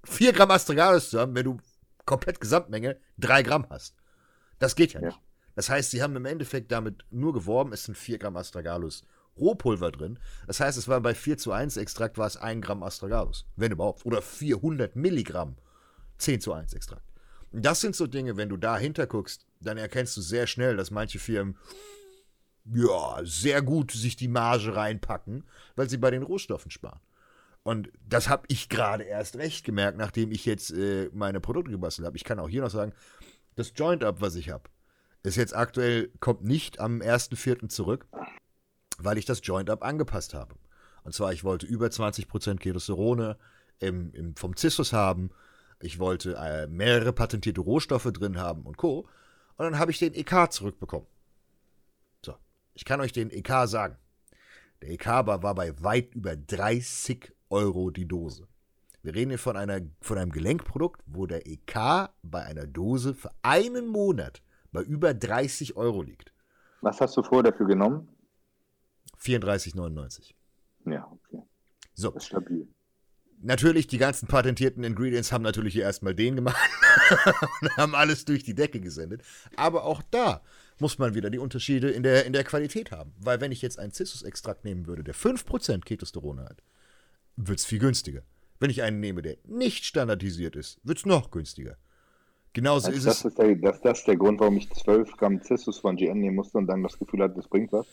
vier 0.03 0.33
Gramm 0.33 0.51
Astragalus 0.51 1.09
zu 1.09 1.19
haben, 1.19 1.35
wenn 1.35 1.45
du 1.45 1.57
komplett 2.05 2.39
Gesamtmenge 2.39 2.99
drei 3.17 3.43
Gramm 3.43 3.67
hast. 3.69 3.95
Das 4.59 4.75
geht 4.75 4.93
ja, 4.93 5.01
ja. 5.01 5.07
nicht. 5.07 5.19
Das 5.55 5.69
heißt, 5.69 5.91
sie 5.91 6.03
haben 6.03 6.15
im 6.15 6.25
Endeffekt 6.25 6.71
damit 6.71 7.05
nur 7.11 7.33
geworben, 7.33 7.71
es 7.71 7.85
sind 7.85 7.97
vier 7.97 8.17
Gramm 8.17 8.35
Astragalus 8.35 9.03
Rohpulver 9.37 9.91
drin. 9.91 10.19
Das 10.47 10.59
heißt, 10.59 10.77
es 10.77 10.87
war 10.87 11.01
bei 11.01 11.13
4 11.13 11.37
zu 11.37 11.51
1 11.51 11.77
Extrakt 11.77 12.17
war 12.17 12.27
es 12.27 12.37
1 12.37 12.65
Gramm 12.65 12.83
Astragalus, 12.83 13.45
wenn 13.55 13.71
überhaupt. 13.71 14.05
Oder 14.05 14.21
400 14.21 14.95
Milligramm 14.95 15.55
10 16.17 16.41
zu 16.41 16.53
1 16.53 16.73
Extrakt. 16.73 17.03
Das 17.51 17.81
sind 17.81 17.95
so 17.95 18.07
Dinge, 18.07 18.37
wenn 18.37 18.49
du 18.49 18.57
dahinter 18.57 19.07
guckst, 19.07 19.45
dann 19.61 19.77
erkennst 19.77 20.17
du 20.17 20.21
sehr 20.21 20.47
schnell, 20.47 20.75
dass 20.75 20.91
manche 20.91 21.19
Firmen 21.19 21.57
ja, 22.73 23.19
sehr 23.23 23.61
gut 23.61 23.91
sich 23.91 24.15
die 24.15 24.27
Marge 24.27 24.75
reinpacken, 24.75 25.43
weil 25.75 25.89
sie 25.89 25.97
bei 25.97 26.11
den 26.11 26.23
Rohstoffen 26.23 26.71
sparen. 26.71 26.99
Und 27.63 27.91
das 28.07 28.29
habe 28.29 28.43
ich 28.47 28.69
gerade 28.69 29.03
erst 29.03 29.37
recht 29.37 29.65
gemerkt, 29.65 29.97
nachdem 29.97 30.31
ich 30.31 30.45
jetzt 30.45 30.71
äh, 30.71 31.09
meine 31.13 31.39
Produkte 31.39 31.71
gebastelt 31.71 32.05
habe. 32.05 32.17
Ich 32.17 32.23
kann 32.23 32.39
auch 32.39 32.49
hier 32.49 32.61
noch 32.61 32.69
sagen, 32.69 32.93
das 33.55 33.73
Joint-Up, 33.75 34.21
was 34.21 34.35
ich 34.35 34.49
habe, 34.49 34.69
ist 35.23 35.35
jetzt 35.35 35.55
aktuell, 35.55 36.11
kommt 36.19 36.43
nicht 36.43 36.79
am 36.79 37.01
1.4. 37.01 37.69
zurück, 37.69 38.07
weil 38.97 39.17
ich 39.17 39.25
das 39.25 39.41
Joint-Up 39.43 39.83
angepasst 39.83 40.33
habe. 40.33 40.55
Und 41.03 41.13
zwar, 41.13 41.33
ich 41.33 41.43
wollte 41.43 41.65
über 41.65 41.87
20% 41.87 42.57
Ketosterone 42.57 43.37
im, 43.79 44.11
im, 44.13 44.35
vom 44.35 44.55
Zissus 44.55 44.93
haben, 44.93 45.29
ich 45.79 45.99
wollte 45.99 46.35
äh, 46.35 46.67
mehrere 46.67 47.13
patentierte 47.13 47.61
Rohstoffe 47.61 48.11
drin 48.11 48.37
haben 48.37 48.63
und 48.63 48.77
Co. 48.77 49.07
Und 49.57 49.65
dann 49.65 49.77
habe 49.77 49.91
ich 49.91 49.99
den 49.99 50.13
EK 50.13 50.51
zurückbekommen. 50.51 51.07
So, 52.25 52.35
ich 52.73 52.85
kann 52.85 53.01
euch 53.01 53.13
den 53.13 53.29
EK 53.29 53.67
sagen. 53.67 53.97
Der 54.81 54.89
EK 54.89 55.05
war, 55.05 55.39
bei 55.39 55.83
weit 55.83 56.15
über 56.15 56.35
30 56.35 57.33
Euro 57.49 57.91
die 57.91 58.07
Dose. 58.07 58.47
Wir 59.03 59.13
reden 59.13 59.29
hier 59.29 59.39
von, 59.39 59.55
einer, 59.55 59.81
von 60.01 60.17
einem 60.17 60.31
Gelenkprodukt, 60.31 61.01
wo 61.05 61.27
der 61.27 61.45
EK 61.45 62.09
bei 62.23 62.43
einer 62.43 62.65
Dose 62.65 63.13
für 63.13 63.29
einen 63.43 63.87
Monat 63.87 64.41
bei 64.71 64.81
über 64.81 65.13
30 65.13 65.75
Euro 65.75 66.01
liegt. 66.01 66.33
Was 66.81 66.99
hast 66.99 67.15
du 67.15 67.23
vor 67.23 67.43
dafür 67.43 67.67
genommen? 67.67 68.07
34,99. 69.21 70.33
Ja, 70.85 71.11
okay. 71.11 71.43
So. 71.93 72.11
Das 72.11 72.23
ist 72.23 72.27
stabil. 72.27 72.67
Natürlich, 73.41 73.87
die 73.87 73.97
ganzen 73.97 74.27
patentierten 74.27 74.83
Ingredients 74.83 75.31
haben 75.31 75.43
natürlich 75.43 75.73
hier 75.73 75.83
erstmal 75.83 76.15
den 76.15 76.35
gemacht 76.35 76.57
und 77.61 77.77
haben 77.77 77.93
alles 77.93 78.25
durch 78.25 78.43
die 78.43 78.55
Decke 78.55 78.79
gesendet. 78.79 79.21
Aber 79.55 79.83
auch 79.83 80.01
da 80.09 80.41
muss 80.79 80.97
man 80.97 81.15
wieder 81.15 81.29
die 81.29 81.37
Unterschiede 81.37 81.89
in 81.91 82.03
der, 82.03 82.25
in 82.25 82.33
der 82.33 82.43
Qualität 82.43 82.91
haben. 82.91 83.13
Weil 83.19 83.41
wenn 83.41 83.51
ich 83.51 83.61
jetzt 83.61 83.77
einen 83.77 83.91
Cissus-Extrakt 83.91 84.63
nehmen 84.65 84.87
würde, 84.87 85.03
der 85.03 85.15
5% 85.15 85.83
Ketosterone 85.83 86.45
hat, 86.45 86.63
wird 87.35 87.59
es 87.59 87.65
viel 87.65 87.79
günstiger. 87.79 88.23
Wenn 88.59 88.69
ich 88.69 88.81
einen 88.81 88.99
nehme, 88.99 89.21
der 89.21 89.37
nicht 89.43 89.85
standardisiert 89.85 90.55
ist, 90.55 90.79
wird 90.83 90.99
es 90.99 91.05
noch 91.05 91.29
günstiger. 91.29 91.77
Genauso 92.53 92.87
also 92.87 92.97
ist 92.97 93.05
das 93.05 93.19
es. 93.19 93.25
Ist 93.25 93.37
der, 93.37 93.55
das, 93.55 93.81
das 93.81 93.99
ist 93.99 94.07
der 94.07 94.15
Grund, 94.15 94.39
warum 94.39 94.55
ich 94.57 94.69
12 94.71 95.17
Gramm 95.17 95.41
Cissus 95.41 95.79
von 95.79 95.97
GN 95.97 96.19
nehmen 96.19 96.37
musste 96.37 96.57
und 96.57 96.67
dann 96.67 96.81
das 96.83 96.97
Gefühl 96.97 97.21
hatte, 97.21 97.35
das 97.35 97.49
bringt 97.49 97.73
was? 97.73 97.85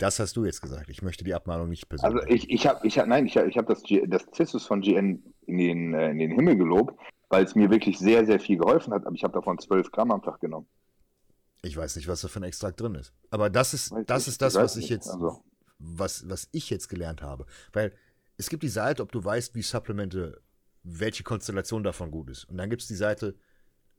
Das 0.00 0.18
hast 0.18 0.34
du 0.34 0.46
jetzt 0.46 0.62
gesagt. 0.62 0.88
Ich 0.88 1.02
möchte 1.02 1.24
die 1.24 1.34
Abmahnung 1.34 1.68
nicht 1.68 1.86
persönlich. 1.86 2.22
Also 2.22 2.34
ich, 2.34 2.50
ich 2.50 2.66
habe, 2.66 2.86
ich 2.86 2.98
hab, 2.98 3.06
nein, 3.06 3.26
ich 3.26 3.36
habe 3.36 3.50
ich 3.50 3.58
hab 3.58 3.66
das, 3.66 3.82
das 4.06 4.24
Cissus 4.34 4.66
von 4.66 4.80
GN 4.80 5.22
in 5.46 5.58
den, 5.58 5.92
äh, 5.92 6.10
in 6.10 6.18
den 6.18 6.30
Himmel 6.30 6.56
gelobt, 6.56 6.98
weil 7.28 7.44
es 7.44 7.54
mir 7.54 7.70
wirklich 7.70 7.98
sehr, 7.98 8.24
sehr 8.24 8.40
viel 8.40 8.56
geholfen 8.56 8.94
hat. 8.94 9.04
Aber 9.04 9.14
ich 9.14 9.22
habe 9.24 9.34
davon 9.34 9.58
12 9.58 9.90
Gramm 9.92 10.10
am 10.10 10.22
Tag 10.22 10.40
genommen. 10.40 10.66
Ich 11.60 11.76
weiß 11.76 11.96
nicht, 11.96 12.08
was 12.08 12.22
da 12.22 12.28
für 12.28 12.40
ein 12.40 12.44
Extrakt 12.44 12.80
drin 12.80 12.94
ist. 12.94 13.12
Aber 13.28 13.50
das 13.50 13.74
ist, 13.74 13.92
das, 14.06 14.26
ist 14.26 14.40
das, 14.40 14.54
was 14.54 14.78
ich 14.78 14.88
jetzt, 14.88 15.10
also. 15.10 15.44
was, 15.78 16.26
was 16.26 16.48
ich 16.52 16.70
jetzt 16.70 16.88
gelernt 16.88 17.20
habe. 17.20 17.44
Weil 17.74 17.92
es 18.38 18.48
gibt 18.48 18.62
die 18.62 18.68
Seite, 18.68 19.02
ob 19.02 19.12
du 19.12 19.22
weißt, 19.22 19.54
wie 19.54 19.60
Supplemente, 19.60 20.40
welche 20.82 21.24
Konstellation 21.24 21.82
davon 21.82 22.10
gut 22.10 22.30
ist. 22.30 22.44
Und 22.44 22.56
dann 22.56 22.70
gibt 22.70 22.80
es 22.80 22.88
die 22.88 22.94
Seite, 22.94 23.34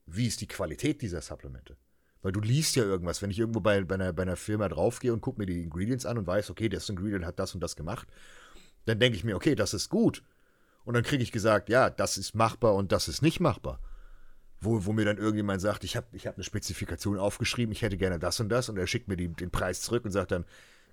wie 0.08 0.26
ist 0.26 0.42
die 0.42 0.48
Qualität 0.48 1.04
dieser 1.04 1.22
Supplemente. 1.22 1.78
Weil 2.22 2.32
du 2.32 2.40
liest 2.40 2.76
ja 2.76 2.84
irgendwas, 2.84 3.22
wenn 3.22 3.32
ich 3.32 3.40
irgendwo 3.40 3.62
bei, 3.62 3.84
bei, 3.84 3.96
einer, 3.96 4.14
bei 4.14 4.24
einer 4.24 4.36
Firma 4.36 4.70
draufgehe 4.70 5.12
und 5.12 5.22
gucke 5.22 5.40
mir 5.40 5.48
die 5.48 5.64
Ingredients 5.64 6.06
an 6.06 6.18
und 6.18 6.28
weiß, 6.28 6.50
okay, 6.52 6.70
das 6.70 6.88
Ingredient 6.90 7.26
hat 7.26 7.40
das 7.40 7.56
und 7.56 7.62
das 7.62 7.76
gemacht, 7.76 8.08
dann 8.86 9.00
denke 9.00 9.18
ich 9.18 9.24
mir, 9.24 9.36
okay, 9.36 9.56
das 9.56 9.74
ist 9.74 9.90
gut. 9.90 10.24
Und 10.84 10.94
dann 10.94 11.04
kriege 11.04 11.24
ich 11.24 11.32
gesagt, 11.32 11.70
ja, 11.70 11.90
das 11.90 12.18
ist 12.18 12.36
machbar 12.36 12.76
und 12.76 12.92
das 12.92 13.08
ist 13.08 13.22
nicht 13.22 13.40
machbar. 13.40 13.80
Wo, 14.60 14.86
wo 14.86 14.94
mir 14.94 15.06
dann 15.06 15.18
irgendjemand 15.18 15.62
sagt, 15.62 15.84
ich 15.84 15.96
habe 15.96 16.08
ich 16.12 16.28
hab 16.28 16.36
eine 16.36 16.44
Spezifikation 16.44 17.18
aufgeschrieben, 17.18 17.72
ich 17.72 17.82
hätte 17.82 17.98
gerne 17.98 18.20
das 18.20 18.40
und 18.40 18.50
das 18.50 18.70
und 18.70 18.78
er 18.78 18.86
schickt 18.86 19.08
mir 19.08 19.18
die, 19.18 19.28
den 19.30 19.50
Preis 19.50 19.82
zurück 19.82 20.06
und 20.06 20.12
sagt 20.12 20.32
dann, 20.32 20.46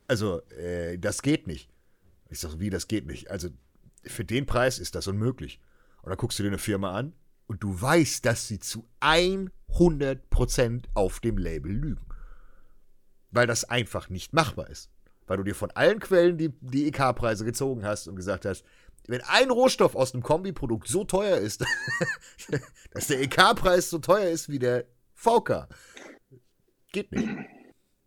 also, 0.07 0.41
äh, 0.53 0.99
das 0.99 1.21
geht 1.21 1.47
nicht. 1.47 1.69
Ich 2.31 2.41
sage, 2.41 2.61
wie, 2.61 2.71
das 2.71 2.89
geht 2.89 3.07
nicht? 3.07 3.31
Also, 3.31 3.49
für 4.05 4.25
den 4.25 4.47
Preis 4.47 4.79
ist 4.79 4.95
das 4.95 5.07
unmöglich. 5.07 5.61
Und 6.03 6.09
dann 6.09 6.17
guckst 6.17 6.39
du 6.39 6.43
dir 6.43 6.49
eine 6.49 6.59
Firma 6.59 6.93
an 6.93 7.13
und 7.49 7.63
du 7.63 7.81
weißt, 7.81 8.25
dass 8.25 8.47
sie 8.47 8.61
zu 8.61 8.89
100% 9.01 10.85
auf 10.95 11.19
dem 11.21 11.39
Label 11.39 11.73
lügen. 11.73 12.07
Weil 13.31 13.47
das 13.47 13.65
einfach 13.65 14.09
nicht 14.09 14.33
machbar 14.33 14.71
ist. 14.71 14.91
Weil 15.27 15.39
du 15.39 15.43
dir 15.43 15.55
von 15.55 15.71
allen 15.73 15.99
Quellen 15.99 16.39
die, 16.39 16.51
die 16.61 16.87
EK-Preise 16.89 17.45
gezogen 17.45 17.85
hast 17.85 18.07
und 18.07 18.17
gesagt 18.17 18.45
hast, 18.45 18.65
wenn 19.09 19.23
ein 19.23 19.51
Rohstoff 19.51 19.97
aus 19.97 20.13
einem 20.13 20.23
Kombiprodukt 20.23 20.87
so 20.87 21.05
teuer 21.05 21.39
ist, 21.39 21.65
dass 22.93 23.07
der 23.07 23.21
EK-Preis 23.21 23.91
so 23.91 23.99
teuer 23.99 24.29
ist 24.29 24.51
wie 24.51 24.59
der 24.59 24.85
VK, 25.15 25.69
geht 26.93 27.11
nicht. 27.13 27.29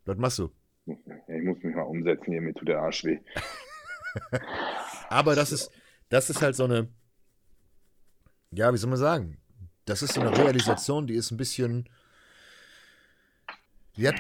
Was 0.06 0.18
machst 0.18 0.40
du? 0.40 0.52
Ich 0.86 1.44
muss 1.44 1.62
mich 1.64 1.76
mal 1.76 1.84
umsetzen 1.84 2.32
hier, 2.32 2.42
mir 2.42 2.54
tut 2.54 2.68
der 2.68 2.80
Arsch 2.80 3.04
weh. 3.04 3.20
Aber 5.10 5.36
das 5.36 5.52
ist, 5.52 5.72
das 6.10 6.30
ist 6.30 6.42
halt 6.42 6.56
so 6.56 6.66
eine, 6.66 6.88
ja, 8.52 8.74
wie 8.74 8.78
soll 8.78 8.90
man 8.90 9.00
sagen? 9.00 9.38
Das 9.86 10.02
ist 10.02 10.14
so 10.14 10.22
eine 10.22 10.38
Realisation, 10.38 11.08
die 11.08 11.16
ist 11.16 11.32
ein 11.32 11.38
bisschen. 11.38 11.90
Die 13.98 14.08
hat, 14.08 14.16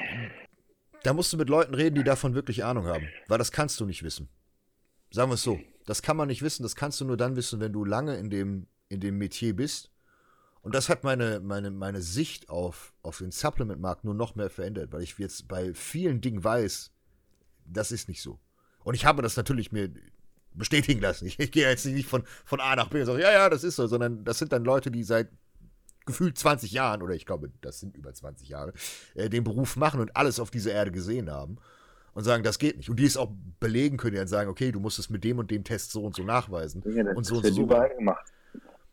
da 1.03 1.13
musst 1.13 1.31
du 1.31 1.37
mit 1.37 1.49
Leuten 1.49 1.73
reden, 1.73 1.95
die 1.95 2.03
davon 2.03 2.33
wirklich 2.33 2.63
Ahnung 2.63 2.87
haben. 2.87 3.07
Weil 3.27 3.37
das 3.37 3.51
kannst 3.51 3.79
du 3.79 3.85
nicht 3.85 4.03
wissen. 4.03 4.29
Sagen 5.11 5.29
wir 5.29 5.35
es 5.35 5.43
so. 5.43 5.59
Das 5.85 6.01
kann 6.01 6.17
man 6.17 6.27
nicht 6.27 6.41
wissen, 6.41 6.63
das 6.63 6.75
kannst 6.75 7.01
du 7.01 7.05
nur 7.05 7.17
dann 7.17 7.35
wissen, 7.35 7.59
wenn 7.59 7.73
du 7.73 7.83
lange 7.83 8.15
in 8.17 8.29
dem, 8.29 8.67
in 8.89 8.99
dem 8.99 9.17
Metier 9.17 9.55
bist. 9.55 9.91
Und 10.61 10.75
das 10.75 10.89
hat 10.89 11.03
meine, 11.03 11.39
meine, 11.39 11.71
meine 11.71 12.01
Sicht 12.01 12.49
auf, 12.49 12.93
auf 13.01 13.17
den 13.17 13.31
Supplement-Markt 13.31 14.03
nur 14.03 14.13
noch 14.13 14.35
mehr 14.35 14.49
verändert, 14.49 14.91
weil 14.91 15.01
ich 15.01 15.17
jetzt 15.17 15.47
bei 15.47 15.73
vielen 15.73 16.21
Dingen 16.21 16.43
weiß, 16.43 16.91
das 17.65 17.91
ist 17.91 18.07
nicht 18.07 18.21
so. 18.21 18.39
Und 18.83 18.93
ich 18.93 19.05
habe 19.05 19.21
das 19.21 19.37
natürlich 19.37 19.71
mir 19.71 19.91
bestätigen 20.53 21.01
lassen. 21.01 21.25
Ich, 21.25 21.39
ich 21.39 21.51
gehe 21.51 21.67
jetzt 21.67 21.85
nicht 21.85 22.07
von, 22.07 22.23
von 22.45 22.59
A 22.59 22.75
nach 22.75 22.89
B 22.89 22.99
und 22.99 23.05
sage, 23.05 23.21
ja, 23.21 23.31
ja, 23.31 23.49
das 23.49 23.63
ist 23.63 23.75
so, 23.75 23.87
sondern 23.87 24.23
das 24.23 24.39
sind 24.39 24.51
dann 24.51 24.63
Leute, 24.63 24.91
die 24.91 25.03
seit 25.03 25.29
gefühlt 26.05 26.37
20 26.37 26.71
Jahren, 26.71 27.01
oder 27.01 27.13
ich 27.13 27.25
glaube, 27.25 27.51
das 27.61 27.79
sind 27.79 27.95
über 27.95 28.13
20 28.13 28.49
Jahre, 28.49 28.73
äh, 29.13 29.29
den 29.29 29.43
Beruf 29.43 29.75
machen 29.75 29.99
und 29.99 30.15
alles 30.15 30.39
auf 30.39 30.51
dieser 30.51 30.71
Erde 30.71 30.91
gesehen 30.91 31.29
haben 31.29 31.57
und 32.13 32.23
sagen, 32.23 32.43
das 32.43 32.59
geht 32.59 32.77
nicht. 32.77 32.89
Und 32.89 32.99
die 32.99 33.05
es 33.05 33.17
auch 33.17 33.31
belegen 33.59 33.97
können, 33.97 34.13
die 34.13 34.17
dann 34.17 34.27
sagen, 34.27 34.49
okay, 34.49 34.71
du 34.71 34.79
musst 34.79 34.99
es 34.99 35.09
mit 35.09 35.23
dem 35.23 35.39
und 35.39 35.51
dem 35.51 35.63
Test 35.63 35.91
so 35.91 36.03
und 36.03 36.15
so 36.15 36.23
nachweisen. 36.23 36.83
Ja, 36.85 37.03
das 37.03 37.15
und 37.15 37.25
so 37.25 37.35
und 37.35 37.45
so. 37.45 37.61
überall 37.61 37.95
gemacht. 37.95 38.25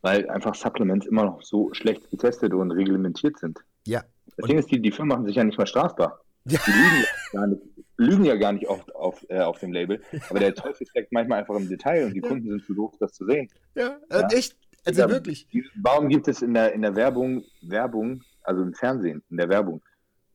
Weil 0.01 0.29
einfach 0.29 0.55
Supplements 0.55 1.07
immer 1.07 1.25
noch 1.25 1.41
so 1.41 1.73
schlecht 1.73 2.09
getestet 2.09 2.53
und 2.53 2.71
reglementiert 2.71 3.37
sind. 3.37 3.59
Ja. 3.85 4.03
Das 4.37 4.47
Ding 4.47 4.57
ist, 4.57 4.71
die, 4.71 4.81
die 4.81 4.91
Firmen 4.91 5.09
machen 5.09 5.25
sich 5.25 5.35
ja 5.35 5.43
nicht 5.43 5.57
mal 5.57 5.67
strafbar. 5.67 6.21
Ja. 6.45 6.59
Die 6.65 6.71
lügen 6.71 7.03
ja 7.03 7.39
gar 7.39 7.47
nicht, 7.47 7.61
lügen 7.97 8.25
ja 8.25 8.35
gar 8.35 8.53
nicht 8.53 8.67
oft 8.67 8.95
auf, 8.95 9.25
äh, 9.29 9.39
auf 9.39 9.59
dem 9.59 9.73
Label, 9.73 10.01
aber 10.29 10.39
der 10.39 10.55
Teufel 10.55 10.87
steckt 10.87 11.11
manchmal 11.11 11.39
einfach 11.39 11.55
im 11.55 11.67
Detail 11.67 12.05
und 12.05 12.13
die 12.13 12.21
Kunden 12.21 12.49
sind 12.49 12.65
zu 12.65 12.73
doof, 12.73 12.93
das 12.99 13.13
zu 13.13 13.25
sehen. 13.25 13.49
Ja, 13.75 13.97
ja? 14.09 14.27
echt, 14.29 14.57
also 14.85 15.01
ja, 15.01 15.09
wirklich. 15.09 15.47
Warum 15.81 16.09
gibt 16.09 16.27
es 16.27 16.41
in 16.41 16.53
der, 16.53 16.73
in 16.73 16.81
der 16.81 16.95
Werbung, 16.95 17.43
Werbung, 17.61 18.23
also 18.43 18.61
im 18.61 18.73
Fernsehen, 18.73 19.21
in 19.29 19.37
der 19.37 19.49
Werbung, 19.49 19.81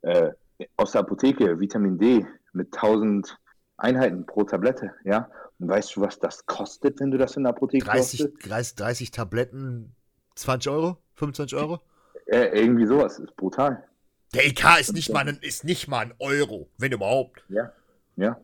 äh, 0.02 0.30
aus 0.76 0.92
der 0.92 1.00
Apotheke 1.00 1.58
Vitamin 1.58 1.98
D 1.98 2.26
mit 2.52 2.72
1000 2.74 3.36
Einheiten 3.76 4.24
pro 4.26 4.44
Tablette, 4.44 4.92
ja? 5.04 5.28
Und 5.58 5.68
weißt 5.68 5.96
du, 5.96 6.00
was 6.00 6.18
das 6.18 6.46
kostet, 6.46 7.00
wenn 7.00 7.10
du 7.10 7.18
das 7.18 7.36
in 7.36 7.44
der 7.44 7.50
Apotheke 7.50 7.84
30, 7.84 8.34
30, 8.42 8.74
30 8.76 9.10
Tabletten, 9.10 9.94
20 10.34 10.70
Euro? 10.70 10.98
25 11.14 11.58
Euro? 11.58 11.80
Äh, 12.26 12.60
irgendwie 12.60 12.86
sowas, 12.86 13.18
ist 13.18 13.36
brutal. 13.36 13.84
Der 14.34 14.46
EK 14.46 14.80
ist 14.80 14.92
nicht, 14.92 15.12
mal 15.12 15.26
ein, 15.26 15.38
ist 15.40 15.64
nicht 15.64 15.88
mal 15.88 16.00
ein 16.00 16.14
Euro, 16.18 16.68
wenn 16.78 16.92
überhaupt. 16.92 17.44
Ja, 17.48 17.72
ja. 18.16 18.40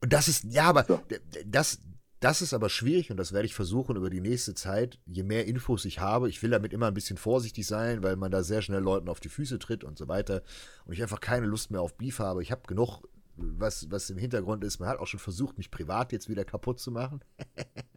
Und 0.00 0.12
das 0.12 0.28
ist, 0.28 0.44
ja, 0.44 0.64
aber 0.64 0.84
so. 0.84 1.00
das, 1.46 1.80
das 2.20 2.42
ist 2.42 2.54
aber 2.54 2.68
schwierig 2.68 3.10
und 3.10 3.16
das 3.16 3.32
werde 3.32 3.46
ich 3.46 3.54
versuchen 3.54 3.96
über 3.96 4.10
die 4.10 4.20
nächste 4.20 4.54
Zeit. 4.54 4.98
Je 5.06 5.22
mehr 5.22 5.46
Infos 5.46 5.84
ich 5.84 6.00
habe, 6.00 6.28
ich 6.28 6.42
will 6.42 6.50
damit 6.50 6.72
immer 6.72 6.88
ein 6.88 6.94
bisschen 6.94 7.16
vorsichtig 7.16 7.66
sein, 7.66 8.02
weil 8.02 8.16
man 8.16 8.30
da 8.30 8.42
sehr 8.42 8.62
schnell 8.62 8.80
Leuten 8.80 9.08
auf 9.08 9.20
die 9.20 9.28
Füße 9.28 9.58
tritt 9.58 9.84
und 9.84 9.98
so 9.98 10.08
weiter. 10.08 10.42
Und 10.84 10.94
ich 10.94 11.02
einfach 11.02 11.20
keine 11.20 11.46
Lust 11.46 11.70
mehr 11.70 11.80
auf 11.80 11.96
Beef 11.96 12.18
habe. 12.18 12.42
Ich 12.42 12.50
habe 12.50 12.62
genug 12.66 13.02
was, 13.36 13.90
was 13.90 14.10
im 14.10 14.18
Hintergrund 14.18 14.64
ist, 14.64 14.78
man 14.78 14.88
hat 14.88 14.98
auch 14.98 15.06
schon 15.06 15.20
versucht, 15.20 15.58
mich 15.58 15.70
privat 15.70 16.12
jetzt 16.12 16.28
wieder 16.28 16.44
kaputt 16.44 16.78
zu 16.78 16.90
machen. 16.90 17.20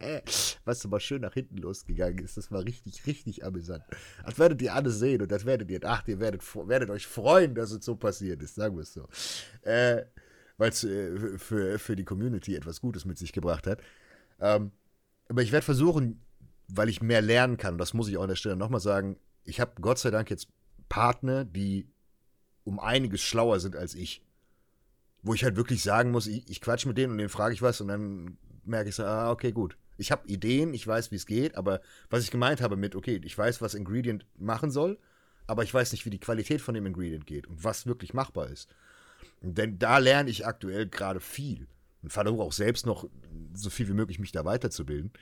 was 0.64 0.84
aber 0.84 1.00
schön 1.00 1.22
nach 1.22 1.34
hinten 1.34 1.58
losgegangen 1.58 2.18
ist. 2.18 2.36
Das 2.36 2.50
war 2.50 2.64
richtig, 2.64 3.06
richtig 3.06 3.44
amüsant. 3.44 3.84
Das 4.24 4.38
werdet 4.38 4.60
ihr 4.62 4.74
alle 4.74 4.90
sehen 4.90 5.22
und 5.22 5.30
das 5.30 5.44
werdet 5.44 5.70
ihr, 5.70 5.80
ach, 5.84 6.06
ihr 6.08 6.20
werdet, 6.20 6.42
werdet 6.68 6.90
euch 6.90 7.06
freuen, 7.06 7.54
dass 7.54 7.70
es 7.70 7.84
so 7.84 7.96
passiert 7.96 8.42
ist, 8.42 8.54
sagen 8.56 8.76
wir 8.76 8.82
es 8.82 8.92
so. 8.92 9.08
Äh, 9.62 10.04
weil 10.56 10.70
es 10.70 10.84
äh, 10.84 11.38
für, 11.38 11.78
für 11.78 11.96
die 11.96 12.04
Community 12.04 12.54
etwas 12.54 12.80
Gutes 12.80 13.04
mit 13.04 13.18
sich 13.18 13.32
gebracht 13.32 13.66
hat. 13.66 13.80
Ähm, 14.40 14.72
aber 15.28 15.42
ich 15.42 15.52
werde 15.52 15.64
versuchen, 15.64 16.20
weil 16.68 16.88
ich 16.88 17.00
mehr 17.00 17.22
lernen 17.22 17.56
kann, 17.56 17.78
das 17.78 17.94
muss 17.94 18.08
ich 18.08 18.16
auch 18.16 18.22
an 18.22 18.28
der 18.28 18.36
Stelle 18.36 18.56
nochmal 18.56 18.80
sagen, 18.80 19.16
ich 19.44 19.60
habe 19.60 19.80
Gott 19.80 19.98
sei 19.98 20.10
Dank 20.10 20.30
jetzt 20.30 20.48
Partner, 20.88 21.44
die 21.44 21.88
um 22.64 22.78
einiges 22.78 23.22
schlauer 23.22 23.60
sind 23.60 23.76
als 23.76 23.94
ich. 23.94 24.22
Wo 25.22 25.34
ich 25.34 25.44
halt 25.44 25.56
wirklich 25.56 25.82
sagen 25.82 26.10
muss, 26.10 26.26
ich, 26.26 26.48
ich 26.48 26.60
quatsch 26.60 26.86
mit 26.86 26.96
denen 26.96 27.12
und 27.12 27.18
denen 27.18 27.28
frage 27.28 27.54
ich 27.54 27.62
was 27.62 27.80
und 27.80 27.88
dann 27.88 28.38
merke 28.64 28.88
ich 28.90 28.94
so, 28.94 29.04
ah, 29.04 29.30
okay, 29.30 29.52
gut. 29.52 29.76
Ich 29.96 30.12
habe 30.12 30.28
Ideen, 30.28 30.74
ich 30.74 30.86
weiß, 30.86 31.10
wie 31.10 31.16
es 31.16 31.26
geht, 31.26 31.56
aber 31.56 31.80
was 32.08 32.22
ich 32.22 32.30
gemeint 32.30 32.60
habe 32.60 32.76
mit, 32.76 32.94
okay, 32.94 33.20
ich 33.24 33.36
weiß, 33.36 33.60
was 33.60 33.74
Ingredient 33.74 34.26
machen 34.38 34.70
soll, 34.70 34.98
aber 35.48 35.64
ich 35.64 35.74
weiß 35.74 35.90
nicht, 35.92 36.04
wie 36.06 36.10
die 36.10 36.20
Qualität 36.20 36.60
von 36.60 36.74
dem 36.74 36.86
Ingredient 36.86 37.26
geht 37.26 37.48
und 37.48 37.64
was 37.64 37.86
wirklich 37.86 38.14
machbar 38.14 38.48
ist. 38.48 38.68
Denn 39.40 39.78
da 39.78 39.98
lerne 39.98 40.30
ich 40.30 40.46
aktuell 40.46 40.86
gerade 40.86 41.20
viel 41.20 41.66
und 42.02 42.12
versuche 42.12 42.42
auch 42.42 42.52
selbst 42.52 42.86
noch 42.86 43.08
so 43.54 43.70
viel 43.70 43.88
wie 43.88 43.94
möglich 43.94 44.18
mich 44.18 44.32
da 44.32 44.44
weiterzubilden, 44.44 45.12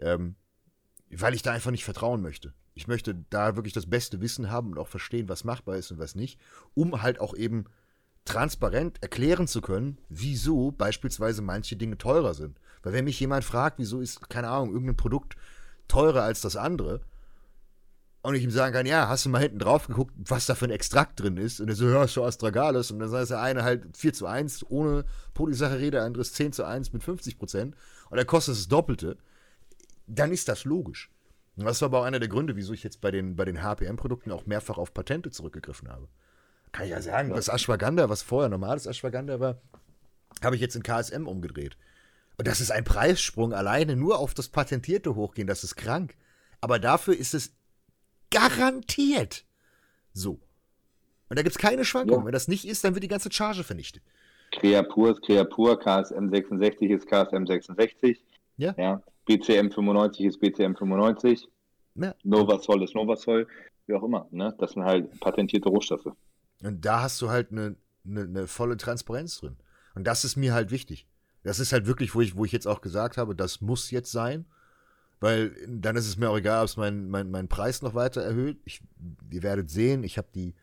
ähm, 0.00 0.34
weil 1.10 1.34
ich 1.34 1.42
da 1.42 1.52
einfach 1.52 1.70
nicht 1.70 1.84
vertrauen 1.84 2.22
möchte. 2.22 2.54
Ich 2.74 2.86
möchte 2.86 3.24
da 3.30 3.56
wirklich 3.56 3.74
das 3.74 3.88
beste 3.88 4.20
Wissen 4.20 4.50
haben 4.50 4.72
und 4.72 4.78
auch 4.78 4.88
verstehen, 4.88 5.28
was 5.28 5.44
machbar 5.44 5.76
ist 5.76 5.90
und 5.90 5.98
was 5.98 6.14
nicht, 6.14 6.40
um 6.74 7.02
halt 7.02 7.20
auch 7.20 7.36
eben 7.36 7.64
transparent 8.28 9.02
erklären 9.02 9.48
zu 9.48 9.60
können, 9.60 9.98
wieso 10.08 10.70
beispielsweise 10.70 11.42
manche 11.42 11.76
Dinge 11.76 11.98
teurer 11.98 12.34
sind. 12.34 12.60
Weil 12.82 12.92
wenn 12.92 13.04
mich 13.04 13.18
jemand 13.18 13.44
fragt, 13.44 13.78
wieso 13.78 14.00
ist, 14.00 14.28
keine 14.28 14.48
Ahnung, 14.48 14.72
irgendein 14.72 14.96
Produkt 14.96 15.36
teurer 15.88 16.22
als 16.22 16.40
das 16.40 16.56
andere, 16.56 17.00
und 18.22 18.34
ich 18.34 18.42
ihm 18.42 18.50
sagen 18.50 18.74
kann, 18.74 18.84
ja, 18.84 19.08
hast 19.08 19.24
du 19.24 19.30
mal 19.30 19.40
hinten 19.40 19.58
drauf 19.58 19.86
geguckt, 19.86 20.12
was 20.16 20.46
da 20.46 20.54
für 20.54 20.66
ein 20.66 20.70
Extrakt 20.70 21.20
drin 21.20 21.36
ist? 21.36 21.60
Und 21.60 21.68
er 21.68 21.76
so, 21.76 21.88
ja, 21.88 22.04
ist 22.04 22.12
schon 22.12 22.26
Astragalus. 22.26 22.90
Und 22.90 22.98
dann 22.98 23.08
sagt 23.08 23.30
der 23.30 23.40
eine 23.40 23.62
halt 23.62 23.96
4 23.96 24.12
zu 24.12 24.26
1 24.26 24.66
ohne 24.70 25.04
Polysaccharide, 25.34 25.92
der 25.92 26.02
andere 26.02 26.22
ist 26.22 26.34
10 26.34 26.52
zu 26.52 26.64
1 26.64 26.92
mit 26.92 27.02
50 27.02 27.38
Prozent. 27.38 27.76
Und 28.10 28.18
er 28.18 28.24
kostet 28.24 28.56
das 28.56 28.68
Doppelte. 28.68 29.16
Dann 30.06 30.32
ist 30.32 30.48
das 30.48 30.64
logisch. 30.64 31.10
Und 31.56 31.64
das 31.64 31.80
war 31.80 31.86
aber 31.86 32.00
auch 32.00 32.04
einer 32.04 32.18
der 32.18 32.28
Gründe, 32.28 32.56
wieso 32.56 32.72
ich 32.72 32.82
jetzt 32.82 33.00
bei 33.00 33.10
den, 33.10 33.36
bei 33.36 33.44
den 33.44 33.62
HPM-Produkten 33.62 34.32
auch 34.32 34.46
mehrfach 34.46 34.78
auf 34.78 34.92
Patente 34.92 35.30
zurückgegriffen 35.30 35.88
habe. 35.88 36.08
Kann 36.72 36.84
ich 36.84 36.90
ja 36.90 37.00
sagen, 37.00 37.30
das 37.30 37.48
Ashwagandha, 37.48 38.08
was 38.08 38.22
vorher 38.22 38.48
normales 38.48 38.86
Ashwagandha 38.86 39.40
war, 39.40 39.60
habe 40.42 40.56
ich 40.56 40.60
jetzt 40.60 40.76
in 40.76 40.82
KSM 40.82 41.26
umgedreht. 41.26 41.76
Und 42.36 42.46
das 42.46 42.60
ist 42.60 42.70
ein 42.70 42.84
Preissprung 42.84 43.52
alleine 43.52 43.96
nur 43.96 44.18
auf 44.18 44.34
das 44.34 44.48
Patentierte 44.48 45.14
hochgehen, 45.14 45.48
das 45.48 45.64
ist 45.64 45.76
krank. 45.76 46.14
Aber 46.60 46.78
dafür 46.78 47.16
ist 47.16 47.34
es 47.34 47.52
Garantiert. 48.30 49.44
So. 50.12 50.38
Und 51.28 51.38
da 51.38 51.42
gibt 51.42 51.56
es 51.56 51.58
keine 51.58 51.84
Schwankungen. 51.84 52.20
Ja. 52.20 52.26
Wenn 52.26 52.32
das 52.32 52.48
nicht 52.48 52.66
ist, 52.66 52.84
dann 52.84 52.94
wird 52.94 53.04
die 53.04 53.08
ganze 53.08 53.30
Charge 53.32 53.64
vernichtet. 53.64 54.02
Creapur 54.52 55.12
ist 55.12 55.22
Creapur, 55.22 55.78
KSM 55.78 56.28
66 56.30 56.90
ist 56.90 57.06
KSM 57.06 57.46
66. 57.46 58.22
Ja. 58.56 58.74
ja. 58.76 59.02
BCM 59.26 59.70
95 59.70 60.26
ist 60.26 60.40
BCM 60.40 60.74
95. 60.74 61.46
Ja. 61.96 62.14
Novasol 62.22 62.82
ist 62.82 62.94
Novasol. 62.94 63.46
Wie 63.86 63.94
auch 63.94 64.02
immer. 64.02 64.26
Ne? 64.30 64.54
Das 64.58 64.72
sind 64.72 64.84
halt 64.84 65.18
patentierte 65.20 65.68
Rohstoffe. 65.68 66.12
Und 66.62 66.84
da 66.84 67.02
hast 67.02 67.20
du 67.22 67.30
halt 67.30 67.52
eine, 67.52 67.76
eine, 68.06 68.22
eine 68.22 68.46
volle 68.46 68.76
Transparenz 68.76 69.38
drin. 69.38 69.56
Und 69.94 70.06
das 70.06 70.24
ist 70.24 70.36
mir 70.36 70.54
halt 70.54 70.70
wichtig. 70.70 71.06
Das 71.42 71.60
ist 71.60 71.72
halt 71.72 71.86
wirklich, 71.86 72.14
wo 72.14 72.20
ich, 72.20 72.36
wo 72.36 72.44
ich 72.44 72.52
jetzt 72.52 72.66
auch 72.66 72.80
gesagt 72.80 73.16
habe, 73.16 73.34
das 73.34 73.60
muss 73.60 73.90
jetzt 73.90 74.12
sein. 74.12 74.44
Weil 75.20 75.54
dann 75.66 75.96
ist 75.96 76.06
es 76.06 76.16
mir 76.16 76.30
auch 76.30 76.38
egal, 76.38 76.60
ob 76.60 76.68
es 76.68 76.76
mein, 76.76 77.08
mein, 77.08 77.30
mein 77.30 77.48
Preis 77.48 77.82
noch 77.82 77.94
weiter 77.94 78.22
erhöht. 78.22 78.58
Ich, 78.64 78.80
ihr 79.30 79.42
werdet 79.42 79.70
sehen, 79.70 80.04
ich 80.04 80.16
habe 80.16 80.28
die. 80.34 80.54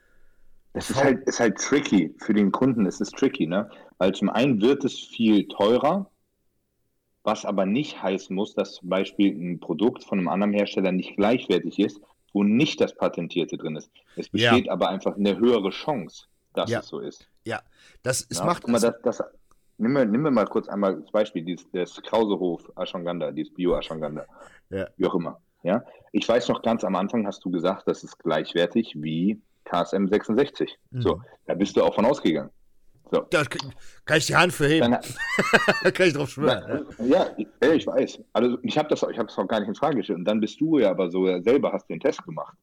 Das 0.74 0.90
ist 0.90 1.04
halt, 1.04 1.28
ist 1.28 1.40
halt 1.40 1.58
tricky. 1.58 2.14
Für 2.20 2.34
den 2.34 2.52
Kunden 2.52 2.86
ist 2.86 3.02
es 3.02 3.10
tricky, 3.12 3.48
ne? 3.48 3.70
Weil 3.98 4.14
zum 4.14 4.30
einen 4.30 4.62
wird 4.62 4.84
es 4.86 4.98
viel 4.98 5.48
teurer, 5.48 6.10
was 7.24 7.46
aber 7.46 7.66
nicht 7.66 8.02
heißen 8.02 8.36
muss, 8.36 8.54
dass 8.54 8.76
zum 8.76 8.90
Beispiel 8.90 9.34
ein 9.34 9.60
Produkt 9.60 10.04
von 10.04 10.20
einem 10.20 10.28
anderen 10.28 10.54
Hersteller 10.54 10.92
nicht 10.92 11.16
gleichwertig 11.16 11.80
ist, 11.80 12.00
wo 12.36 12.44
nicht 12.44 12.82
das 12.82 12.94
Patentierte 12.94 13.58
drin 13.58 13.78
ist. 13.78 13.90
Es 14.18 14.30
besteht 14.30 14.66
ja. 14.66 14.72
aber 14.72 14.90
einfach 14.90 15.16
eine 15.16 15.38
höhere 15.38 15.70
Chance, 15.70 16.26
dass 16.54 16.70
ja. 16.70 16.80
es 16.80 16.88
so 16.88 17.00
ist. 17.00 17.28
Ja, 17.46 17.62
das 18.04 18.28
es 18.30 18.40
ja, 18.40 18.46
macht. 18.46 18.64
Guck 18.64 18.72
mal, 18.72 18.80
das, 18.80 18.94
das, 19.02 19.24
Nimm 19.78 19.92
mir, 19.92 20.06
nimm 20.06 20.22
mir 20.22 20.32
mal 20.32 20.46
kurz 20.46 20.70
einmal 20.70 21.02
das 21.02 21.12
Beispiel, 21.12 21.44
dieses, 21.44 21.70
das 21.72 22.02
Krausehof 22.02 22.72
Ashwagandha, 22.78 23.32
dieses 23.32 23.54
Bio-Ashwagandha, 23.54 24.26
ja. 24.70 24.88
wie 24.96 25.06
auch 25.06 25.16
immer. 25.16 25.42
Ja? 25.64 25.84
Ich 26.14 26.28
weiß 26.28 26.48
noch 26.48 26.62
ganz 26.62 26.84
am 26.86 26.96
Anfang 26.96 27.28
hast 27.28 27.44
du 27.44 27.52
gesagt, 27.52 27.88
das 27.88 28.04
ist 28.04 28.18
gleichwertig 28.20 28.94
wie 28.96 29.42
KSM 29.66 30.08
66. 30.08 30.78
Mhm. 30.92 31.02
So, 31.02 31.22
da 31.46 31.56
bist 31.56 31.76
du 31.76 31.84
auch 31.84 31.94
von 31.94 32.06
ausgegangen. 32.06 32.52
So. 33.12 33.22
Da 33.30 33.44
kann 34.06 34.18
ich 34.18 34.26
die 34.26 34.36
Hand 34.36 34.52
für 34.52 34.68
heben. 34.68 34.92
Dann, 34.92 35.02
kann 35.94 36.08
ich 36.08 36.14
drauf 36.14 36.30
schwören. 36.30 36.86
ja, 37.00 37.30
ich 37.38 37.86
weiß. 37.86 38.20
Also 38.34 38.58
ich 38.64 38.78
habe 38.78 38.90
das, 38.90 39.04
ich 39.04 39.18
habe 39.18 39.32
auch 39.32 39.48
gar 39.48 39.60
nicht 39.60 39.70
in 39.70 39.76
Frage 39.76 39.98
gestellt. 39.98 40.20
Und 40.20 40.26
dann 40.26 40.40
bist 40.40 40.60
du 40.60 40.80
ja 40.80 40.90
aber 40.90 41.12
so 41.12 41.26
selber 41.42 41.72
hast 41.72 41.88
den 41.90 42.00
Test 42.00 42.24
gemacht, 42.24 42.58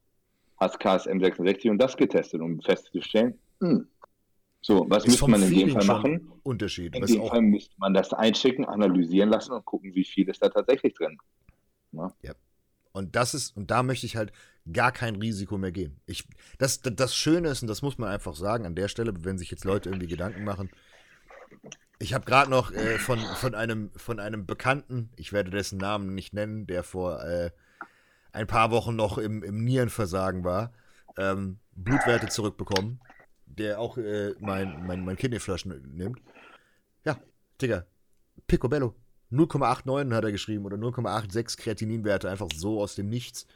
hast 0.59 0.81
KSM 0.81 1.21
66 1.21 1.71
und 1.71 1.79
das 1.79 1.97
getestet, 1.97 2.41
um 2.41 2.61
festzustellen, 2.61 3.39
hm, 3.61 3.87
so, 4.65 4.87
was 4.89 5.07
müsste 5.07 5.29
man 5.29 5.43
in 5.43 5.51
dem 5.53 5.71
Fall 5.71 5.85
machen? 5.85 6.33
Unterschied. 6.45 6.95
In 6.95 7.05
dem 7.05 7.27
Fall 7.27 7.43
müsste 7.43 7.75
man 7.79 7.95
das 7.95 8.13
einschicken, 8.13 8.65
analysieren 8.65 9.29
lassen 9.29 9.53
und 9.53 9.65
gucken, 9.65 9.93
wie 9.95 10.05
viel 10.05 10.29
ist 10.29 10.41
da 10.41 10.49
tatsächlich 10.49 10.95
drin. 10.95 11.19
Ja. 11.91 12.13
ja. 12.23 12.33
Und 12.93 13.17
das 13.17 13.35
ist, 13.35 13.57
und 13.57 13.73
da 13.73 13.83
möchte 13.83 14.07
ich 14.07 14.17
halt 14.17 14.33
gar 14.71 14.93
kein 14.93 15.17
Risiko 15.17 15.59
mehr 15.59 15.73
gehen. 15.73 16.01
Ich, 16.07 16.29
das, 16.59 16.81
das 16.83 17.15
Schöne 17.15 17.49
ist, 17.49 17.63
und 17.63 17.69
das 17.69 17.83
muss 17.83 17.99
man 17.99 18.11
einfach 18.11 18.37
sagen, 18.37 18.67
an 18.67 18.75
der 18.75 18.89
Stelle, 18.89 19.13
wenn 19.25 19.39
sich 19.39 19.51
jetzt 19.51 19.65
Leute 19.65 19.89
irgendwie 19.89 20.07
Gedanken 20.07 20.45
machen, 20.45 20.71
ich 21.99 22.15
habe 22.15 22.25
gerade 22.25 22.51
noch 22.51 22.73
äh, 22.73 22.99
von, 22.99 23.19
von, 23.19 23.55
einem, 23.55 23.91
von 23.97 24.19
einem 24.21 24.47
Bekannten, 24.47 25.11
ich 25.17 25.33
werde 25.33 25.51
dessen 25.51 25.79
Namen 25.79 26.15
nicht 26.15 26.33
nennen, 26.33 26.67
der 26.67 26.83
vor 26.83 27.23
äh, 27.25 27.51
ein 28.33 28.47
paar 28.47 28.71
Wochen 28.71 28.97
noch 28.97 29.19
im, 29.19 29.43
im 29.43 29.65
Nierenversagen 29.65 30.45
war, 30.45 30.73
ähm, 31.17 31.59
Blutwerte 31.73 32.29
zurückbekommen 32.29 33.01
der 33.57 33.79
auch 33.79 33.97
äh, 33.99 34.35
mein, 34.41 34.87
mein, 34.87 35.05
mein 35.05 35.17
Kidneyflaschen 35.17 35.95
nimmt. 35.95 36.21
Ja, 37.05 37.19
Digga, 37.61 37.87
Picobello. 38.47 38.95
0,89 39.31 40.15
hat 40.15 40.25
er 40.25 40.33
geschrieben 40.33 40.67
oder 40.67 40.77
0,86 40.77 41.59
Kreatininwerte, 41.59 42.29
einfach 42.29 42.49
so 42.55 42.83
aus 42.83 42.97
dem 42.97 43.09
Nichts. 43.09 43.47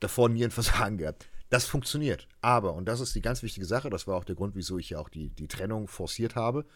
Davor 0.00 0.28
nie 0.28 0.44
ein 0.44 0.50
Versagen 0.50 0.98
gehabt. 0.98 1.28
Das 1.48 1.64
funktioniert. 1.64 2.28
Aber, 2.40 2.74
und 2.74 2.86
das 2.86 3.00
ist 3.00 3.14
die 3.14 3.22
ganz 3.22 3.42
wichtige 3.42 3.66
Sache, 3.66 3.90
das 3.90 4.06
war 4.06 4.16
auch 4.16 4.24
der 4.24 4.34
Grund, 4.34 4.56
wieso 4.56 4.78
ich 4.78 4.90
ja 4.90 4.98
auch 4.98 5.08
die, 5.08 5.30
die 5.30 5.48
Trennung 5.48 5.88
forciert 5.88 6.34
habe, 6.34 6.66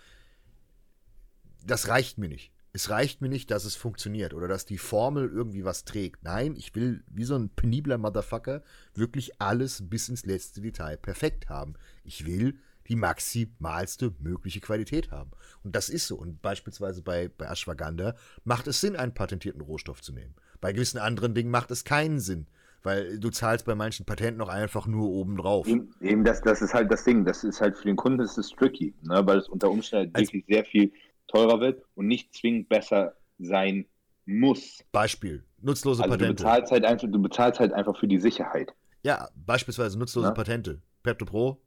das 1.65 1.89
reicht 1.89 2.19
mir 2.19 2.29
nicht 2.29 2.53
es 2.73 2.91
reicht 2.91 3.21
mir 3.21 3.29
nicht, 3.29 3.51
dass 3.51 3.65
es 3.65 3.75
funktioniert 3.75 4.33
oder 4.33 4.47
dass 4.47 4.65
die 4.65 4.79
Formel 4.79 5.29
irgendwie 5.29 5.65
was 5.65 5.85
trägt. 5.85 6.23
Nein, 6.23 6.55
ich 6.57 6.75
will 6.75 7.03
wie 7.09 7.25
so 7.25 7.35
ein 7.37 7.51
penibler 7.51 7.99
Motherfucker 7.99 8.63
wirklich 8.95 9.41
alles 9.41 9.89
bis 9.89 10.09
ins 10.09 10.25
letzte 10.25 10.61
Detail 10.61 10.97
perfekt 10.97 11.49
haben. 11.49 11.75
Ich 12.05 12.27
will 12.27 12.59
die 12.89 12.97
maximalste 12.97 14.15
mögliche 14.21 14.61
Qualität 14.61 15.11
haben. 15.11 15.31
Und 15.63 15.75
das 15.75 15.89
ist 15.89 16.07
so. 16.07 16.17
Und 16.17 16.43
beispielsweise 16.43 17.03
bei, 17.03 17.29
bei 17.29 17.47
Ashwagandha 17.47 18.15
macht 18.45 18.67
es 18.69 18.81
Sinn, 18.81 18.97
einen 18.97 19.15
patentierten 19.15 19.61
Rohstoff 19.61 20.01
zu 20.01 20.13
nehmen. 20.13 20.35
Bei 20.61 20.73
gewissen 20.73 20.99
anderen 20.99 21.35
Dingen 21.35 21.51
macht 21.51 21.71
es 21.71 21.85
keinen 21.85 22.21
Sinn. 22.21 22.47
Weil 22.83 23.19
du 23.19 23.31
zahlst 23.31 23.67
bei 23.67 23.75
manchen 23.75 24.07
Patenten 24.07 24.39
noch 24.39 24.49
einfach 24.49 24.87
nur 24.87 25.09
oben 25.11 25.37
drauf. 25.37 25.67
Eben, 25.67 25.95
eben 26.01 26.25
das, 26.25 26.41
das 26.41 26.63
ist 26.63 26.73
halt 26.73 26.91
das 26.91 27.05
Ding. 27.05 27.25
Das 27.25 27.45
ist 27.45 27.61
halt 27.61 27.77
für 27.77 27.85
den 27.85 27.97
Kunden 27.97 28.21
ist 28.21 28.39
es 28.39 28.51
tricky, 28.51 28.95
ne? 29.03 29.27
weil 29.27 29.39
es 29.39 29.49
unter 29.49 29.71
Umständen 29.71 30.15
also, 30.15 30.33
wirklich 30.33 30.47
sehr 30.47 30.65
viel 30.65 30.93
teurer 31.29 31.61
wird 31.61 31.83
und 31.95 32.07
nicht 32.07 32.35
zwingend 32.35 32.69
besser 32.69 33.15
sein 33.39 33.87
muss. 34.25 34.83
Beispiel, 34.93 35.45
nutzlose 35.61 36.03
also 36.03 36.13
Patente. 36.13 36.35
Du 36.35 36.43
bezahlst, 36.43 36.73
halt 36.73 36.85
einfach, 36.85 37.09
du 37.11 37.23
bezahlst 37.23 37.61
halt 37.61 37.73
einfach 37.73 37.99
für 37.99 38.09
die 38.09 38.19
Sicherheit. 38.19 38.73
Ja, 39.03 39.29
beispielsweise 39.35 39.99
nutzlose 39.99 40.29
ja? 40.29 40.35
Patente. 40.35 40.81
Pepto 41.03 41.25
Pro 41.25 41.61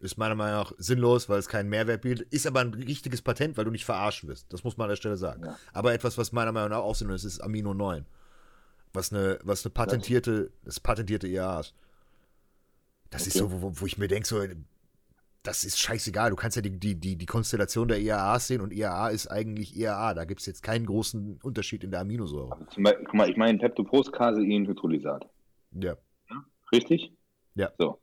ist 0.00 0.18
meiner 0.18 0.34
Meinung 0.34 0.60
nach 0.60 0.72
sinnlos, 0.78 1.28
weil 1.28 1.38
es 1.38 1.48
keinen 1.48 1.68
Mehrwert 1.68 2.02
bietet. 2.02 2.32
Ist 2.32 2.46
aber 2.46 2.60
ein 2.60 2.74
richtiges 2.74 3.22
Patent, 3.22 3.56
weil 3.56 3.64
du 3.64 3.70
nicht 3.70 3.84
verarscht 3.84 4.26
wirst. 4.26 4.52
Das 4.52 4.62
muss 4.64 4.76
man 4.76 4.86
an 4.86 4.90
der 4.90 4.96
Stelle 4.96 5.16
sagen. 5.16 5.44
Ja. 5.44 5.56
Aber 5.72 5.94
etwas, 5.94 6.18
was 6.18 6.32
meiner 6.32 6.52
Meinung 6.52 6.70
nach 6.70 6.78
auch 6.78 6.94
sinnlos 6.94 7.24
ist, 7.24 7.34
ist 7.34 7.40
Amino 7.40 7.72
9. 7.74 8.04
Was 8.94 9.12
eine, 9.12 9.38
was 9.42 9.66
eine 9.66 9.72
patentierte, 9.74 10.52
das 10.64 10.80
patentierte 10.80 11.28
IAA 11.28 11.60
ist. 11.60 11.74
Das 13.10 13.22
okay. 13.22 13.28
ist 13.28 13.38
so, 13.38 13.62
wo, 13.62 13.72
wo 13.74 13.86
ich 13.86 13.98
mir 13.98 14.08
denke, 14.08 14.26
so, 14.26 14.40
das 15.44 15.62
ist 15.62 15.78
scheißegal. 15.78 16.30
Du 16.30 16.36
kannst 16.36 16.56
ja 16.56 16.62
die, 16.62 16.70
die, 16.70 16.94
die, 16.94 17.16
die 17.16 17.26
Konstellation 17.26 17.86
der 17.86 18.00
IAAs 18.00 18.48
sehen 18.48 18.62
und 18.62 18.72
IAA 18.72 19.10
ist 19.10 19.26
eigentlich 19.26 19.76
IAA. 19.76 20.14
Da 20.14 20.24
gibt 20.24 20.40
es 20.40 20.46
jetzt 20.46 20.62
keinen 20.62 20.86
großen 20.86 21.38
Unterschied 21.42 21.84
in 21.84 21.90
der 21.90 22.00
Aminosäure. 22.00 22.66
Zum 22.70 22.82
Beispiel, 22.82 23.04
guck 23.04 23.14
mal, 23.14 23.28
ich 23.28 23.36
meine 23.36 23.58
Peptoprost 23.58 24.12
Caseinhydrolysat. 24.12 25.28
Ja. 25.72 25.96
ja. 26.30 26.44
Richtig? 26.72 27.12
Ja. 27.54 27.70
So. 27.78 28.00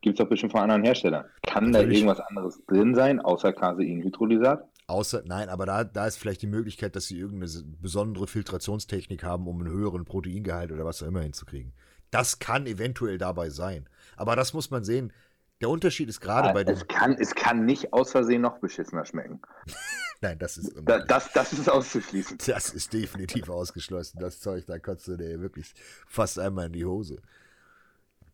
Gibt 0.00 0.18
es 0.18 0.24
doch 0.24 0.28
bestimmt 0.28 0.52
von 0.52 0.62
anderen 0.62 0.82
Herstellern. 0.82 1.24
Kann 1.42 1.70
Natürlich. 1.70 2.00
da 2.00 2.06
irgendwas 2.06 2.26
anderes 2.26 2.64
drin 2.66 2.94
sein, 2.94 3.20
außer 3.20 3.52
Caseinhydrolysat? 3.52 4.68
Außer, 4.88 5.22
nein, 5.26 5.48
aber 5.48 5.66
da, 5.66 5.82
da 5.84 6.06
ist 6.06 6.16
vielleicht 6.16 6.42
die 6.42 6.46
Möglichkeit, 6.46 6.94
dass 6.94 7.06
sie 7.06 7.18
irgendeine 7.18 7.50
besondere 7.80 8.26
Filtrationstechnik 8.28 9.24
haben, 9.24 9.48
um 9.48 9.60
einen 9.60 9.70
höheren 9.72 10.04
Proteingehalt 10.04 10.70
oder 10.70 10.84
was 10.84 11.02
auch 11.02 11.08
immer 11.08 11.22
hinzukriegen. 11.22 11.72
Das 12.12 12.38
kann 12.38 12.66
eventuell 12.66 13.18
dabei 13.18 13.50
sein. 13.50 13.88
Aber 14.16 14.36
das 14.36 14.52
muss 14.52 14.70
man 14.70 14.84
sehen 14.84 15.12
Der 15.60 15.70
Unterschied 15.70 16.08
ist 16.08 16.20
gerade 16.20 16.50
Ah, 16.50 16.52
bei 16.52 16.62
dem. 16.64 16.76
es, 16.76 16.86
kann, 16.86 17.16
es 17.18 17.34
kann 17.34 17.64
nicht 17.64 17.92
aus 17.92 18.12
Versehen 18.12 18.42
noch 18.42 18.58
beschissener 18.60 19.04
schmecken. 19.04 19.40
Nein, 20.20 20.38
das 20.38 20.56
ist. 20.56 20.72
Da, 20.84 21.00
das, 21.00 21.32
das 21.32 21.52
ist 21.52 21.68
auszuschließen. 21.68 22.38
Das 22.46 22.70
ist 22.70 22.92
definitiv 22.92 23.48
ausgeschlossen. 23.48 24.18
Das 24.20 24.38
Zeug, 24.40 24.64
da 24.66 24.78
kotzt 24.78 25.08
du 25.08 25.16
dir 25.16 25.40
wirklich 25.40 25.74
fast 26.06 26.38
einmal 26.38 26.66
in 26.66 26.72
die 26.72 26.84
Hose. 26.84 27.20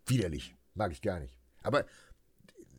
Widerlich. 0.07 0.55
Mag 0.75 0.93
ich 0.93 1.01
gar 1.03 1.19
nicht. 1.21 1.39
Aber 1.63 1.85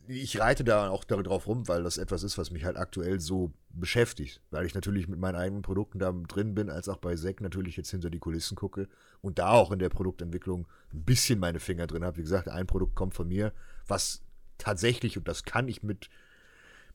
ich 0.08 0.40
reite 0.40 0.64
da 0.64 0.90
auch 0.90 1.04
darauf 1.04 1.48
rum, 1.48 1.68
weil 1.68 1.84
das 1.84 1.98
etwas 1.98 2.24
ist, 2.24 2.38
was 2.38 2.52
mich 2.52 2.66
halt 2.66 2.78
aktuell 2.78 3.20
so 3.20 3.52
beschäftigt. 3.70 4.42
Weil 4.52 4.66
ich 4.66 4.74
natürlich 4.74 5.08
mit 5.08 5.20
meinen 5.20 5.36
eigenen 5.36 5.62
Produkten 5.62 6.00
da 6.00 6.12
drin 6.12 6.56
bin, 6.56 6.70
als 6.70 6.90
auch 6.90 6.98
bei 6.98 7.16
SEC 7.16 7.42
natürlich 7.42 7.78
jetzt 7.78 7.92
hinter 7.92 8.10
die 8.10 8.20
Kulissen 8.20 8.56
gucke 8.56 8.88
und 9.22 9.40
da 9.40 9.52
auch 9.52 9.72
in 9.72 9.80
der 9.80 9.90
Produktentwicklung 9.90 10.68
ein 10.94 11.04
bisschen 11.04 11.40
meine 11.40 11.60
Finger 11.60 11.88
drin 11.88 12.04
habe. 12.04 12.18
Wie 12.18 12.24
gesagt, 12.24 12.50
ein 12.50 12.68
Produkt 12.68 12.96
kommt 12.96 13.14
von 13.14 13.28
mir, 13.28 13.54
was 13.88 14.22
tatsächlich, 14.58 15.18
und 15.18 15.28
das 15.28 15.44
kann 15.44 15.68
ich 15.68 15.84
mit, 15.84 16.10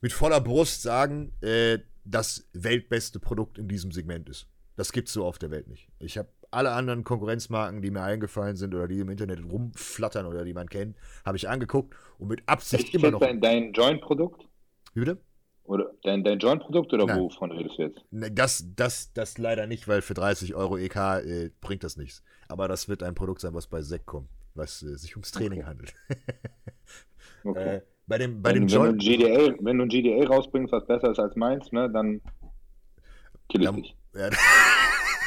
mit 0.01 0.13
voller 0.13 0.41
Brust 0.41 0.83
sagen, 0.83 1.33
äh, 1.41 1.79
das 2.05 2.49
weltbeste 2.53 3.21
Produkt 3.21 3.59
in 3.59 3.69
diesem 3.69 3.93
Segment 3.93 4.29
ist. 4.29 4.47
Das 4.77 4.93
gibt's 4.93 5.13
so 5.13 5.25
auf 5.25 5.39
der 5.39 5.51
Welt 5.51 5.69
nicht. 5.69 5.89
Ich 5.99 6.17
habe 6.17 6.29
alle 6.51 6.73
anderen 6.73 7.05
Konkurrenzmarken, 7.05 7.83
die 7.83 7.91
mir 7.91 8.03
eingefallen 8.03 8.57
sind 8.57 8.75
oder 8.75 8.89
die 8.89 9.01
im 9.01 9.09
Internet 9.11 9.41
rumflattern 9.45 10.27
oder 10.27 10.45
die 10.45 10.55
man 10.55 10.69
kennt, 10.69 10.97
habe 11.25 11.37
ich 11.37 11.49
angeguckt 11.49 11.95
und 12.19 12.29
mit 12.29 12.43
Absicht 12.47 12.95
immer 12.95 13.11
noch. 13.11 13.21
dein, 13.21 13.41
dein 13.41 13.73
Joint-Produkt? 13.73 14.47
Wie 14.95 15.01
bitte? 15.01 15.19
Oder 15.65 15.91
dein, 16.03 16.25
dein 16.25 16.39
Joint-Produkt 16.39 16.95
oder 16.95 17.05
Nein. 17.05 17.21
wovon 17.21 17.53
redest 17.53 17.77
du 17.79 17.83
jetzt? 17.83 18.01
Ne, 18.11 18.31
Das, 18.31 18.65
das, 18.75 19.13
das 19.13 19.37
leider 19.37 19.67
nicht, 19.67 19.87
weil 19.87 20.01
für 20.01 20.15
30 20.15 20.55
Euro 20.55 20.79
EK 20.79 20.97
äh, 20.97 21.51
bringt 21.61 21.85
das 21.85 21.97
nichts. 21.99 22.23
Aber 22.49 22.69
das 22.69 22.89
wird 22.89 23.03
ein 23.03 23.15
Produkt 23.15 23.43
sein, 23.43 23.53
was 23.53 23.67
bei 23.67 23.83
Sek 23.83 24.07
kommt, 24.07 24.29
was 24.55 24.83
äh, 24.83 24.97
sich 24.97 25.15
ums 25.17 25.31
Training 25.31 25.61
Okay. 25.61 25.69
handelt. 25.69 25.95
Okay. 27.45 27.77
Äh, 27.77 27.83
bei 28.07 28.19
dem, 28.19 28.43
bei 28.43 28.51
wenn, 28.55 28.67
dem 28.67 28.71
wenn, 28.73 28.97
du 28.99 28.99
Joint. 28.99 29.01
GDA, 29.03 29.55
wenn 29.65 29.79
du 29.79 29.85
ein 29.85 29.89
GDA 29.89 30.27
rausbringst, 30.27 30.73
was 30.73 30.87
besser 30.87 31.11
ist 31.13 31.19
als 31.21 31.37
meins, 31.37 31.71
ne, 31.73 31.89
dann 31.91 32.21
kill 33.49 33.61
ich 33.61 33.67
Dann- 33.67 33.77
dich. 33.77 33.95
Ja, 34.15 34.31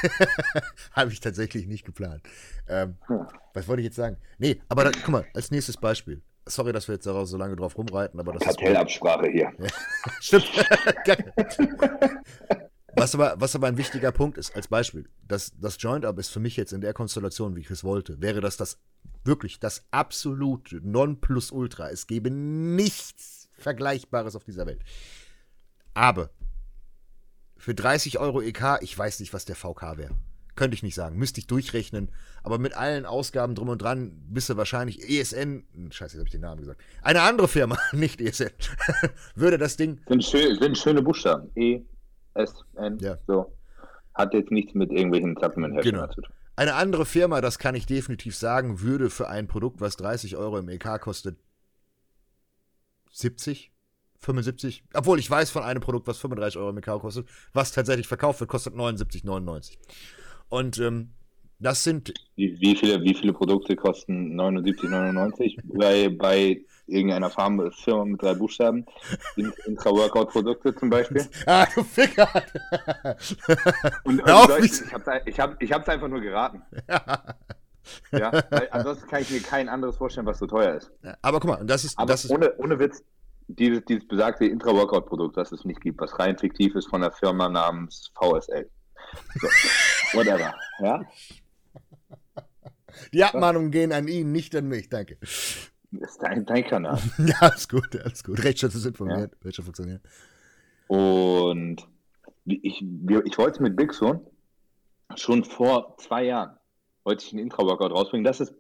Habe 0.92 1.12
ich 1.12 1.20
tatsächlich 1.20 1.68
nicht 1.68 1.86
geplant. 1.86 2.22
Ähm, 2.68 2.98
Hm. 3.08 3.28
was 3.54 3.68
wollte 3.68 3.82
ich 3.82 3.86
jetzt 3.86 3.96
sagen? 3.96 4.18
Nee, 4.38 4.62
aber 4.70 4.86
da, 4.86 4.92
guck 4.92 5.10
mal, 5.10 5.26
als 5.34 5.52
nächstes 5.52 5.78
Beispiel. 5.78 6.22
Sorry, 6.48 6.74
dass 6.74 6.88
wir 6.88 6.96
jetzt 6.96 7.06
so 7.06 7.38
lange 7.38 7.56
drauf 7.56 7.78
rumreiten, 7.78 8.20
aber 8.20 8.34
das 8.34 8.42
ist. 8.42 8.58
Kartellabsprache 8.58 9.28
hier. 9.30 9.52
Stimmt. 10.20 10.50
Was, 12.96 13.16
aber, 13.16 13.36
was 13.40 13.56
aber 13.56 13.68
ein 13.68 13.78
wichtiger 13.78 14.12
Punkt 14.12 14.38
ist, 14.38 14.54
als 14.54 14.68
Beispiel, 14.68 15.08
das, 15.26 15.54
das 15.58 15.78
Joint-Up 15.80 16.20
ist 16.20 16.28
für 16.30 16.42
mich 16.42 16.58
jetzt 16.58 16.74
in 16.74 16.82
der 16.82 16.94
Konstellation, 16.94 17.56
wie 17.56 17.62
ich 17.62 17.72
es 17.72 17.86
wollte, 17.86 18.22
wäre 18.22 18.42
das 18.42 18.58
das 18.58 18.80
wirklich 19.24 19.60
das 19.62 19.86
absolute 19.92 20.82
Nonplusultra. 20.84 21.90
Es 21.90 22.06
gäbe 22.06 22.30
nichts 22.30 23.50
Vergleichbares 23.58 24.36
auf 24.36 24.44
dieser 24.44 24.66
Welt. 24.66 24.82
Aber 25.94 26.32
für 27.62 27.76
30 27.76 28.18
Euro 28.20 28.42
EK, 28.42 28.80
ich 28.82 28.98
weiß 28.98 29.20
nicht, 29.20 29.34
was 29.34 29.46
der 29.46 29.56
VK 29.56 29.98
wäre. 29.98 30.16
Könnte 30.56 30.76
ich 30.76 30.84
nicht 30.84 30.96
sagen. 30.96 31.16
Müsste 31.18 31.40
ich 31.40 31.48
durchrechnen. 31.48 32.10
Aber 32.44 32.58
mit 32.58 32.74
allen 32.76 33.06
Ausgaben 33.06 33.54
drum 33.56 33.70
und 33.70 33.82
dran 33.82 34.12
bist 34.30 34.50
du 34.50 34.58
wahrscheinlich 34.58 35.08
ESN. 35.08 35.64
hm, 35.74 35.92
Scheiße, 35.92 36.16
jetzt 36.16 36.20
habe 36.20 36.28
ich 36.28 36.32
den 36.32 36.42
Namen 36.42 36.60
gesagt. 36.60 36.82
Eine 37.04 37.22
andere 37.22 37.48
Firma, 37.48 37.78
nicht 37.94 38.20
ESN, 38.20 38.50
würde 39.36 39.58
das 39.60 39.78
Ding. 39.78 40.02
Sind, 40.08 40.24
schön, 40.24 40.58
sind 40.60 40.78
schöne 40.78 41.02
Buchstaben. 41.04 41.50
E, 41.56 41.82
S, 42.34 42.54
N, 42.76 42.98
Ja. 43.00 43.18
so. 43.28 43.56
Hat 44.16 44.34
jetzt 44.34 44.52
nichts 44.52 44.74
mit 44.74 44.92
irgendwelchen 44.92 45.38
Supplement-Herstellern 45.40 46.02
Genau. 46.02 46.14
zu 46.14 46.22
tun. 46.22 46.34
Eine 46.56 46.74
andere 46.74 47.06
Firma, 47.06 47.42
das 47.42 47.60
kann 47.60 47.76
ich 47.76 47.86
definitiv 47.86 48.36
sagen, 48.36 48.82
würde 48.82 49.10
für 49.10 49.30
ein 49.30 49.48
Produkt, 49.48 49.80
was 49.82 49.96
30 49.98 50.36
Euro 50.36 50.58
im 50.58 50.68
EK 50.68 51.00
kostet, 51.00 51.38
70, 53.12 53.71
75. 54.32 54.84
Obwohl 54.94 55.20
ich 55.20 55.30
weiß 55.30 55.50
von 55.50 55.64
einem 55.64 55.82
Produkt, 55.82 56.08
was 56.08 56.18
35 56.20 56.58
Euro 56.60 56.70
im 56.70 56.78
EK 56.78 57.00
kostet, 57.00 57.28
was 57.54 57.72
tatsächlich 57.72 58.08
verkauft 58.08 58.40
wird, 58.40 58.50
kostet 58.50 58.76
79,99. 58.76 59.78
Und 60.50 60.78
ähm, 60.80 61.10
das 61.60 61.84
sind 61.84 62.14
Wie, 62.36 62.60
wie, 62.60 62.76
viele, 62.76 63.02
wie 63.04 63.14
viele 63.14 63.34
Produkte 63.34 63.76
kosten 63.76 64.40
79,99 64.40 65.58
bei, 65.64 66.10
bei 66.10 66.62
irgendeiner 66.88 67.30
Farm 67.30 67.72
Firma 67.72 68.06
mit 68.06 68.22
drei 68.22 68.34
Buchstaben? 68.34 68.86
In- 69.38 69.54
Intra-Workout-Produkte 69.66 70.76
zum 70.76 70.90
Beispiel. 70.90 71.28
Ah, 71.48 71.66
du 71.74 71.84
Ficker! 71.84 72.28
Und, 74.04 74.20
und 74.22 74.28
wie- 74.28 74.66
ich 74.66 74.94
habe 74.94 75.22
ich 75.26 75.40
hab, 75.40 75.62
ich 75.62 75.72
hab's 75.72 75.90
einfach 75.90 76.08
nur 76.08 76.22
geraten. 76.22 76.62
Ja, 78.12 78.32
weil 78.52 78.68
ansonsten 78.70 79.10
kann 79.10 79.24
ich 79.24 79.32
mir 79.32 79.42
kein 79.42 79.68
anderes 79.68 79.98
vorstellen, 79.98 80.28
was 80.28 80.38
so 80.38 80.46
teuer 80.46 80.76
ist. 80.76 80.92
Aber 81.24 81.40
guck 81.40 81.50
mal, 81.50 81.66
das 81.66 81.84
ist, 81.84 81.98
Aber 81.98 82.12
das 82.12 82.26
ist 82.26 82.30
ohne, 82.32 82.54
ohne 82.58 82.78
Witz, 82.78 83.04
dieses, 83.56 83.84
dieses 83.86 84.08
besagte 84.08 84.46
Intra-Workout-Produkt, 84.46 85.38
was 85.38 85.52
es 85.52 85.66
nicht 85.66 85.82
gibt, 85.82 86.00
was 86.00 86.18
rein 86.20 86.38
fiktiv 86.38 86.76
ist 86.76 86.90
von 86.90 87.04
einer 87.04 87.12
Firma 87.12 87.50
namens 87.50 88.12
VSL. 88.16 88.70
So, 89.40 89.48
whatever. 90.18 90.54
Ja? 90.80 91.02
die 93.14 93.24
Abmahnungen 93.24 93.72
gehen 93.72 93.92
an 93.92 94.08
ihn, 94.08 94.32
nicht 94.32 94.56
an 94.56 94.68
mich, 94.68 94.90
danke. 94.90 95.18
Das 95.20 96.12
ist 96.12 96.20
dein, 96.22 96.46
dein 96.46 96.66
Kanal. 96.66 97.00
Ja, 97.18 97.36
alles 97.42 97.68
gut, 97.68 97.96
alles 98.02 98.24
gut. 98.24 98.44
Rechtsschutz 98.44 98.76
ist 98.76 98.86
informiert, 98.86 99.34
Rechtsschutz 99.44 99.66
funktioniert. 99.66 100.02
Und 100.88 101.88
ich, 102.46 102.82
ich 102.82 103.38
wollte 103.38 103.62
mit 103.62 103.76
Big 103.76 103.94
Son 103.94 104.26
schon 105.16 105.44
vor 105.44 105.98
zwei 105.98 106.24
Jahren 106.24 106.58
wollte 107.04 107.26
ich 107.26 107.34
einen 107.34 107.44
Intra-Workout 107.44 107.92
rausbringen. 107.92 108.24
Das 108.24 108.40
ist 108.40 108.54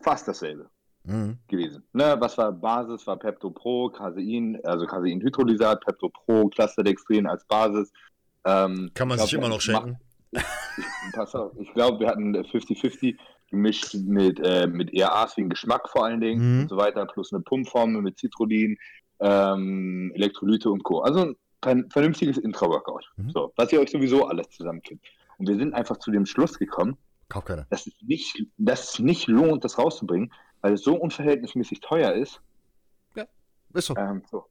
fast 0.00 0.28
dasselbe 0.28 0.70
Mhm. 1.06 1.38
gewesen. 1.48 1.82
Ne, 1.92 2.16
was 2.18 2.36
war 2.36 2.52
Basis? 2.52 3.06
War 3.06 3.16
Pepto 3.16 3.50
Pro, 3.50 3.88
Casein, 3.90 4.58
also 4.64 4.86
Casein-Hydrolysat, 4.86 5.80
Pepto 5.84 6.08
Pro, 6.10 6.48
Clusterdextrin 6.48 7.26
als 7.26 7.44
Basis. 7.46 7.92
Ähm, 8.44 8.90
Kann 8.94 9.08
man 9.08 9.16
ich 9.16 9.22
sich 9.22 9.30
glaub, 9.32 9.42
immer 9.44 9.54
noch 9.54 9.60
schenken. 9.60 9.98
Ich, 10.32 10.42
pass 11.14 11.34
auf, 11.34 11.52
ich 11.58 11.72
glaube, 11.74 12.00
wir 12.00 12.08
hatten 12.08 12.34
50-50 12.36 13.16
gemischt 13.50 13.94
mit, 13.94 14.40
äh, 14.40 14.66
mit 14.66 14.92
ERAs 14.92 15.36
wegen 15.36 15.48
Geschmack 15.48 15.88
vor 15.88 16.04
allen 16.04 16.20
Dingen 16.20 16.54
Mhm. 16.56 16.60
und 16.62 16.68
so 16.68 16.76
weiter, 16.76 17.06
plus 17.06 17.32
eine 17.32 17.42
Pumpformel 17.42 18.02
mit 18.02 18.18
Citrullin, 18.18 18.76
ähm, 19.20 20.12
Elektrolyte 20.14 20.70
und 20.70 20.82
Co. 20.82 21.00
Also 21.00 21.34
ein 21.62 21.88
vernünftiges 21.90 22.38
Intra-Workout. 22.38 23.04
Mhm. 23.16 23.30
So, 23.30 23.52
was 23.56 23.72
ihr 23.72 23.80
euch 23.80 23.90
sowieso 23.90 24.26
alles 24.26 24.48
zusammenkippt. 24.50 25.04
Und 25.38 25.48
wir 25.48 25.56
sind 25.56 25.74
einfach 25.74 25.96
zu 25.98 26.10
dem 26.10 26.26
Schluss 26.26 26.58
gekommen, 26.58 26.96
dass 27.70 27.86
es 27.86 27.94
nicht, 28.02 28.46
dass 28.56 28.94
es 28.94 28.98
nicht 29.00 29.26
lohnt, 29.26 29.64
das 29.64 29.78
rauszubringen, 29.78 30.32
weil 30.66 30.74
es 30.74 30.82
so 30.82 30.96
unverhältnismäßig 30.96 31.78
teuer 31.80 32.12
ist. 32.12 32.40
Ist 33.72 33.86
so. 33.86 33.96
Ähm, 33.96 34.22
so. 34.28 34.46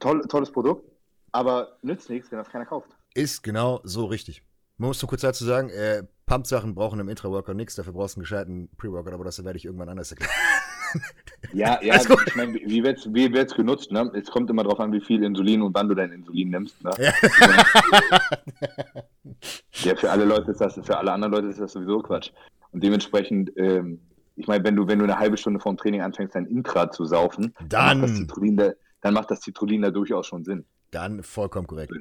Toll, 0.00 0.22
tolles 0.26 0.50
Produkt, 0.50 0.90
aber 1.30 1.76
nützt 1.82 2.10
nichts, 2.10 2.32
wenn 2.32 2.38
das 2.38 2.48
keiner 2.48 2.66
kauft. 2.66 2.90
Ist 3.14 3.42
genau 3.42 3.80
so 3.84 4.06
richtig. 4.06 4.42
Man 4.78 4.88
muss 4.88 5.00
nur 5.00 5.08
kurz 5.08 5.20
dazu 5.20 5.44
sagen, 5.44 5.68
äh, 5.68 6.02
Pump-Sachen 6.26 6.74
brauchen 6.74 6.98
im 6.98 7.08
Intra-Workout 7.08 7.54
nichts, 7.54 7.76
dafür 7.76 7.92
brauchst 7.92 8.16
du 8.16 8.18
einen 8.18 8.22
gescheiten 8.22 8.68
Pre-Workout, 8.78 9.12
aber 9.12 9.24
das 9.24 9.44
werde 9.44 9.58
ich 9.58 9.64
irgendwann 9.64 9.90
anders 9.90 10.10
erklären. 10.10 10.32
Ja, 11.52 11.80
ja, 11.82 11.96
gut. 12.02 12.24
ich 12.26 12.34
meine, 12.34 12.52
wie 12.52 12.82
wird's, 12.82 13.06
wie 13.14 13.32
wird's 13.32 13.54
genutzt, 13.54 13.92
ne? 13.92 14.10
Es 14.12 14.28
kommt 14.28 14.50
immer 14.50 14.64
darauf 14.64 14.80
an, 14.80 14.92
wie 14.92 15.00
viel 15.00 15.22
Insulin 15.22 15.62
und 15.62 15.72
wann 15.72 15.88
du 15.88 15.94
dein 15.94 16.10
Insulin 16.10 16.50
nimmst, 16.50 16.82
ne? 16.82 16.90
Ja. 16.98 17.12
Ja, 19.84 19.96
für 19.96 20.10
alle 20.10 20.24
Leute 20.24 20.50
ist 20.50 20.60
das, 20.60 20.74
für 20.82 20.98
alle 20.98 21.12
anderen 21.12 21.32
Leute 21.32 21.46
ist 21.46 21.60
das 21.60 21.72
sowieso 21.72 22.00
Quatsch. 22.00 22.32
Und 22.72 22.82
dementsprechend, 22.82 23.52
ähm, 23.56 24.00
ich 24.40 24.46
meine, 24.48 24.64
wenn 24.64 24.76
du, 24.76 24.86
wenn 24.88 24.98
du 24.98 25.04
eine 25.04 25.18
halbe 25.18 25.36
Stunde 25.36 25.60
vorm 25.60 25.76
Training 25.76 26.00
anfängst, 26.02 26.34
dein 26.34 26.46
Intra 26.46 26.90
zu 26.90 27.04
saufen, 27.04 27.54
Dann. 27.68 28.00
macht 28.00 28.10
das 28.10 28.16
Citrullin 28.18 28.56
da, 28.56 28.72
dann 29.02 29.14
macht 29.14 29.30
das 29.30 29.40
Citrullin 29.42 29.82
da 29.82 29.90
durchaus 29.90 30.26
schon 30.26 30.44
Sinn. 30.44 30.64
Dann 30.90 31.22
vollkommen 31.22 31.66
korrekt. 31.66 31.92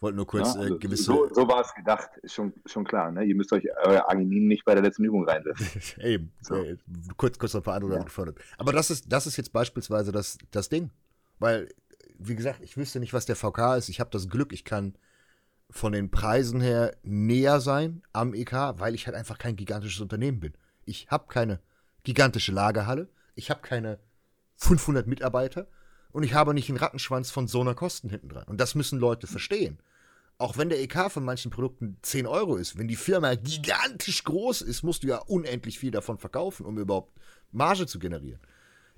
Wollte 0.00 0.16
nur 0.16 0.26
kurz 0.28 0.54
Ja, 0.54 0.60
äh, 0.60 0.62
also 0.64 0.78
gewisse. 0.78 1.02
so, 1.02 1.28
so 1.34 1.48
war 1.48 1.60
es 1.60 1.74
gedacht, 1.74 2.08
ist 2.22 2.32
schon, 2.34 2.52
schon 2.66 2.84
klar. 2.84 3.10
Ne? 3.10 3.24
Ihr 3.24 3.34
müsst 3.34 3.52
euch 3.52 3.64
euer 3.84 4.08
Arginin 4.08 4.46
nicht 4.46 4.64
bei 4.64 4.74
der 4.74 4.82
letzten 4.84 5.04
Übung 5.04 5.28
reinsetzen. 5.28 5.66
Eben, 6.00 6.30
So. 6.40 6.54
äh, 6.54 6.76
kurz, 7.16 7.36
kurz 7.38 7.52
noch 7.54 7.62
ein 7.62 7.64
paar 7.64 7.74
andere 7.74 7.96
Ja. 7.96 8.02
Gefördert. 8.04 8.38
Aber 8.58 8.72
das 8.72 8.90
ist, 8.90 9.10
das 9.12 9.26
ist 9.26 9.36
jetzt 9.36 9.52
beispielsweise 9.52 10.12
das, 10.12 10.38
das 10.52 10.68
Ding. 10.68 10.90
Weil, 11.40 11.68
wie 12.18 12.36
gesagt, 12.36 12.60
ich 12.62 12.76
wüsste 12.76 13.00
nicht, 13.00 13.12
was 13.12 13.26
der 13.26 13.34
VK 13.34 13.76
ist. 13.76 13.88
Ich 13.88 13.98
habe 13.98 14.10
das 14.10 14.28
Glück, 14.28 14.52
ich 14.52 14.64
kann 14.64 14.94
von 15.70 15.92
den 15.92 16.10
Preisen 16.10 16.60
her 16.60 16.96
näher 17.02 17.58
sein 17.60 18.02
am 18.12 18.34
EK, 18.34 18.52
weil 18.78 18.94
ich 18.94 19.06
halt 19.06 19.16
einfach 19.16 19.38
kein 19.38 19.56
gigantisches 19.56 20.00
Unternehmen 20.00 20.38
bin. 20.40 20.52
Ich 20.84 21.08
habe 21.10 21.26
keine 21.28 21.60
gigantische 22.08 22.52
Lagerhalle, 22.52 23.06
ich 23.34 23.50
habe 23.50 23.60
keine 23.60 23.98
500 24.56 25.06
Mitarbeiter 25.06 25.66
und 26.10 26.22
ich 26.22 26.32
habe 26.32 26.54
nicht 26.54 26.70
einen 26.70 26.78
Rattenschwanz 26.78 27.30
von 27.30 27.48
so 27.48 27.60
einer 27.60 27.74
Kosten 27.74 28.08
hinten 28.08 28.30
dran. 28.30 28.44
Und 28.46 28.62
das 28.62 28.74
müssen 28.74 28.98
Leute 28.98 29.26
verstehen. 29.26 29.78
Auch 30.38 30.56
wenn 30.56 30.70
der 30.70 30.80
EK 30.80 31.10
von 31.10 31.22
manchen 31.22 31.50
Produkten 31.50 31.98
10 32.00 32.26
Euro 32.26 32.56
ist, 32.56 32.78
wenn 32.78 32.88
die 32.88 32.96
Firma 32.96 33.34
gigantisch 33.34 34.24
groß 34.24 34.62
ist, 34.62 34.82
musst 34.84 35.02
du 35.02 35.08
ja 35.08 35.18
unendlich 35.18 35.78
viel 35.78 35.90
davon 35.90 36.16
verkaufen, 36.16 36.64
um 36.64 36.78
überhaupt 36.78 37.12
Marge 37.52 37.86
zu 37.86 37.98
generieren. 37.98 38.40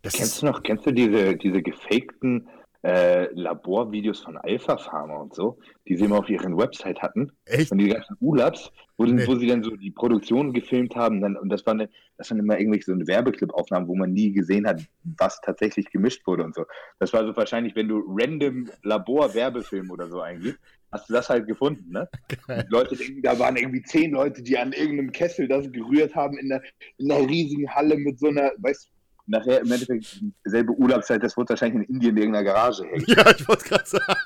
Das 0.03 0.13
Kennst 0.13 0.41
du 0.41 0.47
noch, 0.47 0.63
kennst 0.63 0.87
du 0.87 0.93
diese, 0.93 1.35
diese 1.35 1.63
gefakten 1.63 2.49
äh, 2.83 3.27
Laborvideos 3.35 4.21
von 4.21 4.37
Alpha 4.39 4.79
Pharma 4.79 5.17
und 5.17 5.35
so, 5.35 5.59
die 5.87 5.97
sie 5.97 6.05
immer 6.05 6.19
auf 6.19 6.31
ihren 6.31 6.57
Website 6.57 7.03
hatten. 7.03 7.31
Echt? 7.45 7.71
Und 7.73 7.79
die 7.79 7.89
ganzen 7.89 8.17
Urlaubs, 8.21 8.73
wo, 8.97 9.05
Nee. 9.05 9.27
wo 9.27 9.35
sie 9.37 9.47
dann 9.47 9.63
so 9.63 9.77
die 9.77 9.91
Produktion 9.91 10.53
gefilmt 10.53 10.97
haben. 10.97 11.21
Dann, 11.21 11.37
und 11.37 11.51
das 11.51 11.67
waren, 11.67 11.87
das 12.17 12.31
waren 12.31 12.39
immer 12.39 12.59
irgendwelche 12.59 12.87
so 12.87 12.93
eine 12.93 13.07
Werbeclip-Aufnahmen, 13.07 13.87
wo 13.89 13.95
man 13.95 14.13
nie 14.13 14.33
gesehen 14.33 14.67
hat, 14.67 14.81
was 15.19 15.41
tatsächlich 15.43 15.91
gemischt 15.91 16.27
wurde 16.27 16.45
und 16.45 16.55
so. 16.55 16.65
Das 16.99 17.13
war 17.13 17.25
so 17.27 17.37
wahrscheinlich, 17.37 17.77
wenn 17.77 17.89
du 17.89 18.03
random 18.09 18.71
Labor-Werbefilm 18.83 19.91
oder 19.91 20.09
so 20.09 20.21
eingibst, 20.21 20.59
hast 20.93 21.09
du 21.09 21.13
das 21.13 21.29
halt 21.29 21.47
gefunden, 21.47 21.93
ne? 21.93 22.09
Geil. 22.47 22.65
Die 22.67 22.73
Leute 22.73 22.97
denken, 22.97 23.23
da 23.23 23.39
waren 23.39 23.57
irgendwie 23.57 23.83
zehn 23.83 24.11
Leute, 24.13 24.43
die 24.43 24.59
an 24.59 24.73
irgendeinem 24.73 25.13
Kessel 25.13 25.47
das 25.47 25.71
gerührt 25.71 26.15
haben 26.15 26.37
in 26.39 26.51
einer, 26.53 26.63
in 26.99 27.11
einer 27.13 27.29
riesigen 27.29 27.69
Halle 27.73 27.97
mit 27.97 28.19
so 28.19 28.29
einer, 28.29 28.51
weißt 28.59 28.87
du, 28.87 28.91
nachher 29.31 29.61
im 29.61 29.71
Endeffekt 29.73 30.07
dieselbe 30.45 30.73
Urlaubszeit, 30.73 31.23
das 31.23 31.37
wird 31.37 31.49
wahrscheinlich 31.51 31.89
in 31.89 31.95
Indien 31.95 32.17
in 32.17 32.23
irgendeiner 32.25 32.45
Garage 32.45 32.85
hängen. 32.85 33.07
Ja, 33.07 33.31
ich 33.31 33.47
wollte 33.49 33.65
gerade 33.69 33.87
sagen. 33.87 34.21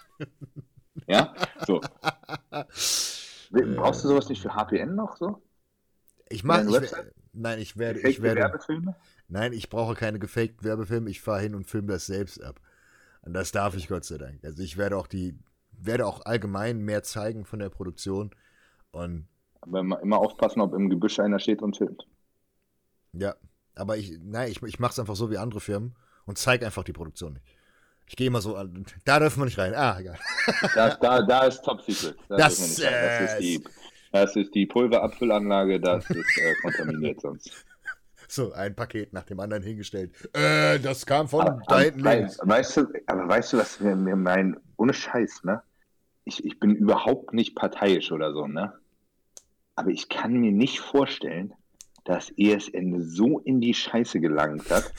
Ja? 1.06 1.34
So. 1.66 1.80
Brauchst 3.50 4.04
du 4.04 4.08
sowas 4.08 4.28
nicht 4.28 4.42
für 4.42 4.54
HPN 4.54 4.94
noch 4.94 5.16
so? 5.16 5.42
Ich 6.28 6.44
mach, 6.44 6.56
Deine 6.56 6.70
ich, 6.70 6.80
Website? 6.80 7.14
nein, 7.32 7.58
ich 7.58 7.76
werde, 7.76 8.00
ich 8.00 8.22
werde, 8.22 8.40
Werbefilme? 8.40 8.96
nein, 9.28 9.52
ich 9.52 9.68
brauche 9.70 9.94
keine 9.94 10.18
gefakten 10.18 10.64
Werbefilme. 10.64 11.10
Ich 11.10 11.20
fahre 11.20 11.40
hin 11.40 11.54
und 11.54 11.66
filme 11.66 11.88
das 11.88 12.06
selbst 12.06 12.42
ab. 12.42 12.60
Und 13.22 13.34
das 13.34 13.52
darf 13.52 13.76
ich 13.76 13.88
Gott 13.88 14.04
sei 14.04 14.18
Dank. 14.18 14.44
Also 14.44 14.62
ich 14.62 14.76
werde 14.76 14.96
auch 14.96 15.06
die, 15.06 15.38
werde 15.72 16.06
auch 16.06 16.24
allgemein 16.26 16.80
mehr 16.80 17.02
zeigen 17.02 17.44
von 17.44 17.58
der 17.58 17.70
Produktion. 17.70 18.34
Und 18.92 19.28
Aber 19.62 19.80
immer, 19.80 20.00
immer 20.00 20.18
aufpassen, 20.18 20.60
ob 20.60 20.74
im 20.74 20.90
Gebüsch 20.90 21.18
einer 21.20 21.38
steht 21.40 21.60
und 21.62 21.76
filmt. 21.76 22.06
ja, 23.12 23.34
aber 23.76 23.96
ich, 23.96 24.12
nein, 24.22 24.50
ich, 24.50 24.62
ich 24.62 24.78
mache 24.78 24.92
es 24.92 24.98
einfach 24.98 25.16
so 25.16 25.30
wie 25.30 25.38
andere 25.38 25.60
Firmen 25.60 25.94
und 26.26 26.38
zeige 26.38 26.64
einfach 26.66 26.84
die 26.84 26.92
Produktion 26.92 27.34
nicht. 27.34 27.44
Ich 28.06 28.16
gehe 28.16 28.26
immer 28.26 28.42
so 28.42 28.56
an, 28.56 28.84
da 29.04 29.18
dürfen 29.18 29.40
wir 29.40 29.46
nicht 29.46 29.58
rein. 29.58 29.74
Ah, 29.74 29.98
egal. 29.98 30.18
Das, 30.74 30.98
da, 31.00 31.22
da 31.22 31.46
ist 31.46 31.62
Top 31.62 31.80
Secret. 31.80 32.16
Da 32.28 32.36
Das, 32.36 32.78
wir 32.78 32.90
das, 32.90 33.32
ist 33.32 33.38
die, 33.40 33.64
das 34.12 34.36
ist 34.36 34.54
die 34.54 34.66
Pulverabfüllanlage, 34.66 35.80
das 35.80 36.08
ist 36.10 36.38
äh, 36.38 36.54
kontaminiert 36.62 37.20
sonst. 37.20 37.50
So, 38.26 38.52
ein 38.52 38.74
Paket 38.74 39.12
nach 39.12 39.24
dem 39.24 39.38
anderen 39.38 39.62
hingestellt. 39.62 40.10
Äh, 40.34 40.80
das 40.80 41.04
kam 41.04 41.28
von 41.28 41.42
Aber, 41.42 41.62
da 41.68 41.80
hinten 41.80 42.00
aber, 42.00 42.16
links. 42.16 42.38
weißt 42.42 42.76
du, 42.78 42.86
aber 43.06 43.28
weißt 43.28 43.52
du, 43.52 43.58
was 43.58 43.78
mir, 43.80 43.94
mir 43.94 44.16
mein, 44.16 44.56
ohne 44.76 44.94
Scheiß, 44.94 45.44
ne? 45.44 45.62
Ich, 46.24 46.42
ich 46.42 46.58
bin 46.58 46.74
überhaupt 46.74 47.34
nicht 47.34 47.54
parteiisch 47.54 48.10
oder 48.12 48.32
so, 48.32 48.46
ne? 48.46 48.72
Aber 49.76 49.90
ich 49.90 50.08
kann 50.08 50.32
mir 50.32 50.52
nicht 50.52 50.80
vorstellen, 50.80 51.52
dass 52.04 52.32
ESN 52.36 53.02
so 53.02 53.40
in 53.40 53.60
die 53.60 53.74
Scheiße 53.74 54.20
gelangt 54.20 54.70
hat. 54.70 54.92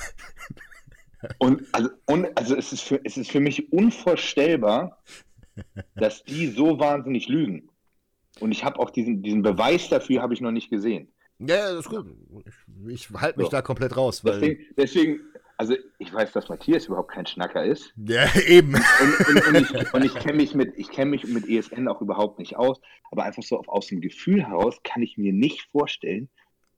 Und 1.37 1.63
also, 1.71 1.89
und, 2.05 2.37
also 2.37 2.55
es, 2.55 2.73
ist 2.73 2.81
für, 2.81 2.99
es 3.03 3.17
ist 3.17 3.31
für 3.31 3.39
mich 3.39 3.71
unvorstellbar, 3.71 5.01
dass 5.95 6.23
die 6.23 6.47
so 6.47 6.79
wahnsinnig 6.79 7.27
lügen. 7.27 7.69
Und 8.39 8.51
ich 8.51 8.63
habe 8.63 8.79
auch 8.79 8.89
diesen, 8.89 9.23
diesen 9.23 9.41
Beweis 9.41 9.89
dafür 9.89 10.21
habe 10.21 10.33
ich 10.33 10.41
noch 10.41 10.51
nicht 10.51 10.69
gesehen. 10.69 11.11
Ja, 11.39 11.73
das 11.73 11.85
ist 11.85 11.89
gut. 11.89 12.05
Ich, 12.87 13.09
ich 13.09 13.09
halte 13.11 13.39
mich 13.39 13.47
So. 13.47 13.51
da 13.51 13.61
komplett 13.61 13.95
raus, 13.95 14.23
weil. 14.23 14.39
Deswegen, 14.39 14.65
deswegen, 14.77 15.19
also 15.57 15.75
ich 15.99 16.13
weiß, 16.13 16.31
dass 16.31 16.49
Matthias 16.49 16.85
überhaupt 16.85 17.11
kein 17.11 17.25
Schnacker 17.25 17.63
ist. 17.63 17.93
ja, 17.95 18.25
eben. 18.47 18.73
Und, 18.73 19.27
und, 19.29 19.47
und 19.47 19.55
ich, 19.55 19.93
und 19.93 20.05
ich 20.05 20.15
kenne 20.15 20.37
mich, 20.37 20.53
mit, 20.53 20.73
ich 20.77 20.89
kenn 20.89 21.09
mich 21.09 21.25
mit 21.25 21.47
ESN 21.47 21.87
auch 21.87 22.01
überhaupt 22.01 22.39
nicht 22.39 22.55
aus, 22.55 22.79
aber 23.11 23.23
einfach 23.23 23.43
so 23.43 23.57
auf, 23.57 23.67
aus 23.67 23.87
dem 23.87 24.01
Gefühl 24.01 24.45
heraus 24.45 24.77
kann 24.83 25.01
ich 25.01 25.17
mir 25.17 25.33
nicht 25.33 25.61
vorstellen, 25.71 26.29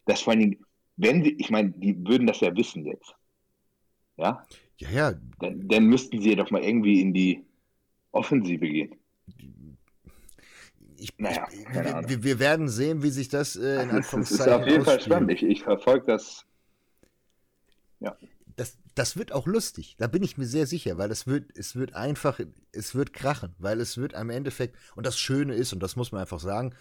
dass 0.08 0.22
vor 0.22 0.32
allen 0.32 0.40
Dingen, 0.42 0.66
wenn 0.96 1.24
sie, 1.24 1.34
ich 1.34 1.50
meine, 1.50 1.70
die 1.72 1.96
würden 2.08 2.26
das 2.26 2.40
ja 2.40 2.56
wissen 2.56 2.86
jetzt. 2.86 3.14
Ja, 4.18 4.44
Ja, 4.78 4.90
ja. 4.90 5.14
dann, 5.40 5.68
dann 5.68 5.86
müssten 5.86 6.22
sie 6.22 6.32
ja 6.32 6.36
doch 6.36 6.50
mal 6.50 6.64
irgendwie 6.64 7.02
in 7.02 7.14
die 7.14 7.46
Offensive 8.12 8.68
gehen. 8.68 8.96
Ich, 10.98 11.12
Naja, 11.18 11.48
ich, 11.52 12.10
wir, 12.10 12.24
wir, 12.24 12.40
werden 12.40 12.68
sehen, 12.70 13.04
wie 13.04 13.12
sich 13.12 13.30
das 13.30 13.56
äh, 13.56 13.84
in 13.84 13.90
ist, 13.90 14.12
das 14.14 14.32
ist 14.32 14.42
Anführungszeichen 14.42 14.54
auf 14.54 14.68
jeden 14.68 14.84
Fall 14.84 14.96
ausspielt. 14.96 15.14
spannend. 15.14 15.32
Ich, 15.32 15.44
ich 15.44 15.64
verfolge 15.64 16.06
das. 16.08 16.46
Das, 18.56 18.78
das 18.96 19.18
wird 19.18 19.32
auch 19.32 19.46
lustig. 19.46 19.96
Da 20.00 20.08
bin 20.08 20.24
ich 20.24 20.38
mir 20.38 20.48
sehr 20.48 20.66
sicher, 20.66 20.98
weil 20.98 21.12
es 21.12 21.28
wird, 21.28 21.56
es 21.56 21.76
wird 21.76 21.94
einfach, 21.94 22.40
es 22.72 22.96
wird 22.96 23.14
krachen, 23.14 23.54
weil 23.60 23.80
es 23.80 23.98
wird 23.98 24.16
am 24.16 24.32
Endeffekt, 24.32 24.76
und 24.96 25.06
das 25.06 25.20
Schöne 25.20 25.54
ist, 25.54 25.74
und 25.74 25.84
das 25.84 25.96
muss 25.96 26.12
man 26.12 26.22
einfach 26.22 26.40
sagen, 26.40 26.74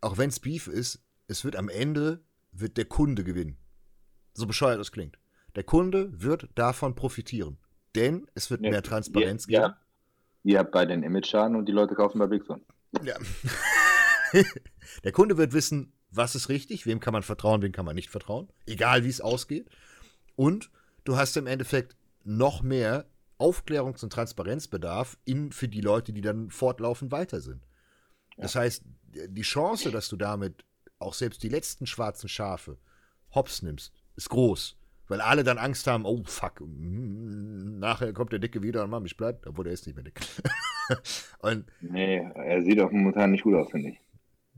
auch 0.00 0.18
wenn 0.18 0.30
es 0.30 0.40
Beef 0.40 0.66
ist, 0.66 1.05
es 1.28 1.44
wird 1.44 1.56
am 1.56 1.68
Ende, 1.68 2.24
wird 2.52 2.76
der 2.76 2.84
Kunde 2.84 3.24
gewinnen. 3.24 3.56
So 4.34 4.46
bescheuert 4.46 4.80
es 4.80 4.92
klingt. 4.92 5.18
Der 5.54 5.64
Kunde 5.64 6.10
wird 6.12 6.48
davon 6.54 6.94
profitieren. 6.94 7.58
Denn 7.94 8.26
es 8.34 8.50
wird 8.50 8.60
Ja, 8.62 8.70
mehr 8.70 8.82
Transparenz 8.82 9.46
ihr, 9.48 9.60
geben. 9.60 9.74
Ihr, 10.42 10.52
ihr 10.52 10.58
habt 10.58 10.72
beiden 10.72 11.02
Image-Schaden 11.02 11.56
und 11.56 11.66
die 11.66 11.72
Leute 11.72 11.94
kaufen 11.94 12.18
bei 12.18 12.26
Big 12.26 12.44
Son. 12.44 12.62
Ja. 13.02 13.16
Der 15.04 15.12
Kunde 15.12 15.38
wird 15.38 15.52
wissen, 15.52 15.92
was 16.10 16.34
ist 16.34 16.48
richtig, 16.48 16.86
wem 16.86 17.00
kann 17.00 17.12
man 17.12 17.22
vertrauen, 17.22 17.62
wem 17.62 17.72
kann 17.72 17.84
man 17.84 17.94
nicht 17.94 18.10
vertrauen, 18.10 18.48
egal 18.66 19.04
wie 19.04 19.08
es 19.08 19.20
ausgeht. 19.20 19.70
Und 20.34 20.70
du 21.04 21.16
hast 21.16 21.36
im 21.36 21.46
Endeffekt 21.46 21.96
noch 22.24 22.62
mehr 22.62 23.06
Aufklärungs- 23.38 24.02
und 24.02 24.12
Transparenzbedarf 24.12 25.16
in, 25.24 25.52
für 25.52 25.68
die 25.68 25.80
Leute, 25.80 26.12
die 26.12 26.20
dann 26.20 26.50
fortlaufend 26.50 27.12
weiter 27.12 27.40
sind. 27.40 27.66
Das 28.36 28.54
heißt, 28.54 28.84
die 29.28 29.42
Chance, 29.42 29.90
dass 29.90 30.08
du 30.08 30.16
damit 30.16 30.65
auch 30.98 31.14
selbst 31.14 31.42
die 31.42 31.48
letzten 31.48 31.86
schwarzen 31.86 32.28
Schafe 32.28 32.78
hops 33.34 33.62
nimmst, 33.62 33.92
ist 34.16 34.30
groß. 34.30 34.76
Weil 35.08 35.20
alle 35.20 35.44
dann 35.44 35.58
Angst 35.58 35.86
haben, 35.86 36.04
oh 36.04 36.22
fuck, 36.24 36.60
mm, 36.60 37.78
nachher 37.78 38.12
kommt 38.12 38.32
der 38.32 38.40
Dicke 38.40 38.62
wieder 38.62 38.82
und 38.82 38.90
Mama, 38.90 39.06
ich 39.06 39.16
bleib, 39.16 39.46
obwohl 39.46 39.64
der 39.64 39.72
ist 39.74 39.86
nicht 39.86 39.94
mehr 39.94 40.02
dick. 40.04 40.20
und 41.40 41.64
Nee, 41.80 42.26
er 42.34 42.62
sieht 42.62 42.80
auch 42.80 42.90
momentan 42.90 43.30
nicht 43.30 43.44
gut 43.44 43.54
aus, 43.54 43.70
finde 43.70 43.90
ich. 43.90 44.00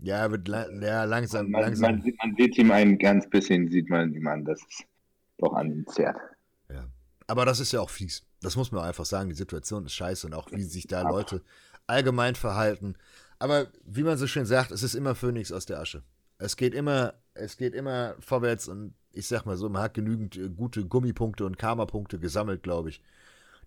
ja, 0.00 0.16
er 0.18 0.30
wird 0.30 0.48
la 0.48 0.70
ja, 0.70 1.04
langsam, 1.04 1.50
Man, 1.50 1.60
langsam. 1.62 1.90
man, 1.96 2.02
sieht- 2.02 2.16
man 2.22 2.34
sieht 2.36 2.56
ihm 2.56 2.70
ein 2.70 2.96
ganz 2.98 3.28
bisschen, 3.28 3.68
sieht 3.68 3.90
man 3.90 4.14
ihm 4.14 4.26
an, 4.26 4.44
dass 4.44 4.60
es 4.70 4.84
doch 5.38 5.52
an 5.52 5.70
ihm 5.70 5.86
zerrt. 5.86 6.16
Ja. 6.70 6.86
Aber 7.26 7.44
das 7.44 7.60
ist 7.60 7.72
ja 7.72 7.80
auch 7.80 7.90
fies. 7.90 8.24
Das 8.40 8.56
muss 8.56 8.72
man 8.72 8.84
einfach 8.84 9.04
sagen. 9.04 9.28
Die 9.28 9.34
Situation 9.36 9.84
ist 9.84 9.94
scheiße 9.94 10.26
und 10.26 10.34
auch 10.34 10.50
wie 10.52 10.62
sich 10.62 10.86
da 10.86 11.02
Leute 11.02 11.42
allgemein 11.86 12.36
verhalten. 12.36 12.94
Aber 13.38 13.66
wie 13.84 14.02
man 14.02 14.16
so 14.16 14.26
schön 14.26 14.46
sagt, 14.46 14.70
es 14.70 14.82
ist 14.82 14.94
immer 14.94 15.14
Phönix 15.14 15.52
aus 15.52 15.66
der 15.66 15.80
Asche. 15.80 16.02
Es 16.38 16.56
geht 16.56 16.74
immer, 16.74 17.14
es 17.34 17.56
geht 17.56 17.74
immer 17.74 18.14
vorwärts 18.20 18.68
und 18.68 18.94
ich 19.12 19.26
sag 19.26 19.44
mal 19.46 19.56
so, 19.56 19.68
man 19.68 19.82
hat 19.82 19.94
genügend 19.94 20.36
äh, 20.36 20.48
gute 20.48 20.84
Gummipunkte 20.84 21.44
und 21.44 21.58
Karma-Punkte 21.58 22.18
gesammelt, 22.18 22.62
glaube 22.62 22.90
ich, 22.90 23.02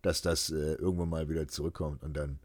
dass 0.01 0.21
das 0.21 0.49
äh, 0.49 0.73
irgendwann 0.75 1.09
mal 1.09 1.29
wieder 1.29 1.47
zurückkommt 1.47 2.03
und 2.03 2.15
dann, 2.15 2.39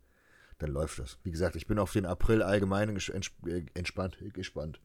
dann 0.58 0.70
läuft 0.70 0.98
das. 0.98 1.18
Wie 1.22 1.30
gesagt, 1.30 1.56
ich 1.56 1.66
bin 1.66 1.78
auf 1.78 1.92
den 1.92 2.06
April 2.06 2.42
allgemein 2.42 2.88
äh, 2.96 3.62
entspannt, 3.74 4.18
gespannt. 4.32 4.80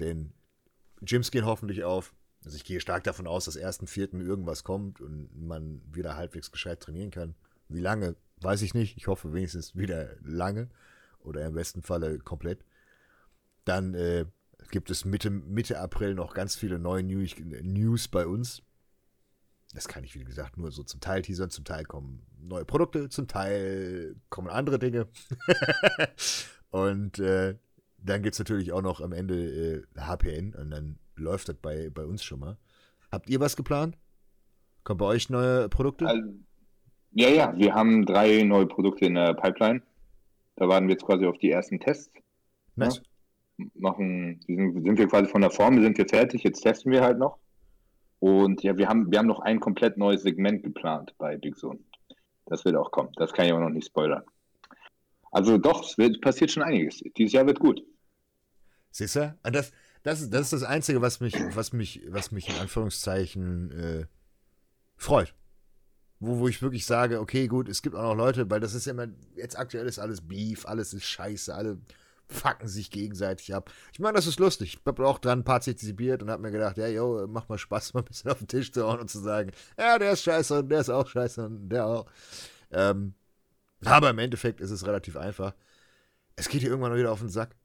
Denn 0.00 0.32
Gyms 1.02 1.30
gehen 1.30 1.44
hoffentlich 1.44 1.84
auf. 1.84 2.14
Also 2.44 2.56
ich 2.56 2.64
gehe 2.64 2.80
stark 2.80 3.04
davon 3.04 3.26
aus, 3.26 3.44
dass 3.44 3.56
ersten 3.56 3.86
Vierten 3.86 4.20
irgendwas 4.20 4.64
kommt 4.64 5.00
und 5.00 5.28
man 5.36 5.82
wieder 5.92 6.16
halbwegs 6.16 6.50
gescheit 6.50 6.80
trainieren 6.80 7.10
kann. 7.10 7.34
Wie 7.68 7.80
lange, 7.80 8.16
weiß 8.40 8.62
ich 8.62 8.74
nicht. 8.74 8.96
Ich 8.96 9.06
hoffe 9.06 9.32
wenigstens 9.32 9.76
wieder 9.76 10.16
lange 10.22 10.70
oder 11.20 11.44
im 11.46 11.54
besten 11.54 11.82
Falle 11.82 12.18
komplett. 12.18 12.64
Dann 13.64 13.94
äh, 13.94 14.24
gibt 14.70 14.90
es 14.90 15.04
Mitte, 15.04 15.30
Mitte 15.30 15.80
April 15.80 16.14
noch 16.14 16.34
ganz 16.34 16.56
viele 16.56 16.78
neue 16.78 17.02
News, 17.02 17.34
News 17.62 18.08
bei 18.08 18.26
uns. 18.26 18.62
Das 19.72 19.86
kann 19.86 20.02
ich, 20.02 20.14
wie 20.14 20.24
gesagt, 20.24 20.56
nur 20.56 20.72
so 20.72 20.82
zum 20.82 21.00
Teil 21.00 21.22
teasern. 21.22 21.50
Zum 21.50 21.64
Teil 21.64 21.84
kommen 21.84 22.26
neue 22.40 22.64
Produkte, 22.64 23.08
zum 23.08 23.28
Teil 23.28 24.16
kommen 24.28 24.48
andere 24.48 24.78
Dinge. 24.78 25.06
und 26.70 27.18
äh, 27.18 27.56
dann 27.98 28.22
gibt 28.22 28.34
es 28.34 28.38
natürlich 28.38 28.72
auch 28.72 28.82
noch 28.82 29.00
am 29.00 29.12
Ende 29.12 29.84
äh, 29.96 30.00
HPN 30.00 30.54
und 30.54 30.70
dann 30.70 30.98
läuft 31.16 31.48
das 31.48 31.56
bei, 31.56 31.90
bei 31.90 32.04
uns 32.04 32.24
schon 32.24 32.40
mal. 32.40 32.56
Habt 33.12 33.28
ihr 33.28 33.40
was 33.40 33.56
geplant? 33.56 33.96
Kommen 34.82 34.98
bei 34.98 35.06
euch 35.06 35.30
neue 35.30 35.68
Produkte? 35.68 36.06
Also, 36.06 36.28
ja, 37.12 37.28
ja, 37.28 37.56
wir 37.56 37.74
haben 37.74 38.06
drei 38.06 38.42
neue 38.42 38.66
Produkte 38.66 39.04
in 39.04 39.14
der 39.14 39.34
Pipeline. 39.34 39.82
Da 40.56 40.68
warten 40.68 40.86
wir 40.86 40.92
jetzt 40.92 41.04
quasi 41.04 41.26
auf 41.26 41.38
die 41.38 41.50
ersten 41.50 41.78
Tests. 41.80 42.12
nice. 42.76 43.02
Machen, 43.74 44.40
sind, 44.46 44.84
sind 44.84 44.98
wir 44.98 45.08
quasi 45.08 45.28
von 45.28 45.40
der 45.40 45.50
Formel, 45.50 45.82
sind 45.82 45.98
wir 45.98 46.08
fertig, 46.08 46.42
jetzt 46.42 46.60
testen 46.60 46.92
wir 46.92 47.02
halt 47.02 47.18
noch. 47.18 47.38
Und 48.20 48.62
ja, 48.62 48.76
wir 48.76 48.88
haben, 48.88 49.10
wir 49.10 49.18
haben 49.18 49.26
noch 49.26 49.40
ein 49.40 49.60
komplett 49.60 49.96
neues 49.96 50.22
Segment 50.22 50.62
geplant 50.62 51.14
bei 51.18 51.36
Big 51.36 51.56
Zone. 51.56 51.80
Das 52.46 52.64
wird 52.64 52.76
auch 52.76 52.90
kommen. 52.90 53.10
Das 53.16 53.32
kann 53.32 53.46
ich 53.46 53.52
aber 53.52 53.62
noch 53.62 53.70
nicht 53.70 53.86
spoilern. 53.86 54.22
Also 55.30 55.58
doch, 55.58 55.84
es 55.84 55.96
wird, 55.96 56.20
passiert 56.20 56.50
schon 56.50 56.62
einiges. 56.62 57.00
Dieses 57.16 57.32
Jahr 57.32 57.46
wird 57.46 57.60
gut. 57.60 57.82
Siehst 58.90 59.16
du? 59.16 59.38
Und 59.42 59.54
Das, 59.54 59.72
das, 60.02 60.20
ist, 60.20 60.34
das 60.34 60.42
ist 60.42 60.52
das 60.52 60.62
Einzige, 60.64 61.00
was 61.00 61.20
mich, 61.20 61.34
was 61.54 61.72
mich, 61.72 62.02
was 62.08 62.32
mich 62.32 62.48
in 62.48 62.56
Anführungszeichen 62.56 63.70
äh, 63.70 64.06
freut. 64.96 65.34
Wo, 66.18 66.40
wo 66.40 66.48
ich 66.48 66.60
wirklich 66.60 66.84
sage, 66.84 67.20
okay, 67.20 67.46
gut, 67.46 67.68
es 67.68 67.80
gibt 67.80 67.94
auch 67.96 68.02
noch 68.02 68.16
Leute, 68.16 68.50
weil 68.50 68.60
das 68.60 68.74
ist 68.74 68.86
ja 68.86 68.92
immer, 68.92 69.08
jetzt 69.36 69.58
aktuell 69.58 69.86
ist 69.86 69.98
alles 69.98 70.20
Beef, 70.20 70.66
alles 70.66 70.92
ist 70.92 71.04
scheiße, 71.04 71.54
alle 71.54 71.78
fucken 72.30 72.68
sich 72.68 72.90
gegenseitig 72.90 73.54
ab. 73.54 73.70
Ich 73.92 73.98
meine, 73.98 74.14
das 74.14 74.26
ist 74.26 74.38
lustig. 74.38 74.74
Ich 74.74 74.86
habe 74.86 75.06
auch 75.06 75.18
dran 75.18 75.44
partizipiert 75.44 76.22
und 76.22 76.30
habe 76.30 76.42
mir 76.42 76.50
gedacht, 76.50 76.78
ja, 76.78 76.86
yo, 76.86 77.26
macht 77.26 77.48
mal 77.48 77.58
Spaß, 77.58 77.94
mal 77.94 78.00
ein 78.00 78.04
bisschen 78.06 78.30
auf 78.30 78.38
den 78.38 78.48
Tisch 78.48 78.72
zu 78.72 78.86
hauen 78.86 79.00
und 79.00 79.10
zu 79.10 79.18
sagen, 79.18 79.50
ja, 79.78 79.98
der 79.98 80.12
ist 80.12 80.22
scheiße 80.22 80.60
und 80.60 80.68
der 80.68 80.80
ist 80.80 80.90
auch 80.90 81.08
scheiße 81.08 81.44
und 81.44 81.68
der 81.68 81.86
auch. 81.86 82.06
Ähm, 82.70 83.14
aber 83.84 84.10
im 84.10 84.18
Endeffekt 84.18 84.60
ist 84.60 84.70
es 84.70 84.86
relativ 84.86 85.16
einfach. 85.16 85.54
Es 86.36 86.48
geht 86.48 86.60
hier 86.60 86.70
irgendwann 86.70 86.94
wieder 86.96 87.12
auf 87.12 87.20
den 87.20 87.28
Sack. 87.28 87.56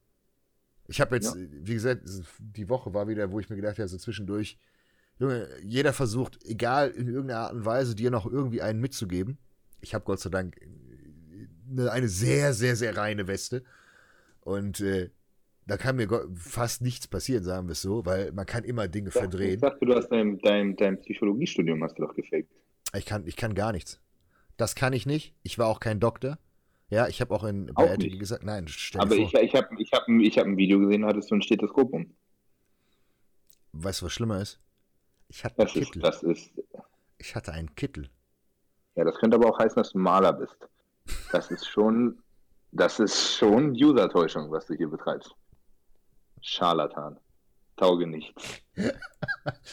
Ich 0.87 1.01
habe 1.01 1.15
jetzt, 1.15 1.35
Ja. 1.35 1.41
wie 1.61 1.73
gesagt, 1.73 2.03
die 2.39 2.69
Woche 2.69 2.93
war 2.93 3.07
wieder, 3.07 3.31
wo 3.31 3.39
ich 3.39 3.49
mir 3.49 3.55
gedacht 3.55 3.77
habe, 3.79 3.87
so 3.87 3.97
zwischendurch, 3.97 4.57
Junge, 5.17 5.47
jeder 5.63 5.93
versucht, 5.93 6.43
egal 6.45 6.89
in 6.89 7.07
irgendeiner 7.07 7.41
Art 7.41 7.53
und 7.53 7.65
Weise, 7.65 7.95
dir 7.95 8.11
noch 8.11 8.25
irgendwie 8.25 8.61
einen 8.61 8.81
mitzugeben. 8.81 9.37
Ich 9.81 9.93
habe 9.93 10.03
Gott 10.03 10.19
sei 10.19 10.29
Dank 10.29 10.57
eine, 11.69 11.91
eine 11.91 12.09
sehr, 12.09 12.53
sehr, 12.53 12.75
sehr 12.75 12.97
reine 12.97 13.27
Weste. 13.27 13.63
Und 14.45 14.79
äh, 14.79 15.09
da 15.65 15.75
kann 15.75 15.95
mir 15.95 16.07
fast 16.35 16.83
nichts 16.83 17.07
passieren, 17.07 17.43
sagen 17.43 17.67
wir 17.67 17.71
es 17.73 17.81
so, 17.81 18.05
weil 18.05 18.31
man 18.31 18.45
kann 18.45 18.63
immer 18.63 18.87
Dinge 18.87 19.09
Ich 19.09 19.13
verdrehen. 19.15 19.59
dachte, 19.59 19.83
du 19.83 19.95
hast 19.95 20.09
dein, 20.09 20.37
dein, 20.39 20.75
dein 20.75 21.01
Psychologiestudium 21.01 21.83
hast 21.83 21.97
du 21.97 22.03
doch 22.05 22.13
gefaked. 22.13 22.47
Ich 22.95 23.05
kann, 23.07 23.25
ich 23.25 23.35
kann 23.35 23.55
gar 23.55 23.71
nichts. 23.71 23.99
Das 24.55 24.75
kann 24.75 24.93
ich 24.93 25.07
nicht. 25.07 25.33
Ich 25.41 25.57
war 25.57 25.67
auch 25.67 25.79
kein 25.79 25.99
Doktor. 25.99 26.37
Ja, 26.89 27.07
ich 27.07 27.19
habe 27.19 27.33
auch 27.33 27.43
in 27.43 27.71
Auch 27.71 27.83
bei 27.83 27.87
RTL 27.87 28.19
gesagt, 28.19 28.43
nein, 28.43 28.67
stell 28.67 29.01
Aber 29.01 29.15
vor. 29.15 29.25
ich, 29.25 29.33
ich 29.33 29.55
habe 29.55 29.67
ich 29.79 29.91
hab, 29.91 30.07
ein- 30.07 30.19
ich 30.19 30.37
hab 30.37 30.45
ein 30.45 30.55
Video 30.57 30.79
gesehen, 30.79 31.01
da 31.01 31.07
hattest 31.07 31.31
du 31.31 31.35
ein 31.35 31.41
Stethoskop 31.41 31.91
um. 31.91 32.13
weißt 33.73 34.01
du, 34.01 34.05
was 34.05 34.13
schlimmer 34.13 34.39
ist? 34.41 34.59
Ich 35.27 35.43
hatte 35.43 35.57
einen 35.57 35.65
Das 35.67 35.75
ist, 35.75 35.85
Kittel. 35.87 36.01
das 36.03 36.21
ist, 36.23 36.51
Ich 37.17 37.35
hatte 37.35 37.51
einen 37.53 37.73
Kittel. 37.75 38.09
ja, 38.95 39.03
das 39.03 39.15
könnte 39.17 39.35
aber 39.37 39.49
auch 39.49 39.57
heißen, 39.57 39.75
dass 39.75 39.91
du 39.93 39.97
Maler 39.97 40.33
bist. 40.33 40.55
Das 41.31 41.49
ist 41.49 41.67
schon, 41.67 42.19
das 42.75 42.99
ist 42.99 43.35
schon 43.37 43.71
User-Täuschung, 43.71 44.51
was 44.51 44.65
du 44.67 44.73
hier 44.75 44.89
betreibst. 44.89 45.31
Scharlatan. 46.41 47.17
Tauge 47.77 48.07
nichts. 48.07 48.41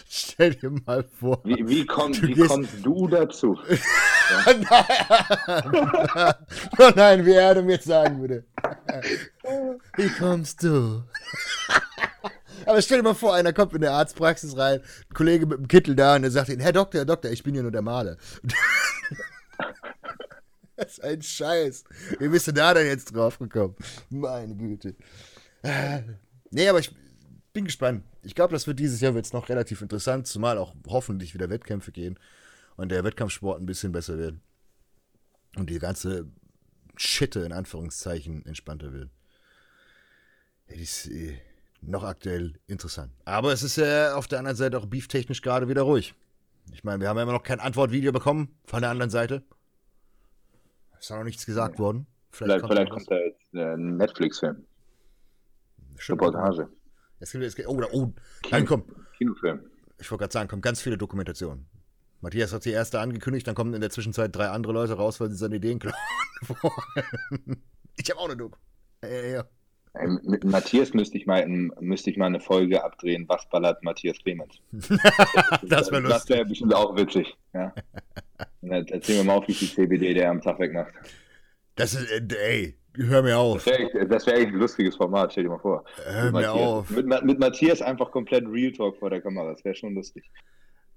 Stell 0.08 0.54
dir 0.54 0.70
mal 0.70 1.04
vor. 1.04 1.40
Wie, 1.44 1.66
wie, 1.68 1.86
komm, 1.86 2.12
Du 2.12 2.22
wie 2.22 2.34
gehst- 2.34 2.48
kommst 2.48 2.72
du 2.84 3.06
dazu? 3.06 3.56
nein. 4.46 4.66
oh 6.78 6.90
nein, 6.96 7.24
wie 7.24 7.32
er 7.32 7.62
mir 7.62 7.74
jetzt 7.74 7.84
sagen 7.86 8.20
würde. 8.20 8.44
Wie 9.96 10.08
kommst 10.18 10.62
du? 10.64 11.02
Aber 12.66 12.80
stell 12.82 12.98
dir 12.98 13.04
mal 13.04 13.14
vor, 13.14 13.34
einer 13.34 13.52
kommt 13.52 13.72
in 13.74 13.80
der 13.82 13.92
Arztpraxis 13.92 14.56
rein, 14.56 14.80
ein 14.80 15.14
Kollege 15.14 15.46
mit 15.46 15.58
dem 15.58 15.68
Kittel 15.68 15.94
da 15.94 16.16
und 16.16 16.22
der 16.22 16.30
sagt 16.30 16.48
ihm, 16.48 16.60
Herr 16.60 16.72
Doktor, 16.72 16.98
Herr 17.00 17.04
Doktor, 17.06 17.30
ich 17.30 17.42
bin 17.42 17.54
hier 17.54 17.62
nur 17.62 17.72
der 17.72 17.82
Maler. 17.82 18.16
Ist 20.86 21.02
ein 21.02 21.22
Scheiß. 21.22 21.84
Wie 22.18 22.28
bist 22.28 22.46
du 22.48 22.52
da 22.52 22.74
denn 22.74 22.86
jetzt 22.86 23.14
drauf 23.14 23.38
gekommen? 23.38 23.76
Meine 24.10 24.54
Güte. 24.54 24.94
Nee, 26.50 26.68
aber 26.68 26.80
ich 26.80 26.94
bin 27.52 27.64
gespannt. 27.64 28.04
Ich 28.22 28.34
glaube, 28.34 28.52
das 28.52 28.66
wird 28.66 28.78
dieses 28.78 29.00
Jahr 29.00 29.14
wird's 29.14 29.32
noch 29.32 29.48
relativ 29.48 29.82
interessant, 29.82 30.26
zumal 30.26 30.58
auch 30.58 30.74
hoffentlich 30.86 31.34
wieder 31.34 31.50
Wettkämpfe 31.50 31.92
gehen 31.92 32.18
und 32.76 32.90
der 32.90 33.04
Wettkampfsport 33.04 33.60
ein 33.60 33.66
bisschen 33.66 33.92
besser 33.92 34.18
wird. 34.18 34.36
Und 35.56 35.68
die 35.68 35.78
ganze 35.78 36.26
Schitte 36.96 37.40
in 37.40 37.52
Anführungszeichen 37.52 38.46
entspannter 38.46 38.92
wird. 38.92 39.10
Ja, 40.68 40.76
die 40.76 40.82
ist 40.82 41.06
äh, 41.08 41.38
noch 41.80 42.04
aktuell 42.04 42.54
interessant. 42.66 43.12
Aber 43.24 43.52
es 43.52 43.62
ist 43.62 43.76
ja 43.76 44.14
auf 44.14 44.28
der 44.28 44.38
anderen 44.38 44.56
Seite 44.56 44.78
auch 44.78 44.86
beeftechnisch 44.86 45.42
gerade 45.42 45.68
wieder 45.68 45.82
ruhig. 45.82 46.14
Ich 46.72 46.84
meine, 46.84 47.00
wir 47.00 47.08
haben 47.08 47.16
ja 47.16 47.24
immer 47.24 47.32
noch 47.32 47.42
kein 47.42 47.60
Antwortvideo 47.60 48.12
bekommen 48.12 48.56
von 48.64 48.82
der 48.82 48.90
anderen 48.90 49.10
Seite. 49.10 49.42
Ist 51.02 51.10
da 51.10 51.16
noch 51.16 51.24
nichts 51.24 51.44
gesagt 51.44 51.80
worden. 51.80 52.06
Vielleicht, 52.30 52.64
vielleicht 52.64 52.92
kommt 52.92 53.10
da 53.10 53.16
jetzt 53.16 53.54
äh, 53.54 53.74
ein 53.74 53.96
Netflix-Film. 53.96 54.64
Reportage. 56.08 56.68
Es 57.18 57.32
gibt, 57.32 57.42
es 57.42 57.56
gibt, 57.56 57.68
oh, 57.68 57.80
da, 57.80 57.88
oh, 57.90 58.12
nein, 58.52 58.64
komm. 58.64 58.84
Kinofilm. 59.18 59.64
Ich 59.98 60.08
wollte 60.12 60.22
gerade 60.22 60.32
sagen, 60.32 60.48
kommen 60.48 60.62
ganz 60.62 60.80
viele 60.80 60.96
Dokumentationen. 60.96 61.66
Matthias 62.20 62.52
hat 62.52 62.64
die 62.64 62.70
erste 62.70 63.00
angekündigt, 63.00 63.48
dann 63.48 63.56
kommen 63.56 63.74
in 63.74 63.80
der 63.80 63.90
Zwischenzeit 63.90 64.34
drei 64.34 64.50
andere 64.50 64.74
Leute 64.74 64.92
raus, 64.92 65.18
weil 65.18 65.28
sie 65.30 65.36
seine 65.36 65.56
Ideen 65.56 65.80
klauen 65.80 65.96
wollen. 66.46 67.62
Ich 67.96 68.08
habe 68.08 68.20
auch 68.20 68.26
eine 68.26 68.36
Doku. 68.36 68.56
Ja, 69.02 69.10
ja, 69.10 69.26
ja. 69.26 69.44
Mit 70.22 70.42
Matthias 70.44 70.94
müsste 70.94 71.18
ich, 71.18 71.26
mal, 71.26 71.46
müsste 71.46 72.08
ich 72.10 72.16
mal 72.16 72.26
eine 72.26 72.40
Folge 72.40 72.82
abdrehen, 72.82 73.26
was 73.28 73.46
ballert 73.50 73.82
Matthias 73.84 74.16
Clemens. 74.22 74.54
Das 75.62 75.90
wäre 75.92 76.02
Das 76.02 76.12
lustig. 76.12 76.30
wäre 76.36 76.44
bestimmt 76.46 76.74
auch 76.74 76.96
witzig. 76.96 77.36
Ja. 77.52 77.74
Erzählen 78.62 79.18
wir 79.18 79.24
mal 79.24 79.34
auf, 79.36 79.48
wie 79.48 79.54
viel 79.54 79.68
CBD 79.68 80.14
der 80.14 80.30
am 80.30 80.40
Tag 80.40 80.58
wegmacht. 80.58 80.92
Das 81.74 81.92
ist, 81.94 82.10
äh, 82.10 82.22
ey, 82.36 82.76
hör 82.96 83.22
mir 83.22 83.36
auf. 83.36 83.64
Das 83.64 83.66
wäre 83.78 84.06
das 84.08 84.26
wär 84.26 84.34
eigentlich 84.34 84.48
ein 84.54 84.60
lustiges 84.60 84.96
Format, 84.96 85.32
stell 85.32 85.44
dir 85.44 85.50
mal 85.50 85.58
vor. 85.58 85.84
Hör 86.06 86.24
Mit 86.24 86.32
mir 86.32 86.40
Matthias. 86.40 86.54
auf. 86.66 86.90
Mit, 86.90 87.24
mit 87.24 87.38
Matthias 87.38 87.82
einfach 87.82 88.10
komplett 88.10 88.46
Real 88.48 88.72
Talk 88.72 88.96
vor 88.98 89.10
der 89.10 89.20
Kamera, 89.20 89.50
das 89.52 89.62
wäre 89.64 89.74
schon 89.74 89.94
lustig. 89.94 90.24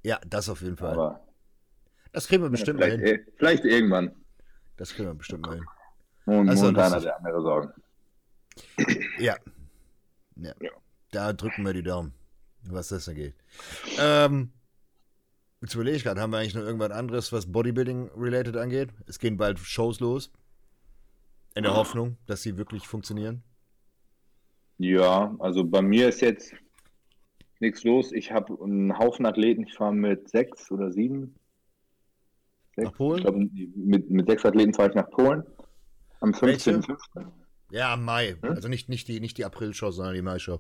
Ja, 0.03 0.19
das 0.25 0.47
auf 0.49 0.61
jeden 0.61 0.77
Fall. 0.77 0.93
Aber 0.93 1.19
Das 2.13 2.27
kriegen 2.27 2.43
wir 2.43 2.49
bestimmt 2.49 2.79
mal 2.79 2.91
vielleicht, 2.91 3.05
hin. 3.05 3.25
eh- 3.27 3.31
vielleicht 3.35 3.65
irgendwann. 3.65 4.15
Das 4.77 4.93
kriegen 4.93 5.09
wir 5.09 5.15
bestimmt 5.15 5.45
mal 5.45 5.55
hin. 5.55 5.65
Und 6.27 6.49
Also 6.49 6.63
momentan 6.67 6.93
hat 6.93 7.03
er 7.03 7.17
andere 7.17 7.41
Sorgen. 7.41 7.73
Ja. 9.19 9.35
ja. 10.35 10.53
Ja. 10.59 10.71
Da 11.11 11.33
drücken 11.33 11.63
wir 11.65 11.73
die 11.73 11.83
Daumen, 11.83 12.13
was 12.63 12.89
das 12.89 13.07
angeht. 13.07 13.35
Ähm, 13.99 14.51
jetzt 15.61 15.73
überlege 15.75 15.97
ich 15.97 16.03
gerade, 16.03 16.21
haben 16.21 16.31
wir 16.31 16.39
eigentlich 16.39 16.55
noch 16.55 16.63
irgendwas 16.63 16.91
anderes, 16.91 17.31
was 17.31 17.51
Bodybuilding-related 17.51 18.57
angeht? 18.57 18.89
Es 19.07 19.19
gehen 19.19 19.37
bald 19.37 19.59
Shows 19.59 19.99
los. 19.99 20.31
In 21.55 21.63
der 21.63 21.73
Hoffnung, 21.73 22.17
dass 22.25 22.41
sie 22.41 22.57
wirklich 22.57 22.85
funktionieren. 22.85 23.41
Ja, 24.77 25.33
also 25.39 25.63
bei 25.63 25.81
mir 25.81 26.09
ist 26.09 26.19
jetzt 26.19 26.53
nichts 27.61 27.85
los. 27.85 28.11
Ich 28.11 28.33
habe 28.33 28.61
einen 28.61 28.97
Haufen 28.97 29.25
Athleten. 29.25 29.63
Ich 29.63 29.73
fahre 29.73 29.93
mit 29.93 30.29
sechs 30.29 30.69
oder 30.69 30.91
sieben. 30.91 31.35
Sechs, 32.75 32.89
Nach 32.89 32.97
Polen? 32.97 33.17
Ich 33.19 33.23
glaube, 33.23 33.49
mit, 33.73 34.09
mit 34.09 34.27
sechs 34.27 34.45
Athleten 34.45 34.73
fahre 34.73 34.89
ich 34.89 34.95
nach 34.95 35.09
Polen. 35.09 35.43
Am 36.19 36.33
Welche? 36.41 36.71
15.05. 36.71 37.31
Ja, 37.71 37.95
Mai. 37.95 38.35
Hm? 38.41 38.51
Also 38.51 38.67
nicht, 38.67 38.89
nicht 38.89 39.07
die, 39.07 39.19
nicht 39.19 39.37
die 39.37 39.45
April-Show, 39.45 39.91
sondern 39.91 40.13
die 40.15 40.21
Mai-Show. 40.21 40.59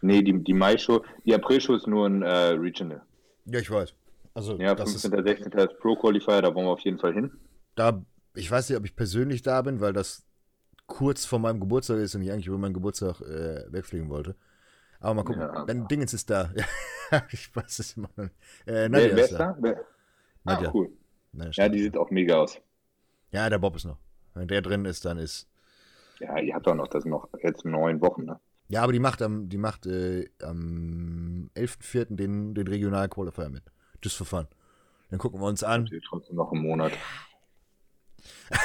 Nee, 0.00 0.22
die, 0.22 0.42
die 0.42 0.52
Mai-Show. 0.54 1.04
Die 1.24 1.34
April-Show 1.34 1.74
ist 1.74 1.86
nur 1.86 2.06
ein 2.06 2.22
äh, 2.22 2.28
Regional. 2.50 3.02
Ja, 3.46 3.58
ich 3.60 3.70
weiß. 3.70 3.94
Also, 4.34 4.58
Ja, 4.58 4.74
das 4.74 4.90
15. 4.90 5.12
ist, 5.12 5.26
16. 5.26 5.52
ist 5.52 5.78
Pro-Qualifier, 5.80 6.42
da 6.42 6.54
wollen 6.54 6.66
wir 6.66 6.70
auf 6.72 6.80
jeden 6.80 6.98
Fall 6.98 7.14
hin. 7.14 7.30
da, 7.74 8.02
ich 8.34 8.50
weiß 8.50 8.68
nicht, 8.68 8.78
ob 8.78 8.84
ich 8.84 8.94
persönlich 8.96 9.40
da 9.42 9.62
bin, 9.62 9.80
weil 9.80 9.92
das 9.94 10.26
kurz 10.86 11.24
vor 11.24 11.38
meinem 11.38 11.58
Geburtstag 11.60 11.96
ist 11.98 12.14
und 12.14 12.22
ich 12.22 12.30
eigentlich 12.30 12.46
über 12.46 12.58
meinen 12.58 12.74
Geburtstag 12.74 13.20
äh, 13.22 13.64
wegfliegen 13.72 14.08
wollte. 14.10 14.36
Aber 15.00 15.14
mal 15.14 15.24
gucken. 15.24 15.40
Ja. 15.42 15.66
Wenn 15.66 15.86
Dingens 15.88 16.12
ist 16.14 16.28
da. 16.30 16.50
ich 17.32 17.54
weiß 17.54 17.78
es 17.78 17.96
immer 17.96 18.08
noch 18.16 18.24
nicht. 18.24 18.34
Äh, 18.66 18.88
Nadja 18.88 19.16
wer 19.16 19.24
ist 19.24 19.32
da. 19.32 19.56
Ah, 19.60 19.74
Nadja. 20.44 20.70
cool. 20.74 20.90
Nein, 21.32 21.50
Ja, 21.54 21.68
die 21.68 21.82
sieht 21.82 21.96
auch 21.96 22.10
mega 22.10 22.36
aus. 22.36 22.58
ja, 23.30 23.48
der 23.48 23.58
Bob 23.58 23.76
ist 23.76 23.84
noch. 23.84 23.98
Wenn 24.34 24.48
der 24.48 24.62
drin 24.62 24.84
ist, 24.84 25.04
dann 25.04 25.18
ist. 25.18 25.48
Ja, 26.20 26.38
ihr 26.38 26.54
habt 26.54 26.66
auch 26.68 26.74
noch, 26.74 26.88
das 26.88 27.04
noch 27.04 27.28
jetzt 27.42 27.64
neun 27.64 28.00
Wochen, 28.00 28.24
ne? 28.24 28.40
Ja, 28.68 28.82
aber 28.82 28.92
die 28.92 28.98
macht 28.98 29.22
am, 29.22 29.48
die 29.48 29.58
macht 29.58 29.86
äh, 29.86 30.28
am 30.42 31.50
11.04. 31.56 32.16
den, 32.16 32.54
den 32.54 32.66
regionalen 32.66 33.08
Qualifier 33.10 33.48
mit. 33.48 33.62
Just 34.02 34.16
for 34.16 34.26
fun. 34.26 34.46
Dann 35.10 35.18
gucken 35.20 35.40
wir 35.40 35.46
uns 35.46 35.62
an. 35.62 35.88
Trotzdem 36.08 36.36
noch 36.36 36.52
einen 36.52 36.62
Monat. 36.62 36.92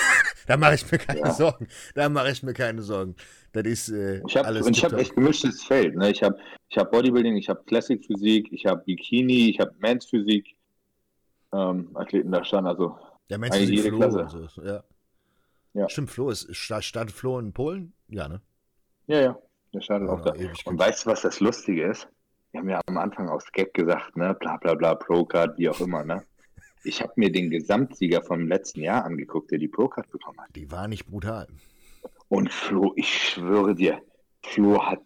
Da 0.47 0.57
mache 0.57 0.73
ich 0.73 0.91
mir 0.91 0.97
keine 0.97 1.19
Ja. 1.19 1.31
Sorgen. 1.31 1.67
Da 1.93 2.09
mache 2.09 2.31
ich 2.31 2.41
mir 2.41 2.53
keine 2.53 2.81
Sorgen. 2.81 3.15
Das 3.53 3.63
ist 3.63 3.89
äh, 3.89 4.21
Ich 4.27 4.35
habe 4.35 4.47
alles 4.47 4.65
und 4.65 4.75
ich 4.75 4.83
habe 4.83 4.97
echt 4.97 5.13
gemischtes 5.13 5.63
Feld. 5.63 5.95
Ne? 5.95 6.09
Ich 6.09 6.23
habe 6.23 6.35
ich 6.67 6.77
hab 6.77 6.91
Bodybuilding, 6.91 7.37
ich 7.37 7.47
habe 7.47 7.63
Classic 7.65 8.03
Physik, 8.03 8.51
ich 8.51 8.65
habe 8.65 8.81
Bikini, 8.83 9.49
ich 9.51 9.59
habe 9.59 9.71
Men's 9.79 10.05
Physik. 10.07 10.55
Ähm, 11.53 11.91
Athleten 11.95 12.31
da 12.31 12.43
standen, 12.43 12.67
also 12.69 12.97
Der 13.29 13.37
Mensch 13.37 13.55
eigentlich 13.55 13.79
ist 13.79 13.85
jede. 13.85 13.97
Klasse. 13.97 14.23
und 14.39 14.49
so. 14.49 14.63
Ja. 14.63 14.83
Ja. 15.73 15.87
Stimmt, 15.89 16.11
Flo 16.11 16.29
ist. 16.29 16.53
sta- 16.55 16.81
Startet 16.81 17.15
Flo 17.15 17.39
in 17.39 17.53
Polen? 17.53 17.93
Ja, 18.09 18.27
ne? 18.27 18.41
ja, 19.07 19.21
ja, 19.21 19.37
der 19.73 19.81
startet 19.81 20.07
Ja, 20.07 20.13
auch 20.13 20.21
da. 20.21 20.33
Und 20.65 20.77
weißt 20.79 21.05
du, 21.05 21.09
was 21.09 21.21
das 21.21 21.39
Lustige 21.39 21.85
ist? 21.85 22.07
Wir 22.51 22.59
haben 22.59 22.69
ja 22.69 22.81
am 22.87 22.97
Anfang 22.97 23.29
aus 23.29 23.49
Gag 23.53 23.73
gesagt, 23.73 24.17
ne, 24.17 24.35
bla 24.39 24.57
bla 24.57 24.73
bla, 24.75 24.95
Pro-Card, 24.95 25.57
wie 25.57 25.69
auch 25.69 25.79
immer, 25.79 26.03
ne? 26.03 26.23
Ich 26.83 27.01
habe 27.01 27.13
mir 27.15 27.31
den 27.31 27.49
Gesamtsieger 27.49 28.21
vom 28.23 28.47
letzten 28.47 28.81
Jahr 28.81 29.05
angeguckt, 29.05 29.51
der 29.51 29.59
die 29.59 29.67
Pro-Card 29.69 30.09
bekommen 30.11 30.39
hat. 30.41 30.53
Die 30.55 30.69
war 30.71 30.87
nicht 30.87 31.05
brutal. 31.05 31.47
Und 32.27 32.51
Flo, 32.51 32.91
ich 32.97 33.29
schwöre 33.29 33.73
dir, 33.75 34.01
Flo 34.43 34.83
hat, 34.83 34.99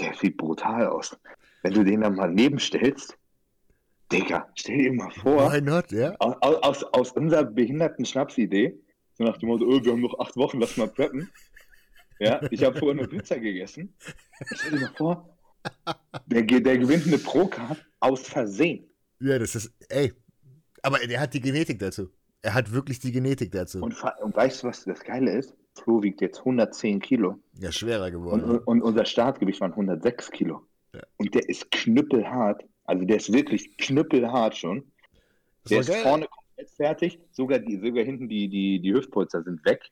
der 0.00 0.14
sieht 0.14 0.36
brutal 0.38 0.86
aus. 0.86 1.16
Wenn 1.62 1.74
du 1.74 1.84
den 1.84 2.00
dann 2.00 2.16
mal 2.16 2.32
nebenstellst, 2.32 3.16
Digga, 4.10 4.48
stell 4.56 4.78
dir 4.78 4.92
mal 4.92 5.10
vor, 5.10 5.60
not, 5.60 5.90
ja? 5.92 6.14
aus, 6.18 6.34
aus, 6.42 6.84
aus 6.92 7.12
unserer 7.12 7.44
behinderten 7.44 8.04
Schnapsidee, 8.04 8.78
so 9.22 9.28
nach 9.28 9.38
dem 9.38 9.48
Motto, 9.48 9.64
oh, 9.66 9.84
wir 9.84 9.92
haben 9.92 10.00
noch 10.00 10.18
acht 10.18 10.36
Wochen, 10.36 10.60
lass 10.60 10.76
mal 10.76 10.88
preppen. 10.88 11.30
Ja, 12.18 12.40
ich 12.50 12.62
habe 12.62 12.78
vorher 12.78 12.98
eine 12.98 13.08
Pizza 13.08 13.38
gegessen. 13.38 13.92
Stell 14.54 14.72
dir 14.72 14.80
mal 14.80 14.92
vor, 14.96 15.36
der, 16.26 16.42
der 16.42 16.78
gewinnt 16.78 17.06
eine 17.06 17.18
Pro-Card 17.18 17.84
aus 18.00 18.28
Versehen. 18.28 18.88
Ja, 19.20 19.38
das 19.38 19.54
ist. 19.54 19.72
Ey. 19.88 20.12
Aber 20.82 20.98
der 20.98 21.20
hat 21.20 21.34
die 21.34 21.40
Genetik 21.40 21.78
dazu. 21.78 22.10
Er 22.42 22.54
hat 22.54 22.72
wirklich 22.72 22.98
die 22.98 23.12
Genetik 23.12 23.52
dazu. 23.52 23.80
Und, 23.82 23.96
und 24.20 24.36
weißt 24.36 24.62
du, 24.62 24.68
was 24.68 24.84
das 24.84 25.00
Geile 25.04 25.30
ist? 25.32 25.54
Flo 25.74 26.02
wiegt 26.02 26.20
jetzt 26.20 26.40
110 26.40 27.00
Kilo. 27.00 27.38
ja, 27.58 27.72
schwerer 27.72 28.10
geworden. 28.10 28.42
und, 28.44 28.58
und 28.66 28.82
unser 28.82 29.04
Startgewicht 29.04 29.60
waren 29.60 29.70
106 29.72 30.30
Kilo. 30.32 30.66
Ja. 30.94 31.00
Und 31.16 31.34
der 31.34 31.48
ist 31.48 31.70
knüppelhart. 31.70 32.64
Also 32.84 33.04
der 33.04 33.16
ist 33.16 33.32
wirklich 33.32 33.76
knüppelhart 33.78 34.56
schon. 34.56 34.84
Das 35.62 35.70
Der 35.70 35.80
ist 35.80 35.88
geil. 35.88 36.02
vorne 36.02 36.26
fertig, 36.76 37.18
sogar, 37.30 37.58
die, 37.58 37.78
sogar 37.78 38.04
hinten 38.04 38.28
die, 38.28 38.48
die, 38.48 38.80
die 38.80 38.94
Hüftpolster 38.94 39.42
sind 39.42 39.64
weg. 39.64 39.90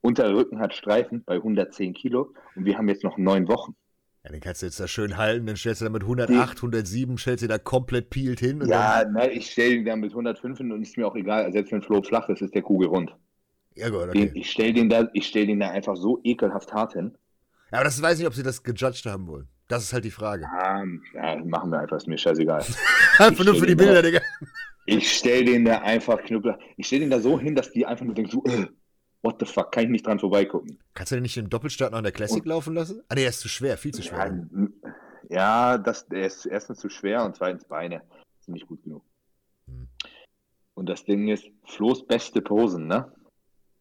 Unter 0.00 0.34
Rücken 0.34 0.58
hat 0.58 0.74
Streifen 0.74 1.24
bei 1.24 1.36
110 1.36 1.94
Kilo 1.94 2.34
und 2.56 2.64
wir 2.64 2.76
haben 2.76 2.88
jetzt 2.88 3.04
noch 3.04 3.16
neun 3.16 3.48
Wochen. 3.48 3.74
Ja, 4.24 4.30
den 4.30 4.40
kannst 4.40 4.62
du 4.62 4.66
jetzt 4.66 4.80
da 4.80 4.88
schön 4.88 5.16
halten, 5.18 5.46
dann 5.46 5.56
stellst 5.56 5.82
du 5.82 5.84
da 5.84 5.90
mit 5.90 6.02
108, 6.02 6.56
107, 6.56 7.18
stellst 7.18 7.44
du 7.44 7.48
da 7.48 7.58
komplett 7.58 8.08
peeled 8.08 8.40
hin. 8.40 8.62
Ja, 8.66 9.04
dann, 9.04 9.12
ne, 9.12 9.30
ich 9.30 9.50
stelle 9.50 9.74
den 9.74 9.84
da 9.84 9.96
mit 9.96 10.12
105 10.12 10.58
hin 10.58 10.72
und 10.72 10.82
ist 10.82 10.96
mir 10.96 11.06
auch 11.06 11.14
egal. 11.14 11.52
Selbst 11.52 11.72
wenn 11.72 11.82
Flo 11.82 12.02
flach 12.02 12.28
ist, 12.30 12.40
ist 12.40 12.54
der 12.54 12.62
Kugel 12.62 12.88
rund. 12.88 13.14
ja 13.74 13.90
gut, 13.90 14.14
Den, 14.14 14.28
okay. 14.28 14.32
ich 14.34 14.50
stelle 14.50 14.72
den, 14.72 14.88
da, 14.88 15.08
ich 15.12 15.26
stell 15.26 15.46
den 15.46 15.60
da 15.60 15.70
einfach 15.70 15.96
so 15.96 16.20
ekelhaft 16.24 16.72
hart 16.72 16.94
hin. 16.94 17.14
Ja, 17.70 17.78
aber 17.78 17.84
das 17.84 18.00
weiß 18.00 18.14
ich 18.14 18.18
nicht, 18.20 18.28
ob 18.28 18.34
sie 18.34 18.42
das 18.42 18.62
gejudged 18.62 19.04
haben 19.06 19.26
wollen. 19.26 19.48
Das 19.68 19.82
ist 19.82 19.92
halt 19.92 20.04
die 20.04 20.10
Frage. 20.10 20.46
Ah, 20.46 20.84
ja, 21.14 21.36
machen 21.44 21.70
wir 21.70 21.80
einfach, 21.80 21.96
ist 21.96 22.06
mir 22.06 22.18
scheißegal. 22.18 22.64
Einfach 23.18 23.44
nur 23.44 23.54
für 23.54 23.66
die 23.66 23.74
den 23.74 23.78
Bilder, 23.78 24.02
Digga. 24.02 24.20
Ich 24.86 25.16
stelle 25.16 25.44
den 25.46 25.64
da 25.64 25.78
einfach 25.78 26.22
knüppel. 26.22 26.58
Ich 26.76 26.86
stelle 26.86 27.02
den 27.02 27.10
da 27.10 27.20
so 27.20 27.38
hin, 27.40 27.54
dass 27.54 27.70
die 27.72 27.86
einfach 27.86 28.04
nur 28.04 28.14
denken, 28.14 28.30
so, 28.30 28.44
äh, 28.44 28.66
what 29.22 29.36
the 29.40 29.46
fuck, 29.46 29.72
kann 29.72 29.84
ich 29.84 29.90
nicht 29.90 30.06
dran 30.06 30.18
vorbeigucken. 30.18 30.78
Kannst 30.92 31.12
du 31.12 31.16
den 31.16 31.22
nicht 31.22 31.36
im 31.36 31.48
Doppelstart 31.48 31.92
noch 31.92 31.98
in 31.98 32.04
der 32.04 32.12
Classic 32.12 32.44
laufen 32.44 32.74
lassen? 32.74 33.02
Ah, 33.08 33.14
nee, 33.14 33.22
er 33.22 33.30
ist 33.30 33.40
zu 33.40 33.48
schwer, 33.48 33.78
viel 33.78 33.92
zu 33.94 34.02
Ja, 34.02 34.08
schwer. 34.08 34.26
n- 34.26 34.72
ja 35.30 35.78
das, 35.78 36.06
der 36.06 36.26
ist 36.26 36.44
erstens 36.46 36.78
zu 36.80 36.90
schwer 36.90 37.24
und 37.24 37.34
zweitens 37.36 37.64
Beine 37.64 38.02
sind 38.40 38.54
nicht 38.54 38.66
gut 38.66 38.82
genug. 38.82 39.02
Hm. 39.66 39.88
Und 40.74 40.86
das 40.88 41.04
Ding 41.04 41.28
ist, 41.28 41.44
Flo's 41.66 42.06
beste 42.06 42.42
Posen, 42.42 42.86
ne, 42.86 43.10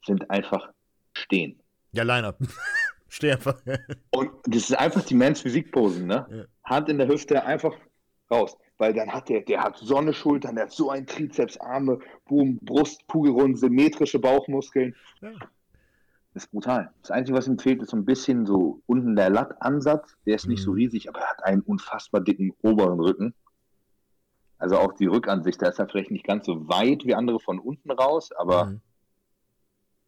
sind 0.05 0.30
einfach 0.30 0.69
stehen. 1.13 1.59
Ja, 1.91 2.03
Line-Up. 2.03 2.38
Steh 3.09 3.31
einfach. 3.31 3.61
Und 4.11 4.31
das 4.45 4.69
ist 4.69 4.75
einfach 4.80 5.03
die 5.03 5.13
Mans 5.13 5.41
Physik-Posen, 5.41 6.07
ne? 6.07 6.25
Ja. 6.31 6.45
Hand 6.63 6.89
in 6.89 6.97
der 6.97 7.07
Hüfte, 7.07 7.43
einfach 7.45 7.75
raus. 8.31 8.57
Weil 8.77 8.93
dann 8.93 9.11
hat 9.13 9.29
der, 9.29 9.41
der 9.41 9.61
hat 9.63 9.77
so 9.77 9.97
eine 9.97 10.13
Schultern, 10.13 10.55
der 10.55 10.65
hat 10.65 10.71
so 10.71 10.89
einen 10.89 11.05
Trizeps, 11.05 11.57
Arme, 11.57 11.99
Boom, 12.25 12.57
Brust, 12.61 13.07
Kugelrund, 13.07 13.59
symmetrische 13.59 14.19
Bauchmuskeln. 14.19 14.95
Ja. 15.21 15.31
Das 16.33 16.45
ist 16.45 16.51
brutal. 16.51 16.91
Das 17.03 17.11
Einzige, 17.11 17.37
was 17.37 17.47
ihm 17.47 17.59
fehlt, 17.59 17.81
ist 17.83 17.91
so 17.91 17.97
ein 17.97 18.05
bisschen 18.05 18.47
so 18.47 18.81
unten 18.87 19.15
der 19.15 19.29
Lattansatz. 19.29 20.17
Der 20.25 20.35
ist 20.35 20.47
nicht 20.47 20.61
Mhm. 20.61 20.63
so 20.65 20.71
riesig, 20.71 21.07
aber 21.07 21.19
er 21.19 21.29
hat 21.29 21.43
einen 21.45 21.61
unfassbar 21.61 22.21
dicken 22.21 22.53
oberen 22.63 22.99
Rücken. 22.99 23.35
Also 24.57 24.77
auch 24.79 24.93
die 24.93 25.05
Rückansicht, 25.05 25.61
da 25.61 25.67
ist 25.67 25.77
er 25.77 25.87
vielleicht 25.87 26.09
nicht 26.09 26.25
ganz 26.25 26.45
so 26.47 26.67
weit 26.67 27.05
wie 27.05 27.13
andere 27.13 27.39
von 27.39 27.59
unten 27.59 27.91
raus, 27.91 28.31
aber 28.31 28.65
Mhm. 28.65 28.81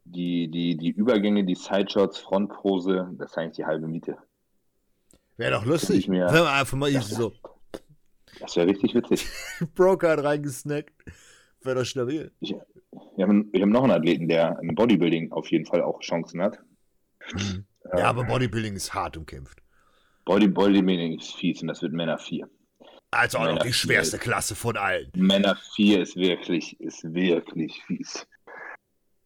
die, 0.04 0.48
die, 0.48 0.76
die 0.76 0.90
Übergänge, 0.90 1.44
die 1.44 1.54
Sideshots, 1.54 2.18
Frontpose, 2.18 3.08
das 3.18 3.30
ist 3.30 3.38
eigentlich 3.38 3.56
die 3.56 3.66
halbe 3.66 3.86
Miete. 3.86 4.18
Wäre 5.36 5.52
doch 5.52 5.64
lustig. 5.64 6.08
mir- 6.08 6.24
man 6.26 6.46
einfach 6.46 6.76
mal 6.78 6.90
so 7.02 7.32
Das 8.40 8.56
wäre 8.56 8.66
richtig 8.68 8.94
witzig. 8.94 9.26
Brocard 9.74 10.22
reingesnackt. 10.22 10.92
Wäre 11.62 11.76
doch 11.80 11.84
stabil. 11.84 12.30
Wir 12.40 12.60
haben, 13.26 13.52
wir 13.52 13.62
haben 13.62 13.70
noch 13.70 13.82
einen 13.84 13.92
Athleten, 13.92 14.28
der 14.28 14.58
im 14.62 14.74
Bodybuilding 14.74 15.32
auf 15.32 15.50
jeden 15.50 15.66
Fall 15.66 15.82
auch 15.82 16.00
Chancen 16.00 16.42
hat. 16.42 16.58
Ja, 17.96 18.04
aber 18.06 18.24
Bodybuilding 18.24 18.74
ist 18.76 18.94
hart 18.94 19.16
umkämpft. 19.16 19.62
Body, 20.24 20.48
Bodybuilding 20.48 21.18
ist 21.18 21.34
fies 21.36 21.62
und 21.62 21.68
das 21.68 21.82
wird 21.82 21.92
Männer 21.92 22.18
4. 22.18 22.48
Also 23.12 23.38
auch 23.38 23.46
noch 23.46 23.62
die 23.62 23.72
schwerste 23.72 24.18
Klasse 24.18 24.54
von 24.54 24.76
allen. 24.76 25.10
Männer 25.16 25.56
4 25.76 26.02
ist 26.02 26.16
wirklich, 26.16 26.78
ist 26.80 27.02
wirklich 27.14 27.80
fies. 27.86 28.26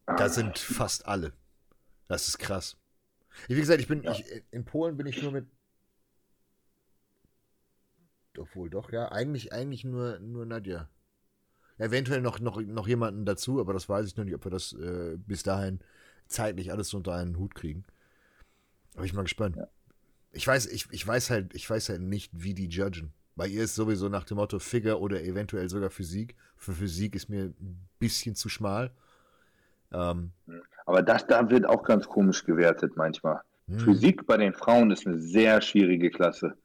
Das 0.05 0.35
sind 0.35 0.57
fast 0.59 1.05
alle. 1.07 1.33
Das 2.07 2.27
ist 2.27 2.37
krass. 2.37 2.77
Wie 3.47 3.55
gesagt, 3.55 3.81
ich 3.81 3.87
bin, 3.87 4.03
Ja. 4.03 4.11
ich, 4.11 4.23
in 4.51 4.63
Polen 4.65 4.97
bin 4.97 5.07
ich 5.07 5.21
nur 5.21 5.31
mit. 5.31 5.47
Obwohl 8.37 8.69
doch, 8.69 8.91
ja, 8.91 9.11
eigentlich, 9.11 9.53
eigentlich 9.53 9.83
nur, 9.83 10.19
nur 10.19 10.45
Nadja. 10.45 10.89
Eventuell 11.77 12.21
noch, 12.21 12.39
noch, 12.39 12.61
noch 12.61 12.87
jemanden 12.87 13.25
dazu, 13.25 13.59
aber 13.59 13.73
das 13.73 13.89
weiß 13.89 14.07
ich 14.07 14.15
noch 14.15 14.23
nicht, 14.23 14.35
ob 14.35 14.45
wir 14.45 14.51
das 14.51 14.73
äh, 14.73 15.17
bis 15.17 15.43
dahin 15.43 15.79
zeitlich 16.27 16.71
alles 16.71 16.93
unter 16.93 17.13
einen 17.13 17.37
Hut 17.37 17.55
kriegen. 17.55 17.83
Aber 18.95 19.05
ich 19.05 19.11
bin 19.11 19.17
mal 19.17 19.23
gespannt. 19.23 19.55
Ja. 19.57 19.67
Ich 20.31 20.47
weiß, 20.47 20.67
ich, 20.67 20.87
ich 20.91 21.05
weiß 21.05 21.29
halt, 21.29 21.53
ich 21.55 21.69
weiß 21.69 21.89
halt 21.89 22.01
nicht, 22.01 22.31
wie 22.33 22.53
die 22.53 22.67
judgen. 22.67 23.13
Bei 23.35 23.47
ihr 23.47 23.63
ist 23.63 23.75
sowieso 23.75 24.09
nach 24.09 24.23
dem 24.25 24.37
Motto 24.37 24.59
Figure 24.59 24.99
oder 24.99 25.23
eventuell 25.23 25.69
sogar 25.69 25.89
Physik. 25.89 26.35
Für 26.55 26.73
Physik 26.73 27.15
ist 27.15 27.29
mir 27.29 27.45
ein 27.45 27.89
bisschen 27.99 28.35
zu 28.35 28.49
schmal. 28.49 28.91
Ähm, 29.91 30.31
Aber 30.85 31.01
das 31.01 31.25
da 31.27 31.49
wird 31.49 31.65
auch 31.65 31.83
ganz 31.83 32.07
komisch 32.07 32.45
gewertet 32.45 32.95
manchmal. 32.95 33.41
hm. 33.67 33.79
Physik 33.79 34.25
bei 34.25 34.37
den 34.37 34.53
Frauen 34.53 34.91
ist 34.91 35.07
eine 35.07 35.19
sehr 35.19 35.61
schwierige 35.61 36.09
Klasse. 36.11 36.55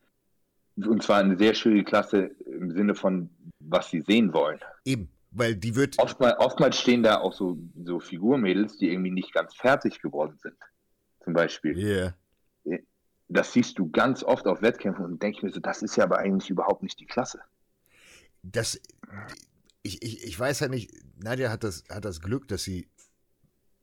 Und 0.77 1.03
zwar 1.03 1.21
eine 1.21 1.39
sehr 1.39 1.55
schwierige 1.55 1.85
Klasse 1.85 2.31
im 2.45 2.71
Sinne 2.71 2.95
von, 2.95 3.31
was 3.61 3.91
sie 3.91 4.03
sehen 4.03 4.33
wollen. 4.33 4.61
Eben, 4.85 5.09
weil 5.31 5.57
die 5.57 5.75
wird. 5.75 5.99
Oftmal, 5.99 6.37
oftmals 6.39 6.79
stehen 6.79 7.03
da 7.03 7.19
auch 7.21 7.33
so, 7.33 7.59
so 7.83 7.99
Figurmädels, 7.99 8.77
die 8.79 8.91
irgendwie 8.91 9.11
nicht 9.11 9.33
ganz 9.33 9.55
fertig 9.55 10.01
geworden 10.03 10.37
sind. 10.43 10.57
Zum 11.25 11.33
Beispiel. 11.33 11.77
Yeah. 11.77 12.15
Das 13.29 13.53
siehst 13.53 13.79
du 13.79 13.91
ganz 13.91 14.23
oft 14.23 14.47
auf 14.47 14.63
Wettkämpfen 14.63 15.05
und 15.05 15.23
denke 15.23 15.45
mir 15.45 15.53
so, 15.53 15.61
das 15.61 15.83
ist 15.83 15.97
ja 15.97 16.05
aber 16.05 16.19
eigentlich 16.19 16.51
überhaupt 16.51 16.83
nicht 16.83 17.01
die 17.01 17.07
Klasse. 17.07 17.41
Das. 18.43 18.81
Ich, 19.83 20.03
ich, 20.03 20.25
ich 20.25 20.39
weiß 20.39 20.61
halt 20.61 20.73
nicht, 20.73 20.93
Nadja 21.17 21.51
hat 21.51 21.65
das, 21.65 21.85
hat 21.89 22.05
das 22.05 22.21
Glück, 22.21 22.49
dass 22.49 22.65
sie 22.65 22.89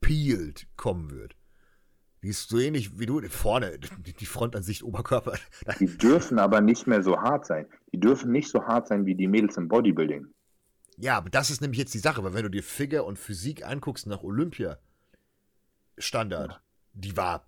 peeled 0.00 0.66
kommen 0.76 1.10
wird. 1.10 1.34
Die 2.24 2.30
ist 2.30 2.48
so 2.48 2.58
ähnlich 2.58 2.98
wie 2.98 3.04
du, 3.04 3.20
vorne, 3.28 3.78
die 3.98 4.14
die 4.14 4.24
Frontansicht, 4.24 4.82
Oberkörper. 4.82 5.38
Die 5.78 5.86
dürfen 5.86 6.38
aber 6.38 6.62
nicht 6.62 6.86
mehr 6.86 7.02
so 7.02 7.18
hart 7.18 7.44
sein. 7.44 7.66
Die 7.92 8.00
dürfen 8.00 8.32
nicht 8.32 8.48
so 8.48 8.62
hart 8.62 8.88
sein 8.88 9.04
wie 9.04 9.14
die 9.14 9.28
Mädels 9.28 9.58
im 9.58 9.68
Bodybuilding. 9.68 10.28
Ja, 10.96 11.18
aber 11.18 11.28
das 11.28 11.50
ist 11.50 11.60
nämlich 11.60 11.78
jetzt 11.78 11.92
die 11.92 11.98
Sache, 11.98 12.24
weil 12.24 12.32
wenn 12.32 12.44
du 12.44 12.48
dir 12.48 12.62
Figure 12.62 13.04
und 13.04 13.18
Physik 13.18 13.66
anguckst 13.66 14.06
nach 14.06 14.22
Olympia 14.22 14.78
Standard, 15.98 16.62
die 16.94 17.14
war 17.14 17.46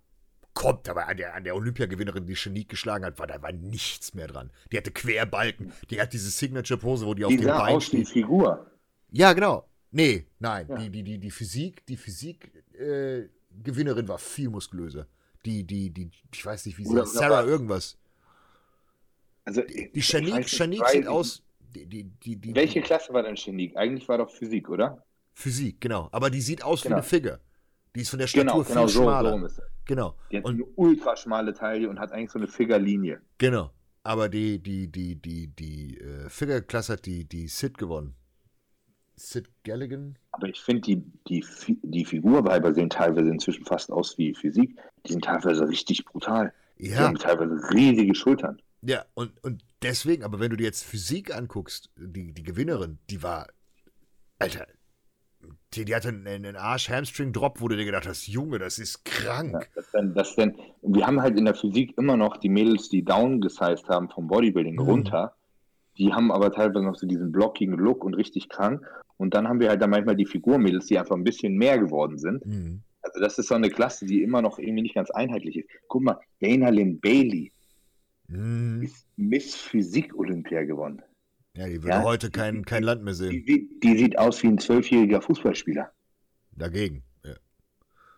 kommt 0.53 0.89
aber 0.89 1.07
an 1.07 1.17
der, 1.17 1.33
an 1.33 1.43
der 1.43 1.55
Olympiagewinnerin, 1.55 2.27
die 2.27 2.35
Chenique 2.35 2.69
geschlagen 2.69 3.03
hat, 3.05 3.17
war 3.17 3.25
da 3.25 3.41
war 3.41 3.51
nichts 3.51 4.13
mehr 4.13 4.27
dran. 4.27 4.51
Die 4.71 4.77
hatte 4.77 4.91
Querbalken, 4.91 5.71
die 5.89 5.99
hat 6.01 6.13
diese 6.13 6.29
Signature-Pose, 6.29 7.05
wo 7.05 7.15
die 7.15 7.25
auf 7.25 7.31
Die 7.31 7.37
dem 7.37 7.45
sah 7.45 7.59
Bein 7.59 7.75
aus 7.75 7.85
steht. 7.85 8.09
Figur. 8.09 8.69
Ja, 9.11 9.33
genau. 9.33 9.67
Nee, 9.91 10.27
nein. 10.39 10.67
Ja. 10.67 10.77
Die, 10.77 10.89
die, 10.89 11.03
die, 11.03 11.17
die 11.19 11.31
Physik, 11.31 11.85
die 11.85 11.97
Physik 11.97 12.51
äh, 12.73 13.27
Gewinnerin 13.63 14.07
war 14.07 14.17
viel 14.17 14.49
muskulöser. 14.49 15.07
Die, 15.45 15.63
die, 15.63 15.89
die, 15.89 16.09
ich 16.33 16.45
weiß 16.45 16.65
nicht, 16.65 16.77
wie 16.77 16.85
sie 16.85 16.99
heißt. 16.99 17.13
Sarah 17.13 17.43
irgendwas. 17.43 17.97
Also, 19.45 19.61
Die 19.61 19.89
nicht, 19.93 20.09
Chanique 20.49 20.81
weil- 20.81 20.91
sieht 20.91 21.07
aus. 21.07 21.43
Die, 21.59 21.85
die, 21.85 22.03
die, 22.03 22.35
die, 22.37 22.55
Welche 22.55 22.81
Klasse 22.81 23.13
war 23.13 23.23
denn 23.23 23.35
Chenique? 23.35 23.75
Eigentlich 23.77 24.07
war 24.07 24.17
doch 24.17 24.29
Physik, 24.31 24.69
oder? 24.69 25.03
Physik, 25.33 25.79
genau. 25.81 26.09
Aber 26.11 26.29
die 26.29 26.41
sieht 26.41 26.63
aus 26.63 26.81
Genau. 26.81 26.95
wie 26.95 26.99
eine 26.99 27.03
Figure. 27.03 27.39
Die 27.95 28.01
ist 28.01 28.09
von 28.09 28.19
der 28.19 28.27
Statur 28.27 28.45
Genau, 28.51 28.63
viel 28.63 28.73
genau 28.73 28.87
so, 28.87 28.93
so 28.99 29.03
schmaler. 29.03 29.43
es. 29.43 29.61
Genau. 29.85 30.15
Die 30.31 30.37
hat 30.37 30.45
Und 30.45 30.55
eine 30.55 30.65
ultra 30.75 31.15
schmale 31.15 31.53
Taille 31.53 31.89
und 31.89 31.99
hat 31.99 32.11
eigentlich 32.11 32.31
so 32.31 32.39
eine 32.39 32.47
Figurlinie. 32.47 33.21
genau. 33.37 33.71
Aber 34.03 34.29
die, 34.29 34.57
die, 34.59 34.87
die, 34.87 35.15
die, 35.15 35.47
die 35.47 35.97
äh, 35.99 36.29
Figure-Klasse 36.29 36.93
hat 36.93 37.05
die, 37.05 37.25
die 37.25 37.49
Sid 37.49 37.77
gewonnen. 37.77 38.15
Sid 39.17 39.49
Galligan? 39.63 40.17
Aber 40.31 40.47
ich 40.47 40.59
finde, 40.61 40.81
die, 40.81 41.03
die, 41.27 41.43
die 41.81 42.05
Figurweiber 42.05 42.73
sehen 42.73 42.89
teilweise 42.89 43.29
inzwischen 43.29 43.65
fast 43.65 43.91
aus 43.91 44.17
wie 44.17 44.33
Physik. 44.35 44.77
Die 45.05 45.13
sind 45.13 45.25
teilweise 45.25 45.67
richtig 45.67 46.05
brutal. 46.05 46.53
Die 46.77 46.89
Ja. 46.89 46.99
haben 47.07 47.15
teilweise 47.17 47.55
riesige 47.73 48.13
Schultern. 48.13 48.61
Ja, 48.83 49.05
und, 49.15 49.43
und 49.43 49.63
deswegen, 49.81 50.23
aber 50.23 50.39
wenn 50.39 50.51
du 50.51 50.55
dir 50.57 50.65
jetzt 50.65 50.83
Physik 50.83 51.35
anguckst, 51.35 51.89
die, 51.97 52.31
die 52.31 52.43
Gewinnerin, 52.43 52.99
die 53.09 53.23
war, 53.23 53.47
Alter, 54.37 54.67
die, 55.73 55.85
die 55.85 55.95
hatte 55.95 56.09
einen, 56.09 56.27
einen 56.27 56.55
Arsch-Hamstring-Drop, 56.55 57.59
wo 57.59 57.67
du 57.67 57.75
dir 57.75 57.85
gedacht 57.85 58.07
hast, 58.07 58.27
Junge, 58.27 58.59
das 58.59 58.77
ist 58.77 59.03
krank. 59.03 59.53
Ja, 59.53 59.59
das 59.73 59.91
denn, 59.91 60.13
das 60.13 60.35
denn, 60.35 60.55
wir 60.83 61.07
haben 61.07 61.19
halt 61.21 61.37
in 61.39 61.45
der 61.45 61.55
Physik 61.55 61.97
immer 61.97 62.15
noch 62.17 62.37
die 62.37 62.49
Mädels, 62.49 62.89
die 62.89 63.03
downgesized 63.03 63.89
haben 63.89 64.09
vom 64.09 64.27
Bodybuilding 64.27 64.75
Mhm. 64.75 64.81
runter. 64.81 65.33
Die 65.97 66.13
haben 66.13 66.31
aber 66.31 66.51
teilweise 66.51 66.85
noch 66.85 66.95
so 66.95 67.07
diesen 67.07 67.31
blockigen 67.31 67.75
Look 67.75 68.03
und 68.03 68.13
richtig 68.13 68.49
krank. 68.49 68.85
Und 69.17 69.33
dann 69.33 69.47
haben 69.47 69.59
wir 69.59 69.69
halt 69.69 69.81
dann 69.81 69.89
manchmal 69.89 70.15
die 70.15 70.25
Figurmädels, 70.25 70.85
die 70.87 70.97
einfach 70.99 71.15
ein 71.15 71.23
bisschen 71.23 71.55
mehr 71.57 71.79
geworden 71.79 72.17
sind. 72.17 72.45
Mhm. 72.45 72.81
Also 73.01 73.19
das 73.19 73.37
ist 73.39 73.47
so 73.47 73.55
eine 73.55 73.69
Klasse, 73.69 74.05
die 74.05 74.21
immer 74.23 74.41
noch 74.41 74.59
irgendwie 74.59 74.83
nicht 74.83 74.95
ganz 74.95 75.09
einheitlich 75.11 75.57
ist. 75.57 75.69
Guck 75.87 76.03
mal, 76.03 76.19
Dana 76.41 76.69
Lynn 76.69 76.99
Bailey 76.99 77.51
Mhm. 78.27 78.81
ist 78.83 79.07
Miss 79.15 79.55
Physik 79.55 80.13
Olympia 80.15 80.63
gewonnen. 80.65 81.01
Ja, 81.55 81.65
die 81.67 81.75
würde 81.81 81.87
Ja. 81.89 82.03
heute 82.03 82.29
kein, 82.29 82.65
kein 82.65 82.83
Land 82.83 83.03
mehr 83.03 83.13
Die, 83.13 83.17
sehen. 83.17 83.43
sieht- 83.45 83.83
die 83.83 83.97
sieht 83.97 84.19
aus 84.19 84.43
wie 84.43 84.47
ein 84.47 84.59
zwölfjähriger 84.59 85.21
Fußballspieler. 85.21 85.91
Dagegen. 86.51 87.03
Ja. 87.23 87.33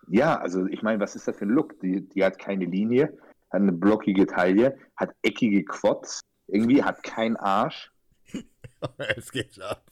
Ja, 0.09 0.35
also 0.39 0.65
ich 0.65 0.81
meine, 0.81 0.99
was 0.99 1.15
ist 1.15 1.27
das 1.27 1.38
für 1.38 1.45
ein 1.45 1.49
Look? 1.51 1.80
Die, 1.81 2.01
die 2.09 2.23
hat 2.23 2.39
keine 2.39 2.65
Linie, 2.65 3.03
hat 3.51 3.61
eine 3.61 3.71
blockige 3.71 4.26
Taille, 4.26 4.77
hat 4.97 5.11
eckige 5.21 5.63
Quads, 5.63 6.19
irgendwie 6.47 6.84
hat 6.84 7.03
keinen 7.03 7.38
Arsch. 7.38 7.91
es 9.15 9.31
geht 9.31 9.61
ab. 9.61 9.85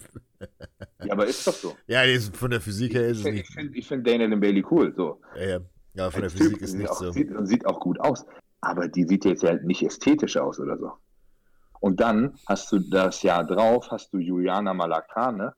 Ja, 1.03 1.13
aber 1.13 1.25
ist 1.27 1.45
doch 1.45 1.53
so. 1.53 1.75
Ja, 1.87 2.01
von 2.33 2.49
der 2.51 2.61
Physik 2.61 2.93
her 2.93 3.07
ist 3.07 3.25
Ich 3.25 3.41
es 3.41 3.53
finde 3.53 3.71
nicht. 3.71 3.79
ich 3.79 3.87
find 3.87 4.05
Dana 4.07 4.25
Lynn 4.25 4.39
Bailey 4.39 4.65
cool. 4.71 4.93
So. 4.95 5.21
Ja, 5.35 5.43
ja. 5.45 5.59
ja, 5.93 6.11
von 6.11 6.21
der 6.21 6.29
Als 6.31 6.33
Physik 6.33 6.53
Typ 6.53 6.61
ist 6.61 6.73
nicht 6.73 6.89
auch, 6.89 6.99
so. 6.99 7.11
Sieht, 7.11 7.31
und 7.31 7.45
sieht 7.45 7.65
auch 7.65 7.79
gut 7.79 7.99
aus. 7.99 8.25
Aber 8.61 8.87
die 8.87 9.03
sieht 9.03 9.25
jetzt 9.25 9.43
halt 9.43 9.63
nicht 9.63 9.83
ästhetisch 9.83 10.37
aus 10.37 10.59
oder 10.59 10.77
so. 10.77 10.91
Und 11.79 11.99
dann 11.99 12.33
hast 12.47 12.71
du 12.71 12.79
das 12.79 13.21
Jahr 13.21 13.45
drauf, 13.45 13.91
hast 13.91 14.11
du 14.11 14.17
Juliana 14.17 14.73
Malakane, 14.73 15.53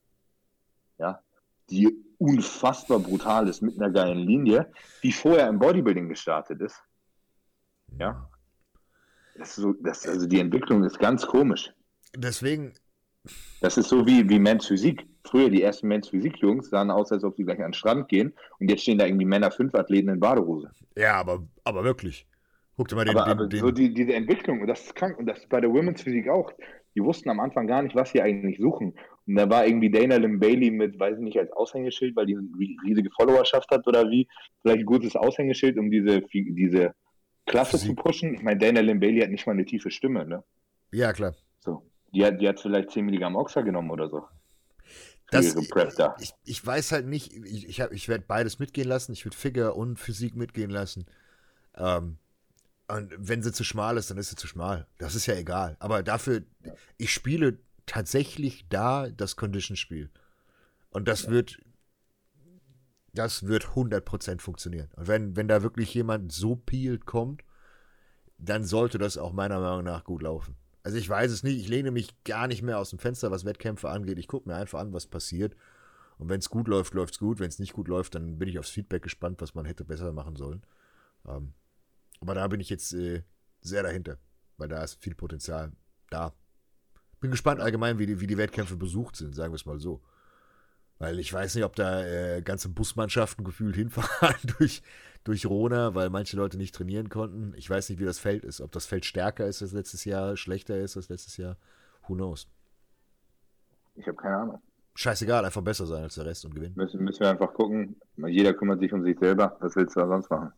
ja, 0.97 1.23
die 1.69 1.95
unfassbar 2.17 2.99
brutal 2.99 3.47
ist 3.47 3.61
mit 3.61 3.77
einer 3.79 3.89
geilen 3.91 4.19
Linie, 4.19 4.69
die 5.01 5.13
vorher 5.13 5.47
im 5.47 5.59
Bodybuilding 5.59 6.09
gestartet 6.09 6.59
ist. 6.59 6.83
Ja. 7.97 8.29
Das 9.37 9.55
so, 9.55 9.71
das, 9.81 10.05
also 10.05 10.27
die 10.27 10.41
Entwicklung 10.41 10.83
ist 10.83 10.99
ganz 10.99 11.25
komisch. 11.25 11.71
Deswegen, 12.13 12.73
Das 13.61 13.77
ist 13.77 13.87
so 13.87 14.05
wie, 14.05 14.27
wie 14.27 14.39
Men's 14.39 14.65
Physik. 14.65 15.07
Früher 15.29 15.49
die 15.49 15.61
ersten 15.61 15.87
Men's 15.87 16.09
Physik-Jungs 16.09 16.69
sahen 16.69 16.89
aus, 16.89 17.11
als 17.11 17.23
ob 17.23 17.35
sie 17.35 17.43
gleich 17.43 17.59
an 17.59 17.67
den 17.67 17.73
Strand 17.73 18.07
gehen 18.09 18.33
und 18.59 18.69
jetzt 18.69 18.81
stehen 18.81 18.97
da 18.97 19.05
irgendwie 19.05 19.25
Männer 19.25 19.51
fünf 19.51 19.75
Athleten 19.75 20.09
in 20.09 20.19
Badehose. 20.19 20.71
ja, 20.95 21.15
aber, 21.15 21.47
aber 21.63 21.83
wirklich. 21.83 22.25
Guck 22.75 22.87
dir 22.87 22.95
mal 22.95 23.05
den, 23.05 23.17
aber, 23.17 23.25
den, 23.25 23.31
aber 23.31 23.47
den 23.47 23.59
so 23.59 23.71
die, 23.71 23.93
diese 23.93 24.13
Entwicklung, 24.13 24.61
und 24.61 24.67
das 24.67 24.85
ist 24.85 24.95
krank, 24.95 25.19
und 25.19 25.25
das 25.25 25.39
ist 25.39 25.49
bei 25.49 25.59
der 25.59 25.69
Women's 25.69 26.01
Physik 26.01 26.29
auch. 26.29 26.51
Die 26.95 27.03
wussten 27.03 27.29
am 27.29 27.39
Anfang 27.39 27.67
gar 27.67 27.81
nicht, 27.81 27.95
was 27.95 28.11
sie 28.11 28.21
eigentlich 28.21 28.57
suchen. 28.57 28.95
Und 29.27 29.35
da 29.35 29.49
war 29.49 29.67
irgendwie 29.67 29.91
Dana 29.91 30.15
Lim 30.15 30.39
Bailey 30.39 30.71
mit, 30.71 30.99
weiß 30.99 31.17
ich 31.17 31.23
nicht, 31.23 31.37
als 31.37 31.51
Aushängeschild, 31.51 32.15
weil 32.15 32.25
die 32.25 32.35
eine 32.35 32.47
riesige 32.83 33.11
Followerschaft 33.11 33.69
hat 33.69 33.85
oder 33.85 34.09
wie, 34.09 34.27
vielleicht 34.61 34.79
ein 34.79 34.85
gutes 34.85 35.15
Aushängeschild, 35.15 35.77
um 35.77 35.91
diese, 35.91 36.21
diese 36.31 36.95
Klasse 37.45 37.77
Physik. 37.77 37.89
zu 37.89 37.95
pushen. 37.95 38.33
Ich 38.33 38.43
meine, 38.43 38.57
Dana 38.57 38.79
Lim 38.79 38.99
Bailey 38.99 39.21
hat 39.21 39.29
nicht 39.29 39.45
mal 39.45 39.53
eine 39.53 39.65
tiefe 39.65 39.91
Stimme, 39.91 40.25
ne? 40.25 40.43
ja, 40.91 41.13
klar. 41.13 41.35
So. 41.59 41.83
Die 42.13 42.25
hat, 42.25 42.41
die 42.41 42.47
hat 42.47 42.59
vielleicht 42.59 42.91
10 42.91 43.05
Milligramm 43.05 43.35
Oxa 43.35 43.61
genommen 43.61 43.91
oder 43.91 44.09
so. 44.09 44.23
Das, 45.31 45.53
da. 45.95 46.15
ich, 46.19 46.33
ich 46.43 46.65
weiß 46.65 46.91
halt 46.91 47.05
nicht, 47.07 47.33
ich, 47.33 47.67
ich, 47.67 47.81
hab- 47.81 47.91
ich 47.91 48.07
werde 48.09 48.25
beides 48.27 48.59
mitgehen 48.59 48.87
lassen. 48.87 49.13
Ich 49.13 49.25
würde 49.25 49.37
Figure 49.37 49.73
und 49.75 49.97
Physik 49.97 50.35
mitgehen 50.35 50.69
lassen. 50.71 51.05
Ähm, 51.75 52.17
und 52.87 53.13
wenn 53.17 53.43
sie 53.43 53.53
zu 53.53 53.63
schmal 53.63 53.97
ist, 53.97 54.11
dann 54.11 54.17
ist 54.17 54.29
sie 54.31 54.35
zu 54.35 54.47
schmal. 54.47 54.87
Das 54.97 55.15
ist 55.15 55.27
ja 55.27 55.35
egal. 55.35 55.77
Aber 55.79 56.03
dafür, 56.03 56.43
ich 56.97 57.13
spiele 57.13 57.59
tatsächlich 57.85 58.67
da 58.69 59.09
das 59.09 59.35
Condition-Spiel. 59.35 60.09
Und 60.91 61.07
das 61.07 61.29
wird, 61.29 61.59
das 63.13 63.43
wird 63.47 63.75
100% 63.75 64.41
funktionieren. 64.41 64.89
Und 64.95 65.07
wenn, 65.07 65.35
wenn 65.35 65.47
da 65.47 65.61
wirklich 65.63 65.93
jemand 65.93 66.31
so 66.31 66.55
peeled 66.55 67.05
kommt, 67.05 67.43
dann 68.39 68.65
sollte 68.65 68.99
das 68.99 69.17
auch 69.17 69.33
meiner 69.33 69.59
Meinung 69.61 69.85
nach 69.85 70.03
gut 70.05 70.23
laufen. 70.23 70.55
Also 70.83 70.97
ich 70.97 71.09
weiß 71.09 71.31
es 71.31 71.43
nicht, 71.43 71.59
ich 71.59 71.67
lehne 71.67 71.91
mich 71.91 72.23
gar 72.23 72.47
nicht 72.47 72.61
mehr 72.61 72.79
aus 72.79 72.89
dem 72.89 72.99
Fenster, 72.99 73.31
was 73.31 73.45
Wettkämpfe 73.45 73.89
angeht. 73.89 74.17
Ich 74.17 74.27
gucke 74.27 74.47
mir 74.47 74.55
einfach 74.55 74.79
an, 74.79 74.93
was 74.93 75.07
passiert. 75.07 75.55
Und 76.17 76.29
wenn 76.29 76.39
es 76.39 76.49
gut 76.49 76.67
läuft, 76.67 76.93
läuft 76.93 77.15
es 77.15 77.19
gut. 77.19 77.39
Wenn 77.39 77.49
es 77.49 77.59
nicht 77.59 77.73
gut 77.73 77.87
läuft, 77.87 78.15
dann 78.15 78.37
bin 78.37 78.49
ich 78.49 78.59
aufs 78.59 78.69
Feedback 78.69 79.03
gespannt, 79.03 79.41
was 79.41 79.55
man 79.55 79.65
hätte 79.65 79.83
besser 79.83 80.11
machen 80.13 80.35
sollen. 80.35 80.63
Ähm, 81.27 81.53
aber 82.21 82.35
da 82.35 82.47
bin 82.47 82.59
ich 82.59 82.69
jetzt 82.69 82.93
äh, 82.93 83.23
sehr 83.61 83.83
dahinter, 83.83 84.17
weil 84.57 84.67
da 84.67 84.83
ist 84.83 85.01
viel 85.01 85.15
Potenzial 85.15 85.71
da. 86.09 86.33
Bin 87.19 87.31
gespannt 87.31 87.61
allgemein, 87.61 87.99
wie 87.99 88.05
die, 88.05 88.19
wie 88.21 88.27
die 88.27 88.37
Wettkämpfe 88.37 88.77
besucht 88.77 89.15
sind, 89.15 89.35
sagen 89.35 89.51
wir 89.51 89.55
es 89.55 89.65
mal 89.65 89.79
so. 89.79 90.01
Weil 90.99 91.19
ich 91.19 91.31
weiß 91.31 91.55
nicht, 91.55 91.63
ob 91.63 91.75
da 91.75 92.03
äh, 92.03 92.41
ganze 92.41 92.69
Busmannschaften 92.69 93.43
gefühlt 93.45 93.75
hinfahren 93.75 94.35
durch, 94.59 94.81
durch 95.23 95.45
Rona, 95.45 95.95
weil 95.95 96.09
manche 96.09 96.35
Leute 96.35 96.57
nicht 96.57 96.75
trainieren 96.75 97.09
konnten. 97.09 97.53
Ich 97.55 97.69
weiß 97.69 97.89
nicht, 97.89 97.99
wie 97.99 98.05
das 98.05 98.19
Feld 98.19 98.43
ist. 98.43 98.59
Ob 98.61 98.71
das 98.73 98.85
Feld 98.85 99.05
stärker 99.05 99.47
ist 99.47 99.61
als 99.61 99.71
letztes 99.71 100.03
Jahr, 100.05 100.35
schlechter 100.35 100.77
ist 100.77 100.97
als 100.97 101.09
letztes 101.09 101.37
Jahr. 101.37 101.55
Who 102.07 102.15
knows? 102.15 102.47
Ich 103.95 104.05
habe 104.07 104.17
keine 104.17 104.35
Ahnung. 104.37 104.61
Scheißegal, 104.95 105.45
einfach 105.45 105.61
besser 105.61 105.85
sein 105.85 106.03
als 106.03 106.15
der 106.15 106.25
Rest 106.25 106.43
und 106.43 106.53
gewinnen. 106.53 106.75
Müssen, 106.75 107.01
müssen 107.01 107.21
wir 107.21 107.29
einfach 107.29 107.53
gucken. 107.53 107.95
Jeder 108.17 108.53
kümmert 108.53 108.81
sich 108.81 108.91
um 108.91 109.03
sich 109.03 109.17
selber. 109.17 109.55
Was 109.61 109.75
willst 109.77 109.95
du 109.95 110.01
da 110.01 110.07
sonst 110.07 110.29
machen? 110.29 110.51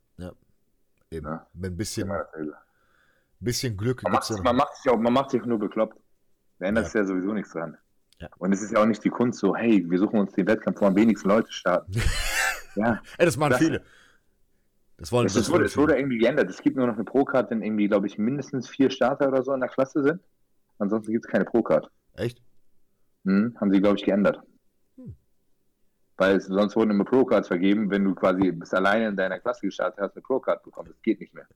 Eben. 1.14 1.28
Ja. 1.28 1.46
Mit 1.54 1.74
ein 1.74 1.78
bisschen, 1.78 2.10
bisschen 3.42 3.76
Glück 3.76 4.02
Man, 4.04 4.14
macht, 4.14 4.30
ja 4.30 4.42
man, 4.42 4.56
macht 4.56 4.76
sich 4.78 4.90
auch, 4.92 4.98
man 4.98 5.12
macht 5.14 5.30
sich 5.32 5.44
nur 5.46 5.60
bekloppt. 5.60 5.98
Da 6.58 6.68
ändert 6.68 6.86
Ja. 6.86 6.90
sich 6.90 7.00
ja 7.02 7.06
sowieso 7.06 7.34
nichts 7.34 7.52
dran. 7.52 7.78
Ja. 8.22 8.30
Und 8.38 8.54
es 8.54 8.62
ist 8.62 8.72
ja 8.72 8.80
auch 8.82 8.86
nicht 8.86 9.04
die 9.04 9.10
Kunst 9.10 9.40
so, 9.40 9.56
hey, 9.56 9.84
wir 9.90 9.98
suchen 9.98 10.20
uns 10.20 10.32
den 10.34 10.46
Wettkampf, 10.48 10.80
wo 10.80 10.86
am 10.86 10.96
wenigsten 10.96 11.28
Leute 11.28 11.52
starten. 11.52 11.92
ja, 12.76 13.02
Ey, 13.18 13.26
das 13.26 13.36
machen 13.36 13.52
Das- 13.52 13.60
viele. 13.60 13.84
Das 14.98 15.12
wollen 15.12 15.26
es, 15.26 15.34
das 15.34 15.50
wurde, 15.50 15.66
es 15.66 15.76
wurde 15.76 15.98
irgendwie 15.98 16.20
geändert. 16.20 16.48
Es 16.48 16.62
gibt 16.62 16.78
nur 16.78 16.86
noch 16.86 16.94
eine 16.94 17.04
Pro-Card, 17.04 17.50
wenn 17.50 17.64
irgendwie, 17.64 17.88
glaube 17.88 18.06
ich, 18.06 18.20
mindestens 18.20 18.70
vier 18.70 18.92
Starter 18.92 19.30
oder 19.30 19.42
so 19.42 19.52
in 19.52 19.60
der 19.60 19.70
Klasse 19.70 20.04
sind. 20.04 20.22
Ansonsten 20.78 21.12
gibt 21.12 21.26
es 21.26 21.32
keine 21.32 21.44
Pro-Card. 21.44 21.90
Echt? 22.14 22.40
Hm, 23.26 23.58
haben 23.60 23.72
sie, 23.72 23.82
glaube 23.82 23.98
ich, 23.98 24.06
geändert. 24.06 24.40
Hm. 24.98 25.16
Weil 26.18 26.36
es, 26.36 26.46
sonst 26.46 26.76
wurden 26.76 26.92
immer 26.92 27.04
Pro-Cards 27.06 27.48
vergeben, 27.48 27.90
wenn 27.90 28.04
du 28.04 28.14
quasi 28.14 28.52
bis 28.52 28.76
alleine 28.76 29.08
in 29.08 29.16
deiner 29.16 29.40
Klasse 29.40 29.62
gestartet 29.66 30.00
hast, 30.00 30.16
eine 30.16 30.22
Pro-Card 30.22 30.62
bekommen. 30.62 30.90
Das 30.92 31.02
geht 31.02 31.20
nicht 31.20 31.34
mehr. 31.34 31.48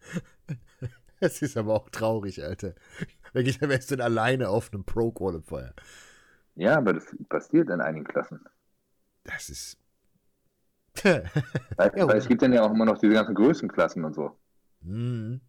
Das 1.20 1.42
ist 1.42 1.56
aber 1.56 1.74
auch 1.74 1.90
traurig, 1.90 2.44
Alter. 2.44 2.74
Wer 3.32 3.42
geht 3.44 3.60
wer 3.60 3.78
ist 3.78 3.90
denn 3.90 4.00
alleine 4.00 4.48
auf 4.48 4.72
einem 4.72 4.84
Pro-Qualifier? 4.84 5.74
Ja, 6.56 6.76
aber 6.76 6.92
das 6.92 7.06
passiert 7.30 7.70
in 7.70 7.80
einigen 7.80 8.04
Klassen. 8.04 8.44
Das 9.24 9.48
ist. 9.50 9.78
Weil, 11.76 11.90
Ja, 11.96 12.06
weil 12.08 12.18
es 12.18 12.26
gibt 12.28 12.42
dann 12.42 12.52
ja 12.52 12.62
auch 12.62 12.70
immer 12.72 12.84
noch 12.84 12.98
diese 12.98 13.12
ganzen 13.14 13.34
Größenklassen 13.34 14.04
und 14.04 14.14
so. 14.14 14.38
Mhm. 14.80 15.40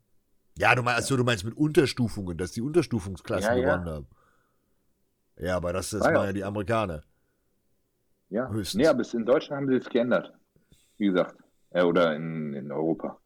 Ja, 0.58 0.76
du 0.76 0.84
meinst, 0.84 0.98
also, 0.98 1.18
du 1.18 1.24
meinst 1.24 1.46
mit 1.46 1.56
Unterstufungen, 1.58 2.38
dass 2.38 2.52
die 2.54 2.62
Unterstufungsklassen 2.62 3.56
Ja, 3.56 3.62
ja. 3.62 3.76
gewonnen 3.76 3.86
haben. 3.90 4.08
Ja, 5.38 5.56
aber 5.58 5.74
das, 5.74 5.90
das 5.90 6.06
Ah, 6.06 6.12
ja. 6.12 6.18
waren 6.18 6.28
ja 6.28 6.34
die 6.34 6.44
Amerikaner. 6.44 7.04
Ja, 8.30 8.48
Höchstens. 8.50 8.76
nee, 8.78 8.88
aber 8.88 9.04
in 9.14 9.26
Deutschland 9.26 9.62
haben 9.62 9.68
sie 9.70 9.76
es 9.78 9.90
geändert. 9.90 10.34
Wie 10.98 11.08
gesagt. 11.08 11.36
Äh, 11.72 11.84
oder 11.84 12.16
in, 12.16 12.54
in 12.54 12.72
Europa. 12.72 13.20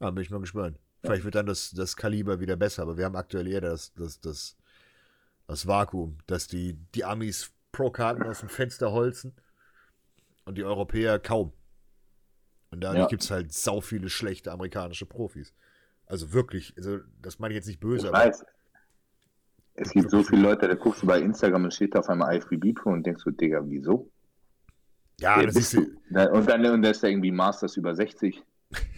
Ah, 0.00 0.10
bin 0.10 0.22
ich 0.22 0.30
mal 0.30 0.40
gespannt. 0.40 0.78
Vielleicht 1.02 1.24
wird 1.24 1.34
dann 1.34 1.46
das, 1.46 1.70
das 1.72 1.96
Kaliber 1.96 2.40
wieder 2.40 2.56
besser, 2.56 2.82
aber 2.82 2.96
wir 2.98 3.04
haben 3.06 3.16
aktuell 3.16 3.46
eher 3.48 3.60
das, 3.62 3.92
das, 3.94 4.20
das, 4.20 4.56
das 5.46 5.66
Vakuum, 5.66 6.18
dass 6.26 6.46
die, 6.46 6.74
die 6.94 7.04
Amis 7.04 7.52
Pro-Karten 7.72 8.26
aus 8.26 8.40
dem 8.40 8.48
Fenster 8.48 8.92
holzen 8.92 9.34
und 10.44 10.56
die 10.58 10.64
Europäer 10.64 11.18
kaum. 11.18 11.52
Und 12.70 12.82
dadurch 12.82 13.00
Ja. 13.02 13.08
gibt 13.08 13.22
es 13.22 13.30
halt 13.30 13.52
sau 13.52 13.80
viele 13.80 14.08
schlechte 14.10 14.52
amerikanische 14.52 15.06
Profis. 15.06 15.54
Also 16.06 16.32
wirklich, 16.32 16.74
also 16.76 16.98
das 17.20 17.38
meine 17.38 17.54
ich 17.54 17.56
jetzt 17.56 17.66
nicht 17.68 17.80
böse, 17.80 18.06
Ich 18.06 18.08
aber 18.08 18.18
weiß. 18.26 18.44
Es 19.74 19.90
gibt 19.90 20.10
so 20.10 20.22
viele 20.22 20.42
Leute, 20.42 20.68
da 20.68 20.74
guckst 20.74 21.02
du 21.02 21.06
bei 21.06 21.20
Instagram 21.20 21.64
und 21.64 21.74
steht 21.74 21.94
da 21.94 22.00
auf 22.00 22.08
einmal 22.08 22.36
IFBB 22.36 22.74
Pro 22.74 22.90
und 22.90 23.04
denkst 23.04 23.24
du, 23.24 23.30
Digga, 23.30 23.60
wieso? 23.64 24.10
ja, 25.20 25.36
Wer 25.38 25.46
das 25.46 25.56
ist 25.56 25.72
du? 25.74 25.80
Und 25.80 26.48
dann 26.48 26.66
und 26.66 26.82
da 26.82 26.90
ist 26.90 27.02
da 27.02 27.08
irgendwie 27.08 27.30
Masters 27.32 27.76
über 27.76 27.94
60. 27.94 28.42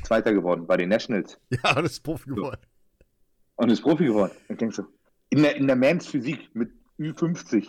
Zweiter 0.04 0.32
geworden 0.32 0.66
bei 0.66 0.76
den 0.76 0.88
Nationals 0.88 1.38
ja, 1.50 1.74
das 1.80 1.92
ist 1.92 2.00
Profi 2.00 2.30
geworden. 2.30 2.60
und 3.56 3.70
ist 3.70 3.80
Profi 3.82 4.04
geworden. 4.06 4.32
Und 4.48 4.60
denkst 4.60 4.76
du, 4.76 4.84
in 5.30 5.42
der, 5.42 5.56
in 5.56 5.66
der 5.66 5.76
Mans 5.76 6.06
Physik 6.06 6.54
mit 6.54 6.70
Ü50 6.98 7.68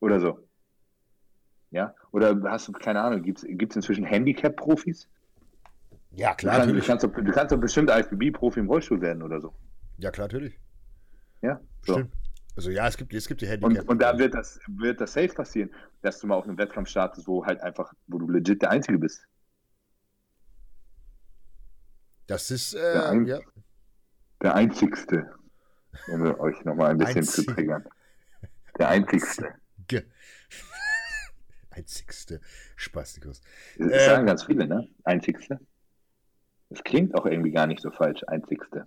oder 0.00 0.20
so. 0.20 0.46
Ja, 1.70 1.94
oder 2.10 2.40
hast 2.50 2.66
du, 2.68 2.72
keine 2.72 3.00
Ahnung, 3.00 3.22
gibt 3.22 3.38
es 3.44 3.76
inzwischen 3.76 4.04
Handicap-Profis? 4.04 5.08
Ja, 6.12 6.30
Du, 6.30 6.36
klar, 6.38 6.54
kannst- 6.56 6.68
du, 6.70 6.74
natürlich. 6.74 6.86
kannst 6.86 7.04
doch, 7.04 7.12
du 7.12 7.30
kannst 7.30 7.52
doch 7.52 7.58
bestimmt 7.60 7.90
IFBB-Profi 7.90 8.58
im 8.58 8.66
Rollstuhl 8.68 9.00
werden 9.00 9.22
oder 9.22 9.40
so. 9.40 9.54
Ja, 9.98 10.10
klar, 10.10 10.26
natürlich. 10.26 10.58
Ja, 11.42 11.60
so. 11.82 11.92
Stimmt. 11.94 12.12
Also 12.56 12.70
ja, 12.72 12.88
es 12.88 12.96
gibt, 12.96 13.14
es 13.14 13.28
gibt 13.28 13.40
die 13.42 13.46
Und, 13.46 13.52
Handicap. 13.52 13.88
und 13.88 14.02
da 14.02 14.18
wird 14.18 14.34
das, 14.34 14.58
wird 14.66 15.00
das 15.00 15.12
safe 15.12 15.28
passieren, 15.28 15.70
dass 16.02 16.18
du 16.18 16.26
mal 16.26 16.34
auf 16.34 16.44
einem 16.48 16.58
Wettkampf 16.58 16.88
startest, 16.88 17.28
wo 17.28 17.46
halt 17.46 17.60
einfach, 17.60 17.92
wo 18.08 18.18
du 18.18 18.28
legit 18.28 18.60
der 18.62 18.70
Einzige 18.72 18.98
bist. 18.98 19.24
Das 22.34 22.50
ist, 22.50 22.74
Der 22.74 22.94
äh, 22.94 23.08
ein- 23.08 23.26
ja. 23.26 23.40
Der 24.42 24.54
Einzigste. 24.54 25.34
Um 26.12 26.22
euch 26.40 26.64
nochmal 26.64 26.90
ein 26.92 26.98
bisschen 26.98 27.22
zu 27.24 27.40
Einzige. 27.42 27.54
triggern. 27.54 27.84
Der 28.78 28.88
Einzigste. 28.88 29.54
Einzigste 31.70 32.40
Spastikus. 32.76 33.40
Das 33.78 33.90
Ähm. 33.92 33.98
sagen 34.00 34.26
ganz 34.26 34.44
viele, 34.44 34.66
ne? 34.66 34.88
Einzigste. 35.04 35.60
Das 36.68 36.82
klingt 36.84 37.14
auch 37.14 37.26
irgendwie 37.26 37.50
gar 37.50 37.66
nicht 37.66 37.80
so 37.82 37.90
falsch, 37.90 38.22
Einzigste. 38.26 38.86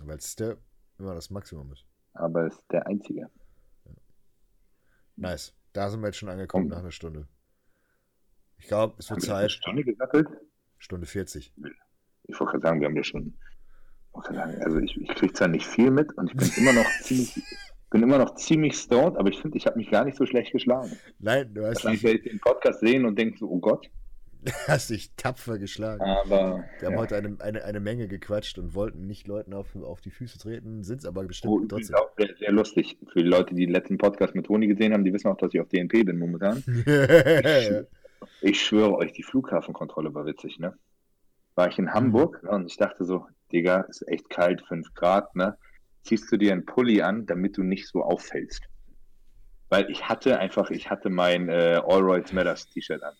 Weil 0.00 0.18
es 0.18 0.34
der 0.36 0.56
immer 0.98 1.14
das 1.14 1.30
Maximum 1.30 1.72
ist. 1.72 1.84
Aber 2.14 2.46
es 2.46 2.54
ist 2.54 2.70
der 2.72 2.86
Einzige. 2.86 3.30
Nice. 5.16 5.54
Da 5.72 5.88
sind 5.90 6.00
wir 6.00 6.08
jetzt 6.08 6.16
schon 6.18 6.28
angekommen 6.28 6.64
Und- 6.64 6.70
nach 6.70 6.78
einer 6.78 6.90
Stunde. 6.92 7.28
Ich 8.58 8.66
glaube, 8.66 8.94
es 8.98 9.08
wird 9.10 9.22
wir 9.22 9.34
eine 9.36 9.42
Zeit. 9.48 9.52
Stunde 9.52 9.84
gesattelt? 9.84 10.28
Stunde 10.78 11.06
40. 11.06 11.52
Ich 12.32 12.40
wollte 12.40 12.52
gerade 12.52 12.62
sagen, 12.62 12.80
wir 12.80 12.88
haben 12.88 12.96
ja 12.96 13.04
schon. 13.04 13.34
ich 14.16 14.36
sagen, 14.36 14.62
Also 14.62 14.78
ich, 14.78 15.00
ich 15.00 15.08
kriege 15.08 15.32
zwar 15.32 15.48
nicht 15.48 15.66
viel 15.66 15.90
mit 15.90 16.16
und 16.16 16.30
ich 16.30 16.36
bin 16.36 16.50
immer 16.56 16.72
noch 16.72 16.88
ziemlich, 17.02 17.42
bin 17.90 18.02
immer 18.02 18.18
noch 18.18 18.34
ziemlich 18.34 18.76
stoned, 18.76 19.16
aber 19.16 19.28
ich 19.28 19.40
finde, 19.40 19.56
ich 19.56 19.66
habe 19.66 19.78
mich 19.78 19.90
gar 19.90 20.04
nicht 20.04 20.16
so 20.16 20.26
schlecht 20.26 20.52
geschlagen. 20.52 20.96
Nein, 21.18 21.52
du 21.54 21.62
hast 21.62 21.76
Wahrscheinlich 21.76 22.02
werde 22.02 22.18
ich 22.18 22.24
den 22.24 22.40
Podcast 22.40 22.80
sehen 22.80 23.04
und 23.04 23.18
denke 23.18 23.38
so, 23.38 23.48
oh 23.48 23.58
Gott. 23.58 23.90
hast 24.68 24.88
dich 24.88 25.14
tapfer 25.16 25.58
geschlagen. 25.58 26.02
Aber 26.02 26.64
Wir 26.78 26.86
haben 26.86 26.94
ja. 26.94 27.00
heute 27.00 27.16
eine, 27.16 27.36
eine, 27.40 27.64
eine 27.64 27.80
Menge 27.80 28.08
gequatscht 28.08 28.58
und 28.58 28.74
wollten 28.74 29.06
nicht 29.06 29.28
Leuten 29.28 29.52
auf, 29.52 29.76
auf 29.76 30.00
die 30.00 30.10
Füße 30.10 30.38
treten, 30.38 30.82
sind 30.82 31.00
es 31.00 31.04
aber 31.04 31.24
bestimmt 31.24 31.52
oh, 31.52 31.66
trotzdem. 31.68 31.96
auch 31.96 32.10
sehr, 32.16 32.34
sehr 32.38 32.52
lustig. 32.52 32.96
Für 33.12 33.22
die 33.22 33.28
Leute, 33.28 33.54
die 33.54 33.66
den 33.66 33.74
letzten 33.74 33.98
Podcast 33.98 34.34
mit 34.34 34.46
Toni 34.46 34.66
gesehen 34.66 34.94
haben, 34.94 35.04
die 35.04 35.12
wissen 35.12 35.28
auch, 35.28 35.36
dass 35.36 35.52
ich 35.52 35.60
auf 35.60 35.68
DNP 35.68 36.04
bin 36.04 36.18
momentan. 36.18 36.62
Ich 38.42 38.62
schwöre 38.62 38.96
euch, 38.96 39.12
die 39.12 39.22
Flughafenkontrolle 39.22 40.14
war 40.14 40.26
witzig, 40.26 40.58
ne? 40.58 40.74
War 41.60 41.68
ich 41.68 41.78
in 41.78 41.92
Hamburg 41.92 42.42
ne, 42.42 42.52
und 42.52 42.64
ich 42.64 42.78
dachte 42.78 43.04
so, 43.04 43.26
Digga, 43.52 43.82
ist 43.82 44.08
echt 44.08 44.30
kalt, 44.30 44.62
5 44.66 44.94
Grad, 44.94 45.36
ne? 45.36 45.58
Ziehst 46.04 46.32
du 46.32 46.38
dir 46.38 46.52
einen 46.52 46.64
Pulli 46.64 47.02
an, 47.02 47.26
damit 47.26 47.58
du 47.58 47.62
nicht 47.62 47.86
so 47.86 48.02
auffällst. 48.02 48.62
weil 49.68 49.90
ich 49.90 50.08
hatte 50.08 50.38
einfach, 50.38 50.70
ich 50.70 50.88
hatte 50.88 51.10
mein 51.10 51.50
äh, 51.50 51.78
All 51.84 52.00
Royds 52.00 52.32
Matters 52.32 52.66
T-Shirt 52.70 53.02
an. 53.02 53.12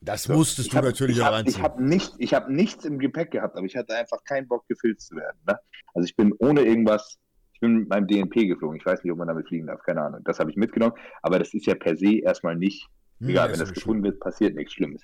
Das 0.00 0.22
so, 0.22 0.32
musstest 0.32 0.72
du 0.72 0.78
hab, 0.78 0.84
natürlich 0.84 1.18
ich 1.18 1.22
auch 1.22 1.26
anziehen. 1.34 1.56
Ich 1.56 1.62
habe 1.62 1.84
nicht, 1.84 2.14
ich 2.16 2.32
hab 2.32 2.48
nichts 2.48 2.86
im 2.86 2.98
Gepäck 2.98 3.32
gehabt, 3.32 3.54
aber 3.54 3.66
ich 3.66 3.76
hatte 3.76 3.94
einfach 3.94 4.24
keinen 4.24 4.48
Bock, 4.48 4.66
gefilzt 4.66 5.08
zu 5.08 5.16
werden. 5.16 5.36
Ne? 5.46 5.58
Also 5.92 6.06
ich 6.06 6.16
bin 6.16 6.32
ohne 6.38 6.62
irgendwas, 6.62 7.18
ich 7.52 7.60
bin 7.60 7.80
mit 7.80 7.90
meinem 7.90 8.06
DNP 8.06 8.46
geflogen. 8.46 8.78
Ich 8.78 8.86
weiß 8.86 9.04
nicht, 9.04 9.12
ob 9.12 9.18
man 9.18 9.28
damit 9.28 9.46
fliegen 9.46 9.66
darf, 9.66 9.82
keine 9.82 10.00
Ahnung. 10.00 10.22
Das 10.24 10.40
habe 10.40 10.50
ich 10.50 10.56
mitgenommen, 10.56 10.94
aber 11.20 11.38
das 11.38 11.52
ist 11.52 11.66
ja 11.66 11.74
per 11.74 11.98
se 11.98 12.20
erstmal 12.20 12.56
nicht, 12.56 12.88
hm, 13.18 13.28
egal, 13.28 13.52
wenn 13.52 13.58
das 13.58 13.74
gefunden 13.74 14.04
wird, 14.04 14.20
passiert 14.20 14.54
nichts 14.54 14.72
Schlimmes. 14.72 15.02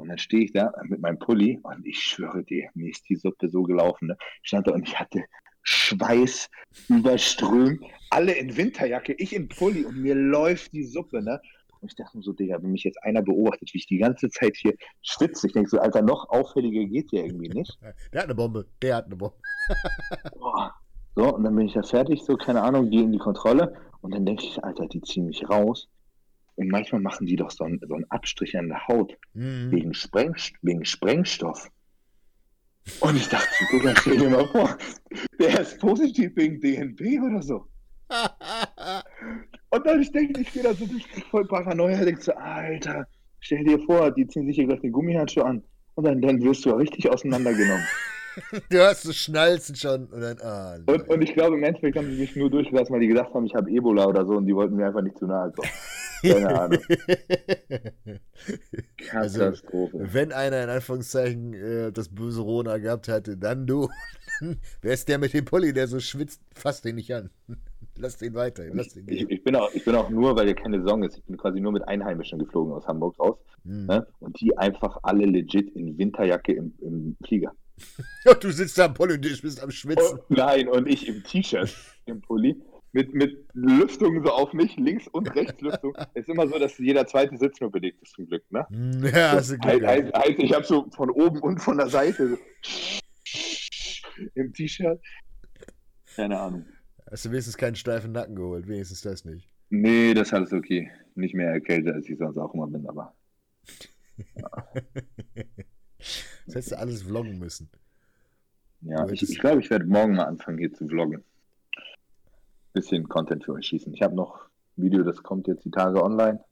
Und 0.00 0.08
dann 0.08 0.18
stehe 0.18 0.44
ich 0.44 0.52
da 0.52 0.72
mit 0.84 1.00
meinem 1.00 1.18
Pulli 1.18 1.58
und 1.62 1.86
ich 1.86 2.00
schwöre 2.00 2.42
dir, 2.44 2.68
mir 2.74 2.90
ist 2.90 3.08
die 3.08 3.16
Suppe 3.16 3.48
so 3.48 3.62
gelaufen. 3.62 4.08
Ne? 4.08 4.16
Ich 4.42 4.48
stand 4.48 4.66
da 4.66 4.72
und 4.72 4.86
ich 4.86 4.98
hatte 4.98 5.24
Schweiß 5.62 6.48
überströmt, 6.88 7.82
alle 8.10 8.32
in 8.32 8.56
Winterjacke, 8.56 9.14
ich 9.14 9.34
in 9.34 9.48
Pulli 9.48 9.84
und 9.84 9.98
mir 9.98 10.14
läuft 10.14 10.72
die 10.72 10.84
Suppe. 10.84 11.22
Ne? 11.22 11.40
Und 11.80 11.92
ich 11.92 11.96
dachte 11.96 12.16
mir 12.16 12.22
so, 12.22 12.32
Digga, 12.32 12.62
wenn 12.62 12.72
mich 12.72 12.84
jetzt 12.84 13.02
einer 13.02 13.22
beobachtet, 13.22 13.72
wie 13.72 13.78
ich 13.78 13.86
die 13.86 13.98
ganze 13.98 14.30
Zeit 14.30 14.56
hier 14.56 14.74
schwitze, 15.02 15.46
ich 15.46 15.52
denke 15.52 15.70
so, 15.70 15.78
Alter, 15.78 16.02
noch 16.02 16.28
auffälliger 16.30 16.84
geht 16.84 17.12
ja 17.12 17.22
irgendwie 17.22 17.50
nicht. 17.50 17.78
Der 18.12 18.22
hat 18.22 18.26
eine 18.26 18.34
Bombe, 18.34 18.66
der 18.82 18.96
hat 18.96 19.06
eine 19.06 19.16
Bombe. 19.16 19.36
Boah. 20.38 20.74
So, 21.14 21.34
und 21.34 21.42
dann 21.42 21.56
bin 21.56 21.66
ich 21.66 21.74
ja 21.74 21.82
fertig, 21.82 22.22
so, 22.22 22.36
keine 22.36 22.62
Ahnung, 22.62 22.90
gehe 22.90 23.02
in 23.02 23.12
die 23.12 23.18
Kontrolle 23.18 23.74
und 24.02 24.14
dann 24.14 24.24
denke 24.24 24.44
ich, 24.44 24.62
Alter, 24.62 24.86
die 24.86 25.00
ziehen 25.00 25.26
mich 25.26 25.48
raus. 25.48 25.88
Und 26.58 26.70
manchmal 26.70 27.00
machen 27.00 27.24
die 27.24 27.36
doch 27.36 27.52
so 27.52 27.62
einen, 27.62 27.78
so 27.86 27.94
einen 27.94 28.10
Abstrich 28.10 28.58
an 28.58 28.68
der 28.68 28.88
Haut 28.88 29.16
mhm. 29.32 29.70
wegen, 29.70 29.94
Spreng, 29.94 30.34
wegen 30.62 30.84
Sprengstoff. 30.84 31.70
Und 32.98 33.16
ich 33.16 33.28
dachte, 33.28 33.48
Digga, 33.70 33.94
stell 33.96 34.18
dir 34.18 34.28
mal 34.28 34.48
vor, 34.48 34.76
der 35.38 35.60
ist 35.60 35.78
positiv 35.78 36.32
wegen 36.34 36.60
DNP 36.60 37.20
oder 37.22 37.42
so. 37.42 37.68
Und 39.70 39.86
dann 39.86 40.02
ich 40.02 40.10
denke, 40.10 40.40
ich 40.40 40.50
da 40.60 40.74
so 40.74 40.86
voll 41.30 41.46
Paranoia, 41.46 42.04
denke 42.04 42.22
so, 42.22 42.32
Alter, 42.32 43.06
stell 43.38 43.62
dir 43.62 43.78
vor, 43.80 44.10
die 44.10 44.26
ziehen 44.26 44.46
sich 44.46 44.56
hier 44.56 44.66
gleich 44.66 44.80
den 44.80 44.90
Gummihandschuh 44.90 45.42
an 45.42 45.62
und 45.94 46.04
dann, 46.04 46.20
dann 46.20 46.42
wirst 46.42 46.64
du 46.64 46.70
richtig 46.70 47.08
auseinandergenommen. 47.08 47.84
du 48.70 48.80
hast 48.80 49.02
so 49.02 49.12
Schnalzen 49.12 49.76
schon 49.76 50.06
und 50.06 50.20
dann, 50.20 50.40
ah, 50.40 50.76
und, 50.86 51.08
und, 51.08 51.22
ich 51.22 51.34
glaube, 51.34 51.56
im 51.56 51.62
Endeffekt 51.62 51.96
haben 51.96 52.10
sie 52.10 52.18
mich 52.18 52.34
nur 52.34 52.50
durchgelassen, 52.50 52.94
weil 52.94 53.00
die 53.00 53.08
gesagt 53.08 53.34
haben, 53.34 53.44
ich 53.46 53.54
habe 53.54 53.70
Ebola 53.70 54.06
oder 54.06 54.24
so 54.26 54.34
und 54.34 54.46
die 54.46 54.54
wollten 54.54 54.76
mir 54.76 54.86
einfach 54.86 55.02
nicht 55.02 55.18
zu 55.18 55.26
nahe 55.26 55.52
kommen. 55.52 55.68
Keine 56.22 56.60
Ahnung. 56.60 56.80
Also, 59.12 59.40
Katastrophe. 59.40 59.98
Also, 59.98 60.14
wenn 60.14 60.32
einer 60.32 60.62
in 60.62 60.70
Anführungszeichen 60.70 61.54
äh, 61.54 61.92
das 61.92 62.08
böse 62.08 62.40
Rona 62.40 62.78
gehabt 62.78 63.08
hätte, 63.08 63.36
dann 63.36 63.66
du. 63.66 63.88
Wer 64.80 64.94
ist 64.94 65.08
der 65.08 65.18
mit 65.18 65.32
dem 65.32 65.44
Pulli, 65.44 65.72
der 65.72 65.88
so 65.88 65.98
schwitzt? 65.98 66.40
Fass 66.54 66.82
den 66.82 66.96
nicht 66.96 67.12
an. 67.12 67.30
Lass 67.96 68.16
den 68.18 68.34
weiter. 68.34 68.64
Lass 68.72 68.94
den 68.94 69.08
ich, 69.08 69.28
ich, 69.28 69.42
bin 69.42 69.56
auch, 69.56 69.72
ich 69.74 69.84
bin 69.84 69.94
auch 69.96 70.08
nur, 70.08 70.36
weil 70.36 70.46
hier 70.46 70.54
keine 70.54 70.78
Saison 70.80 71.02
ist, 71.02 71.18
ich 71.18 71.24
bin 71.24 71.36
quasi 71.36 71.60
nur 71.60 71.72
mit 71.72 71.86
Einheimischen 71.88 72.38
geflogen 72.38 72.72
aus 72.72 72.86
Hamburg 72.86 73.18
raus. 73.18 73.38
Mhm. 73.64 73.86
Ne? 73.86 74.06
Und 74.20 74.40
die 74.40 74.56
einfach 74.56 74.98
alle 75.02 75.26
legit 75.26 75.74
in 75.74 75.98
Winterjacke 75.98 76.52
im, 76.52 76.74
im 76.80 77.16
Flieger. 77.26 77.52
Und 78.24 78.44
du 78.44 78.50
sitzt 78.50 78.78
da 78.78 78.86
am 78.86 78.94
Pulli 78.94 79.14
und 79.14 79.24
du 79.24 79.28
bist 79.28 79.62
am 79.62 79.70
Schwitzen. 79.70 80.18
Und, 80.18 80.30
nein, 80.36 80.68
und 80.68 80.88
ich 80.88 81.06
im 81.06 81.22
T-Shirt, 81.22 81.72
im 82.06 82.20
Pulli. 82.20 82.60
Mit, 82.92 83.12
mit 83.12 83.46
Lüftung 83.52 84.22
so 84.24 84.30
auf 84.30 84.52
mich, 84.54 84.76
links 84.76 85.08
und 85.08 85.34
rechts 85.34 85.60
Lüftung. 85.60 85.94
Es 86.14 86.22
ist 86.22 86.28
immer 86.30 86.48
so, 86.48 86.58
dass 86.58 86.78
jeder 86.78 87.06
zweite 87.06 87.36
Sitz 87.36 87.60
nur 87.60 87.70
belegt 87.70 88.02
ist, 88.02 88.14
zum 88.14 88.26
Glück. 88.26 88.44
Ne? 88.50 88.66
Ja, 89.12 89.32
hast 89.32 89.50
du 89.50 89.58
Glück. 89.58 89.84
Heißt, 89.84 90.12
heißt, 90.14 90.38
ich 90.38 90.52
habe 90.54 90.64
so 90.64 90.88
von 90.90 91.10
oben 91.10 91.40
und 91.40 91.58
von 91.60 91.76
der 91.76 91.88
Seite 91.88 92.38
im 94.34 94.52
T-Shirt. 94.52 95.00
Keine 96.16 96.38
Ahnung. 96.38 96.64
Hast 97.10 97.24
du 97.24 97.30
wenigstens 97.30 97.56
keinen 97.56 97.76
steifen 97.76 98.12
Nacken 98.12 98.36
geholt? 98.36 98.66
Wenigstens 98.66 99.02
das 99.02 99.24
nicht. 99.24 99.48
Nee, 99.70 100.14
das 100.14 100.28
ist 100.28 100.34
alles 100.34 100.52
okay. 100.52 100.90
Nicht 101.14 101.34
mehr 101.34 101.50
erkältet, 101.50 101.94
als 101.94 102.08
ich 102.08 102.18
sonst 102.18 102.38
auch 102.38 102.54
immer 102.54 102.66
bin, 102.66 102.86
aber. 102.86 103.14
Ja. 104.34 104.50
das 106.46 106.54
hättest 106.54 106.72
du 106.72 106.78
alles 106.78 107.02
vloggen 107.02 107.38
müssen. 107.38 107.68
Ja, 108.80 109.08
ich, 109.08 109.22
ich 109.22 109.38
glaube, 109.38 109.60
ich 109.60 109.70
werde 109.70 109.84
morgen 109.86 110.14
mal 110.14 110.24
anfangen, 110.24 110.58
hier 110.58 110.72
zu 110.72 110.86
vloggen. 110.86 111.24
Bisschen 112.72 113.08
Content 113.08 113.44
für 113.44 113.52
euch 113.52 113.66
schießen. 113.66 113.92
Ich 113.94 114.02
habe 114.02 114.14
noch 114.14 114.48
ein 114.76 114.82
Video, 114.82 115.02
das 115.02 115.22
kommt 115.22 115.48
jetzt 115.48 115.64
die 115.64 115.70
Tage 115.70 116.02
online. 116.02 116.44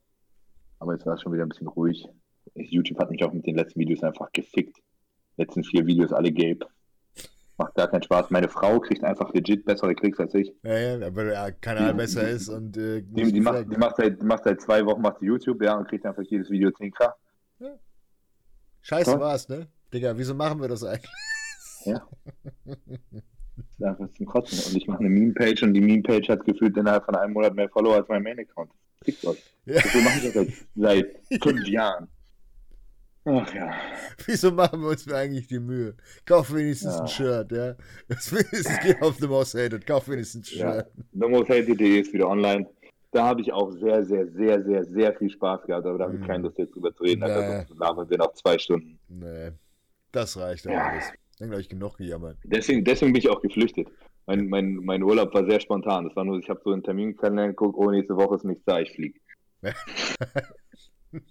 Aber 0.79 0.93
jetzt 0.93 1.07
war 1.07 1.15
es 1.15 1.23
schon 1.23 1.33
wieder 1.33 1.45
ein 1.45 1.49
bisschen 1.49 1.69
ruhig. 1.69 2.09
YouTube 2.55 2.99
hat 2.99 3.11
mich 3.11 3.25
auch 3.25 3.33
mit 3.33 3.47
den 3.47 3.57
letzten 3.57 3.81
Videos 3.81 4.03
einfach 4.03 4.31
gefickt. 4.33 4.79
Letzten 5.37 5.65
vier 5.65 5.87
Videos 5.87 6.13
alle 6.13 6.33
gelb. 6.33 6.67
Macht 7.59 7.75
gar 7.75 7.89
keinen 7.89 8.03
Spaß. 8.03 8.31
Meine 8.31 8.49
Frau 8.49 8.81
kriegt 8.81 9.03
einfach 9.03 9.33
legit 9.33 9.65
bessere 9.65 9.95
Klicks 9.95 10.21
als 10.21 10.35
ich. 10.35 10.53
Ja, 10.63 10.79
ja, 10.79 11.15
weil 11.15 11.27
der 11.27 11.53
Kanal 11.53 11.93
die, 11.93 11.97
besser 11.97 12.29
ist 12.29 12.49
und. 12.49 12.77
Äh, 12.77 13.03
die, 13.03 13.33
die, 13.33 13.41
macht, 13.41 13.73
die, 13.73 13.77
macht 13.77 13.97
seit, 13.97 14.21
die 14.21 14.27
macht 14.27 14.45
seit 14.45 14.61
zwei 14.61 14.85
Wochen 14.85 15.01
macht 15.01 15.23
YouTube, 15.23 15.63
ja, 15.63 15.75
und 15.75 15.89
kriegt 15.89 16.05
einfach 16.05 16.23
jedes 16.23 16.51
Video 16.51 16.69
10k. 16.69 17.13
Ja. 17.61 17.79
Scheiße 18.83 19.13
so. 19.13 19.21
war's, 19.21 19.49
ne? 19.49 19.69
Digga, 19.93 20.17
wieso 20.17 20.35
machen 20.35 20.61
wir 20.61 20.69
das 20.69 20.85
eigentlich? 20.85 21.11
Ja. 21.85 22.07
Das 23.57 23.67
ist 23.79 23.85
einfach 23.85 24.17
zum 24.17 24.27
Kotzen. 24.27 24.71
Und 24.71 24.77
ich 24.77 24.87
mache 24.87 25.01
eine 25.01 25.09
Meme-Page 25.09 25.63
und 25.63 25.75
die 25.75 25.81
Meme-Page 25.81 26.29
hat 26.29 26.45
gefühlt 26.45 26.77
innerhalb 26.77 27.05
von 27.05 27.17
einem 27.17 27.33
Monat 27.33 27.55
mehr 27.55 27.69
Follower 27.69 27.97
als 27.97 28.09
mein 28.09 28.23
Main-Account. 28.23 28.71
Fickt 29.03 29.25
euch. 29.25 29.43
Ja. 29.67 29.81
So 29.81 29.99
mache 30.01 30.27
ich 30.27 30.33
das 30.33 30.47
seit, 30.75 31.07
fünf 31.43 31.69
Jahren. 31.69 32.09
Ach 33.25 33.55
ja. 33.55 33.75
Wieso 34.27 34.53
machen 34.53 34.81
wir 34.81 34.91
uns 34.91 35.11
eigentlich 35.11 35.49
die 35.49 35.59
Mühe? 35.59 35.97
Kauf 36.25 36.55
wenigstens 36.55 36.95
ja. 36.95 37.01
ein 37.01 37.09
Shirt, 37.09 37.53
ja. 37.53 37.75
Das 38.09 38.33
wenigstens 38.33 38.79
geh 38.83 38.95
auf 39.01 39.17
The 39.17 39.27
Most 39.27 39.55
Hated, 39.55 39.85
kauf 39.85 40.09
wenigstens 40.09 40.49
ein 40.49 40.59
Shirt. 40.59 40.87
Ja. 40.95 41.03
The 41.13 41.29
Most 41.29 41.49
Hated.de 41.49 42.01
ist 42.01 42.13
wieder 42.13 42.29
online. 42.29 42.69
Da 43.11 43.25
habe 43.25 43.41
ich 43.41 43.53
auch 43.53 43.73
sehr, 43.73 44.05
sehr, 44.05 44.29
sehr, 44.29 44.63
sehr, 44.63 44.85
sehr 44.85 45.15
viel 45.17 45.31
Spaß 45.31 45.67
gehabt, 45.67 45.87
aber 45.87 45.99
da 45.99 46.05
habe 46.05 46.15
ich 46.15 46.21
mhm. 46.21 46.27
keine 46.27 46.43
Lust 46.45 46.59
jetzt 46.59 46.75
drüber 46.75 46.95
zu 46.95 47.03
reden. 47.03 47.21
Nee. 47.21 47.65
sonst 47.67 47.79
labern 47.79 48.09
wir 48.11 48.19
noch 48.19 48.33
zwei 48.35 48.59
Stunden. 48.59 48.99
Nee, 49.09 49.53
das 50.13 50.37
reicht 50.37 50.67
ja. 50.67 50.91
alles. 50.91 51.13
Dann 51.39 51.49
glaube 51.49 51.61
ich 51.61 51.69
genug 51.69 51.99
gejammert. 51.99 52.39
Deswegen, 52.45 52.85
deswegen 52.85 53.13
bin 53.13 53.21
ich 53.21 53.29
auch 53.29 53.43
geflüchtet. 53.43 53.89
Mein, 54.27 54.49
mein, 54.49 54.77
mein 54.77 55.03
Urlaub 55.03 55.35
war 55.35 55.49
sehr 55.49 55.61
spontan. 55.61 56.07
Das 56.07 56.17
war 56.17 56.25
nur, 56.25 56.39
ich 56.39 56.49
habe 56.49 56.61
so 56.65 56.73
einen 56.73 56.83
Terminkalender 56.83 57.49
geguckt, 57.49 57.77
oh, 57.79 57.91
nächste 57.91 58.17
Woche 58.17 58.37
ist 58.37 58.45
nichts 58.45 58.65
da, 58.65 58.81
ich 58.81 58.91
fliege. 58.93 59.19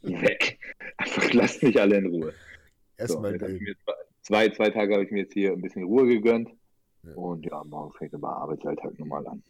Weg. 0.01 0.59
Einfach 0.97 1.33
lasst 1.33 1.63
mich 1.63 1.79
alle 1.79 1.97
in 1.97 2.07
Ruhe. 2.07 2.33
Erstmal 2.97 3.37
so, 3.39 3.47
zwei, 4.21 4.49
zwei 4.49 4.69
Tage 4.69 4.93
habe 4.93 5.03
ich 5.03 5.11
mir 5.11 5.23
jetzt 5.23 5.33
hier 5.33 5.51
ein 5.51 5.61
bisschen 5.61 5.83
Ruhe 5.83 6.07
gegönnt. 6.07 6.49
Ja. 7.03 7.13
Und 7.15 7.45
ja, 7.45 7.63
morgen 7.63 7.91
fängt 7.97 8.13
aber 8.13 8.35
Arbeitsalltag 8.37 8.97
nochmal 8.97 9.27
an. 9.27 9.43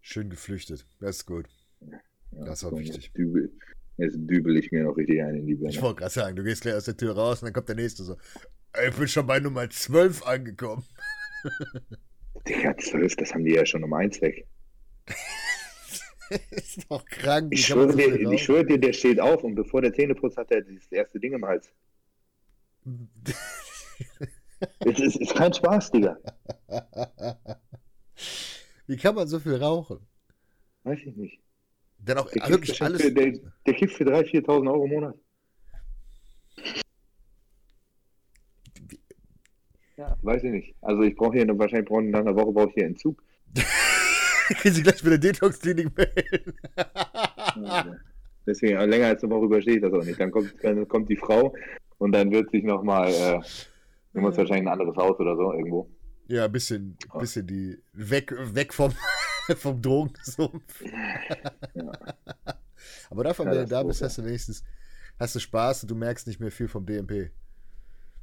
Schön 0.00 0.30
geflüchtet. 0.30 0.86
Das 1.00 1.16
ist 1.16 1.26
gut. 1.26 1.46
Ja, 1.80 2.44
das 2.44 2.64
auch 2.64 2.70
so 2.70 2.78
wichtig. 2.78 3.06
Jetzt 3.06 3.16
dübel, 3.16 3.52
jetzt 3.96 4.16
dübel 4.18 4.56
ich 4.56 4.70
mir 4.70 4.84
noch 4.84 4.96
richtig 4.96 5.22
ein 5.22 5.36
in 5.36 5.46
die 5.46 5.54
Birne. 5.54 5.70
Ich 5.70 5.82
wollte 5.82 6.00
gerade 6.00 6.12
sagen, 6.12 6.36
du 6.36 6.44
gehst 6.44 6.62
gleich 6.62 6.74
aus 6.74 6.84
der 6.84 6.96
Tür 6.96 7.14
raus 7.14 7.42
und 7.42 7.46
dann 7.46 7.54
kommt 7.54 7.68
der 7.68 7.76
nächste 7.76 8.04
so. 8.04 8.16
Ich 8.88 8.94
bin 8.94 9.08
schon 9.08 9.26
bei 9.26 9.40
Nummer 9.40 9.68
12 9.68 10.22
angekommen. 10.26 10.84
Digga, 12.48 12.76
12, 12.76 13.16
das 13.16 13.32
haben 13.32 13.44
die 13.44 13.54
ja 13.54 13.64
schon 13.64 13.82
um 13.84 13.92
eins 13.92 14.20
weg. 14.20 14.46
ist 16.50 16.90
doch 16.90 17.04
krank. 17.04 17.48
Ich 17.52 17.66
schwöre, 17.66 17.92
so 17.92 17.96
dir, 17.96 18.30
ich 18.30 18.42
schwöre 18.42 18.64
dir, 18.64 18.78
der 18.78 18.92
steht 18.92 19.20
auf 19.20 19.42
und 19.44 19.54
bevor 19.54 19.82
der 19.82 19.92
Zähneputz 19.92 20.36
hat 20.36 20.50
er 20.50 20.62
das 20.62 20.90
erste 20.90 21.20
Ding 21.20 21.32
im 21.32 21.44
Hals. 21.44 21.72
es 24.80 25.00
ist, 25.00 25.16
ist 25.16 25.34
kein 25.34 25.52
Spaß, 25.52 25.90
Digga. 25.90 26.16
Wie 28.86 28.96
kann 28.96 29.14
man 29.14 29.26
so 29.26 29.40
viel 29.40 29.56
rauchen? 29.56 30.06
Weiß 30.84 30.98
ich 31.04 31.16
nicht. 31.16 31.40
Dann 31.98 32.18
auch 32.18 32.30
der 32.30 32.48
wirklich 32.48 32.80
alles. 32.82 33.02
Für, 33.02 33.12
der, 33.12 33.38
der 33.66 33.74
kippt 33.74 33.94
für 33.94 34.04
3.000, 34.04 34.46
4.000 34.46 34.72
Euro 34.72 34.84
im 34.84 34.90
Monat. 34.90 35.16
Ja, 39.96 40.16
weiß 40.22 40.44
ich 40.44 40.50
nicht. 40.50 40.74
Also 40.82 41.02
ich 41.02 41.16
brauche 41.16 41.36
hier 41.36 41.58
wahrscheinlich 41.58 41.88
brauche 41.88 42.02
nach 42.02 42.20
einer 42.20 42.36
Woche 42.36 42.52
brauche 42.52 42.68
ich 42.68 42.74
hier 42.74 42.84
einen 42.84 42.96
Zug. 42.96 43.22
Können 44.62 44.74
Sie 44.74 44.82
gleich 44.82 45.02
mit 45.02 45.12
der 45.12 45.18
Detox-Klinik 45.18 45.96
melden. 45.96 46.54
Deswegen, 48.46 48.78
länger 48.90 49.06
als 49.06 49.24
eine 49.24 49.32
Woche 49.32 49.46
überstehe 49.46 49.76
ich 49.76 49.82
das 49.82 49.92
auch 49.92 50.04
nicht. 50.04 50.20
Dann 50.20 50.30
kommt, 50.30 50.54
dann 50.62 50.86
kommt 50.86 51.08
die 51.08 51.16
Frau 51.16 51.54
und 51.98 52.12
dann 52.12 52.30
wird 52.30 52.50
sich 52.50 52.62
nochmal, 52.62 53.08
äh, 53.10 53.40
du 54.12 54.20
musst 54.20 54.36
wahrscheinlich 54.38 54.66
ein 54.66 54.72
anderes 54.72 54.96
Haus 54.96 55.18
oder 55.18 55.34
so 55.34 55.52
irgendwo. 55.52 55.88
Ja, 56.28 56.44
ein 56.44 56.52
bisschen, 56.52 56.96
bisschen 57.18 57.46
die, 57.46 57.78
weg, 57.92 58.34
weg 58.54 58.74
vom, 58.74 58.92
vom 59.56 59.80
Drogensumpf. 59.80 60.84
Ja. 61.74 61.92
Aber 63.10 63.24
davon, 63.24 63.46
ja, 63.46 63.52
wenn 63.52 63.60
du 63.60 63.68
da 63.68 63.82
bist, 63.82 64.02
hast 64.02 64.18
du 64.18 64.24
wenigstens, 64.24 64.62
hast 65.18 65.34
du 65.34 65.38
Spaß 65.38 65.84
und 65.84 65.90
du 65.90 65.94
merkst 65.94 66.26
nicht 66.26 66.40
mehr 66.40 66.50
viel 66.50 66.68
vom 66.68 66.84
DMP. 66.84 67.30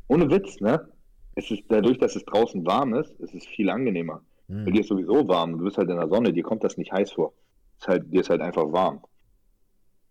Ohne 0.07 0.29
Witz, 0.29 0.59
ne? 0.59 0.87
Es 1.35 1.49
ist 1.51 1.63
dadurch, 1.69 1.97
dass 1.97 2.15
es 2.15 2.23
draußen 2.25 2.65
warm 2.65 2.93
ist, 2.93 3.11
ist 3.19 3.33
es 3.33 3.45
viel 3.45 3.69
angenehmer. 3.69 4.21
Mhm. 4.47 4.65
Weil 4.65 4.73
dir 4.73 4.81
ist 4.81 4.87
sowieso 4.89 5.27
warm, 5.27 5.57
du 5.57 5.63
bist 5.65 5.77
halt 5.77 5.89
in 5.89 5.97
der 5.97 6.07
Sonne, 6.07 6.31
dir 6.33 6.43
kommt 6.43 6.63
das 6.63 6.77
nicht 6.77 6.91
heiß 6.91 7.11
vor. 7.13 7.33
Ist 7.79 7.87
halt, 7.87 8.11
dir 8.11 8.21
ist 8.21 8.29
halt 8.29 8.41
einfach 8.41 8.71
warm. 8.71 9.01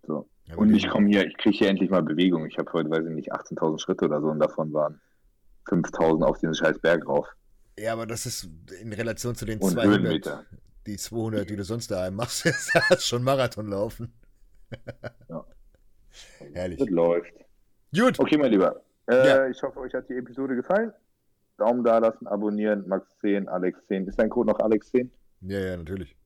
So. 0.06 0.28
Ja, 0.46 0.56
und 0.56 0.74
ich 0.74 0.88
komme 0.88 1.08
hier, 1.08 1.24
ich 1.26 1.36
kriege 1.36 1.56
hier 1.56 1.68
endlich 1.68 1.88
mal 1.90 2.02
Bewegung. 2.02 2.46
Ich 2.46 2.58
habe 2.58 2.72
heute, 2.72 2.90
weiß 2.90 3.06
ich 3.06 3.14
nicht, 3.14 3.32
18.000 3.32 3.78
Schritte 3.80 4.06
oder 4.06 4.20
so 4.20 4.26
und 4.28 4.40
davon 4.40 4.72
waren 4.72 5.00
5.000 5.68 6.24
auf 6.24 6.38
diesen 6.38 6.54
scheiß 6.54 6.80
Berg 6.80 7.06
rauf. 7.06 7.28
Ja, 7.78 7.92
aber 7.92 8.06
das 8.06 8.26
ist 8.26 8.48
in 8.80 8.92
Relation 8.92 9.34
zu 9.36 9.44
den 9.46 9.60
und 9.60 9.70
200. 9.70 10.02
Höhenmeter. 10.02 10.44
die 10.86 10.96
200, 10.96 11.48
die 11.48 11.56
du 11.56 11.62
sonst 11.64 11.90
daheim 11.90 12.16
machst, 12.16 12.44
ist 12.90 13.06
schon 13.06 13.22
Marathon 13.22 13.68
laufen. 13.68 14.12
Ja. 15.28 15.44
Herrlich. 16.52 16.78
Das 16.80 16.88
läuft. 16.88 17.32
Gut. 17.96 18.18
Okay, 18.18 18.36
mein 18.36 18.50
Lieber. 18.50 18.82
Äh, 19.06 19.26
Ja. 19.26 19.48
Ich 19.48 19.62
hoffe, 19.62 19.78
euch 19.80 19.94
hat 19.94 20.08
die 20.08 20.14
Episode 20.16 20.56
gefallen. 20.56 20.92
Daumen 21.62 21.84
da 21.84 21.98
lassen, 21.98 22.26
abonnieren, 22.26 22.84
Max10, 22.86 23.46
Alex10. 23.46 24.08
Ist 24.08 24.18
dein 24.18 24.28
Code 24.30 24.50
noch 24.50 24.58
Alex10? 24.58 25.08
Ja, 25.42 25.60
ja, 25.60 25.76
natürlich. 25.76 26.16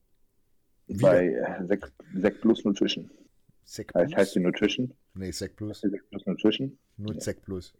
Wieder. 0.87 1.01
Bei 1.01 1.27
äh, 1.27 1.67
Sek, 1.67 1.91
Sek 2.15 2.41
Plus 2.41 2.65
Nutrition. 2.65 3.09
Heißt, 3.65 3.87
Plus? 3.87 4.15
heißt 4.15 4.35
die 4.35 4.39
Nutrition? 4.39 4.93
Nee, 5.13 5.31
Sec 5.31 5.55
Plus. 5.55 5.81
Sek 5.81 6.09
Plus 6.09 6.25
Nutrition? 6.25 6.77
Nur 6.97 7.13
Ja. 7.13 7.19
Sec 7.21 7.41
Plus. 7.43 7.73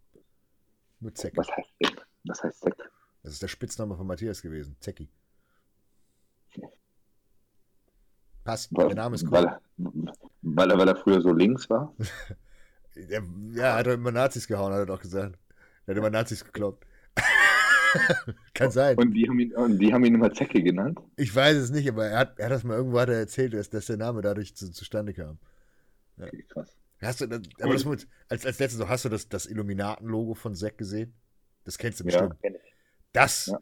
Nur 1.00 1.10
Sec. 1.14 1.36
Was 1.36 1.48
heißt 1.48 1.70
Sek? 1.82 2.06
Was 2.24 2.42
heißt 2.44 2.60
Sek? 2.60 2.74
Das 3.24 3.32
ist 3.32 3.42
der 3.42 3.48
Spitzname 3.48 3.96
von 3.96 4.06
Matthias 4.06 4.40
gewesen. 4.40 4.76
Zecki. 4.78 5.08
Passt, 8.44 8.70
der 8.76 8.94
Name 8.94 9.16
ist 9.16 9.30
weil, 9.30 9.58
cool. 9.78 10.12
weil, 10.42 10.70
er, 10.70 10.78
weil 10.78 10.88
er 10.88 10.96
früher 10.96 11.20
so 11.20 11.32
links 11.32 11.68
war? 11.68 11.92
Ja, 13.54 13.76
hat 13.76 13.86
er 13.86 13.94
immer 13.94 14.10
Nazis 14.10 14.48
gehauen, 14.48 14.72
hat 14.72 14.80
er 14.80 14.86
doch 14.86 15.00
gesagt. 15.00 15.38
Er 15.86 15.92
hat 15.92 15.98
immer 15.98 16.10
Nazis 16.10 16.44
gekloppt. 16.44 16.84
Kann 18.54 18.70
sein. 18.70 18.96
Und 18.96 19.12
die 19.12 19.28
haben 19.28 19.38
ihn, 19.40 19.54
und 19.54 19.78
die 19.78 19.92
haben 19.92 20.04
ihn 20.04 20.14
immer 20.14 20.32
Zecke 20.32 20.62
genannt? 20.62 20.98
Ich 21.16 21.34
weiß 21.34 21.56
es 21.56 21.70
nicht, 21.70 21.88
aber 21.88 22.06
er 22.06 22.18
hat, 22.18 22.38
er 22.38 22.46
hat 22.46 22.52
das 22.52 22.64
mal 22.64 22.76
irgendwo 22.76 22.98
hat 23.00 23.08
er 23.08 23.18
erzählt, 23.18 23.54
dass, 23.54 23.70
dass 23.70 23.86
der 23.86 23.96
Name 23.96 24.22
dadurch 24.22 24.54
zu, 24.54 24.70
zustande 24.70 25.12
kam. 25.14 25.38
Okay, 26.20 26.44
krass. 26.48 26.76
Hast 27.00 27.20
du 27.20 27.26
das, 27.26 27.42
aber 27.60 27.74
das 27.74 27.86
als, 28.28 28.44
als 28.46 28.58
letztes 28.58 28.88
hast 28.88 29.04
du 29.04 29.08
das, 29.08 29.28
das 29.28 29.46
Illuminaten-Logo 29.46 30.34
von 30.34 30.54
Zack 30.54 30.78
gesehen? 30.78 31.14
Das 31.64 31.78
kennst 31.78 32.00
du 32.00 32.04
Ja, 32.04 32.06
bestimmt. 32.06 32.42
kenn 32.42 32.54
ich. 32.54 32.74
Das, 33.12 33.46
Ja. 33.46 33.58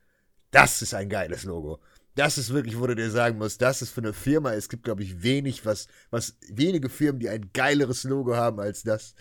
das 0.51 0.81
ist 0.83 0.95
ein 0.95 1.09
geiles 1.09 1.45
Logo. 1.45 1.81
Das 2.15 2.39
ist 2.39 2.53
wirklich, 2.55 2.79
wo 2.81 2.87
du 2.87 2.95
dir 2.95 3.11
sagen 3.11 3.37
musst, 3.37 3.61
das 3.61 3.83
ist 3.83 3.91
für 3.91 4.01
eine 4.01 4.15
Firma, 4.15 4.55
es 4.55 4.71
gibt, 4.71 4.85
glaube 4.85 5.03
ich, 5.03 5.23
wenig, 5.23 5.67
was, 5.67 5.87
was, 6.09 6.39
wenige 6.49 6.89
Firmen, 6.89 7.21
die 7.21 7.29
ein 7.29 7.51
geileres 7.53 8.05
Logo 8.05 8.35
haben 8.35 8.59
als 8.59 8.83
das. 8.83 9.15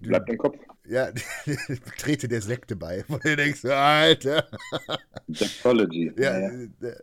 Bleibt 0.00 0.28
im 0.28 0.38
Kopf. 0.38 0.58
Ja, 0.86 1.10
trete 1.98 2.28
der 2.28 2.42
Sekte 2.42 2.76
bei, 2.76 3.04
wo 3.08 3.18
du 3.18 3.36
denkst, 3.36 3.64
Alter. 3.64 4.46
Sexology. 5.32 6.12
Ja, 6.16 6.38
Ja, 6.38 6.48
äh, 6.48 6.64
äh, 6.82 6.96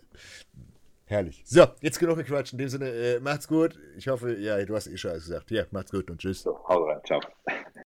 herrlich. 1.05 1.41
So, 1.45 1.67
jetzt 1.81 1.99
genug 1.99 2.17
gequatscht. 2.17 2.53
In 2.53 2.59
dem 2.59 2.69
Sinne, 2.69 2.89
äh, 2.89 3.19
macht's 3.19 3.47
gut. 3.47 3.79
Ich 3.97 4.07
hoffe, 4.07 4.35
ja, 4.37 4.63
du 4.63 4.75
hast 4.75 4.87
eh 4.87 4.97
schon 4.97 5.11
alles 5.11 5.25
gesagt. 5.25 5.51
Ja, 5.51 5.63
macht's 5.71 5.91
gut 5.91 6.09
und 6.09 6.19
tschüss. 6.19 6.41
So, 6.43 6.59
hau 6.67 6.83
rein. 6.85 6.99
Ciao. 7.05 7.21